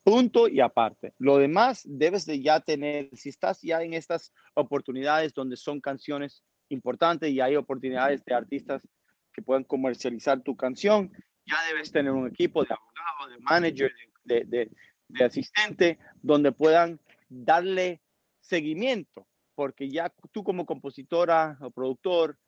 Punto 0.05 0.48
y 0.48 0.60
aparte. 0.60 1.14
Lo 1.18 1.39
demás 1.39 1.81
debes 1.86 2.26
de 2.26 2.43
ya 2.43 2.60
tener, 2.60 3.09
si 3.14 3.31
estás 3.31 3.62
ya 3.62 3.82
en 3.82 3.94
estas 3.94 4.35
oportunidades 4.52 5.32
donde 5.32 5.56
son 5.56 5.81
canciones 5.81 6.44
importantes 6.68 7.31
y 7.31 7.40
hay 7.40 7.56
oportunidades 7.56 8.22
de 8.26 8.35
artistas 8.35 8.86
que 9.32 9.40
puedan 9.40 9.64
comercializar 9.64 10.43
tu 10.43 10.56
canción, 10.56 11.10
ya 11.47 11.56
debes 11.68 11.90
tener 11.90 12.12
un 12.12 12.28
equipo 12.28 12.62
de 12.62 12.74
abogados, 12.74 13.31
de 13.31 13.43
manager, 13.44 13.93
de, 14.24 14.70
de 15.09 15.24
asistente 15.24 15.98
donde 16.20 16.52
puedan 16.52 17.01
darle 17.31 18.02
seguimiento, 18.40 19.26
porque 19.55 19.89
ya 19.89 20.12
tú 20.32 20.44
como 20.44 20.66
compositora 20.66 21.56
o 21.62 21.70
productor 21.70 22.39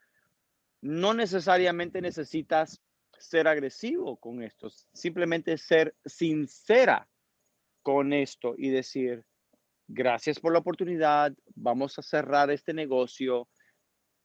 no 0.82 1.14
necesariamente 1.14 2.02
necesitas 2.02 2.82
ser 3.18 3.48
agresivo 3.48 4.18
con 4.18 4.42
esto, 4.42 4.68
simplemente 4.92 5.56
ser 5.56 5.94
sincera 6.04 7.08
con 7.86 8.12
esto 8.12 8.56
y 8.58 8.70
decir, 8.70 9.24
gracias 9.86 10.40
por 10.40 10.52
la 10.52 10.58
oportunidad, 10.58 11.32
vamos 11.54 11.96
a 12.00 12.02
cerrar 12.02 12.50
este 12.50 12.74
negocio, 12.74 13.48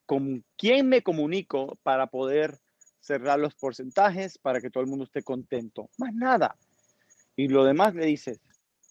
con 0.07 0.43
quién 0.57 0.89
me 0.89 1.03
comunico 1.03 1.77
para 1.83 2.07
poder 2.07 2.57
cerrar 3.01 3.37
los 3.37 3.53
porcentajes 3.53 4.39
para 4.39 4.61
que 4.61 4.71
todo 4.71 4.81
el 4.81 4.89
mundo 4.89 5.05
esté 5.05 5.21
contento. 5.21 5.91
Más 5.99 6.11
nada. 6.15 6.57
Y 7.35 7.49
lo 7.49 7.63
demás 7.63 7.93
le 7.93 8.07
dices, 8.07 8.41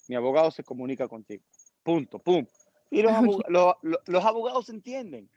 mi 0.06 0.14
abogado 0.14 0.52
se 0.52 0.62
comunica 0.62 1.08
contigo. 1.08 1.42
Punto, 1.82 2.20
pum. 2.20 2.46
Y 2.92 3.02
los, 3.02 3.12
los, 4.06 4.24
abogados 4.24 4.68
entienden. 4.68 5.28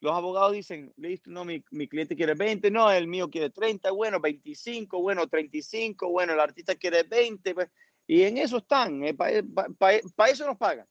Los 0.00 0.12
abogados 0.16 0.54
dicen, 0.54 0.90
listo, 0.96 1.30
no, 1.30 1.44
mi, 1.44 1.62
mi, 1.70 1.86
cliente 1.86 2.16
quiere 2.16 2.32
20, 2.32 2.70
no, 2.70 2.90
el 2.90 3.08
mío 3.08 3.28
quiere 3.28 3.50
30, 3.50 3.90
bueno, 3.90 4.20
25, 4.20 5.02
bueno, 5.02 5.28
35, 5.28 6.08
bueno, 6.08 6.32
el 6.32 6.40
artista 6.40 6.74
quiere 6.76 7.02
20, 7.02 7.54
pues, 7.54 7.68
y 8.06 8.22
en 8.22 8.38
eso 8.38 8.58
están, 8.58 9.02
eh, 9.04 9.14
para 9.14 10.30
eso 10.30 10.46
nos 10.46 10.56
pagan. 10.56 10.86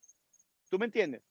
¿Tú 0.69 0.79
me 0.79 0.85
entiendes? 0.85 1.21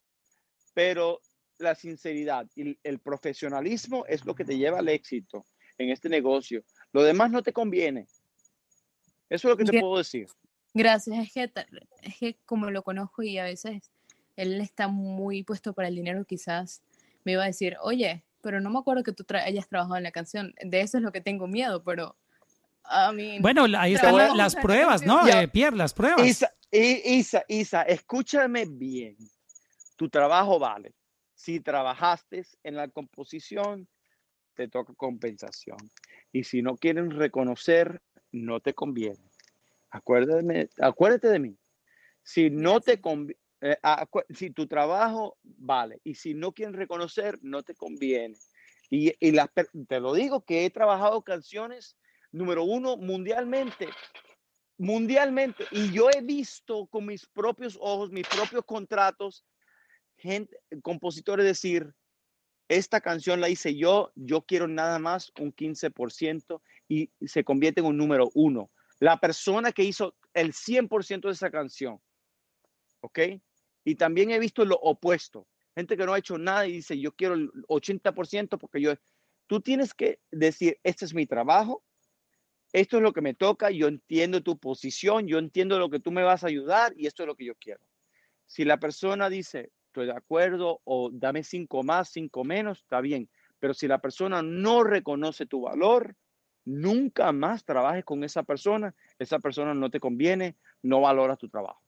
Pero 0.73 1.19
la 1.59 1.75
sinceridad 1.75 2.47
y 2.55 2.77
el 2.83 2.99
profesionalismo 2.99 4.05
es 4.07 4.25
lo 4.25 4.35
que 4.35 4.45
te 4.45 4.57
lleva 4.57 4.79
al 4.79 4.89
éxito 4.89 5.45
en 5.77 5.89
este 5.89 6.09
negocio. 6.09 6.63
Lo 6.91 7.03
demás 7.03 7.31
no 7.31 7.43
te 7.43 7.53
conviene. 7.53 8.07
Eso 9.29 9.47
es 9.47 9.51
lo 9.51 9.57
que 9.57 9.65
te 9.65 9.79
puedo 9.79 9.97
decir. 9.97 10.27
Gracias, 10.73 11.17
es 11.17 11.33
que, 11.33 11.51
es 12.01 12.17
que 12.17 12.37
como 12.45 12.71
lo 12.71 12.83
conozco 12.83 13.21
y 13.21 13.37
a 13.37 13.43
veces 13.43 13.91
él 14.35 14.59
está 14.61 14.87
muy 14.87 15.43
puesto 15.43 15.73
para 15.73 15.87
el 15.87 15.95
dinero, 15.95 16.25
quizás 16.25 16.81
me 17.23 17.33
iba 17.33 17.43
a 17.43 17.47
decir, 17.47 17.77
oye, 17.81 18.23
pero 18.41 18.59
no 18.59 18.69
me 18.69 18.79
acuerdo 18.79 19.03
que 19.03 19.13
tú 19.13 19.25
hayas 19.29 19.67
trabajado 19.67 19.97
en 19.97 20.03
la 20.03 20.11
canción. 20.11 20.53
De 20.61 20.81
eso 20.81 20.97
es 20.97 21.03
lo 21.03 21.11
que 21.11 21.21
tengo 21.21 21.47
miedo, 21.47 21.83
pero 21.83 22.15
Bueno, 23.39 23.65
ahí 23.77 23.93
están 23.95 24.37
las 24.37 24.55
pruebas, 24.55 25.05
¿no? 25.05 25.27
Eh, 25.27 25.47
Pierre, 25.47 25.75
las 25.75 25.93
pruebas. 25.93 26.25
Isa, 26.25 26.53
Isa, 26.71 27.43
Isa, 27.47 27.81
escúchame 27.83 28.65
bien. 28.65 29.15
Tu 29.95 30.09
trabajo 30.09 30.59
vale. 30.59 30.93
Si 31.33 31.59
trabajaste 31.59 32.45
en 32.63 32.75
la 32.75 32.87
composición, 32.87 33.87
te 34.53 34.67
toca 34.67 34.93
compensación. 34.95 35.77
Y 36.31 36.43
si 36.43 36.61
no 36.61 36.75
quieren 36.77 37.11
reconocer 37.11 38.01
no 38.31 38.59
te 38.59 38.73
conviene. 38.73 39.29
Acuérdate, 39.89 40.69
acuérdate 40.79 41.29
de 41.29 41.39
mí. 41.39 41.57
Si 42.23 42.49
no 42.49 42.81
te 42.81 42.99
conviene, 42.99 43.39
eh, 43.61 43.77
si 44.31 44.49
tu 44.49 44.67
trabajo 44.67 45.37
vale 45.43 46.01
y 46.03 46.15
si 46.15 46.33
no 46.33 46.51
quieren 46.51 46.73
reconocer, 46.73 47.39
no 47.43 47.63
te 47.63 47.75
conviene. 47.75 48.35
Y, 48.89 49.13
y 49.19 49.33
te 49.87 49.99
lo 49.99 50.13
digo 50.13 50.43
que 50.43 50.65
he 50.65 50.69
trabajado 50.69 51.21
canciones 51.21 51.95
número 52.33 52.63
uno 52.63 52.97
mundialmente, 52.97 53.87
mundialmente, 54.77 55.65
y 55.71 55.91
yo 55.91 56.09
he 56.09 56.21
visto 56.21 56.87
con 56.87 57.05
mis 57.05 57.25
propios 57.27 57.77
ojos, 57.79 58.11
mis 58.11 58.27
propios 58.27 58.65
contratos, 58.65 59.45
gente, 60.17 60.57
compositores 60.81 61.45
decir, 61.45 61.93
esta 62.67 62.99
canción 63.01 63.39
la 63.39 63.49
hice 63.49 63.75
yo, 63.75 64.11
yo 64.15 64.41
quiero 64.41 64.67
nada 64.67 64.97
más 64.97 65.31
un 65.39 65.53
15% 65.53 66.61
y 66.89 67.11
se 67.25 67.43
convierte 67.43 67.81
en 67.81 67.87
un 67.87 67.97
número 67.97 68.29
uno. 68.33 68.71
La 68.99 69.19
persona 69.19 69.71
que 69.71 69.83
hizo 69.83 70.15
el 70.33 70.53
100% 70.53 71.21
de 71.21 71.31
esa 71.31 71.51
canción. 71.51 72.01
¿Ok? 73.01 73.19
Y 73.83 73.95
también 73.95 74.31
he 74.31 74.39
visto 74.39 74.65
lo 74.65 74.75
opuesto. 74.75 75.47
Gente 75.75 75.97
que 75.97 76.05
no 76.05 76.13
ha 76.13 76.19
hecho 76.19 76.37
nada 76.37 76.65
y 76.65 76.73
dice, 76.73 76.97
yo 76.99 77.11
quiero 77.11 77.35
el 77.35 77.51
80% 77.67 78.57
porque 78.57 78.81
yo... 78.81 78.93
Tú 79.45 79.59
tienes 79.59 79.93
que 79.93 80.19
decir, 80.31 80.79
este 80.83 81.03
es 81.03 81.13
mi 81.13 81.25
trabajo, 81.25 81.83
esto 82.73 82.97
es 82.97 83.03
lo 83.03 83.13
que 83.13 83.21
me 83.21 83.35
toca, 83.35 83.69
yo 83.69 83.87
entiendo 83.87 84.41
tu 84.41 84.57
posición, 84.57 85.27
yo 85.27 85.37
entiendo 85.37 85.79
lo 85.79 85.89
que 85.89 85.99
tú 85.99 86.11
me 86.11 86.23
vas 86.23 86.43
a 86.43 86.47
ayudar 86.47 86.93
y 86.97 87.05
esto 87.05 87.23
es 87.23 87.27
lo 87.27 87.35
que 87.35 87.45
yo 87.45 87.53
quiero. 87.55 87.79
Si 88.47 88.65
la 88.65 88.77
persona 88.77 89.29
dice, 89.29 89.71
estoy 89.85 90.07
de 90.07 90.13
acuerdo, 90.13 90.81
o 90.83 91.11
dame 91.13 91.43
cinco 91.43 91.83
más, 91.83 92.09
cinco 92.09 92.43
menos, 92.43 92.79
está 92.79 92.99
bien. 92.99 93.29
Pero 93.59 93.75
si 93.75 93.87
la 93.87 93.99
persona 93.99 94.41
no 94.41 94.83
reconoce 94.83 95.45
tu 95.45 95.61
valor, 95.61 96.15
nunca 96.65 97.31
más 97.31 97.63
trabajes 97.63 98.03
con 98.03 98.23
esa 98.23 98.43
persona. 98.43 98.93
Esa 99.19 99.39
persona 99.39 99.73
no 99.73 99.89
te 99.89 99.99
conviene, 99.99 100.55
no 100.81 101.01
valora 101.01 101.37
tu 101.37 101.47
trabajo. 101.47 101.81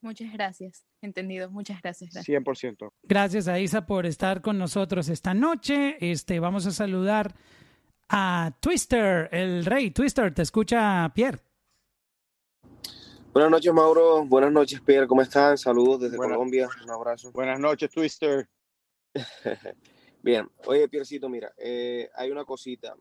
Muchas 0.00 0.32
gracias. 0.32 0.84
Entendido. 1.02 1.50
Muchas 1.50 1.82
gracias. 1.82 2.12
gracias. 2.12 2.42
100%. 2.44 2.92
Gracias 3.02 3.48
a 3.48 3.58
Isa 3.58 3.84
por 3.84 4.06
estar 4.06 4.40
con 4.40 4.56
nosotros 4.56 5.08
esta 5.08 5.34
noche. 5.34 5.96
Este, 6.00 6.38
vamos 6.38 6.66
a 6.66 6.70
saludar 6.70 7.34
a 8.08 8.56
Twister, 8.60 9.28
el 9.32 9.64
rey. 9.64 9.90
Twister, 9.90 10.32
te 10.34 10.42
escucha 10.42 11.10
Pierre. 11.14 11.38
Buenas 13.32 13.50
noches, 13.50 13.72
Mauro. 13.72 14.24
Buenas 14.24 14.50
noches, 14.50 14.80
Pierre. 14.80 15.06
¿Cómo 15.06 15.22
están? 15.22 15.56
Saludos 15.58 16.00
desde 16.00 16.16
Colombia. 16.16 16.68
Un 16.82 16.90
abrazo. 16.90 17.30
Buenas 17.32 17.60
noches, 17.60 17.90
Twister. 17.90 18.48
Bien. 20.22 20.50
Oye, 20.66 20.88
Piercito, 20.88 21.28
mira, 21.28 21.52
eh, 21.56 22.10
hay 22.14 22.30
una 22.30 22.44
cosita. 22.44 22.96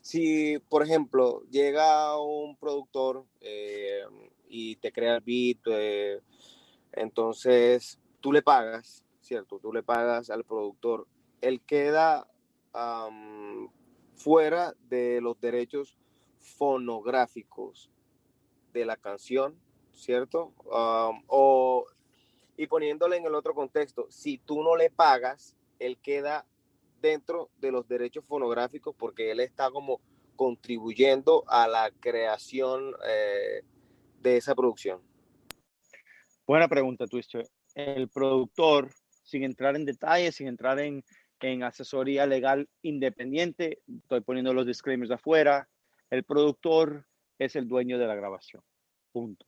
Si, 0.00 0.58
por 0.68 0.82
ejemplo, 0.82 1.42
llega 1.50 2.20
un 2.20 2.56
productor 2.56 3.24
eh, 3.40 4.02
y 4.48 4.76
te 4.76 4.92
crea 4.92 5.16
el 5.16 5.22
beat, 5.22 5.58
eh, 5.66 6.20
entonces 6.92 7.98
tú 8.20 8.32
le 8.32 8.42
pagas, 8.42 9.02
¿cierto? 9.20 9.58
Tú 9.58 9.72
le 9.72 9.82
pagas 9.82 10.30
al 10.30 10.44
productor. 10.44 11.08
Él 11.40 11.62
queda 11.62 12.28
fuera 14.14 14.74
de 14.88 15.20
los 15.20 15.40
derechos 15.40 15.96
fonográficos 16.38 17.90
de 18.72 18.84
la 18.84 18.96
canción, 18.96 19.58
¿cierto? 19.92 20.52
o, 20.66 21.86
y 22.56 22.66
poniéndole 22.66 23.16
en 23.16 23.26
el 23.26 23.34
otro 23.34 23.54
contexto, 23.54 24.06
si 24.10 24.38
tú 24.38 24.62
no 24.62 24.76
le 24.76 24.90
pagas, 24.90 25.56
él 25.78 25.98
queda 25.98 26.46
dentro 27.00 27.50
de 27.58 27.70
los 27.72 27.86
derechos 27.86 28.24
fonográficos 28.24 28.94
porque 28.96 29.30
él 29.30 29.40
está 29.40 29.70
como 29.70 30.00
contribuyendo 30.36 31.44
a 31.46 31.68
la 31.68 31.90
creación 32.00 32.94
eh, 33.06 33.62
de 34.20 34.36
esa 34.36 34.54
producción. 34.54 35.00
Buena 36.46 36.68
pregunta, 36.68 37.06
Twister. 37.06 37.48
El 37.74 38.08
productor, 38.08 38.90
sin 39.22 39.44
entrar 39.44 39.76
en 39.76 39.84
detalles, 39.84 40.36
sin 40.36 40.48
entrar 40.48 40.78
en, 40.78 41.04
en 41.44 41.62
asesoría 41.62 42.26
legal 42.26 42.70
independiente, 42.80 43.80
estoy 43.86 44.22
poniendo 44.22 44.54
los 44.54 44.66
disclaimers 44.66 45.10
afuera, 45.10 45.68
el 46.08 46.24
productor 46.24 47.06
es 47.38 47.54
el 47.54 47.68
dueño 47.68 47.98
de 47.98 48.06
la 48.06 48.14
grabación. 48.14 48.62
Punto. 49.12 49.44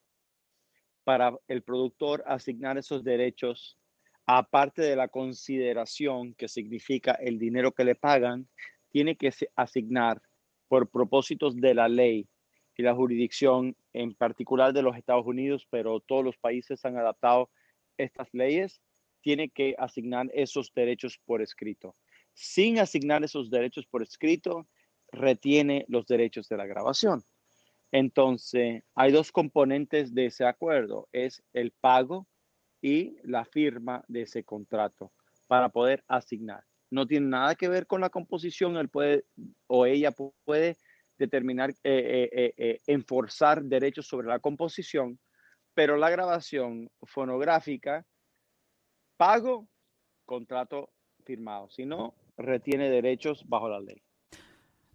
Para 1.04 1.34
el 1.48 1.62
productor 1.62 2.22
asignar 2.26 2.76
esos 2.76 3.02
derechos, 3.02 3.78
aparte 4.26 4.82
de 4.82 4.94
la 4.94 5.08
consideración 5.08 6.34
que 6.34 6.48
significa 6.48 7.12
el 7.12 7.38
dinero 7.38 7.72
que 7.72 7.84
le 7.84 7.94
pagan, 7.94 8.46
tiene 8.90 9.16
que 9.16 9.32
asignar 9.54 10.20
por 10.68 10.90
propósitos 10.90 11.56
de 11.56 11.74
la 11.74 11.88
ley 11.88 12.28
y 12.76 12.82
la 12.82 12.94
jurisdicción, 12.94 13.74
en 13.94 14.14
particular 14.14 14.74
de 14.74 14.82
los 14.82 14.98
Estados 14.98 15.24
Unidos, 15.24 15.66
pero 15.70 16.00
todos 16.00 16.22
los 16.22 16.36
países 16.36 16.84
han 16.84 16.98
adaptado 16.98 17.48
estas 17.96 18.28
leyes, 18.34 18.82
tiene 19.20 19.50
que 19.50 19.74
asignar 19.78 20.30
esos 20.32 20.72
derechos 20.74 21.18
por 21.24 21.42
escrito. 21.42 21.96
Sin 22.34 22.78
asignar 22.78 23.24
esos 23.24 23.50
derechos 23.50 23.86
por 23.86 24.02
escrito, 24.02 24.66
retiene 25.10 25.84
los 25.88 26.06
derechos 26.06 26.48
de 26.48 26.56
la 26.56 26.66
grabación. 26.66 27.22
Entonces, 27.92 28.82
hay 28.94 29.12
dos 29.12 29.32
componentes 29.32 30.14
de 30.14 30.26
ese 30.26 30.44
acuerdo, 30.44 31.08
es 31.12 31.42
el 31.52 31.72
pago 31.72 32.26
y 32.82 33.16
la 33.22 33.44
firma 33.44 34.04
de 34.08 34.22
ese 34.22 34.44
contrato 34.44 35.12
para 35.46 35.68
poder 35.68 36.04
asignar. 36.08 36.64
No 36.90 37.06
tiene 37.06 37.26
nada 37.28 37.54
que 37.54 37.68
ver 37.68 37.86
con 37.86 38.00
la 38.00 38.10
composición, 38.10 38.76
él 38.76 38.88
puede 38.88 39.24
o 39.66 39.86
ella 39.86 40.12
puede 40.44 40.76
determinar, 41.18 41.70
eh, 41.82 42.28
eh, 42.32 42.54
eh, 42.56 42.80
enforzar 42.86 43.62
derechos 43.62 44.06
sobre 44.06 44.28
la 44.28 44.38
composición, 44.38 45.18
pero 45.74 45.96
la 45.96 46.10
grabación 46.10 46.90
fonográfica, 47.02 48.04
pago, 49.16 49.68
contrato 50.24 50.90
firmado, 51.24 51.68
si 51.70 51.84
no, 51.84 52.14
retiene 52.36 52.90
derechos 52.90 53.44
bajo 53.48 53.68
la 53.68 53.80
ley. 53.80 54.02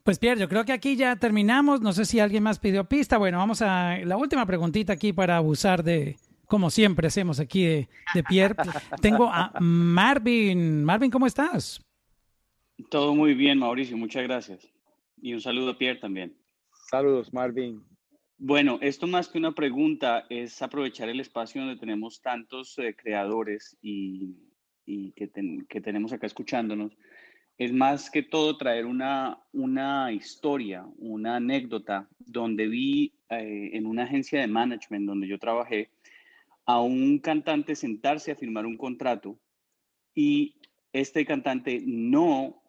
Pues 0.03 0.17
Pierre, 0.17 0.39
yo 0.39 0.49
creo 0.49 0.65
que 0.65 0.73
aquí 0.73 0.95
ya 0.95 1.15
terminamos. 1.15 1.81
No 1.81 1.93
sé 1.93 2.05
si 2.05 2.19
alguien 2.19 2.43
más 2.43 2.57
pidió 2.57 2.85
pista. 2.85 3.17
Bueno, 3.17 3.37
vamos 3.37 3.61
a 3.61 3.97
la 4.03 4.17
última 4.17 4.45
preguntita 4.45 4.93
aquí 4.93 5.13
para 5.13 5.37
abusar 5.37 5.83
de, 5.83 6.17
como 6.47 6.71
siempre 6.71 7.07
hacemos 7.07 7.39
aquí 7.39 7.63
de, 7.65 7.89
de 8.15 8.23
Pierre. 8.23 8.55
Tengo 9.01 9.29
a 9.31 9.53
Marvin. 9.59 10.83
Marvin, 10.83 11.11
¿cómo 11.11 11.27
estás? 11.27 11.79
Todo 12.89 13.13
muy 13.13 13.35
bien, 13.35 13.59
Mauricio. 13.59 13.95
Muchas 13.95 14.23
gracias. 14.23 14.67
Y 15.21 15.33
un 15.33 15.41
saludo 15.41 15.71
a 15.71 15.77
Pierre 15.77 15.99
también. 15.99 16.35
Saludos, 16.89 17.31
Marvin. 17.31 17.83
Bueno, 18.43 18.79
esto 18.81 19.05
más 19.05 19.29
que 19.29 19.37
una 19.37 19.51
pregunta 19.51 20.25
es 20.27 20.63
aprovechar 20.63 21.07
el 21.09 21.19
espacio 21.19 21.61
donde 21.61 21.79
tenemos 21.79 22.23
tantos 22.23 22.75
eh, 22.79 22.95
creadores 22.95 23.77
y, 23.83 24.35
que 25.15 25.79
tenemos 25.79 26.11
acá 26.11 26.25
escuchándonos. 26.25 26.97
Es 27.59 27.71
más 27.71 28.09
que 28.09 28.23
todo 28.23 28.57
traer 28.57 28.87
una, 28.87 29.37
una 29.53 30.11
historia, 30.11 30.87
una 30.97 31.35
anécdota, 31.35 32.09
donde 32.17 32.67
vi 32.67 33.13
eh, 33.29 33.69
en 33.73 33.85
una 33.85 34.05
agencia 34.05 34.41
de 34.41 34.47
management 34.47 35.05
donde 35.05 35.27
yo 35.27 35.37
trabajé 35.37 35.91
a 36.65 36.81
un 36.81 37.19
cantante 37.19 37.75
sentarse 37.75 38.31
a 38.31 38.35
firmar 38.35 38.65
un 38.65 38.75
contrato 38.75 39.37
y 40.15 40.55
este 40.93 41.27
cantante 41.27 41.79
no, 41.85 42.60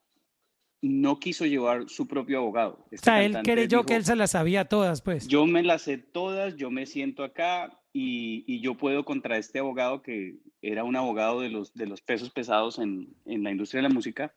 no 0.83 1.21
quiso 1.21 1.47
llevar 1.47 1.89
su 1.89 2.07
propio 2.09 2.39
abogado. 2.39 2.85
Este 2.91 3.11
o 3.11 3.15
sea, 3.15 3.25
él 3.25 3.39
creyó 3.45 3.85
que 3.85 3.95
él 3.95 4.05
se 4.05 4.17
las 4.17 4.33
sabía 4.33 4.65
todas, 4.65 5.01
pues. 5.01 5.29
Yo 5.29 5.47
me 5.47 5.63
las 5.63 5.83
sé 5.83 5.97
todas, 5.97 6.57
yo 6.57 6.71
me 6.71 6.87
siento 6.87 7.23
acá 7.23 7.81
y, 7.93 8.45
y, 8.47 8.61
yo 8.61 8.77
puedo 8.77 9.05
contra 9.05 9.39
este 9.39 9.61
abogado 9.61 10.03
que 10.03 10.39
era 10.61 10.83
un 10.83 10.97
abogado 10.97 11.41
de 11.41 11.51
los, 11.51 11.73
de 11.75 11.87
los 11.87 12.01
pesos 12.01 12.31
pesados 12.31 12.79
en, 12.79 13.15
en 13.27 13.45
la 13.45 13.51
industria 13.53 13.79
de 13.79 13.89
la 13.89 13.95
música 13.95 14.35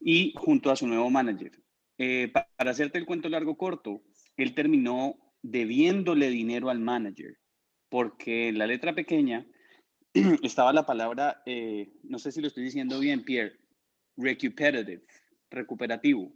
y 0.00 0.34
junto 0.36 0.70
a 0.70 0.76
su 0.76 0.86
nuevo 0.86 1.08
manager. 1.08 1.52
Eh, 1.98 2.30
para 2.32 2.70
hacerte 2.70 2.98
el 2.98 3.06
cuento 3.06 3.28
largo 3.28 3.56
corto, 3.56 4.02
él 4.36 4.54
terminó 4.54 5.16
debiéndole 5.42 6.28
dinero 6.28 6.68
al 6.68 6.80
manager, 6.80 7.38
porque 7.88 8.48
en 8.48 8.58
la 8.58 8.66
letra 8.66 8.94
pequeña 8.94 9.46
estaba 10.42 10.72
la 10.72 10.84
palabra, 10.84 11.42
eh, 11.46 11.92
no 12.02 12.18
sé 12.18 12.32
si 12.32 12.40
lo 12.40 12.48
estoy 12.48 12.64
diciendo 12.64 13.00
bien, 13.00 13.24
Pierre, 13.24 13.58
recuperative, 14.16 15.04
recuperativo. 15.50 16.32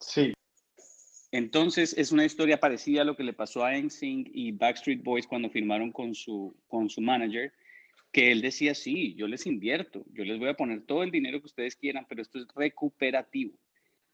Sí. 0.00 0.32
Entonces 1.30 1.94
es 1.96 2.12
una 2.12 2.26
historia 2.26 2.60
parecida 2.60 3.02
a 3.02 3.04
lo 3.04 3.16
que 3.16 3.24
le 3.24 3.32
pasó 3.32 3.64
a 3.64 3.72
NSYNC 3.72 4.30
y 4.34 4.52
Backstreet 4.52 5.02
Boys 5.02 5.26
cuando 5.26 5.48
firmaron 5.48 5.90
con 5.90 6.14
su, 6.14 6.54
con 6.68 6.90
su 6.90 7.00
manager, 7.00 7.52
que 8.12 8.30
él 8.30 8.42
decía, 8.42 8.74
sí, 8.74 9.14
yo 9.14 9.26
les 9.26 9.46
invierto, 9.46 10.04
yo 10.12 10.24
les 10.24 10.38
voy 10.38 10.50
a 10.50 10.56
poner 10.56 10.82
todo 10.82 11.02
el 11.02 11.10
dinero 11.10 11.40
que 11.40 11.46
ustedes 11.46 11.74
quieran, 11.74 12.04
pero 12.06 12.20
esto 12.20 12.38
es 12.38 12.46
recuperativo. 12.54 13.58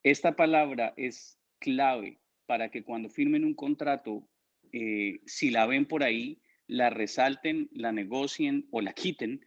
Esta 0.05 0.37
palabra 0.37 0.95
es 0.97 1.37
clave 1.59 2.21
para 2.47 2.71
que 2.71 2.85
cuando 2.85 3.11
firmen 3.11 3.45
un 3.45 3.55
contrato, 3.55 4.29
eh, 4.73 5.21
si 5.27 5.51
la 5.51 5.67
ven 5.67 5.87
por 5.87 6.05
ahí, 6.05 6.41
la 6.69 6.91
resalten, 6.91 7.69
la 7.73 7.91
negocien 7.91 8.69
o 8.71 8.81
la 8.81 8.93
quiten, 8.93 9.45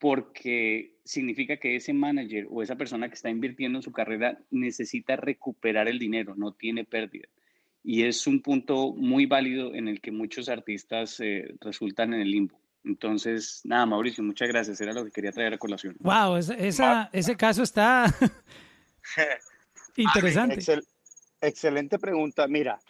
porque 0.00 0.96
significa 1.04 1.58
que 1.58 1.76
ese 1.76 1.92
manager 1.92 2.46
o 2.50 2.62
esa 2.62 2.74
persona 2.74 3.08
que 3.08 3.14
está 3.14 3.28
invirtiendo 3.28 3.78
en 3.78 3.82
su 3.82 3.92
carrera 3.92 4.38
necesita 4.50 5.14
recuperar 5.14 5.88
el 5.88 5.98
dinero, 5.98 6.34
no 6.34 6.52
tiene 6.52 6.84
pérdida. 6.84 7.28
Y 7.84 8.04
es 8.04 8.26
un 8.26 8.40
punto 8.40 8.94
muy 8.94 9.26
válido 9.26 9.74
en 9.74 9.88
el 9.88 10.00
que 10.00 10.10
muchos 10.10 10.48
artistas 10.48 11.20
eh, 11.20 11.54
resultan 11.60 12.14
en 12.14 12.22
el 12.22 12.30
limbo. 12.30 12.58
Entonces, 12.82 13.60
nada, 13.64 13.84
Mauricio, 13.84 14.24
muchas 14.24 14.48
gracias. 14.48 14.80
Era 14.80 14.94
lo 14.94 15.04
que 15.04 15.10
quería 15.10 15.32
traer 15.32 15.52
a 15.52 15.58
colación. 15.58 15.94
Wow, 16.00 16.36
esa, 16.36 17.10
ese 17.12 17.36
caso 17.36 17.62
está 17.62 18.06
interesante. 19.96 20.80
excelente 21.42 21.98
pregunta. 21.98 22.48
Mira, 22.48 22.80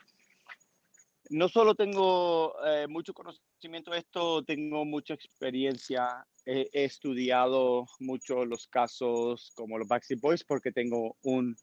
no 1.30 1.48
solo 1.48 1.74
tengo 1.74 2.54
eh, 2.66 2.86
mucho 2.88 3.14
conocimiento 3.14 3.90
de 3.90 3.98
esto, 3.98 4.44
tengo 4.44 4.84
mucha 4.84 5.14
experiencia. 5.14 6.26
He, 6.52 6.68
estudiado 6.84 7.86
mucho 8.00 8.44
los 8.44 8.66
casos 8.66 9.52
como 9.54 9.78
los 9.78 9.86
Backstreet 9.86 10.20
Boys 10.20 10.42
porque 10.42 10.72
tengo 10.72 11.16
un, 11.22 11.56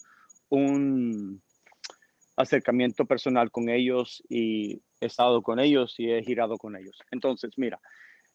un 0.47 1.41
acercamiento 2.37 3.05
personal 3.05 3.51
con 3.51 3.67
ellos 3.67 4.23
y 4.29 4.81
he 5.01 5.07
estado 5.07 5.41
con 5.41 5.59
ellos 5.59 5.95
y 5.97 6.11
he 6.11 6.23
girado 6.23 6.57
con 6.57 6.77
ellos. 6.77 6.97
Entonces, 7.11 7.51
mira, 7.57 7.81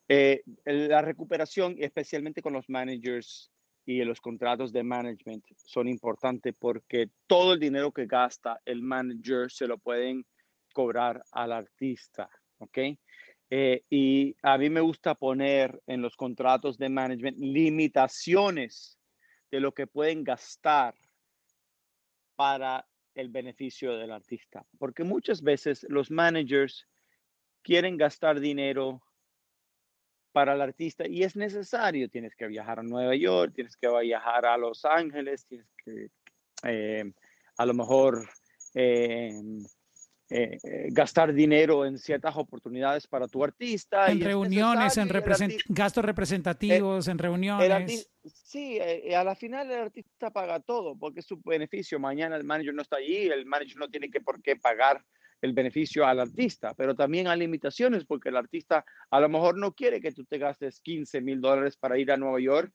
eh, 0.08 0.42
la 0.66 1.00
recuperación, 1.00 1.76
especialmente 1.78 2.42
con 2.42 2.52
los 2.52 2.68
managers 2.68 3.50
y 3.86 4.04
los 4.04 4.20
contratos 4.20 4.72
de 4.72 4.82
management, 4.82 5.44
son 5.64 5.88
importantes 5.88 6.54
porque 6.58 7.08
todo 7.26 7.54
el 7.54 7.60
dinero 7.60 7.92
que 7.92 8.04
gasta 8.04 8.60
el 8.66 8.82
manager 8.82 9.50
se 9.50 9.66
lo 9.66 9.78
pueden 9.78 10.26
cobrar 10.74 11.22
al 11.32 11.52
artista, 11.52 12.28
¿ok? 12.58 12.78
Eh, 13.54 13.84
y 13.90 14.34
a 14.40 14.56
mí 14.56 14.70
me 14.70 14.80
gusta 14.80 15.14
poner 15.14 15.82
en 15.86 16.00
los 16.00 16.16
contratos 16.16 16.78
de 16.78 16.88
management 16.88 17.36
limitaciones 17.36 18.98
de 19.50 19.60
lo 19.60 19.74
que 19.74 19.86
pueden 19.86 20.24
gastar 20.24 20.94
para 22.34 22.88
el 23.14 23.28
beneficio 23.28 23.98
del 23.98 24.10
artista. 24.10 24.64
Porque 24.78 25.04
muchas 25.04 25.42
veces 25.42 25.84
los 25.90 26.10
managers 26.10 26.88
quieren 27.60 27.98
gastar 27.98 28.40
dinero 28.40 29.02
para 30.32 30.54
el 30.54 30.62
artista 30.62 31.06
y 31.06 31.22
es 31.22 31.36
necesario. 31.36 32.08
Tienes 32.08 32.34
que 32.34 32.46
viajar 32.46 32.78
a 32.78 32.82
Nueva 32.82 33.14
York, 33.16 33.52
tienes 33.54 33.76
que 33.76 33.88
viajar 34.00 34.46
a 34.46 34.56
Los 34.56 34.86
Ángeles, 34.86 35.44
tienes 35.44 35.68
que 35.84 36.08
eh, 36.62 37.12
a 37.58 37.66
lo 37.66 37.74
mejor 37.74 38.30
eh, 38.72 39.38
eh, 40.30 40.58
gastar 40.90 41.32
dinero 41.32 41.84
en 41.84 41.98
ciertas 41.98 42.36
oportunidades 42.36 43.06
para 43.06 43.28
tu 43.28 43.44
artista. 43.44 44.10
En 44.10 44.20
reuniones, 44.20 44.96
en 44.96 45.08
gastos 45.68 46.04
representativos, 46.04 47.08
en 47.08 47.18
reuniones. 47.18 48.10
sí, 48.24 48.78
a 48.80 49.24
la 49.24 49.34
final 49.34 49.70
el 49.70 49.80
artista 49.80 50.30
paga 50.30 50.60
todo 50.60 50.96
porque 50.96 51.20
es 51.20 51.26
su 51.26 51.40
beneficio. 51.44 51.98
Mañana 52.00 52.36
el 52.36 52.44
manager 52.44 52.74
no 52.74 52.82
está 52.82 52.96
allí, 52.96 53.26
el 53.26 53.46
manager 53.46 53.76
no 53.76 53.88
tiene 53.88 54.10
que 54.10 54.20
por 54.20 54.42
qué 54.42 54.56
pagar 54.56 55.04
el 55.42 55.52
beneficio 55.52 56.06
al 56.06 56.20
artista, 56.20 56.72
pero 56.74 56.94
también 56.94 57.26
hay 57.26 57.40
limitaciones 57.40 58.04
porque 58.04 58.28
el 58.28 58.36
artista 58.36 58.84
a 59.10 59.20
lo 59.20 59.28
mejor 59.28 59.58
no 59.58 59.74
quiere 59.74 60.00
que 60.00 60.12
tú 60.12 60.24
te 60.24 60.38
gastes 60.38 60.80
15 60.80 61.20
mil 61.20 61.40
dólares 61.40 61.76
para 61.76 61.98
ir 61.98 62.12
a 62.12 62.16
Nueva 62.16 62.40
York 62.40 62.72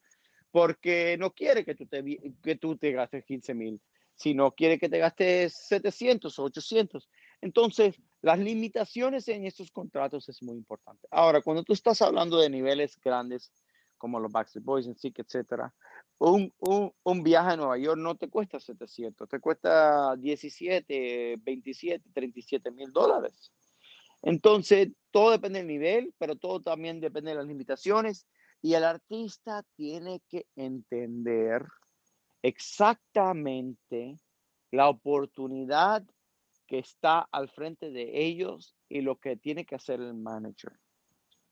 porque 0.50 1.16
no 1.18 1.32
quiere 1.32 1.64
que 1.64 1.74
tú 1.74 1.86
te, 1.86 2.04
que 2.42 2.56
tú 2.56 2.76
te 2.76 2.92
gastes 2.92 3.24
15 3.24 3.54
mil, 3.54 3.80
sino 4.14 4.52
quiere 4.52 4.78
que 4.78 4.88
te 4.88 4.98
gastes 4.98 5.54
700 5.68 6.38
o 6.38 6.44
800. 6.44 7.08
Entonces, 7.40 8.00
las 8.20 8.38
limitaciones 8.38 9.28
en 9.28 9.46
estos 9.46 9.70
contratos 9.70 10.28
es 10.28 10.42
muy 10.42 10.56
importante. 10.56 11.06
Ahora, 11.10 11.40
cuando 11.40 11.62
tú 11.62 11.72
estás 11.72 12.02
hablando 12.02 12.38
de 12.38 12.50
niveles 12.50 12.98
grandes, 13.00 13.52
como 13.96 14.20
los 14.20 14.32
Backstreet 14.32 14.64
Boys, 14.64 14.86
en 14.86 14.96
etcétera, 15.02 15.74
un, 16.18 16.52
un, 16.58 16.92
un, 17.04 17.22
viaje 17.22 17.52
a 17.52 17.56
Nueva 17.56 17.78
York 17.78 17.98
no 17.98 18.16
te 18.16 18.28
cuesta 18.28 18.58
700, 18.58 19.28
te 19.28 19.40
cuesta 19.40 20.16
17, 20.16 21.36
27, 21.40 22.10
37 22.12 22.70
mil 22.72 22.92
dólares. 22.92 23.52
Entonces, 24.22 24.88
todo 25.12 25.30
depende 25.30 25.60
del 25.60 25.68
nivel, 25.68 26.14
pero 26.18 26.36
todo 26.36 26.60
también 26.60 27.00
depende 27.00 27.30
de 27.30 27.36
las 27.36 27.46
limitaciones. 27.46 28.26
Y 28.60 28.74
el 28.74 28.82
artista 28.82 29.64
tiene 29.76 30.20
que 30.28 30.46
entender 30.56 31.64
exactamente 32.42 34.16
la 34.72 34.88
oportunidad 34.88 36.04
que 36.68 36.78
está 36.78 37.28
al 37.32 37.48
frente 37.48 37.90
de 37.90 38.24
ellos 38.24 38.76
y 38.88 39.00
lo 39.00 39.16
que 39.16 39.36
tiene 39.36 39.64
que 39.64 39.74
hacer 39.74 40.00
el 40.00 40.14
manager. 40.14 40.72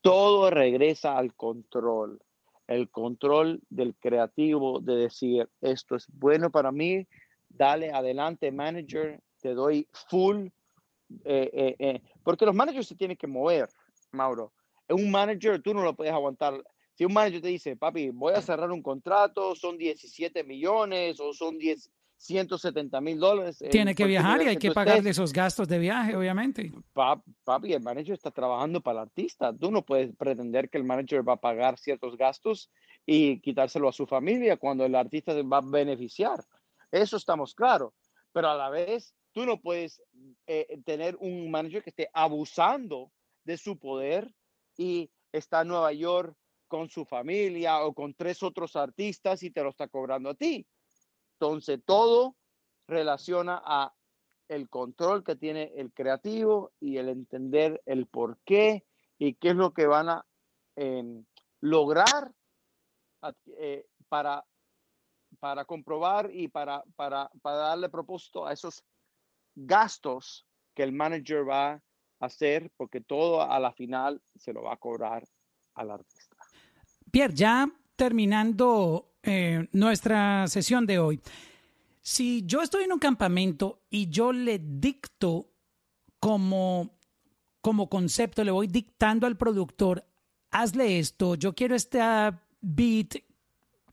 Todo 0.02 0.51
regresa 0.51 1.18
al 1.18 1.34
control 1.34 2.20
el 2.66 2.90
control 2.90 3.62
del 3.70 3.94
creativo 3.97 4.80
de 4.80 4.97
decir, 4.97 5.48
esto 5.60 5.97
es 5.97 6.06
bueno 6.12 6.51
para 6.51 6.72
mí, 6.72 7.06
dale 7.48 7.93
adelante 7.93 8.51
manager, 8.51 9.20
te 9.40 9.55
doy 9.55 9.88
full, 9.93 10.48
eh, 11.24 11.51
eh, 11.52 11.76
eh, 11.78 12.02
porque 12.24 12.47
los 12.47 12.55
managers 12.55 12.88
se 12.88 12.97
tienen 12.97 13.16
que 13.16 13.26
mover, 13.26 13.68
Mauro. 14.12 14.52
Un 14.88 15.10
manager 15.10 15.62
tú 15.62 15.74
no 15.74 15.82
lo 15.82 15.94
puedes 15.94 16.12
aguantar. 16.12 16.62
Si 16.94 17.05
un 17.05 17.12
manager 17.12 17.43
te 17.43 17.48
dice, 17.48 17.76
papi, 17.76 18.10
voy 18.10 18.32
a 18.34 18.43
cerrar 18.43 18.70
un 18.70 18.82
contrato, 18.82 19.55
son 19.55 19.76
17 19.76 20.43
millones 20.44 21.20
o 21.20 21.32
son 21.32 21.59
10, 21.59 21.90
170 22.16 23.01
mil 23.01 23.18
dólares. 23.18 23.62
Tiene 23.70 23.94
que 23.94 24.05
viajar 24.05 24.43
y 24.43 24.47
hay 24.47 24.56
que 24.56 24.72
pagarle 24.72 25.10
esos 25.10 25.32
gastos 25.32 25.68
de 25.68 25.78
viaje, 25.78 26.16
obviamente. 26.16 26.72
Papi, 26.93 27.72
el 27.72 27.82
manager 27.82 28.14
está 28.14 28.30
trabajando 28.30 28.80
para 28.80 29.01
el 29.01 29.09
artista. 29.09 29.52
Tú 29.56 29.70
no 29.70 29.84
puedes 29.84 30.14
pretender 30.16 30.70
que 30.70 30.78
el 30.78 30.84
manager 30.84 31.28
va 31.28 31.34
a 31.34 31.40
pagar 31.40 31.78
ciertos 31.78 32.16
gastos 32.16 32.70
y 33.05 33.40
quitárselo 33.40 33.88
a 33.88 33.93
su 33.93 34.06
familia 34.06 34.56
cuando 34.56 34.84
el 34.84 34.94
artista 34.94 35.32
se 35.32 35.43
va 35.43 35.59
a 35.59 35.62
beneficiar. 35.64 36.44
Eso 36.90 37.16
estamos 37.16 37.55
claros. 37.55 37.93
Pero 38.32 38.48
a 38.48 38.56
la 38.56 38.70
vez, 38.70 39.14
tú 39.32 39.44
no 39.44 39.60
puedes 39.60 40.02
eh, 40.47 40.80
tener 40.84 41.16
un 41.20 41.51
manager 41.51 41.82
que 41.82 41.90
esté 41.90 42.10
abusando 42.12 43.12
de 43.44 43.56
su 43.56 43.78
poder 43.78 44.32
y 44.76 45.10
está 45.32 45.62
en 45.62 45.68
Nueva 45.68 45.93
York 45.93 46.34
con 46.68 46.88
su 46.88 47.05
familia 47.05 47.84
o 47.84 47.94
con 47.94 48.14
tres 48.14 48.43
otros 48.43 48.76
artistas 48.76 49.43
y 49.43 49.51
te 49.51 49.62
lo 49.62 49.70
está 49.70 49.88
cobrando 49.88 50.30
a 50.30 50.34
ti. 50.34 50.66
Entonces, 51.39 51.81
todo 51.85 52.37
relaciona 52.89 53.61
a 53.65 53.95
el 54.49 54.69
control 54.69 55.25
que 55.25 55.37
tiene 55.37 55.73
el 55.77 55.93
creativo 55.93 56.73
y 56.81 56.97
el 56.99 57.09
entender 57.09 57.83
el 57.85 58.07
por 58.07 58.39
qué 58.45 58.85
y 59.19 59.35
qué 59.35 59.51
es 59.51 59.57
lo 59.57 59.73
que 59.75 59.87
van 59.87 60.09
a 60.09 60.27
em, 60.77 61.25
lograr 61.61 62.33
eh, 63.59 63.87
para, 64.09 64.45
para 65.41 65.65
comprobar 65.65 66.31
y 66.33 66.49
para, 66.49 66.85
para, 66.95 67.31
para 67.43 67.57
darle 67.57 67.89
propósito 67.89 68.47
a 68.47 68.53
esos 68.53 68.85
gastos 69.55 70.47
que 70.75 70.85
el 70.85 70.93
manager 70.93 71.49
va 71.49 71.73
a 71.73 71.83
hacer, 72.21 72.71
porque 72.77 73.01
todo 73.01 73.43
a 73.43 73.59
la 73.59 73.73
final 73.73 74.23
se 74.37 74.53
lo 74.53 74.63
va 74.63 74.75
a 74.75 74.77
cobrar 74.77 75.25
al 75.75 75.91
artista. 75.91 76.37
Pierre, 77.11 77.35
ya 77.35 77.67
terminando 77.97 79.15
eh, 79.27 79.69
nuestra 79.73 80.47
sesión 80.47 80.86
de 80.86 81.01
hoy. 81.01 81.20
Si 82.01 82.44
yo 82.47 82.62
estoy 82.62 82.85
en 82.85 82.93
un 82.93 83.01
campamento 83.01 83.82
y 83.90 84.09
yo 84.09 84.32
le 84.32 84.61
dicto 84.61 85.51
como, 86.20 86.97
como 87.61 87.89
concepto, 87.89 88.44
le 88.44 88.53
voy 88.53 88.69
dictando 88.69 89.27
al 89.27 89.36
productor, 89.36 90.07
hazle 90.53 91.01
esto, 91.01 91.35
yo 91.35 91.57
quiero 91.57 91.74
este 91.74 92.01
beat 92.61 93.16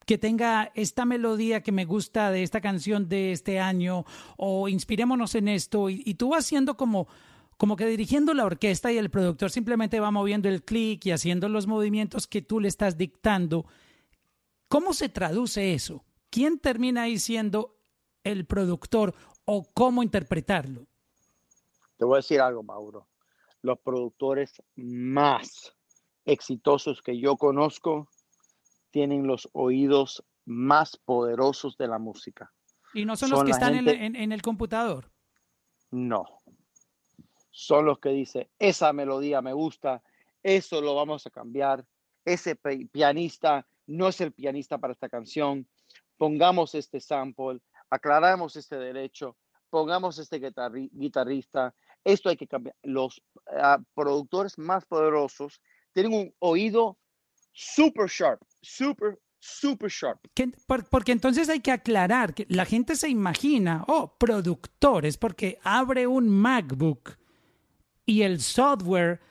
que 0.06 0.20
tenga 0.20 0.72
esta 0.76 1.06
melodía 1.06 1.62
que 1.62 1.72
me 1.72 1.86
gusta 1.86 2.30
de 2.30 2.44
esta 2.44 2.62
canción 2.62 3.10
de 3.10 3.32
este 3.32 3.60
año 3.60 4.06
o 4.38 4.68
inspirémonos 4.68 5.34
en 5.34 5.48
esto 5.48 5.90
y, 5.90 6.14
tú 6.14 6.30
vas 6.30 6.46
haciendo 6.46 6.78
como 6.78 7.08
como 7.58 7.76
que 7.76 7.86
dirigiendo 7.86 8.34
la 8.34 8.46
orquesta 8.46 8.92
y 8.92 8.98
el 8.98 9.10
productor 9.10 9.50
simplemente 9.50 10.00
va 10.00 10.12
moviendo 10.12 10.50
el 10.50 10.64
clic 10.64 11.06
y 11.06 11.12
haciendo 11.12 11.48
los 11.50 11.66
movimientos 11.66 12.28
que 12.28 12.42
tú 12.42 12.60
le 12.60 12.68
estás 12.68 12.98
dictando 12.98 13.66
¿Cómo 14.74 14.94
se 14.94 15.08
traduce 15.08 15.76
eso? 15.76 16.04
¿Quién 16.32 16.58
termina 16.58 17.04
ahí 17.04 17.20
siendo 17.20 17.78
el 18.24 18.48
productor 18.48 19.14
o 19.46 19.72
cómo 19.72 20.02
interpretarlo? 20.02 20.88
Te 21.96 22.06
voy 22.06 22.16
a 22.16 22.18
decir 22.18 22.42
algo, 22.42 22.64
Mauro. 22.64 23.08
Los 23.62 23.78
productores 23.78 24.64
más 24.76 25.76
exitosos 26.26 27.04
que 27.04 27.20
yo 27.20 27.38
conozco 27.38 28.10
tienen 28.90 29.28
los 29.28 29.48
oídos 29.54 30.26
más 30.44 30.98
poderosos 30.98 31.78
de 31.78 31.88
la 31.88 32.00
música. 32.00 32.52
¿Y 32.96 33.06
no 33.06 33.16
son, 33.16 33.30
los 33.30 33.44
que 33.44 33.52
están 33.52 33.76
en, 33.76 34.32
el 34.32 34.42
computador? 34.42 35.12
No. 35.92 36.26
Son 37.52 37.86
los 37.86 38.00
que 38.00 38.10
dicen, 38.10 38.50
esa 38.58 38.92
melodía 38.92 39.40
me 39.44 39.54
gusta, 39.54 40.02
eso 40.42 40.82
lo 40.82 40.96
vamos 40.96 41.28
a 41.28 41.30
cambiar, 41.30 41.86
ese 42.26 42.56
pianista 42.56 43.68
no 43.88 44.08
es 44.08 44.22
el 44.22 44.32
pianista 44.32 44.78
para 44.78 44.94
esta 44.94 45.10
canción, 45.10 45.68
pongamos 46.18 46.76
este 46.76 47.00
sample, 47.00 47.60
aclaramos 47.90 48.56
este 48.56 48.78
derecho, 48.78 49.38
pongamos 49.70 50.20
este 50.20 50.40
guitarrista, 50.94 51.74
esto 52.04 52.30
hay 52.30 52.38
que 52.38 52.48
cambiar. 52.48 52.76
Los 52.84 53.22
ah, 53.48 53.80
productores 53.96 54.58
más 54.58 54.86
poderosos 54.86 55.62
tienen 55.94 56.14
un 56.14 56.34
oído 56.40 56.98
super 57.52 58.08
sharp, 58.10 58.42
super, 58.62 59.20
super 59.40 59.90
sharp. 59.90 60.20
porque 60.90 61.12
entonces 61.12 61.50
hay 61.50 61.60
que 61.60 61.72
aclarar 61.72 62.34
que 62.34 62.46
la 62.50 62.66
gente 62.66 62.96
se 62.96 63.10
imagina, 63.10 63.84
oh, 63.88 64.16
productores, 64.18 65.18
porque 65.18 65.60
abre 65.64 66.08
un 66.08 66.30
MacBook 66.30 67.18
y 68.06 68.24
el 68.24 68.42
software 68.42 69.22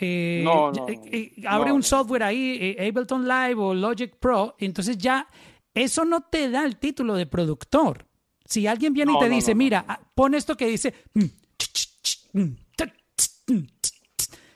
eh, 0.00 0.44
eh, 0.88 1.00
eh, 1.12 1.32
abre 1.46 1.72
un 1.72 1.82
software 1.82 2.22
ahí, 2.22 2.76
Ableton 2.78 3.26
Live 3.26 3.56
o 3.56 3.74
Logic 3.74 4.14
Pro, 4.16 4.56
entonces 4.58 4.96
ya 4.96 5.28
eso 5.74 6.04
no 6.04 6.22
te 6.22 6.50
da 6.50 6.64
el 6.64 6.78
título 6.78 7.14
de 7.14 7.26
productor. 7.26 8.06
Si 8.44 8.66
alguien 8.66 8.92
viene 8.92 9.12
y 9.12 9.18
te 9.18 9.28
dice, 9.28 9.54
mira, 9.54 9.84
ah, 9.86 10.00
pon 10.14 10.34
esto 10.34 10.56
que 10.56 10.66
dice, 10.66 10.94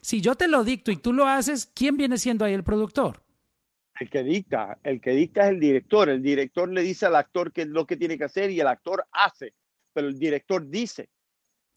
si 0.00 0.20
yo 0.20 0.34
te 0.34 0.48
lo 0.48 0.64
dicto 0.64 0.90
y 0.90 0.96
tú 0.96 1.12
lo 1.12 1.26
haces, 1.26 1.66
¿quién 1.66 1.96
viene 1.96 2.18
siendo 2.18 2.44
ahí 2.44 2.54
el 2.54 2.64
productor? 2.64 3.22
El 4.00 4.10
que 4.10 4.24
dicta, 4.24 4.78
el 4.82 5.00
que 5.00 5.10
dicta 5.10 5.44
es 5.44 5.50
el 5.50 5.60
director. 5.60 6.08
El 6.08 6.22
director 6.22 6.68
le 6.68 6.82
dice 6.82 7.06
al 7.06 7.14
actor 7.14 7.52
qué 7.52 7.62
es 7.62 7.68
lo 7.68 7.86
que 7.86 7.96
tiene 7.96 8.18
que 8.18 8.24
hacer 8.24 8.50
y 8.50 8.58
el 8.58 8.66
actor 8.66 9.06
hace, 9.12 9.54
pero 9.92 10.08
el 10.08 10.18
director 10.18 10.68
dice. 10.68 11.08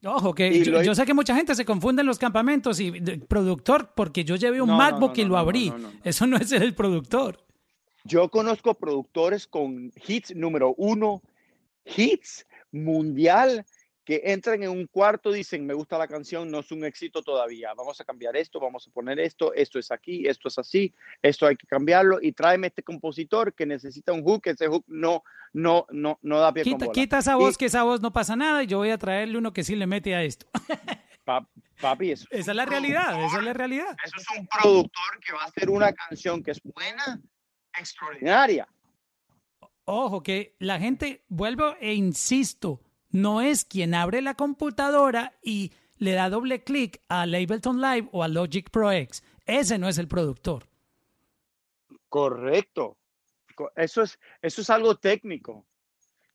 Ojo, 0.03 0.35
que 0.35 0.63
yo, 0.63 0.93
sé 0.93 1.05
que 1.05 1.13
mucha 1.13 1.35
gente 1.35 1.55
se 1.55 1.65
confunde 1.65 2.01
en 2.01 2.05
los 2.05 2.19
campamentos 2.19 2.79
y 2.79 2.91
productor, 3.27 3.93
porque 3.95 4.23
yo 4.23 4.35
llevé 4.35 4.61
un 4.61 4.75
MacBook 4.75 5.17
y 5.17 5.25
lo 5.25 5.37
abrí. 5.37 5.73
Eso 6.03 6.27
no 6.27 6.37
es 6.37 6.51
el 6.51 6.75
productor. 6.75 7.43
Yo 8.03 8.29
conozco 8.29 8.73
productores 8.75 9.47
con 9.47 9.91
hits 10.07 10.33
número 10.35 10.73
uno, 10.77 11.21
hits 11.83 12.45
mundial, 12.71 13.65
que 14.07 14.21
entran 14.23 14.63
en 14.63 14.69
un 14.69 14.87
cuarto, 14.87 15.33
dicen, 15.33 15.65
me 15.65 15.73
gusta 15.73 15.97
la 15.97 16.07
canción, 16.07 16.49
no 16.49 16.59
es 16.59 16.71
un 16.71 16.85
éxito 16.85 17.21
todavía, 17.21 17.73
vamos 17.73 17.99
a 17.99 18.05
cambiar 18.05 18.37
esto, 18.37 18.57
vamos 18.57 18.87
a 18.87 18.91
poner 18.91 19.19
esto, 19.19 19.53
esto 19.53 19.79
es 19.79 19.91
aquí, 19.91 20.25
esto 20.25 20.47
es 20.47 20.57
así, 20.57 20.95
esto 21.21 21.45
hay 21.45 21.57
que 21.57 21.67
cambiarlo 21.67 22.19
y 22.21 22.31
tráeme 22.31 22.67
este 22.67 22.83
compositor 22.83 23.53
que 23.53 23.65
necesita 23.65 24.13
un 24.13 24.23
hook, 24.23 24.43
ese 24.45 24.69
hook 24.69 24.85
no, 24.87 25.23
no, 25.51 25.85
no, 25.89 26.19
no 26.21 26.39
da 26.39 26.53
pie 26.53 26.63
quita, 26.63 26.77
con 26.77 26.85
bola. 26.85 26.93
Quita 26.93 27.17
esa 27.17 27.35
voz, 27.35 27.57
que 27.57 27.65
esa 27.65 27.83
voz 27.83 27.99
no 27.99 28.13
pasa 28.13 28.37
nada 28.37 28.63
y 28.63 28.67
yo 28.67 28.77
voy 28.77 28.91
a 28.91 28.97
traerle 28.97 29.37
uno 29.37 29.51
que 29.51 29.65
sí 29.65 29.75
le 29.75 29.87
mete 29.87 30.15
a 30.15 30.23
esto. 30.23 30.47
papi, 31.81 32.11
eso. 32.11 32.27
Esa 32.31 32.51
es 32.51 32.55
la 32.55 32.65
realidad, 32.65 33.21
esa 33.25 33.39
es 33.39 33.43
la 33.43 33.51
realidad. 33.51 33.93
Eso 34.05 34.15
es 34.21 34.39
un 34.39 34.47
productor 34.47 35.19
que 35.19 35.33
va 35.33 35.41
a 35.41 35.45
hacer 35.47 35.69
una 35.69 35.91
canción 35.91 36.41
que 36.41 36.51
es 36.51 36.61
buena, 36.63 37.19
extraordinaria. 37.77 38.69
Ojo, 39.83 40.23
que 40.23 40.55
la 40.59 40.79
gente, 40.79 41.25
vuelvo 41.27 41.75
e 41.81 41.93
insisto, 41.93 42.79
no 43.09 43.41
es 43.41 43.65
quien 43.65 43.93
abre 43.93 44.21
la 44.21 44.35
computadora 44.35 45.33
y 45.41 45.71
le 45.97 46.13
da 46.13 46.29
doble 46.29 46.63
clic 46.63 47.01
a 47.07 47.23
Ableton 47.23 47.81
Live 47.81 48.09
o 48.11 48.23
a 48.23 48.27
Logic 48.27 48.69
Pro 48.69 48.91
X. 48.91 49.23
Ese 49.45 49.77
no 49.77 49.87
es 49.87 49.97
el 49.97 50.07
productor. 50.07 50.67
Correcto. 52.09 52.97
Eso 53.75 54.03
es, 54.03 54.19
eso 54.41 54.61
es 54.61 54.69
algo 54.69 54.95
técnico. 54.95 55.65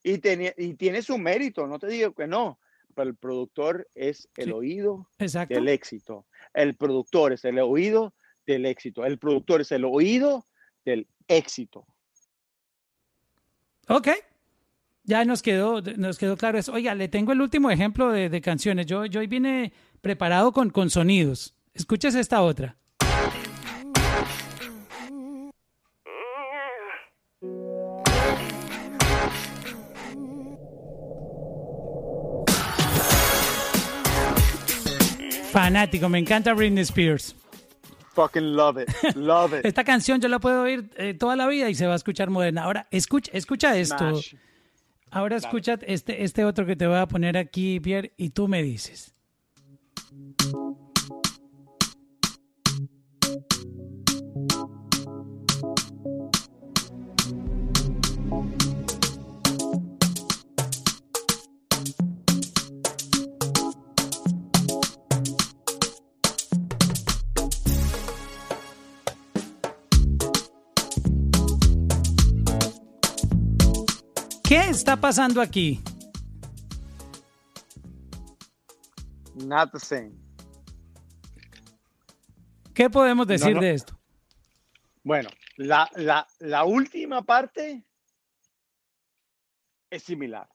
Y, 0.02 0.14
y 0.14 0.74
tiene 0.74 1.02
su 1.02 1.16
mérito, 1.18 1.66
no 1.66 1.78
te 1.78 1.86
digo 1.86 2.12
que 2.12 2.26
no, 2.26 2.58
pero 2.94 3.10
el 3.10 3.16
productor 3.16 3.88
es 3.94 4.28
el 4.36 4.52
oído 4.52 5.08
del 5.18 5.68
éxito. 5.68 6.26
El 6.52 6.76
productor 6.76 7.32
es 7.32 7.44
el 7.44 7.58
oído 7.60 8.14
del 8.46 8.66
éxito. 8.66 9.04
El 9.04 9.18
productor 9.18 9.60
es 9.60 9.70
el 9.72 9.84
oído 9.84 10.46
del 10.84 11.06
éxito. 11.28 11.86
Ok, 13.88 14.08
ya 15.04 15.24
nos 15.24 15.42
quedó, 15.42 15.80
nos 15.96 16.18
quedó 16.18 16.36
claro 16.36 16.58
eso. 16.58 16.72
Oiga, 16.72 16.94
le 16.94 17.08
tengo 17.08 17.32
el 17.32 17.40
último 17.40 17.70
ejemplo 17.70 18.10
de, 18.12 18.40
canciones. 18.40 18.86
Yo, 18.86 19.06
yo 19.06 19.20
hoy 19.20 19.26
vine 19.26 19.72
preparado 20.00 20.52
con, 20.52 20.70
con 20.70 20.90
sonidos. 20.90 21.54
Escuches 21.74 22.14
esta 22.14 22.42
otra. 22.42 22.76
Fanático, 35.52 36.08
me 36.08 36.18
encanta 36.18 36.54
Britney 36.54 36.82
Spears. 36.82 37.36
Fucking 38.14 38.56
love 38.56 38.78
it, 38.78 38.88
love 39.16 39.52
it. 39.52 39.60
Esta 39.64 39.84
canción 39.84 40.20
yo 40.20 40.28
la 40.28 40.38
puedo 40.38 40.62
oír 40.62 40.90
eh, 40.96 41.14
toda 41.14 41.36
la 41.36 41.46
vida 41.46 41.68
y 41.68 41.74
se 41.74 41.86
va 41.86 41.92
a 41.94 41.96
escuchar 41.96 42.30
moderna. 42.30 42.64
Ahora, 42.64 42.86
escucha, 42.90 43.30
escucha 43.34 43.76
esto. 43.76 44.20
Ahora 45.12 45.36
escucha 45.36 45.78
este, 45.86 46.24
este 46.24 46.44
otro 46.46 46.64
que 46.64 46.74
te 46.74 46.86
voy 46.86 46.96
a 46.96 47.06
poner 47.06 47.36
aquí, 47.36 47.78
Pierre, 47.80 48.14
y 48.16 48.30
tú 48.30 48.48
me 48.48 48.62
dices. 48.62 49.14
¿Qué 74.52 74.68
está 74.68 75.00
pasando 75.00 75.40
aquí? 75.40 75.80
Not 79.34 79.72
the 79.72 79.80
same. 79.80 80.12
¿Qué 82.74 82.90
podemos 82.90 83.26
decir 83.26 83.58
de 83.58 83.70
esto? 83.70 83.98
Bueno, 85.04 85.30
la, 85.56 85.90
la, 85.96 86.28
la 86.40 86.64
última 86.64 87.22
parte 87.22 87.82
es 89.88 90.02
similar. 90.02 90.46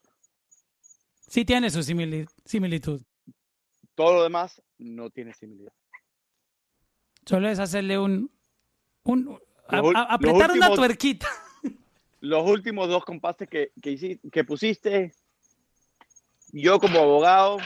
Sí 1.28 1.44
tiene 1.44 1.72
su 1.72 1.82
similitud. 1.82 3.02
Todo 3.95 4.14
lo 4.14 4.22
demás 4.22 4.61
no 4.78 5.10
tiene 5.10 5.34
similitud. 5.34 5.72
Solo 7.26 7.49
es 7.49 7.57
hacerle 7.57 7.98
un... 7.98 8.32
un 9.06 9.40
apretar 9.68 10.52
una 10.52 10.72
tuerquita 10.76 11.28
los 12.19 12.49
últimos 12.49 12.88
dos 12.89 13.06
compases 13.06 13.48
que, 13.48 13.72
que, 13.81 14.44
pusiste, 14.44 15.11
yo 16.52 16.80
como 16.80 16.99
abogado 16.99 17.57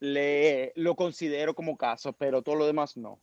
le, 0.00 0.72
lo 0.76 0.94
considero 0.94 1.54
como 1.54 1.76
caso, 1.76 2.12
pero 2.12 2.42
todo 2.42 2.56
lo 2.56 2.66
demás 2.66 2.96
no. 2.96 3.18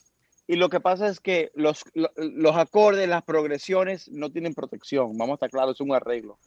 Y 0.46 0.56
lo 0.56 0.68
que 0.68 0.80
pasa 0.80 1.06
es 1.06 1.20
que 1.20 1.52
los, 1.54 1.84
los 1.94 2.56
acordes, 2.56 3.08
las 3.08 3.22
progresiones 3.22 4.08
no 4.10 4.30
tienen 4.32 4.54
protección. 4.54 5.16
Vamos 5.16 5.34
a 5.34 5.34
estar 5.34 5.50
claros, 5.50 5.76
es 5.76 5.80
un 5.80 5.94
arreglo. 5.94 6.38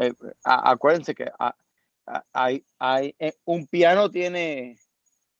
Eh, 0.00 0.12
acuérdense 0.44 1.14
que 1.14 1.30
hay, 2.32 2.64
hay, 2.78 3.14
eh, 3.18 3.32
un 3.44 3.66
piano 3.66 4.10
tiene 4.10 4.76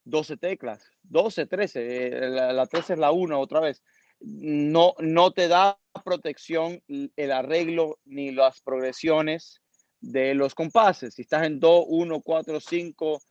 12 0.04 0.38
teclas, 0.38 0.90
12, 1.02 1.46
13, 1.46 2.06
eh, 2.06 2.30
la, 2.30 2.52
la 2.52 2.66
13 2.66 2.94
es 2.94 2.98
la 2.98 3.10
1 3.10 3.38
otra 3.38 3.60
vez 3.60 3.82
no, 4.20 4.94
no 4.98 5.32
te 5.32 5.48
da 5.48 5.78
protección 6.04 6.82
el 6.88 7.32
arreglo 7.32 7.98
ni 8.04 8.30
las 8.30 8.60
progresiones 8.60 9.60
de 10.00 10.34
los 10.34 10.54
compases. 10.54 11.14
Si 11.14 11.22
estás 11.22 11.46
en 11.46 11.60
2, 11.60 11.84
1, 11.88 12.20
4, 12.20 12.60
5, 12.60 13.22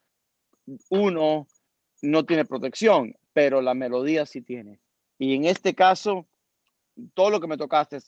1, 0.90 1.48
no 2.02 2.26
tiene 2.26 2.46
protección, 2.46 3.16
pero 3.34 3.62
la 3.62 3.74
melodía 3.74 4.26
sí 4.26 4.42
tiene. 4.42 4.80
Y 5.18 5.36
en 5.36 5.46
este 5.46 5.74
caso, 5.74 6.28
todo 7.14 7.30
lo 7.30 7.40
que 7.40 7.48
me 7.48 7.58
tocaste, 7.58 8.00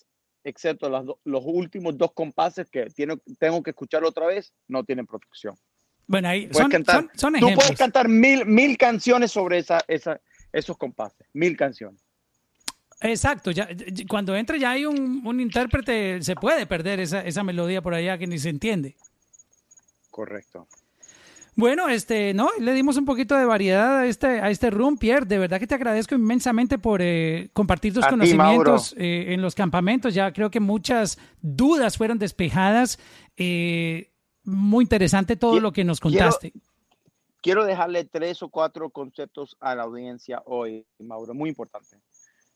excepto 0.44 0.90
los 1.24 1.44
últimos 1.46 1.98
dos 1.98 2.14
compases 2.14 2.70
que 2.70 2.88
tengo 3.40 3.64
que 3.64 3.72
escuchar 3.72 4.04
otra 4.04 4.28
vez, 4.28 4.54
no 4.68 4.84
tienen 4.84 5.06
protección. 5.06 5.56
Bueno, 6.06 6.30
ahí 6.30 6.50
son, 6.54 6.72
son, 7.16 7.34
Tú 7.34 7.54
puedes 7.54 7.78
cantar 7.78 8.08
mil, 8.08 8.46
mil 8.46 8.78
canciones 8.78 9.32
sobre 9.32 9.58
esa, 9.58 9.84
esa, 9.90 10.22
esos 10.54 10.78
compases, 10.78 11.28
mil 11.34 11.58
canciones. 11.58 12.07
Exacto, 13.00 13.52
ya, 13.52 13.68
cuando 14.10 14.36
entra 14.36 14.58
ya 14.58 14.72
hay 14.72 14.86
un, 14.86 15.22
un 15.26 15.40
intérprete, 15.40 16.22
se 16.24 16.36
puede 16.36 16.66
perder 16.66 17.00
esa, 17.00 17.22
esa, 17.22 17.44
melodía 17.44 17.82
por 17.82 17.94
allá 17.94 18.18
que 18.18 18.26
ni 18.26 18.40
se 18.40 18.50
entiende. 18.50 18.96
Correcto. 20.10 20.68
Bueno, 21.56 21.90
este, 21.90 22.36
no, 22.36 22.50
le 22.60 22.72
dimos 22.74 22.98
un 22.98 23.06
poquito 23.06 23.36
de 23.36 23.46
variedad 23.46 24.00
a 24.00 24.06
este, 24.06 24.28
a 24.42 24.52
este 24.52 24.70
room, 24.70 24.98
Pierre. 24.98 25.26
De 25.26 25.40
verdad 25.40 25.60
que 25.60 25.66
te 25.66 25.74
agradezco 25.74 26.14
inmensamente 26.14 26.78
por 26.78 27.02
eh, 27.02 27.50
compartir 27.54 27.94
tus 27.94 28.06
conocimientos 28.06 28.94
eh, 28.96 29.34
en 29.34 29.42
los 29.42 29.56
campamentos. 29.56 30.14
Ya 30.14 30.32
creo 30.34 30.52
que 30.52 30.60
muchas 30.60 31.18
dudas 31.42 31.98
fueron 31.98 32.20
despejadas. 32.20 33.00
Eh, 33.38 34.12
muy 34.44 34.84
interesante 34.84 35.36
todo 35.36 35.60
lo 35.60 35.72
que 35.72 35.84
nos 35.84 36.00
contaste. 36.00 36.52
Quiero, 36.52 36.68
quiero 37.42 37.66
dejarle 37.66 38.06
tres 38.06 38.44
o 38.44 38.50
cuatro 38.50 38.92
conceptos 38.92 39.58
a 39.60 39.74
la 39.74 39.84
audiencia 39.84 40.44
hoy, 40.46 40.86
Mauro, 41.00 41.34
muy 41.34 41.50
importante. 41.50 41.98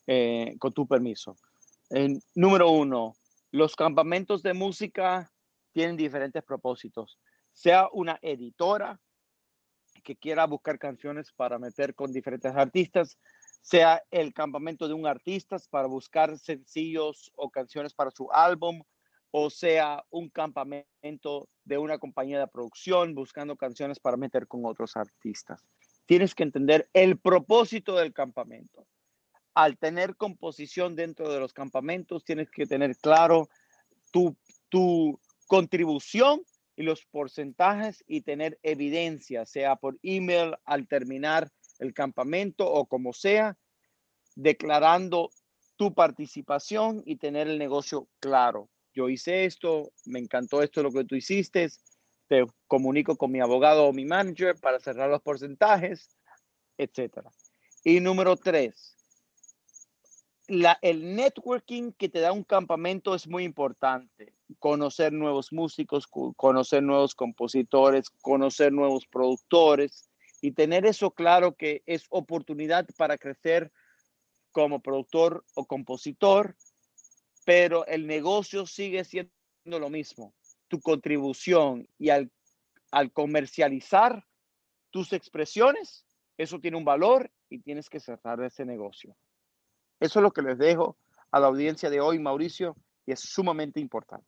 Eh, 0.08 0.56
con 0.58 0.74
tu 0.74 0.88
permiso. 0.88 1.36
número 2.34 2.72
uno, 2.72 3.14
los 3.52 3.76
campamentos 3.76 4.42
de 4.42 4.54
música 4.54 5.32
tienen 5.74 5.96
diferentes 5.96 6.44
propósitos. 6.44 7.20
Sea 7.54 7.88
una 7.92 8.18
editora 8.22 9.00
que 10.04 10.16
quiera 10.16 10.48
buscar 10.48 10.80
canciones 10.80 11.32
para 11.32 11.60
meter 11.60 11.94
con 11.94 12.12
diferentes 12.12 12.56
artistas, 12.56 13.20
sea 13.62 14.02
el 14.10 14.34
campamento 14.34 14.88
de 14.88 14.96
un 14.96 15.06
artista 15.06 15.58
para 15.70 15.88
buscar 15.88 16.38
sencillos 16.40 17.32
o 17.36 17.52
canciones 17.52 17.94
para 17.94 18.10
su 18.10 18.32
álbum, 18.32 18.82
o 19.30 19.50
sea 19.52 20.04
un 20.10 20.30
campamento 20.30 21.48
de 21.64 21.78
una 21.78 22.00
compañía 22.00 22.40
de 22.40 22.48
producción 22.48 23.14
buscando 23.14 23.56
canciones 23.56 24.00
para 24.00 24.18
meter 24.18 24.48
con 24.48 24.66
otros 24.66 24.98
artistas. 24.98 25.64
Tienes 26.08 26.34
que 26.34 26.44
entender 26.44 26.90
el 26.94 27.20
propósito 27.20 27.96
del 27.96 28.14
campamento 28.14 28.88
al 29.54 29.78
tener 29.78 30.16
composición 30.16 30.96
dentro 30.96 31.32
de 31.32 31.40
los 31.40 31.54
campamentos, 31.54 32.24
tienes 32.24 32.50
que 32.50 32.66
tener 32.66 32.98
claro 32.98 33.50
tu, 34.12 34.36
tu 34.70 35.20
contribución 35.48 36.44
y 36.76 36.84
los 36.84 37.06
porcentajes 37.06 38.04
y 38.08 38.22
tener 38.22 38.60
evidencia, 38.64 39.46
sea 39.46 39.76
por 39.76 40.00
email 40.04 40.56
al 40.66 40.88
terminar 40.88 41.52
el 41.80 41.94
campamento 41.94 42.72
o 42.72 42.86
como 42.86 43.14
sea, 43.14 43.58
declarando 44.36 45.30
tu 45.76 45.94
participación 45.94 47.02
y 47.06 47.18
tener 47.18 47.48
el 47.48 47.60
negocio 47.60 48.08
claro. 48.20 48.70
Yo 48.94 49.10
hice 49.10 49.46
esto, 49.46 49.92
me 50.06 50.20
encantó 50.20 50.62
esto 50.62 50.84
lo 50.84 50.92
que 50.92 51.06
tú 51.06 51.16
hiciste, 51.16 51.70
te 52.28 52.46
comunico 52.68 53.18
con 53.18 53.32
mi 53.32 53.42
abogado 53.42 53.88
o 53.88 53.94
mi 53.94 54.06
manager 54.06 54.56
para 54.56 54.80
cerrar 54.80 55.10
los 55.10 55.22
porcentajes, 55.22 56.10
etc. 56.78 57.28
Y 57.84 58.00
número 58.00 58.36
tres, 58.38 58.96
el 60.82 61.16
networking 61.16 61.94
que 61.94 62.10
te 62.10 62.20
da 62.20 62.34
un 62.34 62.44
campamento 62.44 63.16
es 63.16 63.26
muy 63.28 63.44
importante. 63.44 64.34
Conocer 64.60 65.14
nuevos 65.14 65.54
músicos, 65.54 66.08
conocer 66.36 66.84
nuevos 66.84 67.16
compositores, 67.16 68.10
conocer 68.22 68.74
nuevos 68.74 69.08
productores 69.08 70.10
y 70.42 70.52
tener 70.52 70.86
eso 70.86 71.12
claro 71.12 71.56
que 71.56 71.84
es 71.86 72.06
oportunidad 72.10 72.86
para 72.98 73.18
crecer 73.18 73.72
como 74.52 74.82
productor 74.82 75.46
o 75.54 75.66
compositor, 75.66 76.58
pero 77.46 77.86
el 77.86 78.06
negocio 78.06 78.66
sigue 78.66 79.06
siendo 79.06 79.32
lo 79.66 79.90
mismo. 79.90 80.34
Tu 80.68 80.82
contribución 80.82 81.88
y 81.98 82.10
al, 82.10 82.30
al 82.92 83.14
comercializar 83.14 84.26
tus 84.90 85.14
expresiones, 85.14 86.06
eso 86.38 86.60
tiene 86.60 86.76
un 86.76 86.84
valor 86.86 87.32
y 87.50 87.60
tienes 87.60 87.90
que 87.90 88.02
cerrar 88.02 88.42
ese 88.44 88.66
negocio. 88.66 89.16
Eso 90.02 90.20
es 90.20 90.24
lo 90.24 90.32
que 90.32 90.42
les 90.42 90.58
dejo 90.58 90.98
a 91.32 91.40
la 91.40 91.48
audiencia 91.48 91.90
de 91.90 92.02
hoy, 92.02 92.20
Mauricio, 92.20 92.76
y 93.06 93.12
es 93.12 93.20
sumamente 93.20 93.80
importante. 93.80 94.26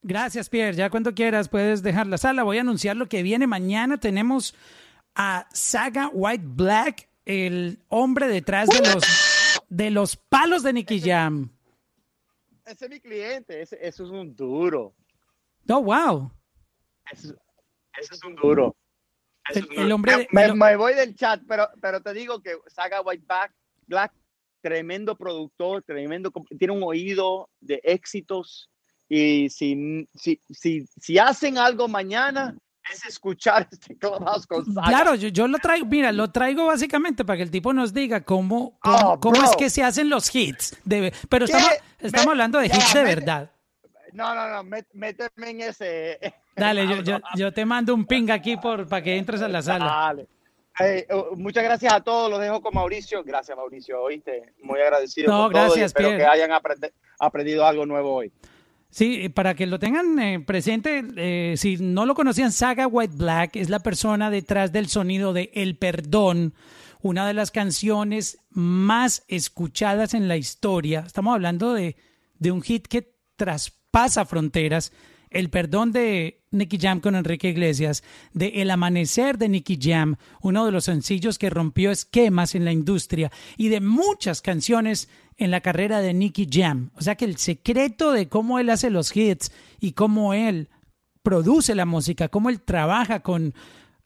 Gracias, 0.00 0.48
Pierre. 0.48 0.76
Ya 0.76 0.90
cuando 0.90 1.12
quieras 1.12 1.48
puedes 1.48 1.82
dejar 1.82 2.06
la 2.06 2.18
sala. 2.18 2.44
Voy 2.44 2.58
a 2.58 2.60
anunciar 2.60 2.96
lo 2.96 3.08
que 3.08 3.24
viene. 3.24 3.48
Mañana 3.48 3.98
tenemos 3.98 4.54
a 5.16 5.48
Saga 5.52 6.08
White 6.12 6.44
Black, 6.46 7.08
el 7.24 7.80
hombre 7.88 8.28
detrás 8.28 8.68
de 8.68 8.78
los, 8.80 9.62
de 9.68 9.90
los 9.90 10.16
palos 10.16 10.62
de 10.62 10.72
Nicky 10.72 11.00
Jam. 11.00 11.50
Ese 12.64 12.84
es 12.84 12.90
mi 12.90 13.00
cliente, 13.00 13.60
ese, 13.60 13.76
eso 13.82 14.04
es 14.04 14.10
un 14.10 14.36
duro. 14.36 14.94
Oh, 15.68 15.82
wow. 15.82 16.30
Ese, 17.10 17.34
es 17.98 18.24
un 18.24 18.36
duro. 18.36 18.76
El, 19.48 19.90
hombre. 19.90 20.28
Me, 20.30 20.76
voy 20.76 20.94
del 20.94 21.16
chat, 21.16 21.42
pero, 21.48 21.68
pero 21.80 22.00
te 22.02 22.12
digo 22.12 22.40
que 22.40 22.56
Saga 22.68 23.00
White 23.00 23.24
Black 23.86 24.12
tremendo 24.60 25.16
productor, 25.16 25.82
tremendo, 25.82 26.32
tiene 26.58 26.74
un 26.74 26.82
oído 26.82 27.48
de 27.60 27.80
éxitos 27.82 28.68
y 29.08 29.48
si, 29.48 30.06
si, 30.14 30.40
si, 30.50 30.86
si 31.00 31.18
hacen 31.18 31.56
algo 31.56 31.88
mañana 31.88 32.54
es 32.92 33.04
escuchar 33.06 33.68
este 33.72 33.96
Clubhouse 33.96 34.46
con 34.46 34.64
Claro, 34.64 35.14
yo, 35.14 35.28
yo, 35.28 35.48
lo 35.48 35.58
traigo, 35.58 35.86
mira, 35.86 36.12
lo 36.12 36.30
traigo 36.30 36.66
básicamente 36.66 37.24
para 37.24 37.38
que 37.38 37.42
el 37.44 37.50
tipo 37.50 37.72
nos 37.72 37.92
diga 37.92 38.22
cómo, 38.22 38.78
cómo, 38.80 39.18
oh, 39.22 39.44
es 39.44 39.56
que 39.56 39.70
se 39.70 39.82
hacen 39.82 40.08
los 40.08 40.34
hits. 40.34 40.76
De, 40.84 41.12
pero 41.28 41.44
estamos, 41.44 41.70
estamos 42.00 42.28
hablando 42.28 42.58
de 42.58 42.66
hits 42.66 42.94
de 42.94 43.02
verdad. 43.02 43.50
No, 44.12 44.34
no, 44.34 44.48
no, 44.48 44.64
méteme 44.64 45.50
en 45.50 45.60
ese. 45.60 46.18
Dale, 46.56 46.88
yo, 46.88 47.02
yo, 47.02 47.18
yo, 47.36 47.52
te 47.52 47.64
mando 47.64 47.94
un 47.94 48.04
ping 48.04 48.30
aquí 48.30 48.56
por, 48.56 48.88
para 48.88 49.02
que 49.02 49.16
entres 49.16 49.42
a 49.42 49.48
la 49.48 49.62
sala. 49.62 49.84
Dale. 49.84 50.28
Oh, 51.10 51.34
muchas 51.36 51.64
gracias 51.64 51.92
a 51.92 52.00
todos, 52.00 52.30
los 52.30 52.40
dejo 52.40 52.60
con 52.60 52.74
Mauricio. 52.74 53.24
Gracias, 53.24 53.56
Mauricio, 53.56 54.00
oíste. 54.00 54.52
Muy 54.62 54.80
agradecido. 54.80 55.30
No, 55.30 55.48
gracias, 55.48 55.86
espero 55.86 56.16
que 56.16 56.24
hayan 56.24 56.50
aprendido 57.18 57.66
algo 57.66 57.84
nuevo 57.86 58.14
hoy. 58.14 58.32
Sí, 58.90 59.28
para 59.28 59.54
que 59.54 59.66
lo 59.66 59.78
tengan 59.78 60.18
eh, 60.18 60.40
presente, 60.40 61.04
eh, 61.16 61.54
si 61.56 61.76
no 61.76 62.06
lo 62.06 62.14
conocían, 62.14 62.52
Saga 62.52 62.86
White 62.86 63.14
Black 63.16 63.56
es 63.56 63.68
la 63.68 63.80
persona 63.80 64.30
detrás 64.30 64.72
del 64.72 64.88
sonido 64.88 65.32
de 65.32 65.50
El 65.52 65.76
Perdón, 65.76 66.54
una 67.02 67.26
de 67.26 67.34
las 67.34 67.50
canciones 67.50 68.38
más 68.50 69.24
escuchadas 69.28 70.14
en 70.14 70.26
la 70.26 70.36
historia. 70.36 71.04
Estamos 71.06 71.34
hablando 71.34 71.74
de, 71.74 71.96
de 72.38 72.50
un 72.50 72.62
hit 72.62 72.86
que 72.86 73.14
traspasa 73.36 74.24
fronteras 74.24 74.92
el 75.30 75.50
perdón 75.50 75.92
de 75.92 76.42
Nicky 76.50 76.78
Jam 76.78 77.00
con 77.00 77.14
Enrique 77.14 77.48
Iglesias, 77.48 78.02
de 78.32 78.48
El 78.56 78.70
Amanecer 78.70 79.38
de 79.38 79.48
Nicky 79.48 79.78
Jam, 79.80 80.16
uno 80.40 80.64
de 80.64 80.72
los 80.72 80.84
sencillos 80.84 81.38
que 81.38 81.50
rompió 81.50 81.90
esquemas 81.90 82.54
en 82.54 82.64
la 82.64 82.72
industria, 82.72 83.30
y 83.56 83.68
de 83.68 83.80
muchas 83.80 84.40
canciones 84.40 85.08
en 85.36 85.50
la 85.50 85.60
carrera 85.60 86.00
de 86.00 86.14
Nicky 86.14 86.48
Jam. 86.50 86.90
O 86.96 87.02
sea 87.02 87.16
que 87.16 87.24
el 87.24 87.36
secreto 87.36 88.12
de 88.12 88.28
cómo 88.28 88.58
él 88.58 88.70
hace 88.70 88.90
los 88.90 89.16
hits 89.16 89.52
y 89.80 89.92
cómo 89.92 90.34
él 90.34 90.68
produce 91.22 91.74
la 91.74 91.84
música, 91.84 92.28
cómo 92.28 92.48
él 92.48 92.60
trabaja 92.60 93.20
con 93.20 93.54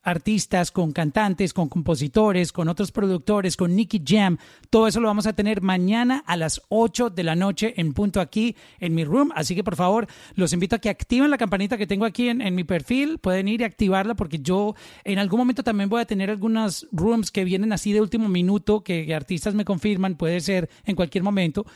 artistas, 0.03 0.71
con 0.71 0.93
cantantes, 0.93 1.53
con 1.53 1.69
compositores, 1.69 2.53
con 2.53 2.69
otros 2.69 2.93
productores, 2.93 3.57
con 3.57 3.75
Nicky 3.75 4.03
Jam. 4.05 4.39
Todo 4.71 4.87
eso 4.87 5.01
lo 5.01 5.09
vamos 5.09 5.27
a 5.27 5.33
tener 5.33 5.63
mañana 5.63 6.23
a 6.27 6.37
las 6.37 6.63
8 6.69 7.11
de 7.11 7.23
la 7.23 7.37
noche 7.37 7.75
en 7.77 7.93
punto 7.93 8.21
aquí 8.21 8.57
en 8.81 8.95
mi 8.95 9.05
room. 9.05 9.31
Así 9.35 9.55
que 9.55 9.65
por 9.65 9.77
favor, 9.77 10.07
los 10.35 10.53
invito 10.53 10.77
a 10.77 10.79
que 10.79 10.91
activen 10.91 11.31
la 11.31 11.39
campanita 11.39 11.79
que 11.79 11.87
tengo 11.87 12.05
aquí 12.05 12.29
en, 12.29 12.55
mi 12.55 12.65
perfil. 12.65 13.19
Pueden 13.19 13.49
ir 13.49 13.61
y 13.61 13.65
activarla 13.65 14.15
porque 14.15 14.39
yo 14.39 14.75
en 15.05 15.19
algún 15.19 15.39
momento 15.39 15.63
también 15.63 15.89
voy 15.89 16.01
a 16.01 16.07
tener 16.07 16.31
algunas 16.31 16.87
rooms 16.93 17.31
que 17.31 17.45
vienen 17.45 17.73
así 17.73 17.93
de 17.93 18.01
último 18.01 18.29
minuto, 18.29 18.83
que 18.83 19.15
artistas 19.15 19.55
me 19.55 19.65
confirman, 19.65 20.17
puede 20.17 20.41
ser 20.41 20.69
en 20.85 20.97
cualquier 20.97 21.25
momento. 21.25 21.67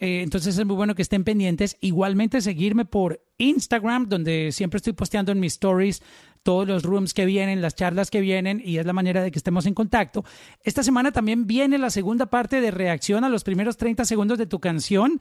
Eh, 0.00 0.22
entonces 0.22 0.58
es 0.58 0.66
muy 0.66 0.76
bueno 0.76 0.94
que 0.94 1.02
estén 1.02 1.24
pendientes. 1.24 1.76
Igualmente 1.80 2.40
seguirme 2.40 2.84
por 2.84 3.22
Instagram, 3.38 4.08
donde 4.08 4.50
siempre 4.52 4.78
estoy 4.78 4.92
posteando 4.92 5.32
en 5.32 5.40
mis 5.40 5.54
stories 5.54 6.02
todos 6.44 6.68
los 6.68 6.84
rooms 6.84 7.14
que 7.14 7.24
vienen, 7.24 7.62
las 7.62 7.74
charlas 7.74 8.10
que 8.10 8.20
vienen, 8.20 8.62
y 8.64 8.78
es 8.78 8.86
la 8.86 8.92
manera 8.92 9.22
de 9.22 9.32
que 9.32 9.38
estemos 9.38 9.66
en 9.66 9.74
contacto. 9.74 10.24
Esta 10.62 10.84
semana 10.84 11.10
también 11.10 11.48
viene 11.48 11.78
la 11.78 11.90
segunda 11.90 12.26
parte 12.26 12.60
de 12.60 12.70
reacción 12.70 13.24
a 13.24 13.28
los 13.28 13.42
primeros 13.42 13.76
30 13.76 14.04
segundos 14.04 14.38
de 14.38 14.46
tu 14.46 14.60
canción. 14.60 15.20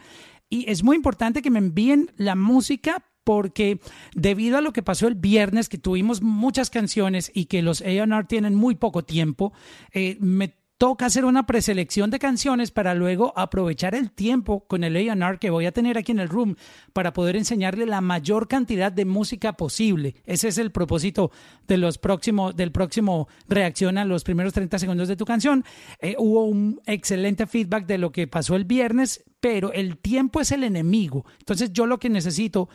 Y 0.50 0.70
es 0.70 0.84
muy 0.84 0.96
importante 0.96 1.42
que 1.42 1.50
me 1.50 1.60
envíen 1.60 2.12
la 2.18 2.36
música 2.36 3.04
porque 3.24 3.80
debido 4.14 4.58
a 4.58 4.62
lo 4.62 4.74
que 4.74 4.84
pasó 4.84 5.08
el 5.08 5.16
viernes, 5.16 5.70
que 5.70 5.78
tuvimos 5.78 6.22
muchas 6.22 6.70
canciones 6.70 7.32
y 7.34 7.46
que 7.46 7.62
los 7.62 7.82
A&R 7.82 8.26
tienen 8.26 8.54
muy 8.54 8.76
poco 8.76 9.04
tiempo, 9.04 9.54
eh, 9.94 10.18
me 10.20 10.54
toca 10.84 11.06
hacer 11.06 11.24
una 11.24 11.46
preselección 11.46 12.10
de 12.10 12.20
canciones 12.20 12.72
para 12.72 12.94
luego 12.94 13.32
aprovechar 13.38 13.96
el 13.96 14.12
tiempo 14.12 14.68
con 14.68 14.84
el 14.84 14.98
A&R 14.98 15.40
que 15.40 15.50
voy 15.50 15.66
a 15.66 15.72
tener 15.72 15.98
aquí 15.98 16.12
en 16.12 16.20
el 16.20 16.28
room 16.28 16.58
para 16.92 17.14
poder 17.14 17.38
enseñarle 17.38 17.86
la 17.86 18.02
mayor 18.02 18.50
cantidad 18.50 18.92
de 18.92 19.06
música 19.06 19.54
posible. 19.54 20.16
Ese 20.26 20.50
es 20.50 20.58
el 20.58 20.74
propósito 20.74 21.32
de 21.70 21.78
los 21.78 21.98
próximos, 21.98 22.54
del 22.58 22.74
próximo 22.74 23.30
reacción 23.48 23.98
a 23.98 24.04
los 24.04 24.26
primeros 24.26 24.52
30 24.52 24.78
segundos 24.78 25.08
de 25.08 25.16
tu 25.16 25.24
canción. 25.24 25.64
Eh, 26.02 26.16
hubo 26.20 26.44
un 26.44 26.82
excelente 26.86 27.48
feedback 27.48 27.86
de 27.86 27.98
lo 27.98 28.12
que 28.12 28.28
pasó 28.28 28.58
el 28.58 28.66
viernes, 28.66 29.24
pero 29.40 29.72
el 29.72 29.98
tiempo 29.98 30.42
es 30.42 30.52
el 30.52 30.66
enemigo. 30.66 31.26
Entonces 31.40 31.72
yo 31.72 31.86
lo 31.86 31.98
que 31.98 32.10
necesito 32.10 32.68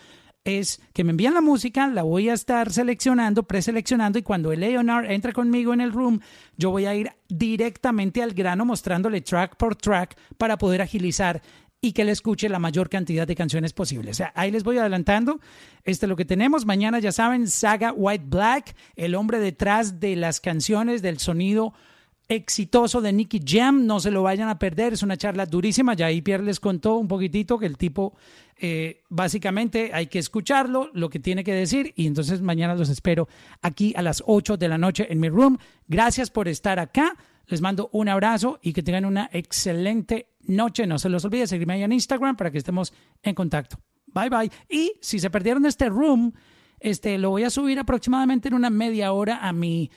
es 0.45 0.81
que 0.93 1.05
me 1.05 1.11
envían 1.11 1.35
la 1.35 1.41
música, 1.41 1.87
la 1.89 2.03
voy 2.03 2.29
a 2.29 2.35
estar 2.35 2.73
seleccionando, 2.73 3.43
preseleccionando 3.43 4.19
y 4.19 4.23
cuando 4.23 4.53
el 4.53 4.61
Leonard 4.61 5.11
entre 5.11 5.33
conmigo 5.33 5.75
en 5.75 5.81
el 5.81 5.93
room, 5.93 6.21
yo 6.57 6.71
voy 6.71 6.87
a 6.87 6.95
ir 6.95 7.13
directamente 7.29 8.23
al 8.23 8.33
grano 8.33 8.65
mostrándole 8.65 9.21
track 9.21 9.57
por 9.57 9.77
track 9.77 10.17
para 10.37 10.57
poder 10.57 10.83
agilizar 10.83 11.43
y 11.81 11.93
que 11.93 12.05
le 12.05 12.13
escuche 12.13 12.49
la 12.49 12.59
mayor 12.59 12.89
cantidad 12.89 13.27
de 13.27 13.37
canciones 13.37 13.73
posible. 13.73 14.11
O 14.11 14.15
sea, 14.15 14.33
ahí 14.35 14.51
les 14.51 14.65
voy 14.65 14.79
adelantando. 14.79 15.41
Este 15.85 16.07
es 16.07 16.11
lo 16.11 16.17
que 16.17 16.25
tenemos. 16.25 16.67
Mañana 16.67 16.99
ya 16.99 17.13
saben, 17.13 17.47
Saga 17.47 17.93
White 17.93 18.25
Black, 18.27 18.75
el 18.97 19.15
hombre 19.15 19.39
detrás 19.39 20.01
de 20.01 20.17
las 20.17 20.41
canciones, 20.41 21.03
del 21.03 21.19
sonido 21.19 21.75
exitoso 22.29 23.01
de 23.01 23.13
Nicky 23.13 23.41
Jam. 23.45 23.87
No 23.87 24.01
se 24.01 24.11
lo 24.11 24.23
vayan 24.23 24.49
a 24.49 24.59
perder. 24.59 24.93
Es 24.93 25.03
una 25.03 25.17
charla 25.17 25.47
durísima. 25.47 25.95
Ya 25.95 26.07
ahí 26.07 26.23
Pierre 26.23 26.45
les 26.45 26.61
contó 26.61 26.97
un 26.97 27.09
poquitito 27.09 27.59
que 27.59 27.67
el 27.67 27.77
tipo 27.77 28.15
eh, 28.57 29.03
básicamente 29.09 29.91
hay 29.93 30.09
que 30.09 30.19
escucharlo, 30.19 30.91
lo 30.93 31.09
que 31.09 31.19
tiene 31.19 31.45
que 31.45 31.55
decir. 31.55 31.93
Y 31.97 32.07
entonces 32.07 32.43
mañana 32.43 32.75
los 32.75 32.89
espero 32.89 33.29
aquí 33.63 33.95
a 33.97 34.03
las 34.03 34.23
8 34.27 34.57
de 34.57 34.69
la 34.69 34.79
noche 34.79 35.07
en 35.11 35.21
mi 35.21 35.29
room. 35.29 35.59
Gracias 35.87 36.31
por 36.31 36.49
estar 36.49 36.79
acá. 36.79 37.17
Les 37.47 37.63
mando 37.63 37.89
un 37.93 38.09
abrazo 38.09 38.59
y 38.63 38.75
que 38.75 38.83
tengan 38.83 39.07
una 39.07 39.31
excelente 39.33 40.29
noche. 40.43 40.87
No 40.87 40.99
se 40.99 41.09
los 41.09 41.25
olvide 41.25 41.47
seguirme 41.47 41.75
ahí 41.75 41.83
en 41.83 41.93
Instagram 41.93 42.37
para 42.37 42.51
que 42.51 42.59
estemos 42.59 42.93
en 43.23 43.35
contacto. 43.35 43.79
Bye 44.07 44.29
bye. 44.29 44.51
Y 44.69 44.93
si 45.01 45.19
se 45.19 45.31
perdieron 45.31 45.65
este 45.65 45.89
room, 45.89 46.33
este 46.79 47.17
lo 47.17 47.31
voy 47.31 47.45
a 47.45 47.51
subir 47.51 47.79
aproximadamente 47.79 48.49
en 48.49 48.55
una 48.55 48.71
media 48.71 49.13
hora 49.13 49.39
a 49.47 49.53
mi 49.53 49.91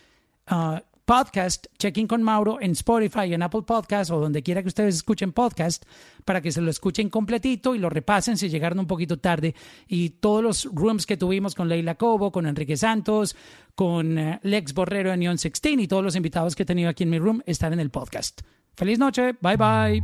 uh, 0.50 0.80
podcast, 1.12 1.66
Check-in 1.78 2.08
con 2.08 2.24
Mauro 2.24 2.62
en 2.62 2.72
Spotify, 2.72 3.34
en 3.34 3.44
Apple 3.44 3.64
Podcast 3.64 4.12
o 4.12 4.20
donde 4.22 4.42
quiera 4.42 4.62
que 4.62 4.70
ustedes 4.70 4.96
escuchen 4.96 5.34
podcast, 5.34 5.84
para 6.24 6.40
que 6.40 6.54
se 6.54 6.62
lo 6.62 6.72
escuchen 6.72 7.10
completito 7.10 7.76
y 7.76 7.80
lo 7.80 7.90
repasen 7.90 8.38
si 8.38 8.48
llegaron 8.48 8.80
un 8.80 8.88
poquito 8.88 9.20
tarde. 9.20 9.54
Y 9.90 10.12
todos 10.12 10.42
los 10.42 10.70
rooms 10.74 11.06
que 11.06 11.18
tuvimos 11.18 11.54
con 11.54 11.68
Leila 11.68 11.96
Cobo, 11.96 12.32
con 12.32 12.46
Enrique 12.46 12.78
Santos, 12.78 13.36
con 13.76 14.18
eh, 14.18 14.40
Lex 14.44 14.74
Borrero 14.74 15.12
en 15.12 15.20
Neon 15.20 15.36
16 15.36 15.82
y 15.82 15.88
todos 15.90 16.02
los 16.02 16.16
invitados 16.16 16.56
que 16.56 16.64
he 16.64 16.66
tenido 16.66 16.88
aquí 16.90 17.04
en 17.04 17.10
mi 17.10 17.20
room 17.20 17.42
están 17.46 17.74
en 17.74 17.82
el 17.82 17.90
podcast. 17.90 18.40
Feliz 18.78 18.98
noche, 18.98 19.34
bye 19.42 19.58
bye. 19.58 20.02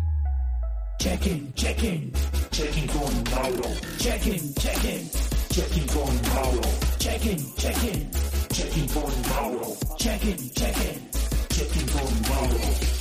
Check-in, 0.99 1.53
check-in, 1.53 2.11
check-in 2.51 2.87
con 2.87 3.23
Mauro. 3.33 3.69
Check-in, 3.97 4.53
check-in. 4.55 5.09
Check-in, 6.99 7.55
check-in. 7.55 8.26
Checking 8.57 8.87
for 8.87 9.29
Mauro. 9.29 9.77
Checking, 9.99 10.49
checking, 10.49 11.09
checking 11.51 11.87
for. 11.89 12.96